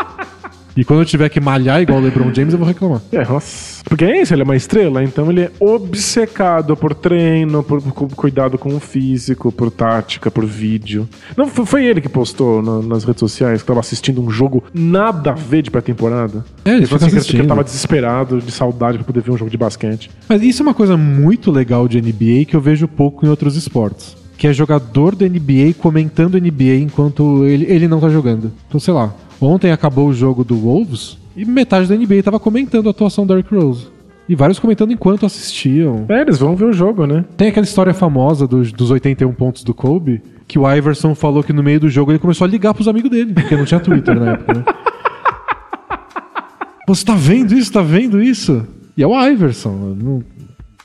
E 0.76 0.84
quando 0.84 1.02
eu 1.02 1.06
tiver 1.06 1.30
que 1.30 1.40
malhar 1.40 1.82
igual 1.82 2.00
o 2.00 2.02
LeBron 2.02 2.34
James, 2.34 2.54
eu 2.54 2.58
vou 2.60 2.68
reclamar. 2.68 3.02
É, 3.12 3.24
nossa. 3.24 3.84
Porque 3.84 4.06
é 4.06 4.22
isso, 4.22 4.34
ele 4.34 4.42
é 4.42 4.46
uma 4.46 4.56
estrela, 4.56 5.04
então 5.04 5.30
ele 5.30 5.42
é 5.42 5.52
obcecado 5.60 6.76
por 6.76 6.96
treino, 6.96 7.62
por 7.62 7.82
cu- 7.82 8.08
cuidado 8.16 8.58
com 8.58 8.76
o 8.76 8.80
físico, 8.80 9.52
por 9.52 9.70
tática, 9.70 10.32
por 10.32 10.46
vídeo. 10.46 11.08
Não, 11.38 11.48
foi, 11.48 11.66
foi 11.66 11.86
ele 11.86 12.02
que 12.02 12.10
postou 12.10 12.62
na- 12.62 12.82
nas 12.82 13.04
redes 13.04 13.20
sociais 13.20 13.62
que 13.62 13.68
tava 13.68 13.80
assistindo 13.80 14.22
um 14.22 14.30
jogo 14.32 14.64
nada 14.74 15.32
a 15.32 15.34
ver 15.36 15.62
de 15.62 15.70
pré-temporada. 15.70 16.44
É, 16.66 16.70
ele 16.72 16.78
Ele 16.80 16.86
falou 16.88 17.06
assim 17.08 17.20
que- 17.32 17.38
ele 17.38 17.48
tava 17.48 17.64
desesperado, 17.64 18.42
de 18.42 18.52
saudade 18.52 18.98
pra 18.98 19.06
poder 19.06 19.22
ver 19.22 19.32
um 19.32 19.38
jogo 19.38 19.52
de 19.52 19.58
basquete. 19.58 20.10
Mas 20.28 20.42
isso 20.42 20.62
é 20.62 20.66
uma 20.66 20.74
coisa 20.74 20.98
muito 20.98 21.52
legal 21.52 21.88
de 21.88 21.98
NBA 22.02 22.46
que 22.46 22.56
eu 22.56 22.62
vejo 22.62 22.88
pouco 22.88 23.26
em 23.26 23.30
outros 23.30 23.56
esportes. 23.56 24.16
Que 24.38 24.48
é 24.48 24.54
jogador 24.54 25.16
da 25.16 25.26
NBA 25.28 25.74
comentando 25.78 26.36
NBA 26.38 26.76
enquanto 26.82 27.46
ele, 27.46 27.66
ele 27.70 27.88
não 27.88 28.00
tá 28.00 28.10
jogando. 28.10 28.52
Então, 28.68 28.80
sei 28.80 28.94
lá, 28.94 29.14
ontem 29.46 29.72
acabou 29.72 30.08
o 30.08 30.14
jogo 30.14 30.44
do 30.44 30.56
Wolves 30.56 31.18
e 31.36 31.46
metade 31.46 31.88
da 31.88 31.96
NBA 31.96 32.24
tava 32.24 32.40
comentando 32.40 32.88
a 32.88 32.92
atuação 32.92 33.26
do 33.26 33.34
Derrick 33.34 33.54
Rose. 33.54 33.88
E 34.28 34.36
vários 34.36 34.58
comentando 34.58 34.94
enquanto 34.94 35.26
assistiam. 35.26 36.06
É, 36.08 36.22
eles 36.22 36.40
vão 36.40 36.56
ver 36.56 36.66
o 36.66 36.74
jogo, 36.74 37.06
né? 37.06 37.26
Tem 37.36 37.50
aquela 37.50 37.66
história 37.66 37.94
famosa 37.94 38.48
dos, 38.48 38.72
dos 38.72 38.90
81 38.90 39.34
pontos 39.34 39.64
do 39.64 39.74
Kobe, 39.74 40.22
que 40.48 40.58
o 40.58 40.72
Iverson 40.72 41.14
falou 41.14 41.44
que 41.44 41.52
no 41.52 41.62
meio 41.62 41.82
do 41.82 41.90
jogo 41.90 42.12
ele 42.12 42.20
começou 42.20 42.46
a 42.46 42.48
ligar 42.48 42.74
pros 42.74 42.88
amigos 42.88 43.12
dele, 43.12 43.34
porque 43.34 43.56
não 43.56 43.66
tinha 43.66 43.80
Twitter 43.80 44.18
na 44.18 44.34
época, 44.34 44.54
né? 44.54 44.64
Você 46.88 47.06
tá 47.06 47.16
vendo 47.16 47.54
isso? 47.54 47.72
Tá 47.72 47.82
vendo 47.82 48.22
isso? 48.22 48.66
E 48.96 49.04
é 49.04 49.08
o 49.08 49.28
Iverson. 49.28 49.96
Não 49.98 50.24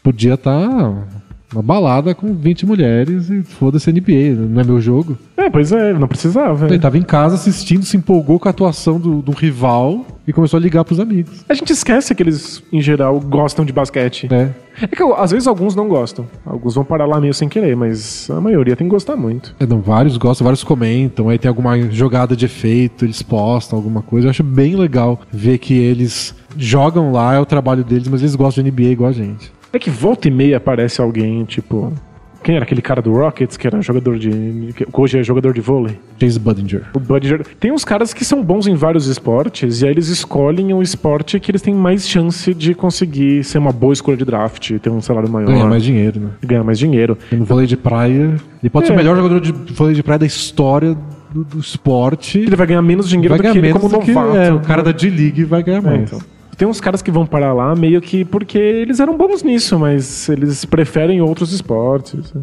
podia 0.02 0.34
estar 0.34 1.06
uma 1.52 1.62
balada 1.62 2.14
com 2.14 2.34
20 2.34 2.66
mulheres 2.66 3.30
e 3.30 3.42
foda-se 3.42 3.90
NBA, 3.90 4.34
não 4.36 4.60
é 4.60 4.64
meu 4.64 4.80
jogo. 4.80 5.16
É, 5.36 5.48
pois 5.48 5.72
é, 5.72 5.94
não 5.94 6.06
precisava. 6.06 6.66
Ele 6.66 6.74
né? 6.74 6.80
tava 6.80 6.98
em 6.98 7.02
casa 7.02 7.36
assistindo, 7.36 7.84
se 7.84 7.96
empolgou 7.96 8.38
com 8.38 8.48
a 8.48 8.50
atuação 8.50 9.00
do, 9.00 9.22
do 9.22 9.32
rival 9.32 10.04
e 10.26 10.32
começou 10.32 10.58
a 10.58 10.60
ligar 10.60 10.84
pros 10.84 11.00
amigos. 11.00 11.44
A 11.48 11.54
gente 11.54 11.72
esquece 11.72 12.14
que 12.14 12.22
eles, 12.22 12.62
em 12.70 12.82
geral, 12.82 13.18
gostam 13.18 13.64
de 13.64 13.72
basquete. 13.72 14.28
É. 14.30 14.50
É 14.80 14.86
que 14.86 15.02
às 15.02 15.30
vezes 15.30 15.48
alguns 15.48 15.74
não 15.74 15.88
gostam. 15.88 16.26
Alguns 16.44 16.74
vão 16.74 16.84
parar 16.84 17.06
lá 17.06 17.20
meio 17.20 17.34
sem 17.34 17.48
querer, 17.48 17.74
mas 17.74 18.30
a 18.30 18.40
maioria 18.40 18.76
tem 18.76 18.86
que 18.86 18.92
gostar 18.92 19.16
muito. 19.16 19.54
É, 19.58 19.66
não, 19.66 19.80
vários 19.80 20.16
gostam, 20.16 20.44
vários 20.44 20.62
comentam, 20.62 21.28
aí 21.28 21.38
tem 21.38 21.48
alguma 21.48 21.90
jogada 21.90 22.36
de 22.36 22.44
efeito, 22.44 23.04
eles 23.04 23.22
postam 23.22 23.78
alguma 23.78 24.02
coisa. 24.02 24.26
Eu 24.26 24.30
acho 24.30 24.44
bem 24.44 24.76
legal 24.76 25.20
ver 25.32 25.58
que 25.58 25.74
eles 25.74 26.34
jogam 26.56 27.10
lá, 27.10 27.34
é 27.34 27.40
o 27.40 27.46
trabalho 27.46 27.82
deles, 27.82 28.06
mas 28.06 28.20
eles 28.20 28.36
gostam 28.36 28.62
de 28.62 28.70
NBA 28.70 28.90
igual 28.90 29.10
a 29.10 29.12
gente. 29.12 29.57
É 29.72 29.78
que 29.78 29.90
volta 29.90 30.28
e 30.28 30.30
meia 30.30 30.56
aparece 30.56 31.00
alguém, 31.00 31.44
tipo. 31.44 31.92
Quem 32.40 32.54
era 32.54 32.64
aquele 32.64 32.80
cara 32.80 33.02
do 33.02 33.12
Rockets, 33.12 33.56
que 33.56 33.66
era 33.66 33.82
jogador 33.82 34.16
de. 34.16 34.72
que 34.74 34.86
hoje 34.92 35.18
é 35.18 35.22
jogador 35.24 35.52
de 35.52 35.60
vôlei? 35.60 35.98
Chase 36.20 36.38
Budinger. 36.38 36.82
O 36.94 37.00
Budinger. 37.00 37.44
Tem 37.58 37.72
uns 37.72 37.84
caras 37.84 38.14
que 38.14 38.24
são 38.24 38.42
bons 38.44 38.68
em 38.68 38.74
vários 38.76 39.06
esportes, 39.08 39.82
e 39.82 39.84
aí 39.84 39.90
eles 39.90 40.06
escolhem 40.08 40.72
o 40.72 40.80
esporte 40.80 41.38
que 41.40 41.50
eles 41.50 41.60
têm 41.60 41.74
mais 41.74 42.08
chance 42.08 42.54
de 42.54 42.74
conseguir 42.74 43.42
ser 43.42 43.58
uma 43.58 43.72
boa 43.72 43.92
escolha 43.92 44.16
de 44.16 44.24
draft, 44.24 44.70
ter 44.78 44.88
um 44.88 45.00
salário 45.00 45.28
maior. 45.28 45.48
Ganha 45.48 45.66
mais 45.66 45.82
dinheiro, 45.82 46.20
né? 46.20 46.28
ganhar 46.42 46.62
mais 46.62 46.78
dinheiro. 46.78 47.18
E 47.30 47.34
no 47.34 47.44
vôlei 47.44 47.66
de 47.66 47.76
praia, 47.76 48.36
ele 48.62 48.70
pode 48.70 48.86
ser 48.86 48.92
É. 48.92 48.94
o 48.94 48.98
melhor 48.98 49.16
jogador 49.16 49.40
de 49.40 49.52
vôlei 49.74 49.94
de 49.96 50.02
praia 50.04 50.20
da 50.20 50.26
história 50.26 50.96
do, 51.34 51.42
do 51.44 51.58
esporte. 51.58 52.38
Ele 52.38 52.54
vai 52.56 52.68
ganhar 52.68 52.82
menos 52.82 53.08
dinheiro 53.08 53.30
vai 53.30 53.38
do 53.38 53.42
ganhar 53.42 53.52
que 53.52 53.58
ele 53.58 53.72
como 53.72 53.88
do 53.88 53.98
que 53.98 54.12
novato. 54.12 54.36
é, 54.36 54.52
o 54.52 54.60
cara 54.60 54.82
da 54.84 54.92
D-League 54.92 55.42
vai 55.44 55.62
ganhar 55.64 55.78
É, 55.78 55.80
mais. 55.80 56.02
então. 56.02 56.20
Tem 56.58 56.66
uns 56.66 56.80
caras 56.80 57.00
que 57.00 57.10
vão 57.12 57.24
parar 57.24 57.52
lá 57.52 57.76
meio 57.76 58.00
que 58.00 58.24
porque 58.24 58.58
eles 58.58 58.98
eram 58.98 59.16
bons 59.16 59.44
nisso, 59.44 59.78
mas 59.78 60.28
eles 60.28 60.64
preferem 60.64 61.20
outros 61.20 61.52
esportes. 61.52 62.34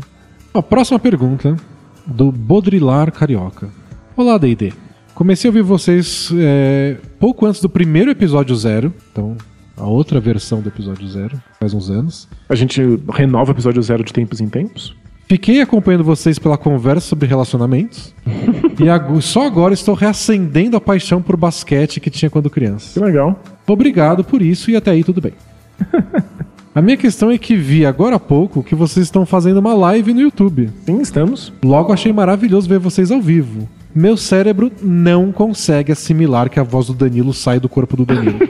Ó, 0.54 0.62
próxima 0.62 0.98
pergunta, 0.98 1.58
do 2.06 2.32
Bodrilar 2.32 3.12
Carioca. 3.12 3.68
Olá, 4.16 4.38
D&D. 4.38 4.72
Comecei 5.14 5.50
a 5.50 5.52
ouvir 5.52 5.64
vocês 5.64 6.32
é, 6.34 6.96
pouco 7.20 7.46
antes 7.46 7.60
do 7.60 7.68
primeiro 7.68 8.10
episódio 8.10 8.56
zero, 8.56 8.94
então 9.12 9.36
a 9.76 9.86
outra 9.86 10.18
versão 10.22 10.62
do 10.62 10.70
episódio 10.70 11.06
zero, 11.10 11.38
faz 11.60 11.74
uns 11.74 11.90
anos. 11.90 12.30
A 12.48 12.56
gente 12.56 12.82
renova 13.12 13.52
o 13.52 13.54
episódio 13.54 13.84
zero 13.84 14.02
de 14.02 14.14
tempos 14.14 14.40
em 14.40 14.48
tempos. 14.48 14.96
Fiquei 15.28 15.60
acompanhando 15.60 16.06
vocês 16.06 16.40
pela 16.40 16.58
conversa 16.58 17.08
sobre 17.08 17.28
relacionamentos 17.28 18.16
e 18.80 19.22
só 19.22 19.46
agora 19.46 19.74
estou 19.74 19.94
reacendendo 19.94 20.78
a 20.78 20.82
paixão 20.82 21.22
por 21.22 21.36
basquete 21.36 22.00
que 22.00 22.10
tinha 22.10 22.30
quando 22.30 22.50
criança. 22.50 22.98
Que 22.98 23.06
legal. 23.06 23.38
Obrigado 23.68 24.24
por 24.24 24.42
isso 24.42 24.70
e 24.70 24.76
até 24.76 24.92
aí 24.92 25.04
tudo 25.04 25.22
bem. 25.22 25.34
A 26.76 26.82
minha 26.82 26.98
questão 26.98 27.32
é 27.32 27.38
que 27.38 27.56
vi 27.56 27.86
agora 27.86 28.18
há 28.18 28.20
pouco 28.20 28.62
que 28.62 28.76
vocês 28.76 29.06
estão 29.06 29.26
fazendo 29.26 29.62
uma 29.62 29.74
live 29.74 30.14
no 30.14 30.20
YouTube. 30.20 30.70
Sim, 30.86 31.00
estamos. 31.00 31.54
Logo 31.64 31.94
achei 31.94 32.12
maravilhoso 32.12 32.68
ver 32.68 32.80
vocês 32.80 33.12
ao 33.12 33.22
vivo. 33.22 33.70
Meu 33.96 34.18
cérebro 34.18 34.70
não 34.82 35.32
consegue 35.32 35.94
assimilar 35.94 36.50
que 36.50 36.60
a 36.60 36.64
voz 36.64 36.88
do 36.88 36.94
Danilo 36.94 37.34
sai 37.34 37.62
do 37.62 37.70
corpo 37.70 37.96
do 37.96 38.06
Danilo. 38.06 38.40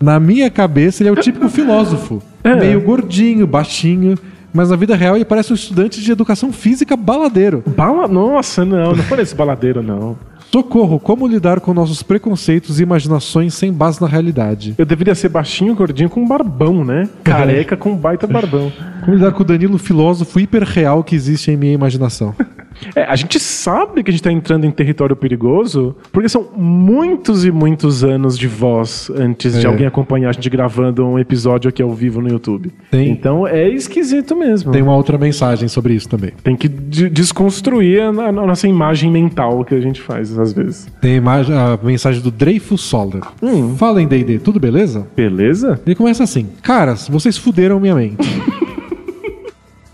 Na 0.00 0.20
minha 0.20 0.48
cabeça, 0.48 1.02
ele 1.02 1.10
é 1.10 1.12
o 1.12 1.16
típico 1.16 1.48
filósofo. 1.48 2.22
Meio 2.44 2.80
gordinho, 2.80 3.44
baixinho. 3.44 4.16
Mas 4.54 4.70
na 4.70 4.76
vida 4.76 4.94
real, 4.94 5.16
ele 5.16 5.24
parece 5.24 5.52
um 5.52 5.56
estudante 5.56 6.00
de 6.00 6.12
educação 6.12 6.52
física 6.52 6.96
baladeiro. 6.96 7.64
Bala... 7.76 8.06
Nossa, 8.06 8.64
não, 8.64 8.92
não 8.92 9.04
parece 9.04 9.34
baladeiro, 9.34 9.82
não. 9.82 10.16
Socorro, 10.50 10.98
como 10.98 11.26
lidar 11.26 11.60
com 11.60 11.74
nossos 11.74 12.02
preconceitos 12.02 12.80
e 12.80 12.82
imaginações 12.82 13.52
sem 13.52 13.70
base 13.70 14.00
na 14.00 14.06
realidade? 14.06 14.74
Eu 14.78 14.86
deveria 14.86 15.14
ser 15.14 15.28
baixinho, 15.28 15.74
gordinho, 15.74 16.08
com 16.08 16.26
barbão, 16.26 16.82
né? 16.84 17.06
Careca 17.22 17.76
com 17.76 17.94
baita 17.94 18.26
barbão. 18.26 18.72
Como 19.04 19.14
lidar 19.14 19.32
com 19.32 19.42
o 19.42 19.46
Danilo 19.46 19.76
filósofo 19.76 20.40
hiperreal 20.40 21.04
que 21.04 21.14
existe 21.14 21.50
em 21.50 21.56
minha 21.56 21.74
imaginação? 21.74 22.34
É, 22.94 23.04
a 23.04 23.16
gente 23.16 23.38
sabe 23.40 24.02
que 24.02 24.10
a 24.10 24.12
gente 24.12 24.22
tá 24.22 24.30
entrando 24.32 24.64
em 24.64 24.70
território 24.70 25.16
perigoso, 25.16 25.96
porque 26.12 26.28
são 26.28 26.48
muitos 26.56 27.44
e 27.44 27.50
muitos 27.50 28.04
anos 28.04 28.38
de 28.38 28.46
voz 28.46 29.10
antes 29.16 29.58
de 29.58 29.66
É. 29.66 29.68
alguém 29.68 29.86
acompanhar 29.86 30.28
a 30.30 30.32
gente 30.32 30.48
gravando 30.48 31.04
um 31.06 31.18
episódio 31.18 31.68
aqui 31.68 31.82
ao 31.82 31.90
vivo 31.92 32.20
no 32.20 32.28
YouTube. 32.28 32.70
Tem. 32.90 33.10
Então 33.10 33.46
é 33.46 33.68
esquisito 33.68 34.36
mesmo. 34.36 34.70
Tem 34.72 34.82
uma 34.82 34.94
outra 34.94 35.18
mensagem 35.18 35.68
sobre 35.68 35.94
isso 35.94 36.08
também. 36.08 36.32
Tem 36.42 36.56
que 36.56 36.68
de- 36.68 37.10
desconstruir 37.10 38.00
a, 38.00 38.08
a 38.08 38.32
nossa 38.32 38.68
imagem 38.68 39.10
mental 39.10 39.64
que 39.64 39.74
a 39.74 39.80
gente 39.80 40.00
faz 40.00 40.38
às 40.38 40.52
vezes. 40.52 40.86
Tem 41.00 41.12
a, 41.14 41.16
imagem, 41.16 41.54
a 41.56 41.78
mensagem 41.82 42.20
do 42.22 42.30
Dreyfus 42.30 42.80
Soller. 42.82 43.22
Hum. 43.42 43.74
Fala 43.76 44.00
em 44.02 44.06
D&D, 44.06 44.38
tudo 44.38 44.60
beleza? 44.60 45.06
Beleza? 45.16 45.80
Ele 45.86 45.94
começa 45.94 46.22
assim: 46.24 46.48
Caras, 46.62 47.08
vocês 47.08 47.36
fuderam 47.36 47.80
minha 47.80 47.94
mente. 47.94 48.16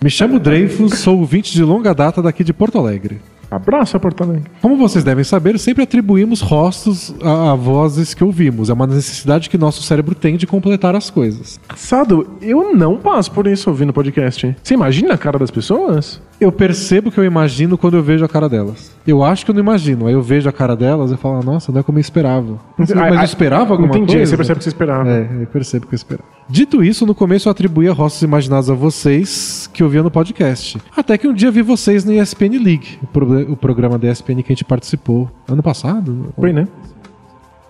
Me 0.04 0.10
chamo 0.10 0.38
Dreyfus, 0.38 0.98
sou 0.98 1.18
ouvinte 1.18 1.54
de 1.54 1.64
longa 1.64 1.94
data 1.94 2.20
daqui 2.20 2.44
de 2.44 2.52
Porto 2.52 2.76
Alegre. 2.76 3.22
Abraço 3.50 3.96
a 3.96 4.00
Porto 4.00 4.22
Alegre. 4.22 4.50
Como 4.60 4.76
vocês 4.76 5.02
devem 5.02 5.24
saber, 5.24 5.58
sempre 5.58 5.82
atribuímos 5.82 6.42
rostos 6.42 7.14
a, 7.22 7.52
a 7.52 7.54
vozes 7.54 8.12
que 8.12 8.22
ouvimos. 8.22 8.68
É 8.68 8.74
uma 8.74 8.86
necessidade 8.86 9.48
que 9.48 9.56
nosso 9.56 9.82
cérebro 9.82 10.14
tem 10.14 10.36
de 10.36 10.46
completar 10.46 10.94
as 10.94 11.08
coisas. 11.08 11.58
Engraçado, 11.64 12.36
eu 12.42 12.76
não 12.76 12.98
passo 12.98 13.32
por 13.32 13.46
isso 13.46 13.70
ouvindo 13.70 13.94
podcast. 13.94 14.54
Você 14.62 14.74
imagina 14.74 15.14
a 15.14 15.16
cara 15.16 15.38
das 15.38 15.50
pessoas? 15.50 16.20
Eu 16.38 16.52
percebo 16.52 17.10
que 17.10 17.18
eu 17.18 17.24
imagino 17.24 17.78
quando 17.78 17.96
eu 17.96 18.02
vejo 18.02 18.26
a 18.26 18.28
cara 18.28 18.46
delas. 18.46 18.94
Eu 19.06 19.24
acho 19.24 19.46
que 19.46 19.52
eu 19.52 19.54
não 19.54 19.62
imagino. 19.62 20.06
Aí 20.06 20.12
eu 20.12 20.20
vejo 20.20 20.50
a 20.50 20.52
cara 20.52 20.76
delas 20.76 21.12
e 21.12 21.16
falo, 21.16 21.42
nossa, 21.42 21.72
não 21.72 21.80
é 21.80 21.82
como 21.82 21.96
eu 21.96 22.02
esperava. 22.02 22.60
Mas 22.76 22.92
Ah, 22.92 23.08
eu 23.08 23.18
ah, 23.20 23.24
esperava 23.24 23.72
alguma 23.72 23.88
Entendi, 23.88 24.16
coisa? 24.16 24.20
aí 24.20 24.26
você 24.26 24.36
percebe 24.36 24.58
que 24.58 24.64
você 24.64 24.68
esperava. 24.68 25.08
É, 25.08 25.28
eu 25.40 25.46
percebo 25.46 25.86
que 25.86 25.94
eu 25.94 25.96
esperava. 25.96 26.33
Dito 26.48 26.84
isso, 26.84 27.06
no 27.06 27.14
começo 27.14 27.48
eu 27.48 27.50
atribuía 27.50 27.92
rostos 27.92 28.22
imaginados 28.22 28.68
a 28.68 28.74
vocês 28.74 29.68
que 29.72 29.82
eu 29.82 29.88
via 29.88 30.02
no 30.02 30.10
podcast. 30.10 30.78
Até 30.94 31.16
que 31.16 31.26
um 31.26 31.32
dia 31.32 31.50
vi 31.50 31.62
vocês 31.62 32.04
no 32.04 32.12
ESPN 32.12 32.58
League, 32.62 32.98
o, 33.02 33.06
pro- 33.06 33.52
o 33.52 33.56
programa 33.56 33.98
da 33.98 34.10
ESPN 34.10 34.42
que 34.42 34.52
a 34.52 34.54
gente 34.54 34.64
participou 34.64 35.30
ano 35.48 35.62
passado. 35.62 36.32
Foi, 36.36 36.52
né? 36.52 36.68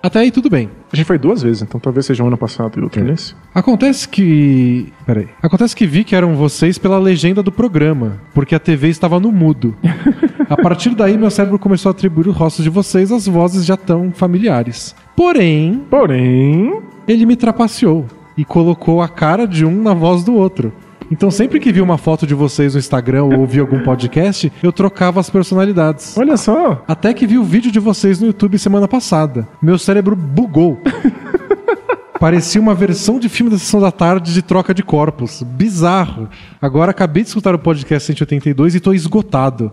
Até 0.03 0.18
aí 0.18 0.31
tudo 0.31 0.51
bem. 0.51 0.68
A 0.93 0.97
gente 0.97 1.07
foi 1.07 1.18
duas 1.18 1.41
vezes, 1.41 1.62
então 1.62 1.81
talvez 1.81 2.05
seja 2.05 2.22
um 2.22 2.27
ano 2.27 2.37
passado 2.37 2.79
e 2.79 2.83
outro 2.83 3.01
É. 3.01 3.05
nesse. 3.05 3.35
Acontece 3.55 4.07
que. 4.09 4.93
Peraí. 5.07 5.29
Acontece 5.41 5.75
que 5.75 5.87
vi 5.87 6.05
que 6.05 6.14
eram 6.14 6.35
vocês 6.35 6.77
pela 6.77 6.99
legenda 6.99 7.43
do 7.43 7.51
programa, 7.53 8.20
porque 8.35 8.55
a 8.55 8.59
TV 8.59 8.89
estava 8.89 9.18
no 9.20 9.31
mudo. 9.33 9.75
A 10.51 10.57
partir 10.59 10.91
daí, 10.95 11.16
meu 11.16 11.31
cérebro 11.31 11.59
começou 11.59 11.89
a 11.89 11.93
atribuir 11.93 12.29
os 12.29 12.37
rostos 12.37 12.62
de 12.62 12.68
vocês 12.68 13.11
às 13.11 13.27
vozes 13.27 13.64
já 13.64 13.79
tão 13.79 14.12
familiares. 14.12 14.95
Porém, 15.16 15.83
Porém, 15.89 16.83
ele 17.09 17.25
me 17.25 17.35
trapaceou 17.35 18.05
e 18.37 18.45
colocou 18.45 19.01
a 19.01 19.09
cara 19.09 19.47
de 19.47 19.64
um 19.64 19.82
na 19.82 19.95
voz 19.95 20.24
do 20.24 20.35
outro. 20.35 20.72
Então, 21.11 21.30
sempre 21.30 21.61
que 21.61 21.72
vi 21.72 21.80
uma 21.80 21.99
foto 21.99 22.26
de 22.26 22.35
vocês 22.35 22.74
no 22.74 22.80
Instagram 22.80 23.24
ou 23.24 23.41
ouvi 23.41 23.61
algum 23.61 23.82
podcast, 23.82 24.51
eu 24.62 24.72
trocava 24.72 25.20
as 25.20 25.28
personalidades. 25.28 26.16
olha 26.16 26.37
só. 26.37 26.82
Até 26.89 27.12
que 27.12 27.26
vi 27.26 27.39
o 27.39 27.45
vídeo 27.45 27.70
de 27.70 27.78
vocês 27.78 28.20
no 28.20 28.26
YouTube 28.28 28.59
semana 28.59 28.89
passada. 28.89 29.47
Meu 29.61 29.78
cérebro 29.78 30.16
bugou. 30.16 30.80
Parecia 32.18 32.61
uma 32.61 32.74
versão 32.74 33.18
de 33.18 33.28
filme 33.28 33.51
da 33.51 33.59
sessão 33.59 33.80
da 33.80 33.93
tarde 33.93 34.32
de 34.32 34.41
troca 34.41 34.72
de 34.72 34.82
corpos. 34.82 35.43
Bizarro. 35.43 36.28
Agora 36.61 36.91
acabei 36.91 37.22
de 37.22 37.28
escutar 37.28 37.55
o 37.55 37.59
podcast 37.59 38.07
182 38.07 38.74
e 38.74 38.80
tô 38.80 38.95
esgotado. 38.95 39.70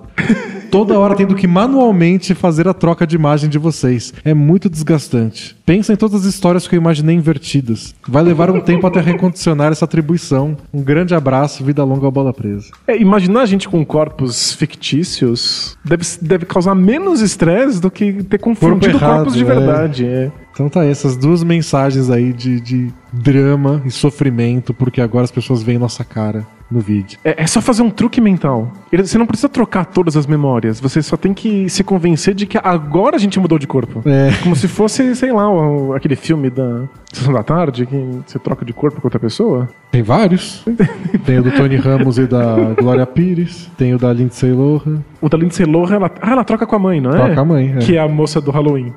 Toda 0.71 0.97
hora 0.97 1.15
tendo 1.15 1.35
que 1.35 1.47
manualmente 1.47 2.33
fazer 2.33 2.65
a 2.65 2.73
troca 2.73 3.05
de 3.05 3.13
imagem 3.13 3.49
de 3.49 3.57
vocês. 3.57 4.13
É 4.23 4.33
muito 4.33 4.69
desgastante. 4.69 5.53
Pensa 5.65 5.91
em 5.91 5.97
todas 5.97 6.21
as 6.21 6.33
histórias 6.33 6.65
que 6.65 6.75
eu 6.75 6.79
imaginei 6.79 7.13
invertidas. 7.13 7.93
Vai 8.07 8.23
levar 8.23 8.49
um 8.49 8.61
tempo 8.61 8.87
até 8.87 9.01
recondicionar 9.01 9.73
essa 9.73 9.83
atribuição. 9.83 10.55
Um 10.73 10.81
grande 10.81 11.13
abraço, 11.13 11.61
vida 11.61 11.83
longa 11.83 12.05
ao 12.05 12.11
bola 12.11 12.33
presa. 12.33 12.71
É, 12.87 12.97
imaginar 12.97 13.41
a 13.41 13.45
gente 13.45 13.67
com 13.67 13.85
corpos 13.85 14.53
fictícios 14.53 15.77
deve, 15.83 16.05
deve 16.21 16.45
causar 16.45 16.73
menos 16.73 17.19
estresse 17.19 17.81
do 17.81 17.91
que 17.91 18.23
ter 18.23 18.37
confundido 18.37 18.95
errado, 18.95 19.15
corpos 19.17 19.33
de 19.33 19.43
é. 19.43 19.45
verdade. 19.45 20.05
É. 20.05 20.31
Então 20.53 20.69
tá 20.69 20.81
aí, 20.81 20.89
essas 20.89 21.17
duas 21.17 21.43
mensagens 21.43 22.09
aí 22.09 22.31
de, 22.31 22.61
de 22.61 22.93
drama 23.11 23.81
e 23.85 23.91
sofrimento, 23.91 24.73
porque 24.73 25.01
agora 25.01 25.25
as 25.25 25.31
pessoas 25.31 25.61
veem 25.61 25.77
nossa 25.77 26.05
cara 26.05 26.47
no 26.71 26.79
vídeo. 26.79 27.19
É, 27.23 27.43
é 27.43 27.47
só 27.47 27.59
fazer 27.61 27.81
um 27.81 27.89
truque 27.89 28.21
mental. 28.21 28.71
Ele- 28.91 29.05
Você 29.05 29.17
não 29.17 29.25
precisa 29.25 29.49
trocar 29.49 29.85
todas 29.85 30.15
as 30.15 30.25
memórias. 30.25 30.79
Você 30.79 31.01
só 31.01 31.17
tem 31.17 31.33
que 31.33 31.67
se 31.69 31.83
convencer 31.83 32.33
de 32.33 32.45
que 32.45 32.57
agora 32.63 33.15
a 33.15 33.19
gente 33.19 33.39
mudou 33.39 33.59
de 33.59 33.67
corpo. 33.67 34.01
É. 34.07 34.31
Como 34.43 34.55
se 34.55 34.67
fosse, 34.67 35.15
sei 35.15 35.31
lá, 35.33 35.49
o- 35.49 35.93
aquele 35.93 36.15
filme 36.15 36.49
da 36.49 36.83
Sessão 37.11 37.33
da 37.33 37.43
Tarde, 37.43 37.85
que 37.85 38.19
você 38.25 38.39
troca 38.39 38.63
de 38.63 38.71
corpo 38.73 39.01
com 39.01 39.07
outra 39.07 39.19
pessoa. 39.19 39.67
Tem 39.91 40.01
vários. 40.01 40.63
tem 41.25 41.39
o 41.39 41.43
do 41.43 41.51
Tony 41.51 41.75
Ramos 41.75 42.17
e 42.17 42.25
da 42.25 42.55
Glória 42.79 43.05
Pires. 43.05 43.69
Tem 43.77 43.93
o 43.93 43.97
da 43.97 44.13
Lindsay 44.13 44.51
Lohan. 44.53 45.03
O 45.21 45.27
da 45.27 45.37
Lindsay 45.37 45.65
Lohan, 45.65 45.95
ela, 45.95 46.11
ah, 46.21 46.31
ela 46.31 46.43
troca 46.43 46.65
com 46.65 46.75
a 46.75 46.79
mãe, 46.79 47.01
não 47.01 47.11
é? 47.11 47.25
Troca 47.25 47.41
a 47.41 47.45
mãe, 47.45 47.73
é. 47.75 47.79
Que 47.79 47.97
é 47.97 47.99
a 47.99 48.07
moça 48.07 48.39
do 48.39 48.49
Halloween. 48.51 48.93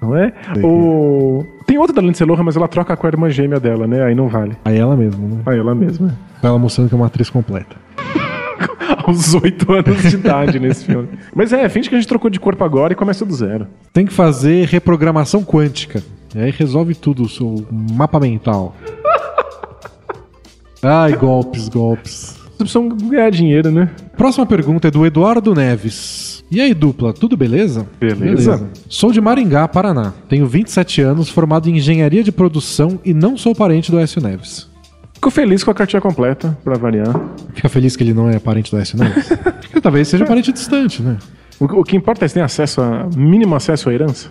Não 0.00 0.16
é? 0.16 0.32
Sei 0.54 0.64
O... 0.64 1.44
Tem 1.66 1.78
outra 1.78 1.94
da 1.94 2.02
Lindsay 2.02 2.26
Lohan, 2.26 2.42
mas 2.42 2.56
ela 2.56 2.66
troca 2.66 2.96
com 2.96 3.06
a 3.06 3.10
irmã 3.10 3.28
gêmea 3.30 3.60
dela, 3.60 3.86
né? 3.86 4.02
Aí 4.02 4.14
não 4.14 4.28
vale. 4.28 4.56
Aí 4.64 4.78
ela 4.78 4.96
mesma, 4.96 5.26
né? 5.26 5.42
Aí 5.46 5.58
ela 5.58 5.74
mesma. 5.74 6.16
Com 6.40 6.46
ela 6.46 6.58
mostrando 6.58 6.88
que 6.88 6.94
é 6.94 6.96
uma 6.96 7.06
atriz 7.06 7.28
completa. 7.28 7.76
Aos 9.06 9.34
oito 9.34 9.72
anos 9.72 10.02
de 10.02 10.16
idade 10.16 10.58
nesse 10.58 10.84
filme. 10.84 11.08
Mas 11.34 11.52
é, 11.52 11.68
finge 11.68 11.88
que 11.88 11.94
a 11.94 11.98
gente 11.98 12.08
trocou 12.08 12.30
de 12.30 12.40
corpo 12.40 12.64
agora 12.64 12.92
e 12.92 12.96
começa 12.96 13.24
do 13.24 13.34
zero. 13.34 13.66
Tem 13.92 14.06
que 14.06 14.12
fazer 14.12 14.66
reprogramação 14.66 15.44
quântica. 15.44 16.02
E 16.34 16.40
aí 16.40 16.50
resolve 16.50 16.94
tudo, 16.94 17.22
o 17.22 17.28
seu 17.28 17.66
mapa 17.70 18.18
mental. 18.18 18.74
Ai, 20.82 21.14
golpes, 21.14 21.68
golpes. 21.68 22.38
Vocês 22.56 22.72
precisam 22.72 22.88
ganhar 22.88 23.30
dinheiro, 23.30 23.70
né? 23.70 23.90
Próxima 24.16 24.46
pergunta 24.46 24.88
é 24.88 24.90
do 24.90 25.04
Eduardo 25.04 25.54
Neves. 25.54 26.29
E 26.50 26.60
aí, 26.60 26.74
dupla, 26.74 27.12
tudo 27.12 27.36
beleza? 27.36 27.86
Beleza. 28.00 28.68
Sou 28.88 29.12
de 29.12 29.20
Maringá, 29.20 29.68
Paraná. 29.68 30.12
Tenho 30.28 30.46
27 30.48 31.00
anos, 31.00 31.28
formado 31.28 31.70
em 31.70 31.76
engenharia 31.76 32.24
de 32.24 32.32
produção 32.32 32.98
e 33.04 33.14
não 33.14 33.36
sou 33.36 33.54
parente 33.54 33.88
do 33.90 34.00
Écio 34.00 34.20
Neves. 34.20 34.68
Fico 35.14 35.30
feliz 35.30 35.62
com 35.62 35.70
a 35.70 35.74
cartinha 35.74 36.00
completa, 36.00 36.58
pra 36.64 36.76
variar. 36.76 37.14
Fica 37.54 37.68
feliz 37.68 37.94
que 37.94 38.02
ele 38.02 38.12
não 38.12 38.28
é 38.28 38.40
parente 38.40 38.70
do 38.70 38.78
Écio 38.78 38.98
Neves? 38.98 39.28
Porque 39.62 39.80
talvez 39.80 40.08
seja 40.08 40.24
parente 40.24 40.50
distante, 40.50 41.00
né? 41.02 41.18
O, 41.60 41.66
o 41.66 41.84
que 41.84 41.96
importa 41.96 42.24
é 42.24 42.28
se 42.28 42.34
tem 42.34 42.42
acesso 42.42 42.80
a. 42.80 43.06
mínimo 43.14 43.54
acesso 43.54 43.88
à 43.88 43.94
herança. 43.94 44.28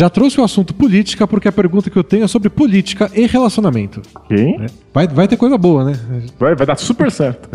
Já 0.00 0.08
trouxe 0.08 0.40
o 0.40 0.44
assunto 0.44 0.72
política 0.72 1.28
porque 1.28 1.46
a 1.46 1.52
pergunta 1.52 1.90
que 1.90 1.98
eu 1.98 2.02
tenho 2.02 2.24
é 2.24 2.26
sobre 2.26 2.48
política 2.48 3.10
e 3.14 3.26
relacionamento. 3.26 4.00
Ok. 4.16 4.58
Vai, 4.94 5.06
vai 5.06 5.28
ter 5.28 5.36
coisa 5.36 5.58
boa, 5.58 5.84
né? 5.84 5.92
Vai, 6.38 6.54
vai 6.54 6.66
dar 6.66 6.78
super 6.78 7.10
certo. 7.10 7.50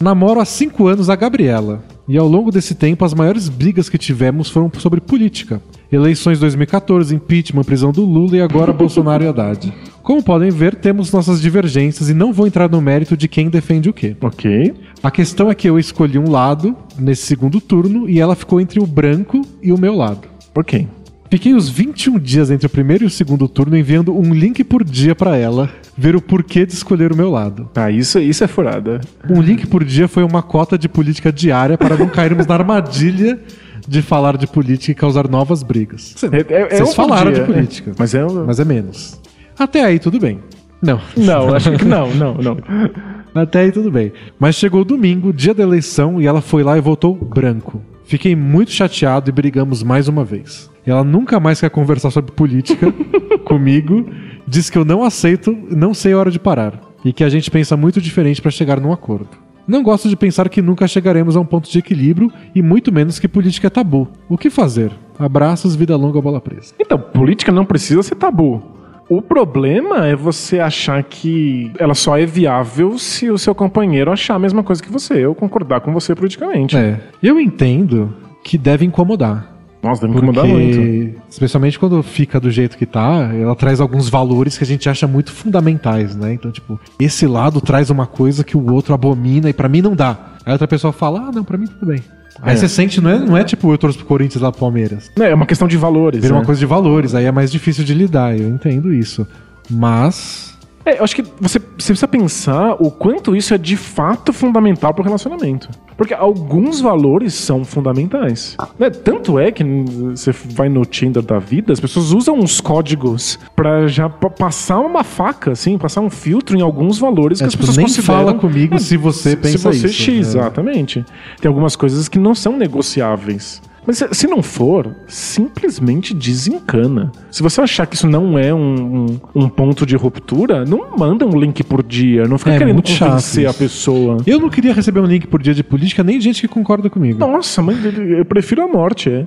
Namoro 0.00 0.40
há 0.40 0.44
cinco 0.44 0.88
anos 0.88 1.08
a 1.08 1.14
Gabriela. 1.14 1.80
E 2.08 2.18
ao 2.18 2.26
longo 2.26 2.50
desse 2.50 2.74
tempo, 2.74 3.04
as 3.04 3.14
maiores 3.14 3.48
brigas 3.48 3.88
que 3.88 3.96
tivemos 3.96 4.50
foram 4.50 4.68
sobre 4.76 5.00
política. 5.00 5.62
Eleições 5.92 6.40
2014, 6.40 7.14
impeachment, 7.14 7.62
prisão 7.62 7.92
do 7.92 8.04
Lula 8.04 8.38
e 8.38 8.42
agora 8.42 8.72
Bolsonaro 8.74 9.22
e 9.22 9.28
Haddad. 9.28 9.72
Como 10.02 10.20
podem 10.20 10.50
ver, 10.50 10.74
temos 10.74 11.12
nossas 11.12 11.40
divergências 11.40 12.10
e 12.10 12.14
não 12.14 12.32
vou 12.32 12.48
entrar 12.48 12.68
no 12.68 12.80
mérito 12.80 13.16
de 13.16 13.28
quem 13.28 13.48
defende 13.48 13.88
o 13.88 13.92
quê. 13.92 14.16
Ok. 14.20 14.74
A 15.00 15.12
questão 15.12 15.48
é 15.48 15.54
que 15.54 15.68
eu 15.70 15.78
escolhi 15.78 16.18
um 16.18 16.28
lado 16.28 16.74
nesse 16.98 17.22
segundo 17.22 17.60
turno 17.60 18.10
e 18.10 18.18
ela 18.18 18.34
ficou 18.34 18.60
entre 18.60 18.80
o 18.80 18.86
branco 18.86 19.42
e 19.62 19.70
o 19.72 19.78
meu 19.78 19.94
lado. 19.94 20.26
Ok. 20.56 20.88
Fiquei 21.30 21.52
os 21.54 21.68
21 21.68 22.18
dias 22.18 22.50
entre 22.50 22.66
o 22.66 22.70
primeiro 22.70 23.04
e 23.04 23.06
o 23.06 23.10
segundo 23.10 23.46
turno 23.48 23.76
enviando 23.76 24.16
um 24.16 24.32
link 24.32 24.64
por 24.64 24.82
dia 24.82 25.14
pra 25.14 25.36
ela 25.36 25.68
ver 25.96 26.16
o 26.16 26.22
porquê 26.22 26.64
de 26.64 26.72
escolher 26.72 27.12
o 27.12 27.16
meu 27.16 27.30
lado. 27.30 27.68
Ah, 27.74 27.90
isso, 27.90 28.18
isso 28.18 28.42
é 28.42 28.46
furada. 28.46 29.00
Um 29.28 29.42
link 29.42 29.66
por 29.66 29.84
dia 29.84 30.08
foi 30.08 30.22
uma 30.22 30.42
cota 30.42 30.78
de 30.78 30.88
política 30.88 31.30
diária 31.30 31.76
para 31.76 31.96
não 31.98 32.08
cairmos 32.08 32.46
na 32.46 32.54
armadilha 32.54 33.38
de 33.86 34.00
falar 34.00 34.36
de 34.38 34.46
política 34.46 34.92
e 34.92 34.94
causar 34.94 35.28
novas 35.28 35.62
brigas. 35.62 36.14
É, 36.32 36.36
é, 36.54 36.62
é 36.62 36.68
Vocês 36.76 36.88
um 36.90 36.92
falaram 36.94 37.30
dia, 37.32 37.42
de 37.44 37.52
política. 37.52 37.90
é. 37.90 37.94
Mas 37.98 38.14
é. 38.14 38.24
um- 38.24 38.46
Mas 38.46 38.58
é 38.60 38.64
menos. 38.64 39.20
Até 39.58 39.84
aí 39.84 39.98
tudo 39.98 40.18
bem. 40.18 40.38
Não. 40.80 41.00
Não, 41.16 41.54
acho 41.54 41.72
que 41.72 41.84
não, 41.84 42.14
não, 42.14 42.34
não. 42.34 42.56
Até 43.34 43.60
aí 43.60 43.72
tudo 43.72 43.90
bem. 43.90 44.12
Mas 44.38 44.54
chegou 44.56 44.80
o 44.80 44.84
domingo, 44.84 45.32
dia 45.32 45.52
da 45.52 45.62
eleição, 45.62 46.20
e 46.22 46.26
ela 46.26 46.40
foi 46.40 46.62
lá 46.62 46.78
e 46.78 46.80
votou 46.80 47.14
branco. 47.14 47.82
Fiquei 48.04 48.34
muito 48.34 48.70
chateado 48.70 49.28
e 49.28 49.32
brigamos 49.32 49.82
mais 49.82 50.08
uma 50.08 50.24
vez. 50.24 50.70
Ela 50.90 51.04
nunca 51.04 51.38
mais 51.38 51.60
quer 51.60 51.70
conversar 51.70 52.10
sobre 52.10 52.32
política 52.32 52.92
comigo, 53.44 54.06
diz 54.46 54.70
que 54.70 54.78
eu 54.78 54.84
não 54.84 55.02
aceito, 55.02 55.56
não 55.70 55.92
sei 55.92 56.12
a 56.12 56.18
hora 56.18 56.30
de 56.30 56.38
parar. 56.38 56.80
E 57.04 57.12
que 57.12 57.22
a 57.22 57.28
gente 57.28 57.50
pensa 57.50 57.76
muito 57.76 58.00
diferente 58.00 58.42
para 58.42 58.50
chegar 58.50 58.80
num 58.80 58.92
acordo. 58.92 59.28
Não 59.66 59.82
gosto 59.82 60.08
de 60.08 60.16
pensar 60.16 60.48
que 60.48 60.62
nunca 60.62 60.88
chegaremos 60.88 61.36
a 61.36 61.40
um 61.40 61.44
ponto 61.44 61.70
de 61.70 61.78
equilíbrio 61.78 62.32
e 62.54 62.62
muito 62.62 62.90
menos 62.90 63.18
que 63.18 63.28
política 63.28 63.66
é 63.66 63.70
tabu. 63.70 64.08
O 64.26 64.38
que 64.38 64.48
fazer? 64.48 64.90
Abraços, 65.18 65.76
vida 65.76 65.94
longa, 65.94 66.22
bola 66.22 66.40
presa. 66.40 66.72
Então, 66.80 66.98
política 66.98 67.52
não 67.52 67.66
precisa 67.66 68.02
ser 68.02 68.14
tabu. 68.14 68.62
O 69.10 69.20
problema 69.20 70.06
é 70.06 70.16
você 70.16 70.58
achar 70.58 71.02
que 71.02 71.70
ela 71.78 71.94
só 71.94 72.16
é 72.16 72.24
viável 72.24 72.98
se 72.98 73.30
o 73.30 73.36
seu 73.36 73.54
companheiro 73.54 74.10
achar 74.10 74.36
a 74.36 74.38
mesma 74.38 74.62
coisa 74.62 74.82
que 74.82 74.90
você, 74.90 75.26
ou 75.26 75.34
concordar 75.34 75.80
com 75.80 75.92
você 75.92 76.14
politicamente. 76.14 76.74
É, 76.74 77.00
eu 77.22 77.38
entendo 77.38 78.14
que 78.42 78.56
deve 78.56 78.86
incomodar. 78.86 79.57
Nossa, 79.82 80.02
deve 80.06 80.16
incomodar 80.16 80.44
muito. 80.46 81.20
especialmente 81.30 81.78
quando 81.78 82.02
fica 82.02 82.40
do 82.40 82.50
jeito 82.50 82.76
que 82.76 82.84
tá, 82.84 83.30
ela 83.34 83.54
traz 83.54 83.80
alguns 83.80 84.08
valores 84.08 84.58
que 84.58 84.64
a 84.64 84.66
gente 84.66 84.88
acha 84.88 85.06
muito 85.06 85.32
fundamentais, 85.32 86.16
né? 86.16 86.32
Então, 86.32 86.50
tipo, 86.50 86.80
esse 86.98 87.26
lado 87.26 87.60
traz 87.60 87.88
uma 87.90 88.06
coisa 88.06 88.42
que 88.42 88.56
o 88.56 88.72
outro 88.72 88.92
abomina 88.92 89.48
e 89.48 89.52
pra 89.52 89.68
mim 89.68 89.80
não 89.80 89.94
dá. 89.94 90.18
Aí 90.44 90.52
outra 90.52 90.66
pessoa 90.66 90.92
fala, 90.92 91.28
ah, 91.28 91.32
não, 91.32 91.44
pra 91.44 91.56
mim 91.56 91.66
tudo 91.66 91.86
bem. 91.86 92.02
Aí 92.42 92.54
É. 92.54 92.56
você 92.56 92.68
sente, 92.68 93.00
não 93.00 93.10
é, 93.10 93.18
não 93.18 93.36
é 93.36 93.44
tipo 93.44 93.72
eu 93.72 93.78
torço 93.78 93.98
pro 93.98 94.06
Corinthians 94.06 94.40
lá 94.42 94.50
pro 94.50 94.60
Palmeiras. 94.60 95.10
É 95.18 95.34
uma 95.34 95.46
questão 95.46 95.66
de 95.68 95.76
valores. 95.76 96.20
Vira 96.22 96.34
né? 96.34 96.40
uma 96.40 96.46
coisa 96.46 96.58
de 96.58 96.66
valores, 96.66 97.14
aí 97.14 97.24
é 97.24 97.32
mais 97.32 97.50
difícil 97.50 97.84
de 97.84 97.94
lidar, 97.94 98.36
eu 98.38 98.48
entendo 98.48 98.92
isso. 98.92 99.26
Mas. 99.70 100.57
É, 100.88 100.98
eu 101.00 101.04
acho 101.04 101.14
que 101.14 101.22
você, 101.40 101.58
você 101.58 101.92
precisa 101.92 102.08
pensar 102.08 102.76
o 102.80 102.90
quanto 102.90 103.36
isso 103.36 103.52
é 103.52 103.58
de 103.58 103.76
fato 103.76 104.32
fundamental 104.32 104.94
pro 104.94 105.04
relacionamento. 105.04 105.68
Porque 105.96 106.14
alguns 106.14 106.80
valores 106.80 107.34
são 107.34 107.64
fundamentais. 107.64 108.56
né? 108.78 108.88
Tanto 108.88 109.38
é 109.38 109.50
que 109.50 109.64
você 109.64 110.32
vai 110.32 110.68
no 110.68 110.84
Tinder 110.86 111.22
da 111.22 111.38
vida, 111.38 111.72
as 111.72 111.80
pessoas 111.80 112.12
usam 112.12 112.36
uns 112.38 112.60
códigos 112.60 113.38
pra 113.54 113.86
já 113.88 114.08
pa- 114.08 114.30
passar 114.30 114.78
uma 114.78 115.02
faca, 115.04 115.50
assim, 115.52 115.76
passar 115.76 116.00
um 116.00 116.08
filtro 116.10 116.56
em 116.56 116.62
alguns 116.62 116.98
valores 116.98 117.40
É, 117.40 117.44
que 117.44 117.46
as 117.48 117.52
tipo, 117.52 117.62
pessoas 117.62 117.76
nem 117.76 117.86
consideram. 117.86 118.14
fala 118.18 118.34
comigo 118.34 118.78
se 118.78 118.96
você 118.96 119.36
pensa 119.36 119.58
se 119.58 119.64
você 119.80 119.86
isso, 119.88 119.94
X, 120.02 120.14
é. 120.16 120.18
exatamente. 120.20 121.04
Tem 121.40 121.48
algumas 121.48 121.74
coisas 121.76 122.08
que 122.08 122.18
não 122.18 122.34
são 122.34 122.56
negociáveis. 122.56 123.60
Mas 123.88 124.04
se- 124.12 124.26
não 124.26 124.42
for, 124.42 124.94
simplesmente 125.06 126.12
desencana. 126.12 127.10
Se 127.30 127.42
você 127.42 127.58
achar 127.62 127.86
que 127.86 127.96
isso 127.96 128.06
não 128.06 128.38
é 128.38 128.52
um, 128.52 129.06
um, 129.06 129.20
um 129.34 129.48
ponto 129.48 129.86
de 129.86 129.96
ruptura, 129.96 130.62
não 130.66 130.94
manda 130.96 131.24
um 131.26 131.30
link 131.40 131.64
por 131.64 131.82
dia. 131.82 132.28
Não 132.28 132.36
fica 132.36 132.52
É 132.52 132.58
querendo 132.58 132.74
muito 132.74 132.90
chato 132.90 133.08
convencer 133.08 133.46
a 133.48 133.54
pessoa. 133.54 134.18
Eu 134.26 134.38
não 134.38 134.50
queria 134.50 134.74
receber 134.74 135.00
um 135.00 135.06
link 135.06 135.26
por 135.26 135.42
dia 135.42 135.54
de 135.54 135.64
política, 135.64 136.04
nem 136.04 136.18
de 136.18 136.24
gente 136.24 136.42
que 136.42 136.48
concorda 136.48 136.90
comigo. 136.90 137.18
Nossa, 137.18 137.62
mas 137.62 137.78
eu 137.82 138.24
prefiro 138.26 138.60
a 138.62 138.68
morte. 138.68 139.08
É, 139.08 139.26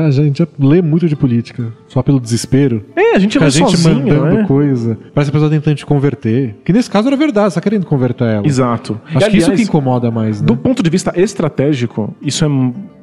A 0.00 0.10
gente 0.10 0.38
já 0.40 0.48
lê 0.58 0.82
muito 0.82 1.08
de 1.08 1.14
política, 1.14 1.72
só 1.96 2.02
pelo 2.02 2.20
desespero. 2.20 2.84
é 2.94 3.16
a 3.16 3.18
gente 3.18 3.38
lê 3.38 3.46
a 3.46 3.48
gente 3.48 3.70
sozinho, 3.70 4.06
mandando 4.06 4.34
né? 4.36 4.44
coisa. 4.46 4.98
Parece 5.14 5.30
a 5.30 5.32
pessoa 5.32 5.48
tentando 5.50 5.76
te 5.76 5.86
converter. 5.86 6.54
Que 6.62 6.70
nesse 6.70 6.90
caso 6.90 7.08
era 7.08 7.16
verdade, 7.16 7.54
você 7.54 7.54
tá 7.54 7.60
querendo 7.62 7.86
converter 7.86 8.24
ela. 8.24 8.46
Exato. 8.46 9.00
Acho 9.14 9.28
E, 9.28 9.30
que 9.30 9.36
isso 9.38 9.46
que 9.46 9.52
aliás, 9.52 9.68
incomoda 9.68 10.10
mais, 10.10 10.42
né? 10.42 10.46
Do 10.46 10.54
ponto 10.58 10.82
de 10.82 10.90
vista 10.90 11.10
estratégico, 11.18 12.14
isso 12.20 12.44
é, 12.44 12.48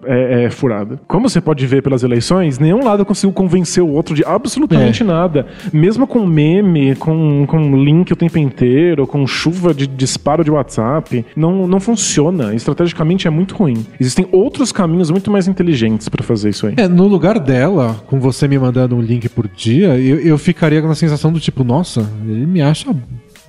é, 0.05 0.43
é 0.43 0.49
furado. 0.51 0.99
Como 1.07 1.27
você 1.27 1.41
pode 1.41 1.65
ver 1.65 1.81
pelas 1.81 2.03
eleições, 2.03 2.59
nenhum 2.59 2.83
lado 2.83 3.03
conseguiu 3.03 3.33
convencer 3.33 3.81
o 3.83 3.87
outro 3.89 4.13
de 4.13 4.23
absolutamente 4.23 5.01
É. 5.01 5.05
nada. 5.05 5.47
Mesmo 5.73 6.05
com 6.05 6.23
meme, 6.27 6.95
com, 6.95 7.45
com 7.47 7.75
link 7.83 8.13
o 8.13 8.15
tempo 8.15 8.37
inteiro, 8.37 9.07
com 9.07 9.25
chuva 9.25 9.73
de 9.73 9.87
disparo 9.87 10.43
de 10.43 10.51
WhatsApp, 10.51 11.25
não, 11.35 11.65
não 11.67 11.79
funciona. 11.79 12.53
Estrategicamente 12.53 13.27
é 13.27 13.31
muito 13.31 13.55
ruim. 13.55 13.83
Existem 13.99 14.27
outros 14.31 14.71
caminhos 14.71 15.09
muito 15.09 15.31
mais 15.31 15.47
inteligentes 15.47 16.07
para 16.09 16.23
fazer 16.23 16.49
isso 16.49 16.67
aí. 16.67 16.75
É, 16.77 16.87
no 16.87 17.07
lugar 17.07 17.39
dela, 17.39 17.95
com 18.05 18.19
você 18.19 18.47
me 18.47 18.59
mandando 18.59 18.82
um 18.91 19.01
link 19.01 19.29
por 19.29 19.47
dia, 19.47 19.97
eu, 19.99 20.19
eu 20.19 20.37
ficaria 20.37 20.81
com 20.81 20.89
a 20.89 20.95
sensação 20.95 21.31
do 21.31 21.39
tipo, 21.39 21.63
nossa, 21.63 22.01
ele 22.25 22.45
me 22.45 22.61
acha. 22.61 22.95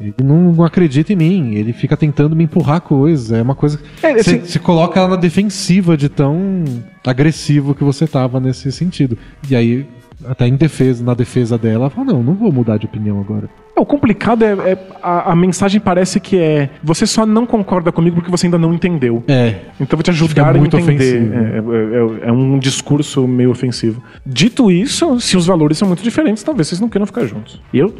Ele 0.00 0.12
não, 0.24 0.64
acredita 0.64 1.12
em 1.12 1.16
mim, 1.16 1.54
ele 1.54 1.72
fica 1.72 1.96
tentando 1.96 2.34
me 2.34 2.44
empurrar 2.44 2.80
coisas. 2.80 3.30
É 3.30 3.40
uma 3.40 3.54
coisa. 3.54 3.78
É, 4.02 4.12
Você 4.14 4.18
assim- 4.36 4.40
você 4.40 4.58
coloca 4.58 5.06
na 5.06 5.14
defensiva 5.16 5.96
de 5.96 6.08
tão 6.08 6.64
agressivo 7.06 7.74
que 7.74 7.84
você 7.84 8.06
tava 8.06 8.40
nesse 8.40 8.72
sentido. 8.72 9.16
E 9.48 9.54
aí, 9.54 9.86
até 10.26 10.46
em 10.46 10.56
defesa, 10.56 11.02
na 11.04 11.14
defesa 11.14 11.56
dela, 11.58 11.84
ela 11.84 11.90
fala: 11.90 12.12
não, 12.12 12.22
não 12.22 12.34
vou 12.34 12.52
mudar 12.52 12.76
de 12.78 12.86
opinião 12.86 13.20
agora. 13.20 13.48
É, 13.76 13.80
O 13.80 13.84
complicado 13.86 14.44
é, 14.44 14.52
é- 14.72 14.78
a, 15.02 15.32
a 15.32 15.36
mensagem 15.36 15.80
parece 15.80 16.20
que 16.20 16.36
é 16.38 16.70
você 16.82 17.06
só 17.06 17.26
não 17.26 17.44
concorda 17.44 17.90
comigo 17.90 18.16
porque 18.16 18.30
você 18.30 18.46
ainda 18.46 18.58
não 18.58 18.72
entendeu. 18.72 19.22
É. 19.26 19.56
Então 19.80 19.96
vou 19.96 20.02
te 20.02 20.10
ajudar 20.10 20.54
a 20.54 20.58
entender. 20.58 21.32
É, 21.32 21.56
é- 21.58 22.26
é- 22.26 22.28
é 22.28 22.32
um 22.32 22.58
discurso 22.58 23.26
meio 23.26 23.50
ofensivo. 23.50 24.02
Dito 24.24 24.70
isso, 24.70 25.18
se 25.20 25.36
os 25.36 25.46
valores 25.46 25.76
são 25.78 25.88
muito 25.88 26.02
diferentes, 26.02 26.42
talvez 26.42 26.68
vocês 26.68 26.80
não 26.80 26.88
queiram 26.88 27.06
ficar 27.06 27.24
juntos. 27.26 27.60
E 27.72 27.78
eu. 27.78 27.92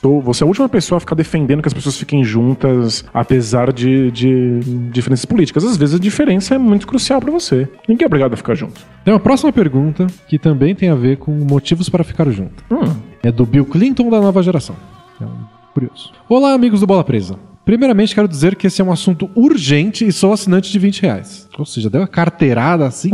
Sou, 0.00 0.20
você 0.20 0.42
é 0.42 0.44
a 0.44 0.48
última 0.48 0.68
pessoa 0.68 0.98
a 0.98 1.00
ficar 1.00 1.14
defendendo 1.16 1.62
que 1.62 1.68
as 1.68 1.74
pessoas 1.74 1.96
fiquem 1.96 2.22
juntas, 2.22 3.04
apesar 3.14 3.72
de, 3.72 4.10
de 4.10 4.60
diferenças 4.92 5.24
políticas. 5.24 5.64
Às 5.64 5.76
vezes 5.76 5.94
a 5.94 5.98
diferença 5.98 6.54
é 6.54 6.58
muito 6.58 6.86
crucial 6.86 7.20
pra 7.20 7.30
você. 7.32 7.68
Ninguém 7.88 8.04
é 8.04 8.06
obrigado 8.06 8.34
a 8.34 8.36
ficar 8.36 8.54
junto. 8.54 8.80
Tem 9.04 9.12
uma 9.14 9.20
próxima 9.20 9.52
pergunta 9.52 10.06
que 10.28 10.38
também 10.38 10.74
tem 10.74 10.90
a 10.90 10.94
ver 10.94 11.16
com 11.16 11.32
motivos 11.32 11.88
para 11.88 12.04
ficar 12.04 12.30
junto. 12.30 12.62
Hum, 12.70 12.94
É 13.22 13.32
do 13.32 13.46
Bill 13.46 13.64
Clinton 13.64 14.10
da 14.10 14.20
nova 14.20 14.42
geração. 14.42 14.76
É 15.20 15.24
um 15.24 15.44
curioso. 15.72 16.12
Olá, 16.28 16.52
amigos 16.52 16.80
do 16.80 16.86
Bola 16.86 17.02
Presa. 17.02 17.38
Primeiramente, 17.64 18.14
quero 18.14 18.28
dizer 18.28 18.54
que 18.54 18.66
esse 18.68 18.80
é 18.80 18.84
um 18.84 18.92
assunto 18.92 19.28
urgente 19.34 20.06
e 20.06 20.12
sou 20.12 20.32
assinante 20.32 20.70
de 20.70 20.78
20 20.78 21.02
reais. 21.02 21.48
Ou 21.58 21.64
seja, 21.66 21.90
deu 21.90 22.02
uma 22.02 22.06
carteirada 22.06 22.86
assim. 22.86 23.10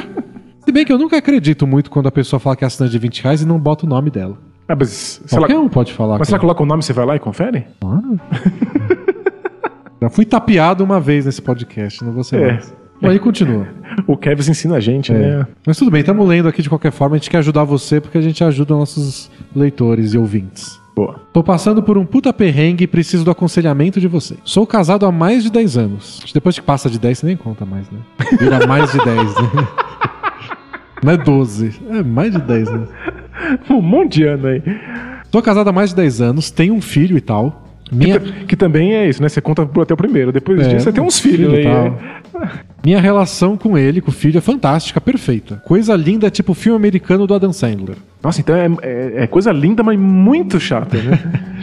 Se 0.64 0.70
bem 0.72 0.84
que 0.84 0.92
eu 0.92 0.96
nunca 0.98 1.18
acredito 1.18 1.66
muito 1.66 1.90
quando 1.90 2.06
a 2.06 2.12
pessoa 2.12 2.38
fala 2.38 2.54
que 2.56 2.64
é 2.64 2.66
assinante 2.68 2.92
de 2.92 2.98
20 2.98 3.22
reais 3.22 3.42
e 3.42 3.46
não 3.46 3.58
bota 3.58 3.84
o 3.84 3.88
nome 3.88 4.08
dela. 4.08 4.38
Ah, 4.72 4.76
mas 4.78 4.88
se 5.26 5.34
ela, 5.34 5.46
Qualquer 5.46 5.58
um 5.58 5.68
pode 5.68 5.92
falar. 5.92 6.18
mas 6.18 6.28
se 6.28 6.32
ela 6.34 6.40
coloca 6.40 6.62
o 6.62 6.66
nome, 6.66 6.82
você 6.82 6.92
vai 6.92 7.04
lá 7.04 7.16
e 7.16 7.18
confere? 7.18 7.66
Claro. 7.80 8.18
Já 10.00 10.08
fui 10.10 10.24
tapeado 10.24 10.82
uma 10.82 10.98
vez 10.98 11.26
nesse 11.26 11.40
podcast, 11.40 12.02
não 12.04 12.12
vou 12.12 12.24
ser 12.24 12.40
É. 12.40 12.52
mais. 12.52 12.74
Bom, 13.00 13.08
aí 13.08 13.18
continua. 13.18 13.66
O 14.06 14.16
Kevin 14.16 14.50
ensina 14.50 14.76
a 14.76 14.80
gente, 14.80 15.12
É. 15.12 15.18
né? 15.18 15.46
Mas 15.66 15.76
tudo 15.76 15.90
bem, 15.90 16.00
estamos 16.00 16.26
lendo 16.26 16.48
aqui 16.48 16.62
de 16.62 16.68
qualquer 16.70 16.90
forma. 16.90 17.14
A 17.14 17.18
gente 17.18 17.28
quer 17.28 17.38
ajudar 17.38 17.62
você 17.64 18.00
porque 18.00 18.16
a 18.16 18.22
gente 18.22 18.42
ajuda 18.42 18.74
nossos 18.74 19.30
leitores 19.54 20.14
e 20.14 20.18
ouvintes. 20.18 20.80
Boa. 20.96 21.20
Tô 21.32 21.42
passando 21.42 21.82
por 21.82 21.98
um 21.98 22.04
puta 22.06 22.32
perrengue 22.32 22.84
e 22.84 22.86
preciso 22.86 23.22
do 23.24 23.30
aconselhamento 23.30 24.00
de 24.00 24.08
você. 24.08 24.36
Sou 24.44 24.66
casado 24.66 25.04
há 25.04 25.12
mais 25.12 25.42
de 25.42 25.50
10 25.52 25.76
anos. 25.76 26.20
Depois 26.32 26.54
que 26.58 26.62
passa 26.62 26.88
de 26.88 26.98
10, 26.98 27.18
você 27.18 27.26
nem 27.26 27.36
conta 27.36 27.66
mais, 27.66 27.90
né? 27.90 27.98
Vira 28.38 28.66
mais 28.66 28.90
de 28.92 28.98
10, 28.98 29.16
né? 29.16 29.32
Não 31.02 31.12
é 31.12 31.16
12, 31.16 31.72
é 31.90 32.02
mais 32.02 32.32
de 32.32 32.38
10, 32.40 32.70
né? 32.70 32.80
Um 33.68 33.80
monte 33.82 34.14
de 34.14 34.24
ano 34.24 34.46
aí. 34.46 34.62
Tô 35.30 35.42
casado 35.42 35.68
há 35.68 35.72
mais 35.72 35.90
de 35.90 35.96
10 35.96 36.20
anos, 36.20 36.50
tenho 36.50 36.74
um 36.74 36.80
filho 36.80 37.16
e 37.16 37.20
tal. 37.20 37.60
Minha, 37.90 38.18
Que 38.20 38.56
também 38.56 38.94
é 38.94 39.08
isso, 39.08 39.20
né? 39.22 39.28
Você 39.28 39.40
conta 39.40 39.62
até 39.82 39.92
o 39.92 39.96
primeiro. 39.96 40.32
Depois 40.32 40.60
É, 40.60 40.68
disso, 40.68 40.84
você 40.84 40.92
tem 40.92 41.02
uns 41.02 41.18
filhos 41.18 41.52
aí. 41.52 41.60
e 41.60 41.64
tal. 41.64 41.84
né? 42.40 42.50
Minha 42.84 43.00
relação 43.00 43.56
com 43.56 43.76
ele, 43.76 44.00
com 44.00 44.10
o 44.10 44.14
filho, 44.14 44.38
é 44.38 44.40
fantástica, 44.40 45.00
perfeita. 45.00 45.56
Coisa 45.66 45.94
linda, 45.94 46.30
tipo 46.30 46.52
o 46.52 46.54
filme 46.54 46.76
americano 46.76 47.26
do 47.26 47.34
Adam 47.34 47.52
Sandler. 47.52 47.96
Nossa, 48.22 48.40
então 48.40 48.54
é, 48.54 48.66
é- 48.82 49.12
é 49.24 49.26
coisa 49.26 49.52
linda, 49.52 49.82
mas 49.82 49.98
muito 49.98 50.58
chata, 50.60 50.96
né? 51.02 51.18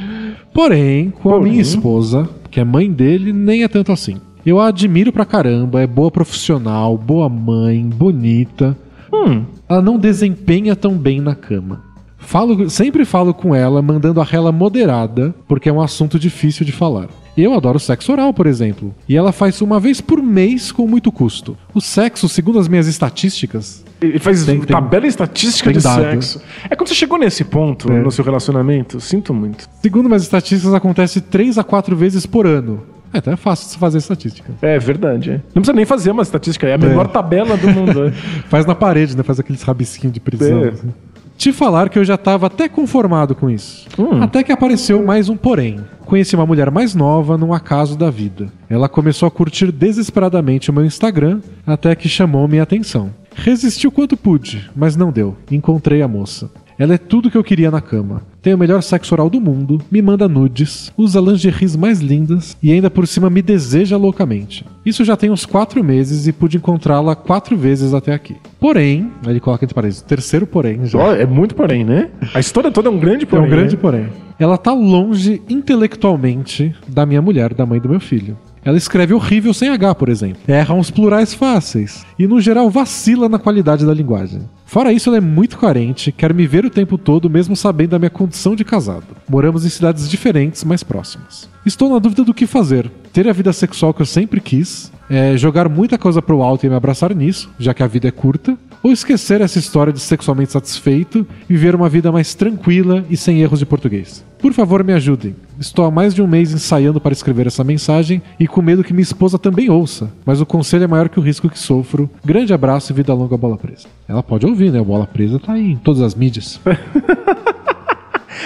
Porém, 0.53 1.09
com 1.11 1.29
a 1.29 1.33
Porém. 1.33 1.51
minha 1.51 1.61
esposa, 1.61 2.29
que 2.51 2.59
é 2.59 2.63
mãe 2.63 2.91
dele, 2.91 3.31
nem 3.33 3.63
é 3.63 3.67
tanto 3.67 3.91
assim. 3.91 4.17
Eu 4.45 4.59
a 4.59 4.67
admiro 4.67 5.11
pra 5.11 5.25
caramba, 5.25 5.81
é 5.81 5.87
boa 5.87 6.11
profissional, 6.11 6.97
boa 6.97 7.29
mãe, 7.29 7.83
bonita. 7.83 8.75
Hum, 9.13 9.45
Ela 9.67 9.81
não 9.81 9.97
desempenha 9.97 10.75
tão 10.75 10.97
bem 10.97 11.19
na 11.21 11.35
cama. 11.35 11.83
Falo, 12.17 12.69
sempre 12.69 13.05
falo 13.05 13.33
com 13.33 13.55
ela, 13.55 13.81
mandando 13.81 14.19
a 14.19 14.23
rela 14.23 14.51
moderada, 14.51 15.33
porque 15.47 15.69
é 15.69 15.73
um 15.73 15.81
assunto 15.81 16.19
difícil 16.19 16.65
de 16.65 16.71
falar. 16.71 17.07
Eu 17.37 17.53
adoro 17.53 17.79
sexo 17.79 18.11
oral, 18.11 18.33
por 18.33 18.45
exemplo, 18.45 18.93
e 19.07 19.15
ela 19.15 19.31
faz 19.31 19.61
uma 19.61 19.79
vez 19.79 20.01
por 20.01 20.21
mês 20.21 20.71
com 20.71 20.85
muito 20.85 21.11
custo. 21.11 21.57
O 21.73 21.79
sexo, 21.79 22.27
segundo 22.27 22.59
as 22.59 22.67
minhas 22.67 22.87
estatísticas, 22.87 23.85
ele 24.01 24.19
faz 24.19 24.43
Tem- 24.45 24.57
tem- 24.59 24.65
tabela 24.67 25.07
estatística 25.07 25.69
tem 25.69 25.77
de 25.77 25.83
dado. 25.83 26.01
sexo. 26.01 26.41
É 26.69 26.75
quando 26.75 26.89
você 26.89 26.95
chegou 26.95 27.17
nesse 27.17 27.45
ponto 27.45 27.89
É. 27.91 27.99
no 28.01 28.11
seu 28.11 28.25
relacionamento, 28.25 28.99
sinto 28.99 29.33
muito. 29.33 29.67
segundo 29.81 30.07
minhas 30.07 30.23
estatísticas, 30.23 30.73
acontece 30.73 31.21
3 31.21 31.57
a 31.57 31.63
4 31.63 31.95
vezes 31.95 32.25
por 32.25 32.45
ano. 32.45 32.81
É, 33.13 33.17
então 33.17 33.33
é 33.33 33.37
fácil 33.37 33.69
de 33.71 33.77
fazer 33.77 33.97
estatística. 33.97 34.53
É 34.61 34.77
verdade. 34.79 35.31
é. 35.31 35.33
Não 35.53 35.61
precisa 35.61 35.73
nem 35.73 35.85
fazer 35.85 36.11
uma 36.11 36.21
estatística, 36.23 36.67
é 36.67 36.73
a 36.73 36.77
menor 36.77 37.07
tabela 37.07 37.57
do 37.57 37.67
mundo. 37.69 38.07
é. 38.07 38.11
Faz 38.49 38.65
na 38.65 38.75
parede, 38.75 39.15
né? 39.17 39.23
Faz 39.23 39.39
aqueles 39.39 39.61
rabisquinhos 39.63 40.13
de 40.13 40.19
prisão. 40.19 40.65
É. 40.65 40.69
assim. 40.69 40.93
Te 41.37 41.53
falar 41.53 41.87
que 41.87 41.97
eu 41.97 42.03
já 42.03 42.17
tava 42.17 42.47
até 42.47 42.67
conformado 42.67 43.33
com 43.33 43.49
isso. 43.49 43.87
Hum. 43.97 44.21
Até 44.21 44.43
que 44.43 44.51
apareceu 44.51 45.01
mais 45.05 45.29
um 45.29 45.37
porém. 45.37 45.79
Conheci 46.05 46.35
uma 46.35 46.45
mulher 46.45 46.69
mais 46.69 46.93
nova 46.93 47.37
num 47.37 47.53
acaso 47.53 47.97
da 47.97 48.09
vida. 48.11 48.47
Ela 48.69 48.89
começou 48.89 49.25
a 49.25 49.31
curtir 49.31 49.71
desesperadamente 49.71 50.69
o 50.69 50.73
meu 50.73 50.83
Instagram 50.85 51.39
até 51.65 51.95
que 51.95 52.09
chamou 52.09 52.45
minha 52.45 52.63
atenção. 52.63 53.09
Resisti 53.33 53.87
o 53.87 53.91
quanto 53.91 54.17
pude, 54.17 54.69
mas 54.75 54.97
não 54.97 55.11
deu. 55.13 55.37
Encontrei 55.49 56.01
a 56.01 56.09
moça. 56.09 56.51
Ela 56.79 56.93
é 56.93 56.97
tudo 56.97 57.29
que 57.29 57.37
eu 57.37 57.43
queria 57.43 57.69
na 57.69 57.81
cama. 57.81 58.21
Tem 58.41 58.53
o 58.53 58.57
melhor 58.57 58.81
sexo 58.81 59.13
oral 59.13 59.29
do 59.29 59.41
mundo, 59.41 59.81
me 59.91 60.01
manda 60.01 60.29
nudes, 60.29 60.93
usa 60.97 61.19
lingeries 61.19 61.75
mais 61.75 61.99
lindas 61.99 62.55
e 62.63 62.71
ainda 62.71 62.89
por 62.89 63.05
cima 63.05 63.29
me 63.29 63.41
deseja 63.41 63.97
loucamente. 63.97 64.65
Isso 64.85 65.03
já 65.03 65.17
tem 65.17 65.29
uns 65.29 65.45
quatro 65.45 65.83
meses 65.83 66.25
e 66.25 66.31
pude 66.31 66.55
encontrá-la 66.55 67.17
quatro 67.17 67.57
vezes 67.57 67.93
até 67.93 68.13
aqui. 68.13 68.37
Porém, 68.61 69.11
ele 69.27 69.41
coloca 69.41 69.65
entre 69.65 69.75
parênteses, 69.75 70.01
terceiro 70.03 70.47
porém 70.47 70.85
já. 70.85 71.17
É 71.17 71.25
muito 71.25 71.53
porém, 71.53 71.83
né? 71.83 72.09
A 72.33 72.39
história 72.39 72.71
toda 72.71 72.87
é 72.87 72.91
um 72.91 72.97
grande 72.97 73.25
É 73.25 73.27
porém. 73.27 73.45
um 73.45 73.49
grande 73.49 73.75
né? 73.75 73.81
porém. 73.81 74.07
Ela 74.39 74.57
tá 74.57 74.71
longe 74.71 75.41
intelectualmente 75.49 76.73
da 76.87 77.05
minha 77.05 77.21
mulher, 77.21 77.53
da 77.53 77.65
mãe 77.65 77.77
do 77.81 77.89
meu 77.89 77.99
filho. 77.99 78.37
Ela 78.63 78.77
escreve 78.77 79.13
horrível 79.13 79.53
sem 79.53 79.69
H, 79.69 79.95
por 79.95 80.07
exemplo. 80.09 80.39
Erra 80.47 80.73
uns 80.75 80.91
plurais 80.91 81.33
fáceis. 81.33 82.05
E, 82.17 82.27
no 82.27 82.39
geral, 82.39 82.69
vacila 82.69 83.27
na 83.27 83.39
qualidade 83.39 83.85
da 83.85 83.93
linguagem. 83.93 84.41
Fora 84.69 84.93
isso, 84.93 85.09
ela 85.09 85.17
é 85.17 85.19
muito 85.19 85.57
carente, 85.57 86.11
quer 86.11 86.31
me 86.31 86.45
ver 86.45 86.63
o 86.63 86.69
tempo 86.69 86.95
todo, 86.95 87.27
mesmo 87.27 87.55
sabendo 87.55 87.89
da 87.89 87.97
minha 87.97 88.09
condição 88.11 88.55
de 88.55 88.63
casado. 88.63 89.17
Moramos 89.27 89.65
em 89.65 89.69
cidades 89.69 90.07
diferentes, 90.07 90.63
mas 90.63 90.83
próximas. 90.83 91.49
Estou 91.65 91.89
na 91.89 91.97
dúvida 91.97 92.23
do 92.23 92.35
que 92.35 92.45
fazer. 92.45 92.87
Ter 93.11 93.27
a 93.27 93.33
vida 93.33 93.51
sexual 93.51 93.95
que 93.95 94.03
eu 94.03 94.05
sempre 94.05 94.39
quis, 94.39 94.91
é, 95.09 95.35
jogar 95.35 95.67
muita 95.67 95.97
coisa 95.97 96.21
pro 96.21 96.43
alto 96.43 96.67
e 96.67 96.69
me 96.69 96.75
abraçar 96.75 97.15
nisso, 97.15 97.49
já 97.57 97.73
que 97.73 97.81
a 97.81 97.87
vida 97.87 98.09
é 98.09 98.11
curta, 98.11 98.55
ou 98.83 98.91
esquecer 98.91 99.41
essa 99.41 99.57
história 99.57 99.91
de 99.91 99.99
sexualmente 99.99 100.51
satisfeito 100.51 101.25
e 101.49 101.53
viver 101.53 101.73
uma 101.73 101.89
vida 101.89 102.11
mais 102.11 102.35
tranquila 102.35 103.03
e 103.09 103.17
sem 103.17 103.41
erros 103.41 103.57
de 103.57 103.65
português. 103.65 104.23
Por 104.37 104.53
favor, 104.53 104.83
me 104.83 104.93
ajudem. 104.93 105.35
Estou 105.59 105.83
há 105.83 105.89
mais 105.89 106.13
de 106.13 106.21
um 106.21 106.27
mês 106.27 106.53
ensaiando 106.53 107.01
para 107.01 107.11
escrever 107.11 107.47
essa 107.47 107.63
mensagem 107.63 108.21
e 108.39 108.47
com 108.47 108.61
medo 108.61 108.83
que 108.83 108.93
minha 108.93 109.01
esposa 109.01 109.39
também 109.39 109.67
ouça, 109.67 110.11
mas 110.23 110.39
o 110.39 110.45
conselho 110.45 110.83
é 110.83 110.87
maior 110.87 111.09
que 111.09 111.19
o 111.19 111.23
risco 111.23 111.49
que 111.49 111.57
sofro. 111.57 112.07
Grande 112.23 112.53
abraço 112.53 112.93
e 112.93 112.95
vida 112.95 113.15
longa 113.15 113.35
bola 113.35 113.57
presa. 113.57 113.87
Ela 114.09 114.23
pode 114.23 114.43
ouvir, 114.45 114.71
né? 114.71 114.81
O 114.81 114.85
bola 114.85 115.05
presa 115.05 115.37
tá 115.39 115.53
aí 115.53 115.73
em 115.73 115.77
todas 115.77 116.01
as 116.01 116.15
mídias. 116.15 116.59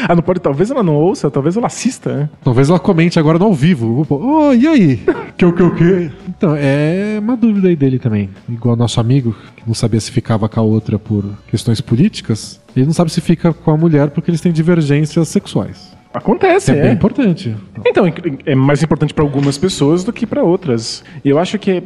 Ah, 0.05 0.15
não 0.15 0.23
pode. 0.23 0.41
Talvez 0.41 0.69
ela 0.69 0.83
não 0.83 0.95
ouça, 0.95 1.31
talvez 1.31 1.55
ela 1.55 1.67
assista, 1.67 2.13
né? 2.13 2.29
Talvez 2.43 2.69
ela 2.69 2.79
comente 2.79 3.19
agora 3.19 3.39
no 3.39 3.45
ao 3.45 3.53
vivo. 3.53 4.05
Oh, 4.09 4.51
e 4.53 4.67
aí? 4.67 4.99
Que 5.37 5.45
o 5.45 5.53
que 5.53 5.63
o 5.63 5.73
que? 5.73 6.11
Então, 6.27 6.55
é 6.57 7.19
uma 7.21 7.37
dúvida 7.37 7.69
aí 7.69 7.75
dele 7.75 7.97
também. 7.99 8.29
Igual 8.49 8.75
nosso 8.75 8.99
amigo, 8.99 9.33
que 9.55 9.63
não 9.65 9.73
sabia 9.73 10.01
se 10.01 10.11
ficava 10.11 10.49
com 10.49 10.59
a 10.59 10.63
outra 10.63 10.99
por 10.99 11.23
questões 11.47 11.79
políticas, 11.79 12.59
ele 12.75 12.85
não 12.87 12.91
sabe 12.93 13.11
se 13.11 13.21
fica 13.21 13.53
com 13.53 13.71
a 13.71 13.77
mulher 13.77 14.09
porque 14.09 14.29
eles 14.29 14.41
têm 14.41 14.51
divergências 14.51 15.27
sexuais. 15.29 15.93
Acontece, 16.13 16.71
É, 16.71 16.77
é. 16.77 16.81
bem 16.83 16.93
importante. 16.93 17.55
Então, 17.85 18.03
é 18.45 18.55
mais 18.55 18.83
importante 18.83 19.13
para 19.13 19.23
algumas 19.23 19.57
pessoas 19.57 20.03
do 20.03 20.11
que 20.11 20.25
para 20.27 20.43
outras. 20.43 21.03
E 21.23 21.29
eu 21.29 21.39
acho 21.39 21.57
que 21.57 21.81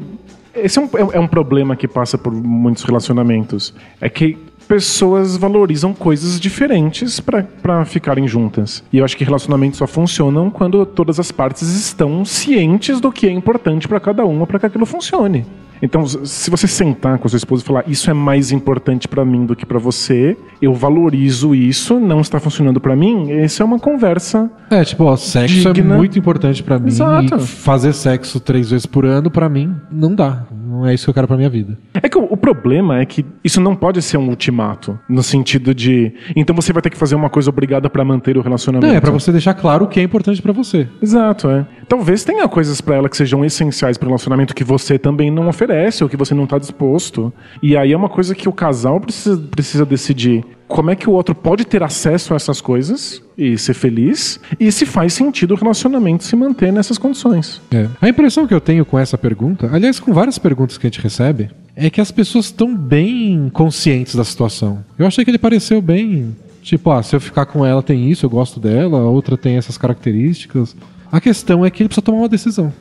esse 0.63 0.79
é 0.79 0.81
um, 0.81 0.89
é 1.13 1.19
um 1.19 1.27
problema 1.27 1.75
que 1.75 1.87
passa 1.87 2.17
por 2.17 2.33
muitos 2.33 2.83
relacionamentos. 2.83 3.73
É 3.99 4.09
que 4.09 4.37
pessoas 4.67 5.37
valorizam 5.37 5.93
coisas 5.93 6.39
diferentes 6.39 7.19
para 7.19 7.85
ficarem 7.85 8.27
juntas. 8.27 8.83
E 8.91 8.97
eu 8.97 9.05
acho 9.05 9.15
que 9.15 9.23
relacionamentos 9.23 9.79
só 9.79 9.87
funcionam 9.87 10.49
quando 10.49 10.85
todas 10.85 11.19
as 11.19 11.31
partes 11.31 11.61
estão 11.69 12.25
cientes 12.25 12.99
do 12.99 13.11
que 13.11 13.27
é 13.27 13.31
importante 13.31 13.87
para 13.87 13.99
cada 13.99 14.25
uma 14.25 14.45
para 14.45 14.59
que 14.59 14.65
aquilo 14.65 14.85
funcione. 14.85 15.45
Então, 15.81 16.05
se 16.07 16.49
você 16.49 16.67
sentar 16.67 17.17
com 17.17 17.27
a 17.27 17.29
sua 17.29 17.37
esposa 17.37 17.63
e 17.63 17.65
falar 17.65 17.83
isso 17.87 18.09
é 18.09 18.13
mais 18.13 18.51
importante 18.51 19.07
para 19.07 19.23
mim 19.23 19.45
do 19.45 19.55
que 19.55 19.65
para 19.65 19.79
você, 19.79 20.35
eu 20.61 20.73
valorizo 20.73 21.53
isso, 21.53 21.99
não 21.99 22.19
está 22.21 22.39
funcionando 22.39 22.79
para 22.79 22.95
mim, 22.95 23.31
essa 23.31 23.63
é 23.63 23.65
uma 23.65 23.79
conversa 23.79 24.49
É, 24.69 24.83
tipo, 24.83 25.03
ó, 25.03 25.15
sexo 25.15 25.71
Digna. 25.73 25.93
é 25.95 25.97
muito 25.97 26.17
importante 26.17 26.63
pra 26.63 26.79
mim. 26.79 26.87
Exato. 26.87 27.39
Fazer 27.39 27.93
sexo 27.93 28.39
três 28.39 28.69
vezes 28.71 28.85
por 28.85 29.05
ano, 29.05 29.29
pra 29.29 29.47
mim, 29.49 29.75
não 29.91 30.13
dá. 30.13 30.45
Não 30.67 30.85
é 30.85 30.93
isso 30.93 31.05
que 31.05 31.09
eu 31.09 31.13
quero 31.13 31.27
pra 31.27 31.37
minha 31.37 31.49
vida. 31.49 31.77
É 31.93 32.07
que 32.09 32.17
o, 32.17 32.23
o 32.25 32.37
problema 32.37 32.99
é 32.99 33.05
que 33.05 33.25
isso 33.43 33.59
não 33.61 33.75
pode 33.75 34.01
ser 34.01 34.17
um 34.17 34.27
ultimato, 34.29 34.97
no 35.09 35.23
sentido 35.23 35.73
de, 35.73 36.13
então 36.35 36.55
você 36.55 36.73
vai 36.73 36.81
ter 36.81 36.89
que 36.89 36.97
fazer 36.97 37.15
uma 37.15 37.29
coisa 37.29 37.49
obrigada 37.49 37.89
pra 37.89 38.03
manter 38.03 38.37
o 38.37 38.41
relacionamento. 38.41 38.87
Não, 38.87 38.95
é 38.95 38.99
pra 39.01 39.11
você 39.11 39.31
deixar 39.31 39.53
claro 39.53 39.85
o 39.85 39.87
que 39.87 39.99
é 39.99 40.03
importante 40.03 40.41
pra 40.41 40.51
você. 40.53 40.87
Exato, 41.01 41.49
é. 41.49 41.65
Talvez 41.87 42.23
tenha 42.23 42.47
coisas 42.47 42.81
pra 42.81 42.95
ela 42.95 43.09
que 43.09 43.15
sejam 43.17 43.43
essenciais 43.45 43.97
para 43.97 44.05
o 44.07 44.09
relacionamento 44.09 44.53
que 44.53 44.63
você 44.63 44.99
também 44.99 45.31
não 45.31 45.47
oferece 45.47 45.66
ou 46.01 46.09
que 46.09 46.17
você 46.17 46.33
não 46.33 46.47
tá 46.47 46.57
disposto. 46.57 47.31
E 47.61 47.75
aí 47.75 47.91
é 47.91 47.97
uma 47.97 48.09
coisa 48.09 48.35
que 48.35 48.47
o 48.47 48.53
casal 48.53 48.99
precisa, 48.99 49.37
precisa 49.37 49.85
decidir 49.85 50.43
como 50.67 50.91
é 50.91 50.95
que 50.95 51.09
o 51.09 51.13
outro 51.13 51.33
pode 51.33 51.65
ter 51.65 51.81
acesso 51.81 52.33
a 52.33 52.35
essas 52.35 52.59
coisas 52.59 53.21
e 53.37 53.57
ser 53.57 53.73
feliz 53.73 54.39
e 54.59 54.71
se 54.71 54.85
faz 54.85 55.13
sentido 55.13 55.53
o 55.53 55.57
relacionamento 55.57 56.23
se 56.23 56.35
manter 56.35 56.71
nessas 56.73 56.97
condições. 56.97 57.61
É. 57.71 57.87
A 58.01 58.09
impressão 58.09 58.45
que 58.45 58.53
eu 58.53 58.59
tenho 58.59 58.85
com 58.85 58.99
essa 58.99 59.17
pergunta, 59.17 59.69
aliás, 59.71 59.99
com 59.99 60.13
várias 60.13 60.37
perguntas 60.37 60.77
que 60.77 60.85
a 60.85 60.89
gente 60.89 61.01
recebe, 61.01 61.49
é 61.75 61.89
que 61.89 62.01
as 62.01 62.11
pessoas 62.11 62.45
estão 62.45 62.75
bem 62.75 63.49
conscientes 63.53 64.15
da 64.15 64.23
situação. 64.23 64.83
Eu 64.97 65.05
achei 65.07 65.23
que 65.23 65.31
ele 65.31 65.37
pareceu 65.37 65.81
bem. 65.81 66.35
Tipo, 66.61 66.91
ah, 66.91 67.01
se 67.01 67.15
eu 67.15 67.21
ficar 67.21 67.45
com 67.45 67.65
ela 67.65 67.81
tem 67.81 68.11
isso, 68.11 68.25
eu 68.25 68.29
gosto 68.29 68.59
dela, 68.59 68.99
a 68.99 69.09
outra 69.09 69.37
tem 69.37 69.55
essas 69.55 69.77
características. 69.77 70.75
A 71.11 71.21
questão 71.21 71.65
é 71.65 71.69
que 71.69 71.81
ele 71.81 71.89
precisa 71.89 72.03
tomar 72.03 72.19
uma 72.19 72.29
decisão. 72.29 72.71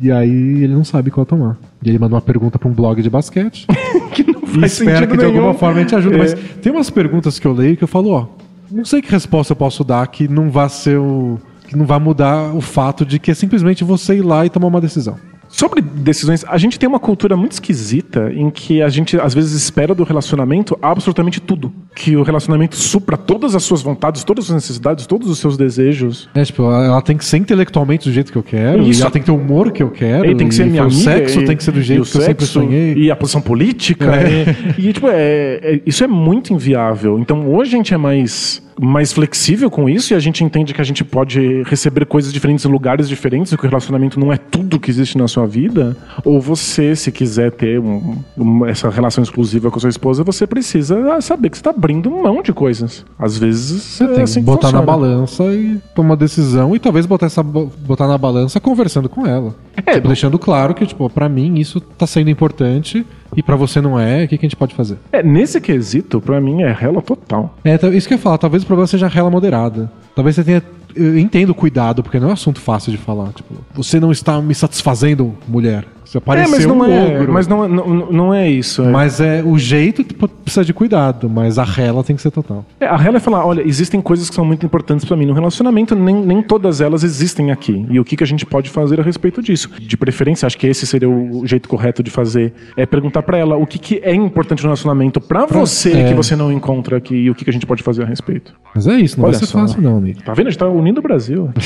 E 0.00 0.10
aí 0.10 0.30
ele 0.30 0.74
não 0.74 0.84
sabe 0.84 1.10
qual 1.10 1.26
tomar. 1.26 1.56
E 1.82 1.88
ele 1.88 1.98
mandou 1.98 2.16
uma 2.16 2.22
pergunta 2.22 2.58
pra 2.58 2.68
um 2.68 2.72
blog 2.72 3.02
de 3.02 3.10
basquete. 3.10 3.66
que 4.12 4.24
não 4.24 4.42
e 4.42 4.60
faz 4.60 4.72
espera 4.72 4.98
sentido 4.98 5.10
que 5.10 5.16
de 5.16 5.24
nenhum. 5.24 5.38
alguma 5.38 5.54
forma 5.54 5.78
a 5.78 5.82
gente 5.82 5.94
ajude. 5.94 6.14
É. 6.16 6.18
Mas 6.18 6.34
tem 6.62 6.72
umas 6.72 6.90
perguntas 6.90 7.38
que 7.38 7.46
eu 7.46 7.52
leio 7.52 7.76
que 7.76 7.84
eu 7.84 7.88
falo, 7.88 8.10
ó, 8.10 8.26
não 8.70 8.84
sei 8.84 9.02
que 9.02 9.10
resposta 9.10 9.52
eu 9.52 9.56
posso 9.56 9.84
dar 9.84 10.06
que 10.08 10.26
não 10.26 10.50
vá 10.50 10.68
ser 10.68 10.98
o. 10.98 11.38
que 11.66 11.76
não 11.76 11.84
vá 11.84 11.98
mudar 11.98 12.54
o 12.54 12.60
fato 12.60 13.04
de 13.04 13.18
que 13.18 13.30
é 13.30 13.34
simplesmente 13.34 13.84
você 13.84 14.16
ir 14.16 14.22
lá 14.22 14.44
e 14.44 14.50
tomar 14.50 14.68
uma 14.68 14.80
decisão. 14.80 15.16
Sobre 15.56 15.80
decisões, 15.80 16.44
a 16.48 16.58
gente 16.58 16.80
tem 16.80 16.88
uma 16.88 16.98
cultura 16.98 17.36
muito 17.36 17.52
esquisita 17.52 18.28
em 18.34 18.50
que 18.50 18.82
a 18.82 18.88
gente 18.88 19.16
às 19.20 19.32
vezes 19.32 19.52
espera 19.52 19.94
do 19.94 20.02
relacionamento 20.02 20.76
absolutamente 20.82 21.40
tudo. 21.40 21.72
Que 21.94 22.16
o 22.16 22.24
relacionamento 22.24 22.74
supra 22.74 23.16
todas 23.16 23.54
as 23.54 23.62
suas 23.62 23.80
vontades, 23.80 24.24
todas 24.24 24.42
as 24.42 24.46
suas 24.48 24.62
necessidades, 24.64 25.06
todos 25.06 25.30
os 25.30 25.38
seus 25.38 25.56
desejos. 25.56 26.28
É, 26.34 26.44
tipo, 26.44 26.64
ela 26.64 27.00
tem 27.00 27.16
que 27.16 27.24
ser 27.24 27.36
intelectualmente 27.36 28.08
do 28.08 28.12
jeito 28.12 28.32
que 28.32 28.38
eu 28.38 28.42
quero, 28.42 28.82
Isso. 28.82 28.98
e 28.98 29.02
ela 29.02 29.12
tem 29.12 29.22
que 29.22 29.26
ter 29.26 29.32
o 29.32 29.36
humor 29.36 29.70
que 29.70 29.80
eu 29.80 29.90
quero, 29.92 30.28
E 30.28 30.34
tem 30.34 30.48
que 30.48 30.54
ser 30.56 30.66
minha 30.66 30.82
o 30.82 30.86
amiga. 30.86 31.00
sexo 31.00 31.40
e- 31.40 31.44
tem 31.44 31.56
que 31.56 31.62
ser 31.62 31.70
do 31.70 31.80
jeito 31.82 32.02
o 32.02 32.04
que 32.04 32.16
eu 32.16 32.20
sempre 32.22 32.44
sexo, 32.46 32.60
sonhei. 32.60 32.94
E 32.94 33.08
a 33.08 33.14
posição 33.14 33.40
política. 33.40 34.12
É. 34.12 34.56
E, 34.76 34.88
e, 34.90 34.92
tipo, 34.92 35.06
é, 35.08 35.60
é- 35.62 35.80
isso 35.86 36.02
é 36.02 36.08
muito 36.08 36.52
inviável. 36.52 37.16
Então 37.20 37.48
hoje 37.48 37.74
a 37.74 37.76
gente 37.76 37.94
é 37.94 37.96
mais, 37.96 38.60
mais 38.80 39.12
flexível 39.12 39.70
com 39.70 39.88
isso 39.88 40.12
e 40.12 40.16
a 40.16 40.18
gente 40.18 40.42
entende 40.42 40.74
que 40.74 40.80
a 40.80 40.84
gente 40.84 41.04
pode 41.04 41.62
receber 41.64 42.04
coisas 42.06 42.32
diferentes 42.32 42.64
em 42.64 42.68
lugares 42.68 43.08
diferentes 43.08 43.52
e 43.52 43.56
que 43.56 43.64
o 43.64 43.68
relacionamento 43.68 44.18
não 44.18 44.32
é 44.32 44.36
tudo 44.36 44.80
que 44.80 44.90
existe 44.90 45.16
na 45.16 45.28
sua 45.28 45.46
vida. 45.46 45.96
Ou 46.24 46.40
você, 46.40 46.96
se 46.96 47.12
quiser 47.12 47.52
ter 47.52 47.78
um- 47.78 48.18
um- 48.36 48.66
essa 48.66 48.90
relação 48.90 49.22
exclusiva 49.22 49.70
com 49.70 49.76
a 49.78 49.80
sua 49.80 49.90
esposa, 49.90 50.24
você 50.24 50.46
precisa 50.46 51.20
saber 51.20 51.50
que 51.50 51.56
você 51.56 51.60
está 51.60 51.70
abrindo 51.70 52.10
mão 52.10 52.42
de 52.42 52.52
coisas. 52.52 53.04
Às 53.18 53.38
vezes 53.38 53.80
Você 53.82 54.04
é 54.04 54.08
tem 54.08 54.22
assim 54.24 54.40
que 54.40 54.46
botar 54.46 54.72
na 54.72 54.80
funciona. 54.80 54.86
balança 54.86 55.44
e 55.44 55.80
tomar 55.94 56.10
uma 56.10 56.16
decisão 56.16 56.74
e 56.74 56.78
talvez 56.78 57.06
botar, 57.06 57.26
essa, 57.26 57.42
botar 57.42 58.08
na 58.08 58.18
balança 58.18 58.58
conversando 58.60 59.08
com 59.08 59.26
ela. 59.26 59.54
É, 59.86 59.94
Tipo, 59.94 60.08
deixando 60.08 60.38
claro 60.38 60.74
que, 60.74 60.86
tipo, 60.86 61.08
pra 61.10 61.28
mim 61.28 61.58
isso 61.58 61.80
tá 61.80 62.06
sendo 62.06 62.30
importante 62.30 63.04
e 63.36 63.42
pra 63.42 63.56
você 63.56 63.80
não 63.80 63.98
é, 63.98 64.24
o 64.24 64.28
que, 64.28 64.38
que 64.38 64.46
a 64.46 64.48
gente 64.48 64.56
pode 64.56 64.74
fazer? 64.74 64.96
É, 65.12 65.22
nesse 65.22 65.60
quesito, 65.60 66.20
pra 66.20 66.40
mim, 66.40 66.62
é 66.62 66.72
rela 66.72 67.00
total. 67.02 67.54
É, 67.64 67.76
tá- 67.78 67.88
isso 67.88 68.06
que 68.08 68.14
eu 68.14 68.18
ia 68.18 68.22
falar, 68.22 68.38
talvez 68.38 68.62
o 68.62 68.66
problema 68.66 68.86
seja 68.86 69.08
rela 69.08 69.30
moderada. 69.30 69.90
Talvez 70.14 70.36
você 70.36 70.44
tenha. 70.44 70.62
Eu 70.96 71.18
entendo 71.18 71.50
o 71.50 71.54
cuidado, 71.54 72.04
porque 72.04 72.20
não 72.20 72.28
é 72.28 72.30
um 72.30 72.34
assunto 72.34 72.60
fácil 72.60 72.92
de 72.92 72.98
falar. 72.98 73.32
Tipo, 73.32 73.52
você 73.74 73.98
não 73.98 74.12
está 74.12 74.40
me 74.40 74.54
satisfazendo, 74.54 75.34
mulher. 75.48 75.84
Se 76.14 76.18
aparecer 76.18 76.46
É, 76.48 76.50
mas 76.52 76.64
não 76.66 76.78
um 76.78 76.84
é, 76.84 77.16
ogro. 77.20 77.32
mas 77.32 77.48
não, 77.48 77.64
é- 77.64 77.68
não, 77.68 77.86
não 77.88 78.34
é 78.34 78.48
isso. 78.48 78.82
é. 78.82 78.88
Mas 78.88 79.20
é 79.20 79.42
o 79.44 79.58
jeito 79.58 80.04
tipo, 80.04 80.28
precisa 80.28 80.64
de 80.64 80.72
cuidado, 80.72 81.28
mas 81.28 81.58
a 81.58 81.64
rela 81.64 82.04
tem 82.04 82.14
que 82.14 82.22
ser 82.22 82.30
total. 82.30 82.64
É, 82.78 82.86
a 82.86 82.94
Hela 82.94 83.16
é 83.16 83.20
falar, 83.20 83.44
olha, 83.44 83.62
existem 83.66 84.00
coisas 84.00 84.28
que 84.28 84.34
são 84.36 84.44
muito 84.44 84.64
importantes 84.64 85.04
pra 85.04 85.16
mim 85.16 85.26
no 85.26 85.32
relacionamento, 85.32 85.96
nem, 85.96 86.14
nem 86.14 86.40
todas 86.40 86.80
elas 86.80 87.02
existem 87.02 87.50
aqui. 87.50 87.84
E 87.90 87.98
o 87.98 88.04
que, 88.04 88.16
que 88.16 88.22
a 88.22 88.26
gente 88.26 88.46
pode 88.46 88.70
fazer 88.70 89.00
a 89.00 89.02
respeito 89.02 89.42
disso? 89.42 89.68
De 89.80 89.96
preferência, 89.96 90.46
acho 90.46 90.56
que 90.56 90.68
esse 90.68 90.86
seria 90.86 91.08
o 91.10 91.44
jeito 91.44 91.68
correto 91.68 92.00
de 92.00 92.12
fazer, 92.12 92.52
é 92.76 92.86
perguntar 92.86 93.22
pra 93.24 93.36
ela 93.36 93.56
o 93.56 93.66
que, 93.66 93.78
que 93.80 94.00
é 94.04 94.14
importante 94.14 94.62
no 94.62 94.68
relacionamento 94.68 95.20
pra 95.20 95.46
você 95.46 95.92
é. 95.94 96.08
que 96.08 96.14
você 96.14 96.36
não 96.36 96.52
encontra 96.52 96.96
aqui 96.96 97.16
e 97.16 97.28
o 97.30 97.34
que, 97.34 97.42
que 97.44 97.50
a 97.50 97.52
gente 97.52 97.66
pode 97.66 97.82
fazer 97.82 98.04
a 98.04 98.06
respeito. 98.06 98.54
Mas 98.72 98.86
é 98.86 98.94
isso, 98.94 99.18
não 99.18 99.24
Olha 99.24 99.32
vai 99.32 99.40
ser 99.40 99.46
só. 99.46 99.58
fácil 99.58 99.82
não, 99.82 99.96
amigo. 99.96 100.22
Tá 100.22 100.32
vendo? 100.32 100.46
A 100.46 100.50
gente 100.50 100.58
tá 100.60 100.68
unindo 100.68 101.00
o 101.00 101.02
Brasil. 101.02 101.50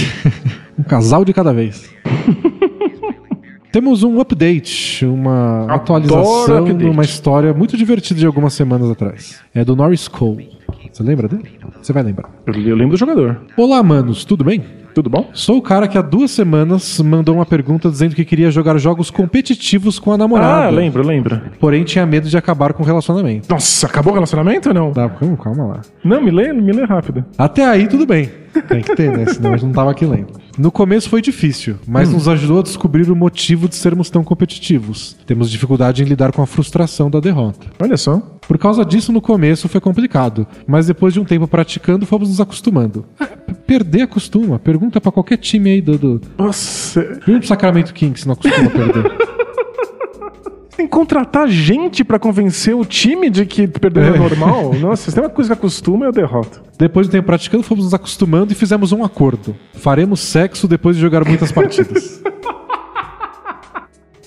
Um 0.79 0.85
casal 0.85 1.25
de 1.25 1.33
cada 1.33 1.53
vez. 1.53 1.91
Temos 3.71 4.03
um 4.03 4.19
update, 4.21 5.05
uma 5.05 5.65
Adoro 5.65 5.73
atualização 5.75 6.59
update. 6.59 6.79
de 6.79 6.85
uma 6.87 7.05
história 7.05 7.53
muito 7.53 7.77
divertida 7.77 8.19
de 8.19 8.27
algumas 8.27 8.55
semanas 8.55 8.91
atrás. 8.91 9.41
É 9.55 9.65
do 9.65 9.77
Norris 9.77 10.09
Cole. 10.09 10.51
Você 10.93 11.03
lembra 11.03 11.29
dele? 11.29 11.51
Você 11.81 11.93
vai 11.93 12.03
lembrar. 12.03 12.31
Eu, 12.47 12.55
eu 12.55 12.77
lembro 12.77 12.93
do 12.93 12.99
jogador. 12.99 13.41
Olá, 13.57 13.83
manos, 13.83 14.25
tudo 14.25 14.45
bem? 14.45 14.63
Tudo 14.95 15.09
bom? 15.09 15.31
Sou 15.33 15.59
o 15.59 15.63
cara 15.63 15.87
que 15.87 15.97
há 15.97 16.03
duas 16.03 16.31
semanas 16.31 16.99
mandou 17.01 17.37
uma 17.37 17.47
pergunta 17.47 17.89
dizendo 17.89 18.17
que 18.17 18.25
queria 18.25 18.51
jogar 18.51 18.77
jogos 18.79 19.11
competitivos 19.11 19.99
com 19.99 20.11
a 20.13 20.19
namorada. 20.19 20.67
Ah, 20.67 20.71
lembro, 20.71 21.07
lembro. 21.07 21.41
Porém, 21.61 21.85
tinha 21.85 22.05
medo 22.05 22.29
de 22.29 22.37
acabar 22.37 22.73
com 22.73 22.83
o 22.83 22.87
relacionamento. 22.87 23.47
Nossa, 23.49 23.87
acabou 23.87 24.13
o 24.13 24.15
relacionamento 24.15 24.69
ou 24.71 24.75
não? 24.75 24.93
Tá, 24.93 25.09
calma, 25.09 25.37
calma 25.37 25.67
lá. 25.67 25.81
Não, 26.03 26.21
me 26.21 26.31
lê, 26.33 26.53
me 26.53 26.73
lê 26.73 26.85
rápido. 26.85 27.25
Até 27.37 27.65
aí, 27.65 27.87
tudo 27.87 28.07
bem. 28.07 28.29
Tem 28.67 28.83
que 28.83 28.97
ter, 28.97 29.17
né? 29.17 29.27
Senão 29.27 29.53
a 29.53 29.57
gente 29.57 29.67
não 29.67 29.73
tava 29.73 29.91
aqui 29.93 30.05
lendo. 30.05 30.33
No 30.59 30.73
começo 30.73 31.09
foi 31.09 31.23
difícil, 31.23 31.75
Hum. 31.75 31.85
mas 31.87 32.11
nos 32.13 32.27
ajudou 32.27 32.59
a 32.59 32.63
descobrir 32.63 33.09
o 33.09 33.15
motivo 33.15 33.69
de 33.69 33.77
sermos 33.77 34.11
tão 34.11 34.25
competitivos. 34.25 35.17
Temos 35.27 35.49
dificuldade 35.49 36.03
em 36.03 36.07
lidar 36.07 36.33
com 36.33 36.43
a 36.43 36.47
frustração 36.47 37.09
da 37.09 37.21
derrota. 37.21 37.67
Olha 37.79 37.97
só. 37.97 38.21
Por 38.49 38.57
causa 38.59 38.83
disso, 38.85 39.13
no 39.13 39.21
começo 39.21 39.69
foi 39.69 39.81
complicado, 39.81 40.47
mas 40.67 40.78
depois 40.87 41.15
de 41.15 41.21
um 41.21 41.25
tempo 41.25 41.47
praticando, 41.47 42.07
fomos 42.07 42.29
nos 42.29 42.41
acostumando. 42.41 43.05
P- 43.19 43.55
perder 43.67 44.03
acostuma. 44.03 44.59
Pergunta 44.59 45.01
pra 45.01 45.11
qualquer 45.13 45.37
time 45.39 45.71
aí 45.71 45.81
do. 45.81 45.99
do... 45.99 46.21
Nossa, 46.39 47.03
Pergunta 47.03 47.39
pro 47.39 47.47
Sacramento 47.49 47.93
Kings 47.95 48.23
se 48.23 48.27
não 48.27 48.35
acostuma 48.35 48.67
a 48.67 48.71
perder. 48.71 49.13
tem 50.77 50.87
que 50.87 50.93
contratar 50.93 51.49
gente 51.49 52.05
pra 52.05 52.19
convencer 52.21 52.75
o 52.75 52.85
time 52.85 53.29
de 53.29 53.45
que 53.45 53.67
perder 53.67 54.15
é 54.15 54.19
normal. 54.19 54.73
Nossa, 54.75 55.11
se 55.11 55.15
tem 55.15 55.25
uma 55.25 55.31
coisa 55.31 55.49
que 55.55 55.59
acostuma, 55.59 56.07
eu 56.07 56.13
derroto. 56.13 56.63
Depois 56.79 57.07
de 57.07 57.11
um 57.11 57.13
tempo 57.19 57.27
praticando, 57.27 57.65
fomos 57.65 57.85
nos 57.85 57.95
acostumando 57.95 58.53
e 58.53 58.55
fizemos 58.55 58.93
um 58.93 59.03
acordo. 59.03 59.57
Faremos 59.75 60.21
sexo 60.21 60.69
depois 60.69 60.95
de 60.95 61.03
jogar 61.03 61.25
muitas 61.27 61.51
partidas. 61.51 62.23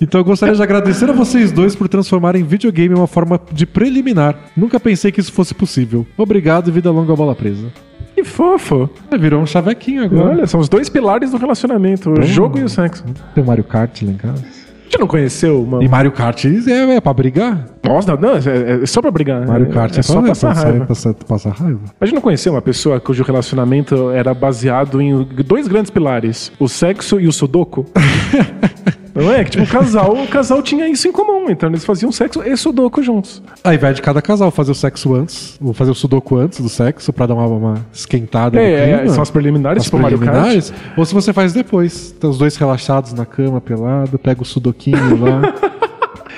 Então 0.01 0.19
eu 0.19 0.25
gostaria 0.25 0.55
de 0.55 0.63
agradecer 0.63 1.09
a 1.09 1.13
vocês 1.13 1.51
dois 1.51 1.75
por 1.75 1.87
transformarem 1.87 2.43
videogame 2.43 2.95
em 2.95 2.97
uma 2.97 3.07
forma 3.07 3.39
de 3.51 3.65
preliminar. 3.67 4.35
Nunca 4.57 4.79
pensei 4.79 5.11
que 5.11 5.19
isso 5.19 5.31
fosse 5.31 5.53
possível. 5.53 6.05
Obrigado 6.17 6.69
e 6.69 6.71
vida 6.71 6.89
longa 6.89 7.15
bola 7.15 7.35
presa. 7.35 7.67
Que 8.15 8.23
fofo. 8.23 8.89
É, 9.11 9.17
virou 9.17 9.41
um 9.41 9.45
chavequinho 9.45 10.03
agora. 10.03 10.29
Olha, 10.31 10.47
são 10.47 10.59
os 10.59 10.67
dois 10.67 10.89
pilares 10.89 11.31
do 11.31 11.37
relacionamento, 11.37 12.09
o 12.11 12.21
jogo 12.23 12.57
e 12.57 12.63
o 12.63 12.69
sexo. 12.69 13.03
Tem 13.35 13.43
o 13.43 13.47
Mario 13.47 13.63
Kart 13.63 14.01
lá 14.01 14.11
em 14.11 14.15
casa. 14.17 14.43
A 14.43 14.83
gente 14.91 14.99
não 14.99 15.07
conheceu 15.07 15.63
uma... 15.63 15.81
E 15.81 15.87
Mario 15.87 16.11
Kart 16.11 16.43
é, 16.45 16.95
é 16.95 16.99
pra 16.99 17.13
brigar. 17.13 17.65
Nossa, 17.81 18.17
não, 18.17 18.31
é, 18.33 18.83
é 18.83 18.85
só 18.85 19.01
pra 19.01 19.09
brigar. 19.11 19.47
Mario 19.47 19.69
Kart 19.69 19.97
é, 19.97 20.01
só 20.01 20.19
pra- 20.19 20.29
passar 20.29 20.53
pra- 20.53 20.63
raiva. 20.63 20.85
Passar, 20.85 21.13
passar 21.13 21.51
raiva. 21.51 21.79
A 22.01 22.05
gente 22.05 22.15
não 22.15 22.21
conheceu 22.21 22.51
uma 22.53 22.61
pessoa 22.61 22.99
cujo 22.99 23.23
relacionamento 23.23 24.09
era 24.09 24.33
baseado 24.33 24.99
em 25.01 25.23
dois 25.45 25.67
grandes 25.69 25.89
pilares: 25.89 26.51
o 26.59 26.67
sexo 26.67 27.19
e 27.21 27.27
o 27.27 27.31
sudoku? 27.31 27.85
não 29.15 29.31
é? 29.33 29.43
Que 29.43 29.51
tipo, 29.51 29.63
o 29.63 29.67
casal, 29.67 30.13
o 30.13 30.27
casal 30.27 30.61
tinha 30.61 30.87
isso 30.87 31.07
em 31.07 31.11
comum, 31.11 31.49
então 31.49 31.69
eles 31.69 31.83
faziam 31.85 32.11
sexo 32.11 32.41
e 32.43 32.55
sudoku 32.55 33.01
juntos. 33.03 33.41
Aí 33.63 33.77
vai 33.77 33.93
de 33.93 34.01
cada 34.01 34.21
casal 34.21 34.51
fazer 34.51 34.71
o 34.71 34.75
sexo 34.75 35.13
antes, 35.15 35.57
ou 35.61 35.73
fazer 35.73 35.91
o 35.91 35.95
sudoku 35.95 36.35
antes 36.37 36.59
do 36.61 36.69
sexo 36.69 37.11
pra 37.11 37.25
dar 37.25 37.33
uma, 37.35 37.45
uma 37.47 37.85
esquentada 37.93 38.57
no 38.59 38.63
É, 38.65 38.91
é, 38.91 38.97
clima. 38.99 39.13
são 39.13 39.23
as 39.23 39.29
preliminares, 39.29 39.79
As 39.81 39.85
tipo 39.85 39.97
Mario 39.99 40.17
Kart. 40.19 40.29
preliminares, 40.31 40.73
ou 40.97 41.05
se 41.05 41.13
você 41.13 41.33
faz 41.33 41.53
depois. 41.53 42.11
Tá 42.19 42.27
os 42.27 42.37
dois 42.37 42.55
relaxados 42.55 43.13
na 43.13 43.25
cama, 43.25 43.59
pelado, 43.61 44.17
pega 44.19 44.41
o 44.41 44.45
sudoquinho 44.45 45.19
lá. 45.19 45.41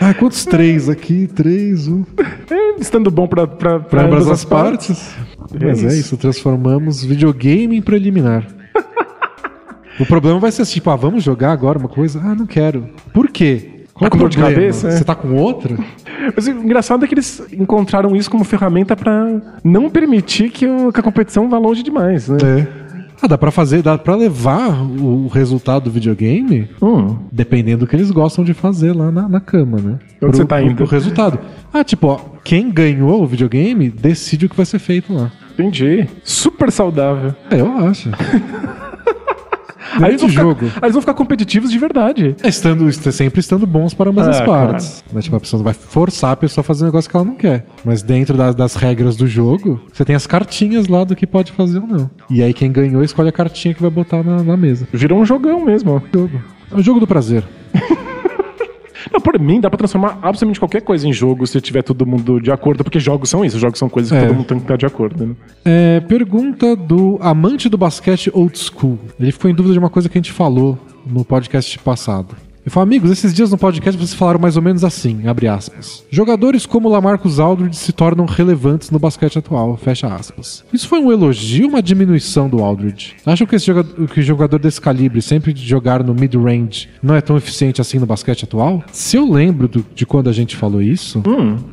Ai, 0.01 0.13
quantos 0.17 0.45
três 0.45 0.89
aqui? 0.89 1.27
Três, 1.27 1.87
um. 1.87 2.03
É, 2.49 2.79
estando 2.81 3.09
bom 3.11 3.27
pra, 3.27 3.45
pra, 3.47 3.79
pra 3.79 3.79
Pra 3.79 4.03
ambas 4.05 4.27
as 4.29 4.43
partes. 4.43 5.13
É 5.59 5.65
Mas 5.65 5.83
é 5.83 5.87
isso. 5.87 5.95
isso, 5.97 6.17
transformamos 6.17 7.03
videogame 7.03 7.77
em 7.77 7.81
preliminar. 7.81 8.45
o 9.99 10.05
problema 10.05 10.39
vai 10.39 10.51
ser 10.51 10.61
assim, 10.63 10.73
tipo, 10.75 10.89
ah, 10.89 10.95
vamos 10.95 11.23
jogar 11.23 11.51
agora 11.51 11.77
uma 11.79 11.89
coisa? 11.89 12.19
Ah, 12.23 12.35
não 12.35 12.45
quero. 12.45 12.89
Por 13.13 13.29
quê? 13.29 13.69
Qual 13.93 14.09
Tá 14.09 14.15
com 14.15 14.17
dor 14.17 14.29
de 14.29 14.37
cabeça, 14.37 14.87
é? 14.87 14.91
Você 14.91 15.03
tá 15.03 15.13
com 15.13 15.35
outra? 15.35 15.77
Mas 16.35 16.47
o 16.47 16.51
engraçado 16.51 17.05
é 17.05 17.07
que 17.07 17.13
eles 17.13 17.43
encontraram 17.53 18.15
isso 18.15 18.29
como 18.29 18.43
ferramenta 18.43 18.95
pra 18.95 19.27
não 19.63 19.87
permitir 19.89 20.49
que, 20.49 20.65
o- 20.65 20.91
que 20.91 20.99
a 20.99 21.03
competição 21.03 21.47
vá 21.47 21.59
longe 21.59 21.83
demais, 21.83 22.27
né? 22.27 22.37
É. 22.43 22.83
Ah, 23.21 23.27
dá 23.27 23.37
pra 23.37 23.51
fazer, 23.51 23.81
dá 23.83 23.95
pra 23.97 24.15
levar 24.15 24.81
o 24.83 25.27
resultado 25.27 25.83
do 25.85 25.91
videogame 25.91 26.67
Hum. 26.81 27.15
dependendo 27.31 27.81
do 27.85 27.87
que 27.87 27.95
eles 27.95 28.09
gostam 28.11 28.43
de 28.43 28.53
fazer 28.53 28.93
lá 28.93 29.11
na, 29.11 29.29
na 29.29 29.39
cama, 29.39 29.77
né? 29.79 29.99
Onde 30.21 30.37
você 30.37 30.43
tá 30.45 30.61
indo? 30.61 30.75
Pro 30.75 30.85
resultado. 30.87 31.39
Ah, 31.71 31.83
tipo, 31.83 32.07
ó, 32.07 32.19
quem 32.43 32.69
ganhou 32.71 33.21
o 33.23 33.27
videogame 33.27 33.89
decide 33.89 34.47
o 34.47 34.49
que 34.49 34.57
vai 34.57 34.65
ser 34.65 34.79
feito 34.79 35.13
lá. 35.13 35.31
Entendi. 35.53 36.05
Super 36.23 36.71
saudável. 36.71 37.33
É, 37.51 37.61
eu 37.61 37.71
acho. 37.87 38.09
Aí 40.01 40.11
eles, 40.11 40.21
ficar, 40.23 40.45
aí 40.47 40.81
eles 40.83 40.93
vão 40.93 41.01
ficar 41.01 41.13
competitivos 41.13 41.71
de 41.71 41.77
verdade. 41.77 42.35
É, 42.41 42.47
Estando, 42.47 42.87
est- 42.89 43.11
sempre 43.11 43.39
estando 43.39 43.65
bons 43.67 43.93
para 43.93 44.09
ambas 44.09 44.27
Ah, 44.27 44.31
as 44.31 44.41
partes. 44.41 45.03
Mas, 45.13 45.23
tipo, 45.25 45.35
a 45.35 45.39
pessoa 45.39 45.61
vai 45.63 45.73
forçar 45.73 46.31
a 46.31 46.35
pessoa 46.35 46.61
a 46.61 46.63
fazer 46.63 46.83
um 46.83 46.87
negócio 46.87 47.09
que 47.09 47.15
ela 47.15 47.25
não 47.25 47.35
quer. 47.35 47.65
Mas 47.83 48.01
dentro 48.01 48.35
das, 48.37 48.55
das 48.55 48.75
regras 48.75 49.15
do 49.15 49.27
jogo, 49.27 49.81
você 49.91 50.03
tem 50.05 50.15
as 50.15 50.25
cartinhas 50.27 50.87
lá 50.87 51.03
do 51.03 51.15
que 51.15 51.27
pode 51.27 51.51
fazer 51.51 51.79
ou 51.79 51.87
não. 51.87 52.09
E 52.29 52.41
aí 52.41 52.53
quem 52.53 52.71
ganhou 52.71 53.03
escolhe 53.03 53.29
a 53.29 53.33
cartinha 53.33 53.73
que 53.73 53.81
vai 53.81 53.91
botar 53.91 54.23
na, 54.23 54.41
na 54.43 54.57
mesa. 54.57 54.87
Virou 54.93 55.19
um 55.19 55.25
jogão 55.25 55.63
mesmo. 55.65 55.91
ó. 55.91 56.01
Jogo. 56.13 56.41
É 56.71 56.75
o 56.75 56.81
jogo 56.81 56.99
do 56.99 57.07
prazer. 57.07 57.43
Não, 59.11 59.19
por 59.19 59.39
mim, 59.39 59.59
dá 59.59 59.69
pra 59.69 59.77
transformar 59.77 60.17
absolutamente 60.21 60.59
qualquer 60.59 60.81
coisa 60.81 61.07
em 61.07 61.13
jogo 61.13 61.45
se 61.47 61.59
tiver 61.61 61.81
todo 61.81 62.05
mundo 62.05 62.39
de 62.39 62.51
acordo, 62.51 62.83
porque 62.83 62.99
jogos 62.99 63.29
são 63.29 63.43
isso, 63.43 63.57
jogos 63.59 63.79
são 63.79 63.89
coisas 63.89 64.11
que 64.11 64.17
É. 64.17 64.27
todo 64.27 64.35
mundo 64.35 64.45
tem 64.45 64.57
que 64.57 64.63
estar 64.63 64.77
de 64.77 64.85
acordo, 64.85 65.25
né? 65.25 65.35
É, 65.65 65.99
pergunta 66.01 66.75
do 66.75 67.17
amante 67.21 67.67
do 67.69 67.77
basquete 67.77 68.29
old 68.33 68.57
school. 68.57 68.97
Ele 69.19 69.31
ficou 69.31 69.49
em 69.49 69.53
dúvida 69.53 69.73
de 69.73 69.79
uma 69.79 69.89
coisa 69.89 70.07
que 70.09 70.17
a 70.17 70.21
gente 70.21 70.31
falou 70.31 70.77
no 71.05 71.23
podcast 71.25 71.77
passado. 71.79 72.35
Ele 72.65 72.71
falou, 72.71 72.83
amigos, 72.87 73.11
esses 73.11 73.33
dias 73.33 73.51
no 73.51 73.57
podcast 73.57 73.99
vocês 73.99 74.13
falaram 74.13 74.39
mais 74.39 74.55
ou 74.55 74.61
menos 74.61 74.85
assim, 74.85 75.27
abre 75.27 75.49
aspas. 75.49 76.03
Jogadores 76.09 76.65
como 76.65 76.87
Lamarcus 76.87 77.37
Aldridge 77.37 77.75
se 77.75 77.91
tornam 77.91 78.25
relevantes 78.25 78.89
no 78.89 78.97
basquete 78.97 79.37
atual, 79.37 79.75
fecha 79.75 80.07
aspas. 80.07 80.63
Isso 80.71 80.87
foi 80.87 80.99
um 80.99 81.11
elogio 81.11 81.65
ou 81.65 81.69
uma 81.71 81.81
diminuição 81.81 82.47
do 82.47 82.63
Aldridge? 82.63 83.15
Acham 83.25 83.45
que 83.45 83.55
esse 83.57 83.65
jogador, 83.65 84.07
que 84.07 84.21
jogador 84.21 84.59
desse 84.59 84.79
calibre, 84.79 85.21
sempre 85.21 85.51
de 85.51 85.61
jogar 85.65 86.01
no 86.03 86.13
mid-range, 86.13 86.87
não 87.01 87.15
é 87.15 87.19
tão 87.19 87.35
eficiente 87.35 87.81
assim 87.81 87.99
no 87.99 88.05
basquete 88.05 88.43
atual? 88.45 88.81
Se 88.93 89.17
eu 89.17 89.29
lembro 89.29 89.67
do- 89.67 89.85
de 89.93 90.05
quando 90.05 90.29
a 90.29 90.33
gente 90.33 90.55
falou 90.55 90.81
isso, 90.81 91.21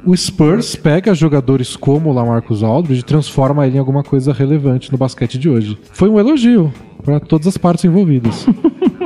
o 0.04 0.16
Spurs 0.16 0.74
pega 0.74 1.14
jogadores 1.14 1.76
como 1.76 2.10
o 2.10 2.12
Lamarcus 2.12 2.64
Aldridge 2.64 3.02
e 3.02 3.04
transforma 3.04 3.64
ele 3.64 3.76
em 3.76 3.78
alguma 3.78 4.02
coisa 4.02 4.32
relevante 4.32 4.90
no 4.90 4.98
basquete 4.98 5.38
de 5.38 5.48
hoje. 5.48 5.78
Foi 5.92 6.08
um 6.08 6.18
elogio 6.18 6.72
para 7.04 7.20
todas 7.20 7.46
as 7.46 7.56
partes 7.56 7.84
envolvidas. 7.84 8.44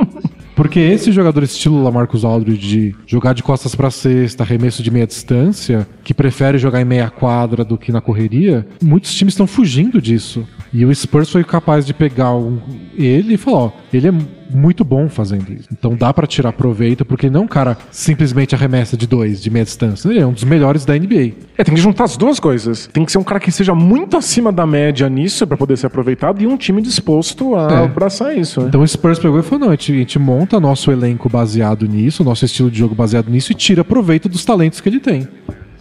Porque 0.55 0.79
esse 0.79 1.11
jogador 1.11 1.43
estilo 1.43 1.83
Lamarcus 1.83 2.23
Aldridge 2.23 2.65
de 2.67 2.95
jogar 3.05 3.33
de 3.33 3.43
costas 3.43 3.75
pra 3.75 3.91
cesta, 3.91 4.43
arremesso 4.43 4.81
de 4.81 4.89
meia 4.89 5.05
distância, 5.05 5.87
que 6.03 6.13
prefere 6.13 6.57
jogar 6.57 6.81
em 6.81 6.85
meia 6.85 7.09
quadra 7.09 7.65
do 7.65 7.77
que 7.77 7.91
na 7.91 7.99
correria, 7.99 8.65
muitos 8.81 9.13
times 9.13 9.33
estão 9.33 9.45
fugindo 9.47 10.01
disso. 10.01 10.47
E 10.73 10.85
o 10.85 10.93
Spurs 10.95 11.29
foi 11.29 11.43
capaz 11.43 11.85
de 11.85 11.93
pegar 11.93 12.33
um- 12.35 12.59
ele 12.97 13.33
e 13.33 13.37
falar, 13.37 13.57
ó, 13.57 13.71
ele 13.93 14.07
é 14.07 14.13
muito 14.55 14.83
bom 14.83 15.07
fazendo 15.09 15.51
isso. 15.53 15.67
Então 15.71 15.95
dá 15.95 16.13
pra 16.13 16.25
tirar 16.25 16.51
proveito, 16.53 17.05
porque 17.05 17.27
ele 17.27 17.33
não 17.33 17.41
é 17.41 17.43
um 17.43 17.47
cara 17.47 17.77
simplesmente 17.91 18.55
arremessa 18.55 18.95
de 18.97 19.05
dois, 19.05 19.41
de 19.41 19.49
meia 19.49 19.65
distância. 19.65 20.09
Ele 20.09 20.19
é 20.19 20.25
um 20.25 20.33
dos 20.33 20.43
melhores 20.43 20.85
da 20.85 20.93
NBA. 20.97 21.33
É, 21.57 21.63
tem 21.63 21.75
que 21.75 21.81
juntar 21.81 22.05
as 22.05 22.17
duas 22.17 22.39
coisas. 22.39 22.87
Tem 22.91 23.05
que 23.05 23.11
ser 23.11 23.17
um 23.17 23.23
cara 23.23 23.39
que 23.39 23.51
seja 23.51 23.73
muito 23.75 24.17
acima 24.17 24.51
da 24.51 24.65
média 24.65 25.07
nisso 25.09 25.45
pra 25.45 25.55
poder 25.57 25.77
ser 25.77 25.87
aproveitado 25.87 26.41
e 26.41 26.47
um 26.47 26.57
time 26.57 26.81
disposto 26.81 27.55
a 27.55 27.71
É. 27.71 27.83
abraçar 27.85 28.35
isso. 28.37 28.61
né? 28.61 28.67
Então 28.69 28.81
o 28.81 28.87
Spurs 28.87 29.19
pegou 29.19 29.39
e 29.39 29.43
falou: 29.43 29.59
não, 29.65 29.67
a 29.69 29.71
gente, 29.71 29.91
a 29.91 29.95
gente 29.97 30.19
monta 30.19 30.59
nosso 30.59 30.91
elenco 30.91 31.29
baseado 31.29 31.87
nisso, 31.87 32.23
nosso 32.23 32.45
estilo 32.45 32.71
de 32.71 32.79
jogo 32.79 32.95
baseado 32.95 33.29
nisso 33.29 33.51
e 33.51 33.55
tira 33.55 33.83
proveito 33.83 34.27
dos 34.29 34.43
talentos 34.45 34.79
que 34.81 34.89
ele 34.89 34.99
tem. 34.99 35.27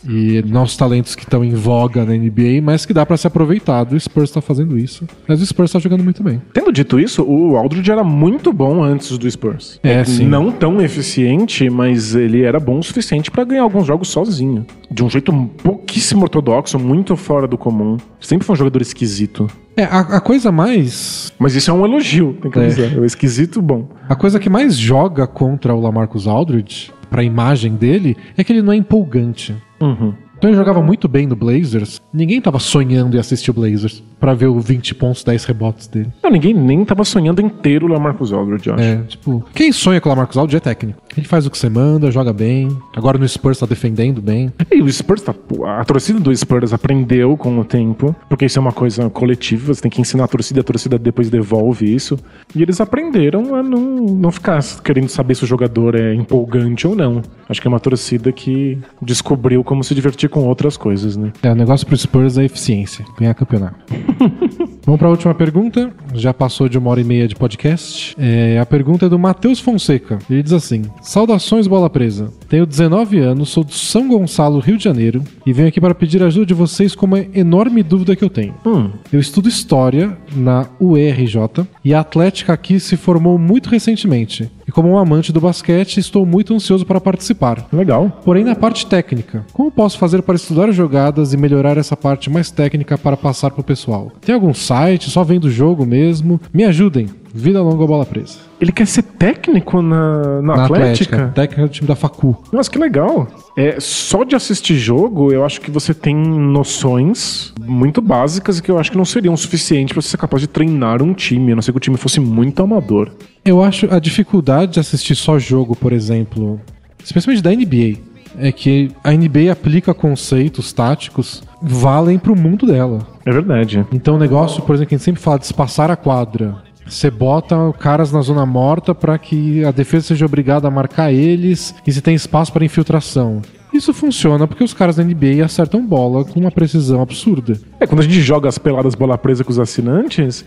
E 0.09 0.43
nossos 0.47 0.77
talentos 0.77 1.15
que 1.15 1.23
estão 1.25 1.45
em 1.45 1.55
voga 1.55 2.05
na 2.05 2.13
NBA, 2.15 2.61
mas 2.63 2.85
que 2.85 2.93
dá 2.93 3.05
pra 3.07 3.17
ser 3.17 3.29
aproveitado. 3.29 3.93
O 3.95 4.01
Spurs 4.01 4.31
tá 4.31 4.41
fazendo 4.41 4.79
isso. 4.79 5.07
Mas 5.27 5.41
o 5.41 5.47
Spurs 5.47 5.73
tá 5.73 5.79
jogando 5.79 6.05
muito 6.05 6.23
bem. 6.23 6.41
Tendo 6.53 6.73
dito 6.73 6.99
isso, 7.01 7.23
o 7.23 7.57
Aldridge 7.57 7.91
era 7.91 8.05
muito 8.05 8.53
bom 8.53 8.83
antes 8.83 9.17
do 9.17 9.31
Spurs. 9.31 9.79
É, 9.83 10.05
sim. 10.05 10.27
Não 10.27 10.51
tão 10.53 10.81
eficiente, 10.81 11.69
mas 11.71 12.15
ele 12.15 12.43
era 12.43 12.59
bom 12.61 12.79
o 12.79 12.83
suficiente 12.83 13.31
pra 13.31 13.45
ganhar 13.45 13.63
alguns 13.63 13.87
jogos 13.87 14.09
sozinho. 14.09 14.67
De 14.91 15.03
um 15.03 15.09
jeito 15.11 15.33
pouquíssimo 15.63 16.23
ortodoxo, 16.23 16.79
muito 16.79 17.17
fora 17.17 17.47
do 17.47 17.57
comum. 17.59 17.97
Sempre 18.21 18.47
foi 18.47 18.55
um 18.55 18.59
jogador 18.59 18.81
esquisito. 18.83 19.49
É, 19.77 19.85
a, 19.85 20.01
a 20.01 20.21
coisa 20.21 20.53
mais. 20.53 21.33
Mas 21.39 21.55
isso 21.55 21.71
é 21.71 21.75
um 21.75 21.85
elogio, 21.85 22.37
tem 22.41 22.51
que 22.51 22.59
É. 22.59 22.67
dizer. 22.67 22.97
É 22.97 23.01
um 23.01 23.05
esquisito 23.05 23.61
bom. 23.61 23.89
A 24.09 24.15
coisa 24.15 24.39
que 24.39 24.49
mais 24.49 24.77
joga 24.77 25.27
contra 25.27 25.75
o 25.75 25.81
Lamarcus 25.81 26.27
Aldridge, 26.29 26.93
pra 27.11 27.25
imagem 27.25 27.75
dele, 27.75 28.17
é 28.37 28.45
que 28.45 28.53
ele 28.53 28.63
não 28.63 28.73
é 28.73 28.77
empolgante. 28.77 29.55
Uhum. 29.85 30.24
Então 30.45 30.51
ele 30.51 30.59
jogava 30.59 30.83
muito 30.83 31.09
bem 31.09 31.27
no 31.27 31.35
Blazers. 31.35 32.03
Ninguém 32.13 32.39
tava 32.39 32.59
sonhando 32.59 33.17
em 33.17 33.19
assistir 33.19 33.51
o 33.51 33.55
Blazers 33.55 34.03
pra 34.21 34.35
ver 34.35 34.49
o 34.49 34.61
20 34.61 34.95
pontos, 34.95 35.25
10 35.25 35.43
rebotes 35.47 35.87
dele. 35.87 36.13
Não, 36.23 36.31
ninguém 36.31 36.53
nem 36.53 36.85
tava 36.85 37.03
sonhando 37.03 37.41
inteiro 37.41 37.87
o 37.87 37.89
Lamarcus 37.89 38.31
Aldridge, 38.31 38.69
eu 38.69 38.75
acho. 38.75 38.85
É, 38.85 38.97
tipo, 39.05 39.43
quem 39.55 39.73
sonha 39.73 40.03
com 40.03 40.11
o 40.11 40.13
Lamarcus 40.13 40.37
Aldridge 40.37 40.59
é 40.59 40.61
técnico. 40.61 41.01
Ele 41.17 41.27
faz 41.27 41.47
o 41.47 41.51
que 41.51 41.57
você 41.57 41.71
manda, 41.71 42.11
joga 42.11 42.31
bem. 42.31 42.69
Agora 42.95 43.17
no 43.17 43.27
Spurs 43.27 43.59
tá 43.59 43.65
defendendo 43.65 44.21
bem. 44.21 44.53
E 44.71 44.83
o 44.83 44.93
Spurs 44.93 45.23
tá. 45.23 45.35
A 45.79 45.85
torcida 45.85 46.21
do 46.21 46.37
Spurs 46.37 46.75
aprendeu 46.75 47.39
com 47.39 47.59
o 47.59 47.65
tempo, 47.65 48.15
porque 48.29 48.45
isso 48.45 48.59
é 48.59 48.61
uma 48.61 48.73
coisa 48.73 49.09
coletiva, 49.09 49.73
você 49.73 49.81
tem 49.81 49.91
que 49.91 50.01
ensinar 50.01 50.25
a 50.25 50.29
torcida, 50.29 50.61
a 50.61 50.65
torcida 50.65 50.99
depois 50.99 51.31
devolve 51.31 51.91
isso. 51.95 52.19
E 52.55 52.63
eles 52.63 52.83
aprenderam 52.83 53.55
a 53.55 53.63
não, 53.63 53.81
não 53.81 54.31
ficar 54.31 54.63
querendo 54.83 55.09
saber 55.09 55.37
se 55.37 55.45
o 55.45 55.47
jogador 55.47 55.95
é 55.95 56.13
empolgante 56.13 56.87
ou 56.87 56.95
não. 56.95 57.23
Acho 57.49 57.63
que 57.63 57.67
é 57.67 57.71
uma 57.71 57.81
torcida 57.81 58.31
que 58.31 58.79
descobriu 59.01 59.65
como 59.65 59.83
se 59.83 59.95
divertir 59.95 60.34
com 60.35 60.49
outras 60.49 60.77
coisas, 60.77 61.17
né? 61.17 61.33
É, 61.45 61.53
o 61.53 61.55
negócio 61.55 61.87
pro 61.87 61.97
Spurs 61.97 62.37
é 62.37 62.45
eficiência, 62.45 63.05
ganhar 63.17 63.33
campeonato. 63.35 63.77
Vamos 64.85 64.99
pra 64.99 65.09
última 65.09 65.33
pergunta. 65.33 65.93
Já 66.13 66.35
passou 66.35 66.69
de 66.69 66.77
uma 66.77 66.91
hora 66.91 67.01
e 67.01 67.05
meia 67.05 67.27
de 67.29 67.37
podcast. 67.37 68.15
É, 68.19 68.59
a 68.59 68.67
pergunta 68.67 69.07
é 69.07 69.09
do 69.09 69.19
Matheus 69.19 69.61
Fonseca. 69.61 70.19
Ele 70.29 70.43
diz 70.43 70.53
assim: 70.53 70.83
Saudações, 71.01 71.67
bola 71.67 71.89
presa. 71.89 72.31
Tenho 72.49 72.67
19 72.67 73.19
anos, 73.21 73.49
sou 73.49 73.63
de 73.65 73.75
São 73.75 74.09
Gonçalo, 74.09 74.59
Rio 74.59 74.77
de 74.77 74.85
Janeiro, 74.85 75.23
e 75.47 75.53
venho 75.53 75.69
aqui 75.69 75.81
para 75.81 75.95
pedir 75.95 76.23
ajuda 76.23 76.47
de 76.47 76.53
vocês 76.55 76.95
com 76.95 77.07
uma 77.07 77.21
enorme 77.21 77.83
dúvida 77.83 78.17
que 78.17 78.25
eu 78.25 78.29
tenho. 78.29 78.55
Hum, 78.67 78.91
Eu 79.13 79.21
estudo 79.21 79.49
História 79.49 80.19
na 80.35 80.67
UERJ 80.81 81.39
e 81.85 81.95
a 81.95 82.01
Atlética 82.01 82.53
aqui 82.53 82.79
se 82.81 82.97
formou 82.97 83.39
muito 83.39 83.71
recentemente. 83.71 84.51
Como 84.75 84.91
um 84.91 84.99
amante 84.99 85.33
do 85.33 85.41
basquete, 85.41 85.99
estou 85.99 86.27
muito 86.27 86.53
ansioso 86.53 86.85
para 86.85 87.01
participar. 87.01 87.69
legal. 87.73 88.21
Porém, 88.25 88.43
na 88.43 88.57
parte 88.57 88.87
técnica, 88.87 89.47
como 89.53 89.71
posso 89.71 89.97
fazer 89.97 90.21
para 90.23 90.35
estudar 90.35 90.73
jogadas 90.73 91.33
e 91.33 91.37
melhorar 91.37 91.79
essa 91.79 91.97
parte 91.97 92.29
mais 92.29 92.51
técnica 92.51 92.99
para 92.99 93.17
passar 93.17 93.53
pro 93.53 93.63
pessoal? 93.63 94.11
Tem 94.21 94.35
algum 94.35 94.53
site? 94.53 95.11
Só 95.11 95.23
vendo 95.23 95.45
o 95.45 95.51
jogo 95.51 95.87
mesmo? 95.87 96.41
Me 96.53 96.65
ajudem. 96.65 97.09
Vida 97.37 97.61
longa 97.61 97.83
ou 97.83 97.89
bola 97.89 98.07
presa. 98.07 98.39
Ele 98.61 98.71
quer 98.71 98.87
ser 98.87 99.03
técnico 99.03 99.83
na, 99.83 100.41
na, 100.41 100.65
Atlética? 100.65 101.33
Técnica 101.35 101.63
do 101.63 101.69
time 101.69 101.89
da 101.89 101.97
Facu. 101.97 102.41
Nossa, 102.53 102.71
que 102.71 102.79
legal. 102.79 103.27
É, 103.57 103.81
só 103.81 104.23
de 104.23 104.37
assistir 104.37 104.77
jogo, 104.77 105.33
eu 105.33 105.45
acho 105.45 105.61
que 105.61 105.69
você 105.69 105.93
tem 105.93 106.15
noções 106.15 107.53
muito 107.61 108.01
básicas 108.01 108.61
que 108.61 108.71
eu 108.71 108.79
acho 108.79 108.93
que 108.93 108.97
não 108.97 109.05
seriam 109.05 109.37
suficientes 109.37 109.93
para 109.93 110.01
você 110.01 110.11
ser 110.11 110.17
capaz 110.17 110.43
de 110.43 110.47
treinar 110.47 111.03
um 111.03 111.13
time, 111.13 111.51
a 111.51 111.57
não 111.57 111.63
ser 111.63 111.73
que 111.73 111.79
o 111.79 111.81
time 111.81 111.97
fosse 111.97 112.21
muito 112.21 112.63
amador. 112.63 113.11
Eu 113.45 113.61
acho 113.61 113.93
a 113.93 113.99
dificuldade 113.99 114.75
de 114.75 114.81
assistir 114.81 115.17
só 115.17 115.37
jogo, 115.37 115.75
por 115.75 115.93
exemplo, 115.93 116.61
especialmente 117.05 117.43
da 117.43 117.51
NBA, 117.51 117.99
é 118.39 118.53
que 118.53 118.93
a 119.03 119.11
NBA 119.11 119.51
aplica 119.51 119.93
conceitos 119.93 120.73
táticos 120.73 121.43
valem 121.61 122.17
pro 122.17 122.37
mundo 122.37 122.65
dela. 122.65 123.01
É 123.27 123.33
verdade. 123.33 123.85
Então 123.93 124.15
o 124.15 124.19
negócio, 124.19 124.63
por 124.63 124.75
exemplo, 124.75 124.91
que 124.91 124.95
a 124.95 124.99
gente 124.99 125.05
sempre 125.05 125.21
fala 125.21 125.39
de 125.39 125.47
espaçar 125.47 125.91
a 125.91 125.97
quadra. 125.97 126.63
Você 126.87 127.11
bota 127.11 127.57
caras 127.79 128.13
na 128.13 128.21
zona 128.21 128.45
morta 128.45 128.95
para 128.95 129.19
que 129.19 129.65
a 129.65 129.71
defesa 129.71 130.09
seja 130.09 130.27
obrigada 130.27 130.69
a 130.69 130.71
marcar 130.71 131.13
eles 131.13 131.75
e 131.87 131.93
você 131.93 132.01
tem 132.01 132.15
espaço 132.15 132.53
para 132.53 132.65
infiltração. 132.65 133.43
Isso 133.73 133.93
funciona 133.93 134.47
porque 134.47 134.63
os 134.63 134.73
caras 134.73 134.97
da 134.97 135.03
NBA 135.03 135.45
acertam 135.45 135.85
bola 135.85 136.25
com 136.25 136.39
uma 136.39 136.51
precisão 136.53 137.03
absurda. 137.03 137.59
É, 137.85 137.87
quando 137.87 138.01
a 138.01 138.03
gente 138.03 138.21
joga 138.21 138.49
as 138.49 138.59
peladas 138.59 138.95
bola 138.95 139.17
presa 139.19 139.45
com 139.45 139.51
os 139.51 139.59
assinantes, 139.59 140.45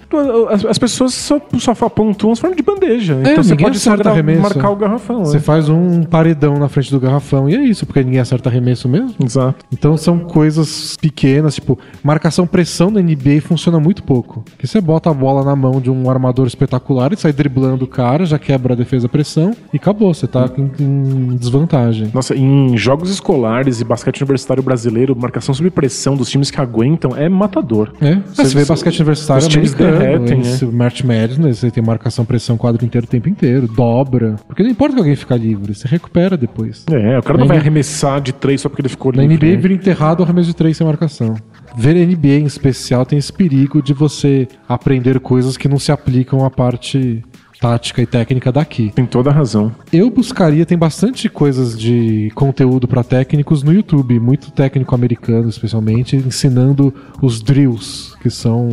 as, 0.49 0.65
as 0.65 0.77
pessoas 0.77 1.13
só, 1.13 1.39
só 1.59 1.73
pontuam 1.89 2.33
as 2.33 2.39
formas 2.39 2.57
de 2.57 2.63
bandeja. 2.63 3.17
então 3.21 3.43
você 3.43 3.55
pode 3.55 3.77
acerta 3.77 4.09
arremesso. 4.09 4.41
marcar 4.41 4.69
o 4.71 4.75
garrafão. 4.75 5.23
Você 5.25 5.37
é. 5.37 5.39
faz 5.39 5.69
um 5.69 6.03
paredão 6.03 6.57
na 6.57 6.67
frente 6.67 6.91
do 6.91 6.99
garrafão 6.99 7.49
e 7.49 7.55
é 7.55 7.63
isso, 7.63 7.85
porque 7.85 8.03
ninguém 8.03 8.19
acerta 8.19 8.49
arremesso 8.49 8.89
mesmo. 8.89 9.15
Exato. 9.23 9.65
Então 9.71 9.95
são 9.95 10.19
coisas 10.19 10.97
pequenas, 10.99 11.55
tipo, 11.55 11.77
marcação 12.03 12.47
pressão 12.47 12.89
na 12.89 13.01
NBA 13.01 13.41
funciona 13.41 13.79
muito 13.79 14.03
pouco. 14.03 14.41
Porque 14.41 14.65
você 14.65 14.81
bota 14.81 15.09
a 15.09 15.13
bola 15.13 15.43
na 15.43 15.55
mão 15.55 15.79
de 15.79 15.91
um 15.91 16.09
armador 16.09 16.47
espetacular 16.47 17.13
e 17.13 17.17
sai 17.17 17.31
driblando 17.31 17.85
o 17.85 17.87
cara, 17.87 18.25
já 18.25 18.39
quebra 18.39 18.73
a 18.73 18.75
defesa 18.75 19.07
pressão 19.07 19.55
e 19.71 19.77
acabou, 19.77 20.13
você 20.13 20.25
tá 20.25 20.49
em, 20.57 20.71
em 20.83 21.35
desvantagem. 21.35 22.09
Nossa, 22.13 22.35
em 22.35 22.75
jogos 22.77 23.09
escolares 23.11 23.79
e 23.79 23.83
basquete 23.83 24.21
universitário 24.21 24.63
brasileiro, 24.63 25.15
marcação 25.15 25.53
sob 25.53 25.69
pressão 25.69 26.15
dos 26.15 26.29
times 26.29 26.49
que 26.49 26.59
aguentam 26.59 27.11
é 27.15 27.26
matador. 27.29 27.93
É, 28.01 28.15
Você- 28.15 28.45
você 28.45 28.57
vê 28.59 28.65
basquete 28.65 28.99
universitário 28.99 29.41
os 29.43 29.47
times 29.47 29.73
derretem, 29.73 30.41
March 30.71 31.03
Madness, 31.03 31.59
você 31.59 31.71
tem 31.71 31.83
marcação 31.83 32.25
pressão 32.25 32.57
quadro 32.57 32.83
inteiro 32.85 33.05
o 33.05 33.09
tempo 33.09 33.29
inteiro, 33.29 33.67
dobra. 33.67 34.35
Porque 34.47 34.63
não 34.63 34.69
importa 34.69 34.93
que 34.95 34.99
alguém 34.99 35.15
ficar 35.15 35.37
livre, 35.37 35.73
você 35.73 35.87
recupera 35.87 36.35
depois. 36.37 36.85
É, 36.91 37.17
o 37.17 37.21
cara 37.23 37.37
Na 37.37 37.43
não 37.43 37.47
vai 37.47 37.57
arremessar 37.57 38.21
de 38.21 38.33
três 38.33 38.61
só 38.61 38.69
porque 38.69 38.81
ele 38.81 38.89
ficou 38.89 39.11
Na 39.13 39.21
livre. 39.23 39.35
NBA 39.47 39.55
né? 39.55 39.61
vira 39.61 39.73
enterrado 39.73 40.19
o 40.19 40.23
arremesso 40.23 40.47
de 40.47 40.55
três 40.55 40.77
sem 40.77 40.85
marcação. 40.85 41.35
Ver 41.77 41.95
NBA 41.95 42.39
em 42.39 42.45
especial 42.45 43.05
tem 43.05 43.19
esse 43.19 43.31
perigo 43.31 43.81
de 43.81 43.93
você 43.93 44.47
aprender 44.67 45.19
coisas 45.19 45.57
que 45.57 45.67
não 45.67 45.77
se 45.77 45.91
aplicam 45.91 46.43
à 46.45 46.49
parte 46.49 47.23
tática 47.59 48.01
e 48.01 48.05
técnica 48.05 48.51
daqui. 48.51 48.91
Tem 48.93 49.05
toda 49.05 49.29
a 49.29 49.33
razão. 49.33 49.71
Eu 49.91 50.09
buscaria, 50.09 50.65
tem 50.65 50.77
bastante 50.77 51.29
coisas 51.29 51.77
de 51.77 52.31
conteúdo 52.35 52.87
para 52.87 53.03
técnicos 53.03 53.63
no 53.63 53.73
YouTube, 53.73 54.19
muito 54.19 54.51
técnico 54.51 54.93
americano 54.93 55.49
especialmente, 55.49 56.15
ensinando 56.15 56.93
os 57.21 57.41
drills, 57.41 58.15
que 58.21 58.29
são 58.29 58.69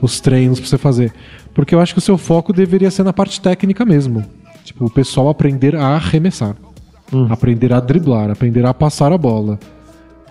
os 0.00 0.20
treinos 0.20 0.60
para 0.60 0.68
você 0.68 0.78
fazer. 0.78 1.12
Porque 1.52 1.74
eu 1.74 1.80
acho 1.80 1.94
que 1.94 1.98
o 1.98 2.02
seu 2.02 2.18
foco 2.18 2.52
deveria 2.52 2.90
ser 2.90 3.04
na 3.04 3.12
parte 3.12 3.40
técnica 3.40 3.84
mesmo. 3.84 4.24
Tipo, 4.64 4.86
o 4.86 4.90
pessoal 4.90 5.28
aprender 5.28 5.76
a 5.76 5.88
arremessar, 5.88 6.56
aprender 7.30 7.72
a 7.72 7.80
driblar, 7.80 8.30
aprender 8.30 8.64
a 8.66 8.74
passar 8.74 9.12
a 9.12 9.18
bola. 9.18 9.58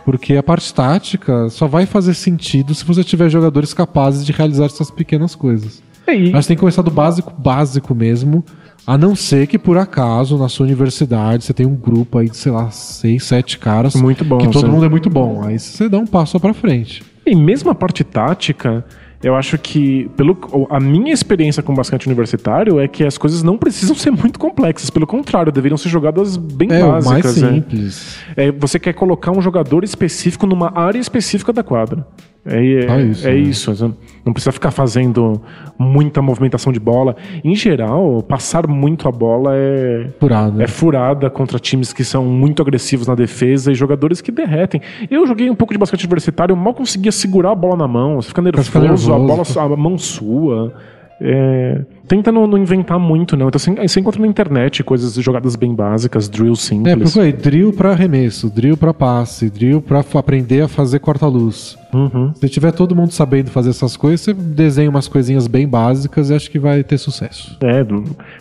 Porque 0.03 0.35
a 0.35 0.43
parte 0.43 0.73
tática 0.73 1.49
só 1.49 1.65
vai 1.65 1.85
fazer 1.85 2.13
sentido 2.13 2.75
se 2.75 2.83
você 2.83 3.05
tiver 3.05 3.29
jogadores 3.29 3.73
capazes 3.73 4.25
de 4.25 4.33
realizar 4.33 4.65
essas 4.65 4.91
pequenas 4.91 5.33
coisas. 5.33 5.81
É, 6.05 6.15
e- 6.15 6.31
Mas 6.31 6.45
tem 6.47 6.55
que 6.55 6.59
começar 6.59 6.81
do 6.81 6.91
básico, 6.91 7.33
básico 7.37 7.93
mesmo. 7.95 8.43
A 8.85 8.97
não 8.97 9.15
ser 9.15 9.47
que, 9.47 9.57
por 9.57 9.77
acaso, 9.77 10.37
na 10.37 10.49
sua 10.49 10.65
universidade, 10.65 11.45
você 11.45 11.53
tem 11.53 11.65
um 11.65 11.75
grupo 11.75 12.17
aí 12.17 12.29
de, 12.29 12.35
sei 12.35 12.51
lá, 12.51 12.69
seis, 12.69 13.23
sete 13.23 13.57
caras. 13.57 13.95
Muito 13.95 14.25
bom, 14.25 14.37
Que 14.39 14.49
todo 14.49 14.65
sim. 14.65 14.71
mundo 14.71 14.83
é 14.85 14.89
muito 14.89 15.09
bom. 15.09 15.41
Aí 15.45 15.57
você 15.57 15.87
dá 15.87 15.97
um 15.97 16.05
passo 16.05 16.37
pra 16.39 16.53
frente. 16.53 17.01
E 17.25 17.33
mesmo 17.33 17.69
a 17.71 17.75
parte 17.75 18.03
tática, 18.03 18.83
eu 19.23 19.35
acho 19.37 19.57
que, 19.57 20.09
pelo 20.17 20.37
a 20.69 20.81
minha 20.81 21.13
experiência 21.13 21.63
com 21.63 21.73
basquete 21.73 22.07
universitário 22.07 22.77
é 22.77 22.85
que 22.89 23.05
as 23.05 23.17
coisas 23.17 23.41
não 23.41 23.57
precisam 23.57 23.95
ser 23.95 24.11
muito 24.11 24.37
complexas. 24.37 24.89
Pelo 24.89 25.07
contrário, 25.07 25.49
deveriam 25.49 25.77
ser 25.77 25.87
jogadas 25.87 26.35
bem 26.35 26.67
É, 26.69 26.83
o 26.83 26.91
mais 26.91 27.05
básicas. 27.05 27.37
né? 27.37 27.53
simples. 27.53 28.17
É, 28.35 28.51
você 28.51 28.77
quer 28.77 28.91
colocar 28.91 29.31
um 29.31 29.41
jogador 29.41 29.85
específico 29.85 30.45
numa 30.45 30.77
área 30.77 30.99
específica 30.99 31.53
da 31.53 31.63
quadra. 31.63 32.05
É, 32.45 32.55
é, 32.83 32.91
Ah, 32.91 32.99
isso, 33.01 33.27
é 33.27 33.31
né? 33.31 33.37
isso. 33.39 33.95
Não 34.25 34.33
precisa 34.33 34.51
ficar 34.51 34.71
fazendo 34.71 35.41
muita 35.79 36.21
movimentação 36.21 36.73
de 36.73 36.79
bola. 36.79 37.15
Em 37.43 37.55
geral, 37.55 38.21
passar 38.21 38.67
muito 38.67 39.07
a 39.07 39.11
bola 39.11 39.51
é, 39.55 40.07
Furado. 40.19 40.61
é 40.61 40.67
furada 40.67 41.29
contra 41.29 41.57
times 41.57 41.93
que 41.93 42.03
são 42.03 42.25
muito 42.25 42.61
agressivos 42.61 43.07
na 43.07 43.15
defesa 43.15 43.71
e 43.71 43.75
jogadores 43.75 44.19
que 44.21 44.31
derretem. 44.31 44.81
Eu 45.09 45.25
joguei 45.25 45.49
um 45.49 45.55
pouco 45.55 45.73
de 45.73 45.79
basquete 45.79 46.03
universitário, 46.03 46.55
mal 46.55 46.73
conseguia 46.73 47.11
segurar 47.11 47.51
a 47.51 47.55
bola 47.55 47.77
na 47.77 47.87
mão. 47.87 48.15
Você 48.21 48.29
fica 48.29 48.41
nervoso, 48.41 48.65
fica 48.67 48.79
nervoso. 48.79 49.13
a 49.13 49.17
bola, 49.17 49.43
a 49.73 49.77
mão 49.77 49.97
sua. 49.97 50.73
É, 51.21 51.81
tenta 52.07 52.31
não, 52.31 52.45
não 52.47 52.57
inventar 52.57 52.99
muito, 52.99 53.35
não. 53.37 53.47
Então 53.47 53.59
você, 53.59 53.71
você 53.87 53.99
encontra 53.99 54.21
na 54.21 54.27
internet 54.27 54.83
coisas, 54.83 55.13
jogadas 55.15 55.55
bem 55.55 55.73
básicas, 55.73 56.27
drills 56.29 56.65
É, 56.65 56.69
simples. 56.69 56.97
procura 57.11 57.25
aí, 57.25 57.33
drill 57.33 57.73
pra 57.73 57.91
arremesso, 57.91 58.49
drill 58.49 58.77
pra 58.77 58.93
passe, 58.93 59.49
drill 59.49 59.81
pra 59.81 59.99
f- 59.99 60.17
aprender 60.17 60.61
a 60.61 60.67
fazer 60.67 60.99
corta-luz. 60.99 61.77
Uhum. 61.93 62.33
Se 62.35 62.49
tiver 62.49 62.71
todo 62.71 62.95
mundo 62.95 63.11
sabendo 63.11 63.49
fazer 63.51 63.69
essas 63.69 63.95
coisas, 63.95 64.21
você 64.21 64.33
desenha 64.33 64.89
umas 64.89 65.07
coisinhas 65.07 65.47
bem 65.47 65.67
básicas 65.67 66.29
e 66.29 66.33
acho 66.33 66.49
que 66.49 66.57
vai 66.59 66.83
ter 66.83 66.97
sucesso. 66.97 67.57
É, 67.61 67.85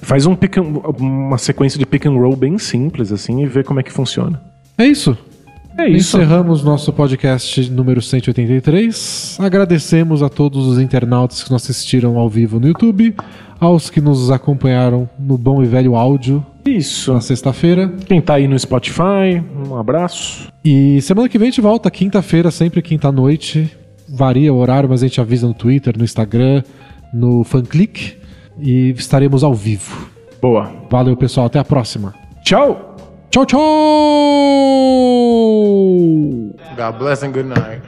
faz 0.00 0.24
um 0.26 0.34
pick 0.34 0.58
and- 0.58 0.80
uma 0.98 1.38
sequência 1.38 1.78
de 1.78 1.84
pick 1.86 2.06
and 2.06 2.12
roll 2.12 2.34
bem 2.36 2.56
simples, 2.58 3.12
assim, 3.12 3.42
e 3.42 3.46
vê 3.46 3.62
como 3.62 3.78
é 3.80 3.82
que 3.82 3.92
funciona. 3.92 4.40
É 4.78 4.86
isso. 4.86 5.16
É 5.76 5.88
isso. 5.88 6.16
Encerramos 6.18 6.62
nosso 6.62 6.92
podcast 6.92 7.70
número 7.70 8.02
183. 8.02 9.38
Agradecemos 9.40 10.22
a 10.22 10.28
todos 10.28 10.66
os 10.66 10.78
internautas 10.78 11.42
que 11.42 11.50
nos 11.50 11.62
assistiram 11.62 12.18
ao 12.18 12.28
vivo 12.28 12.60
no 12.60 12.66
YouTube, 12.66 13.14
aos 13.58 13.88
que 13.88 14.00
nos 14.00 14.30
acompanharam 14.30 15.08
no 15.18 15.38
bom 15.38 15.62
e 15.62 15.66
velho 15.66 15.96
áudio 15.96 16.44
Isso. 16.64 17.12
na 17.12 17.20
sexta-feira. 17.20 17.88
Quem 18.06 18.20
tá 18.20 18.34
aí 18.34 18.46
no 18.46 18.58
Spotify, 18.58 19.42
um 19.66 19.76
abraço. 19.76 20.48
E 20.64 21.00
semana 21.02 21.28
que 21.28 21.38
vem 21.38 21.48
a 21.48 21.50
gente 21.50 21.60
volta, 21.60 21.90
quinta-feira, 21.90 22.50
sempre 22.50 22.82
quinta-noite. 22.82 23.70
Varia 24.08 24.52
o 24.52 24.58
horário, 24.58 24.88
mas 24.88 25.02
a 25.02 25.06
gente 25.06 25.20
avisa 25.20 25.46
no 25.46 25.54
Twitter, 25.54 25.96
no 25.96 26.04
Instagram, 26.04 26.62
no 27.14 27.44
FanClick. 27.44 28.16
E 28.60 28.90
estaremos 28.90 29.42
ao 29.42 29.54
vivo. 29.54 30.08
Boa. 30.40 30.70
Valeu, 30.90 31.16
pessoal. 31.16 31.46
Até 31.46 31.58
a 31.58 31.64
próxima. 31.64 32.14
Tchau! 32.44 32.91
Tchau, 33.32 33.46
tchau! 33.46 33.58
God 36.76 36.98
bless 36.98 37.22
and 37.22 37.32
good 37.32 37.46
night. 37.46 37.80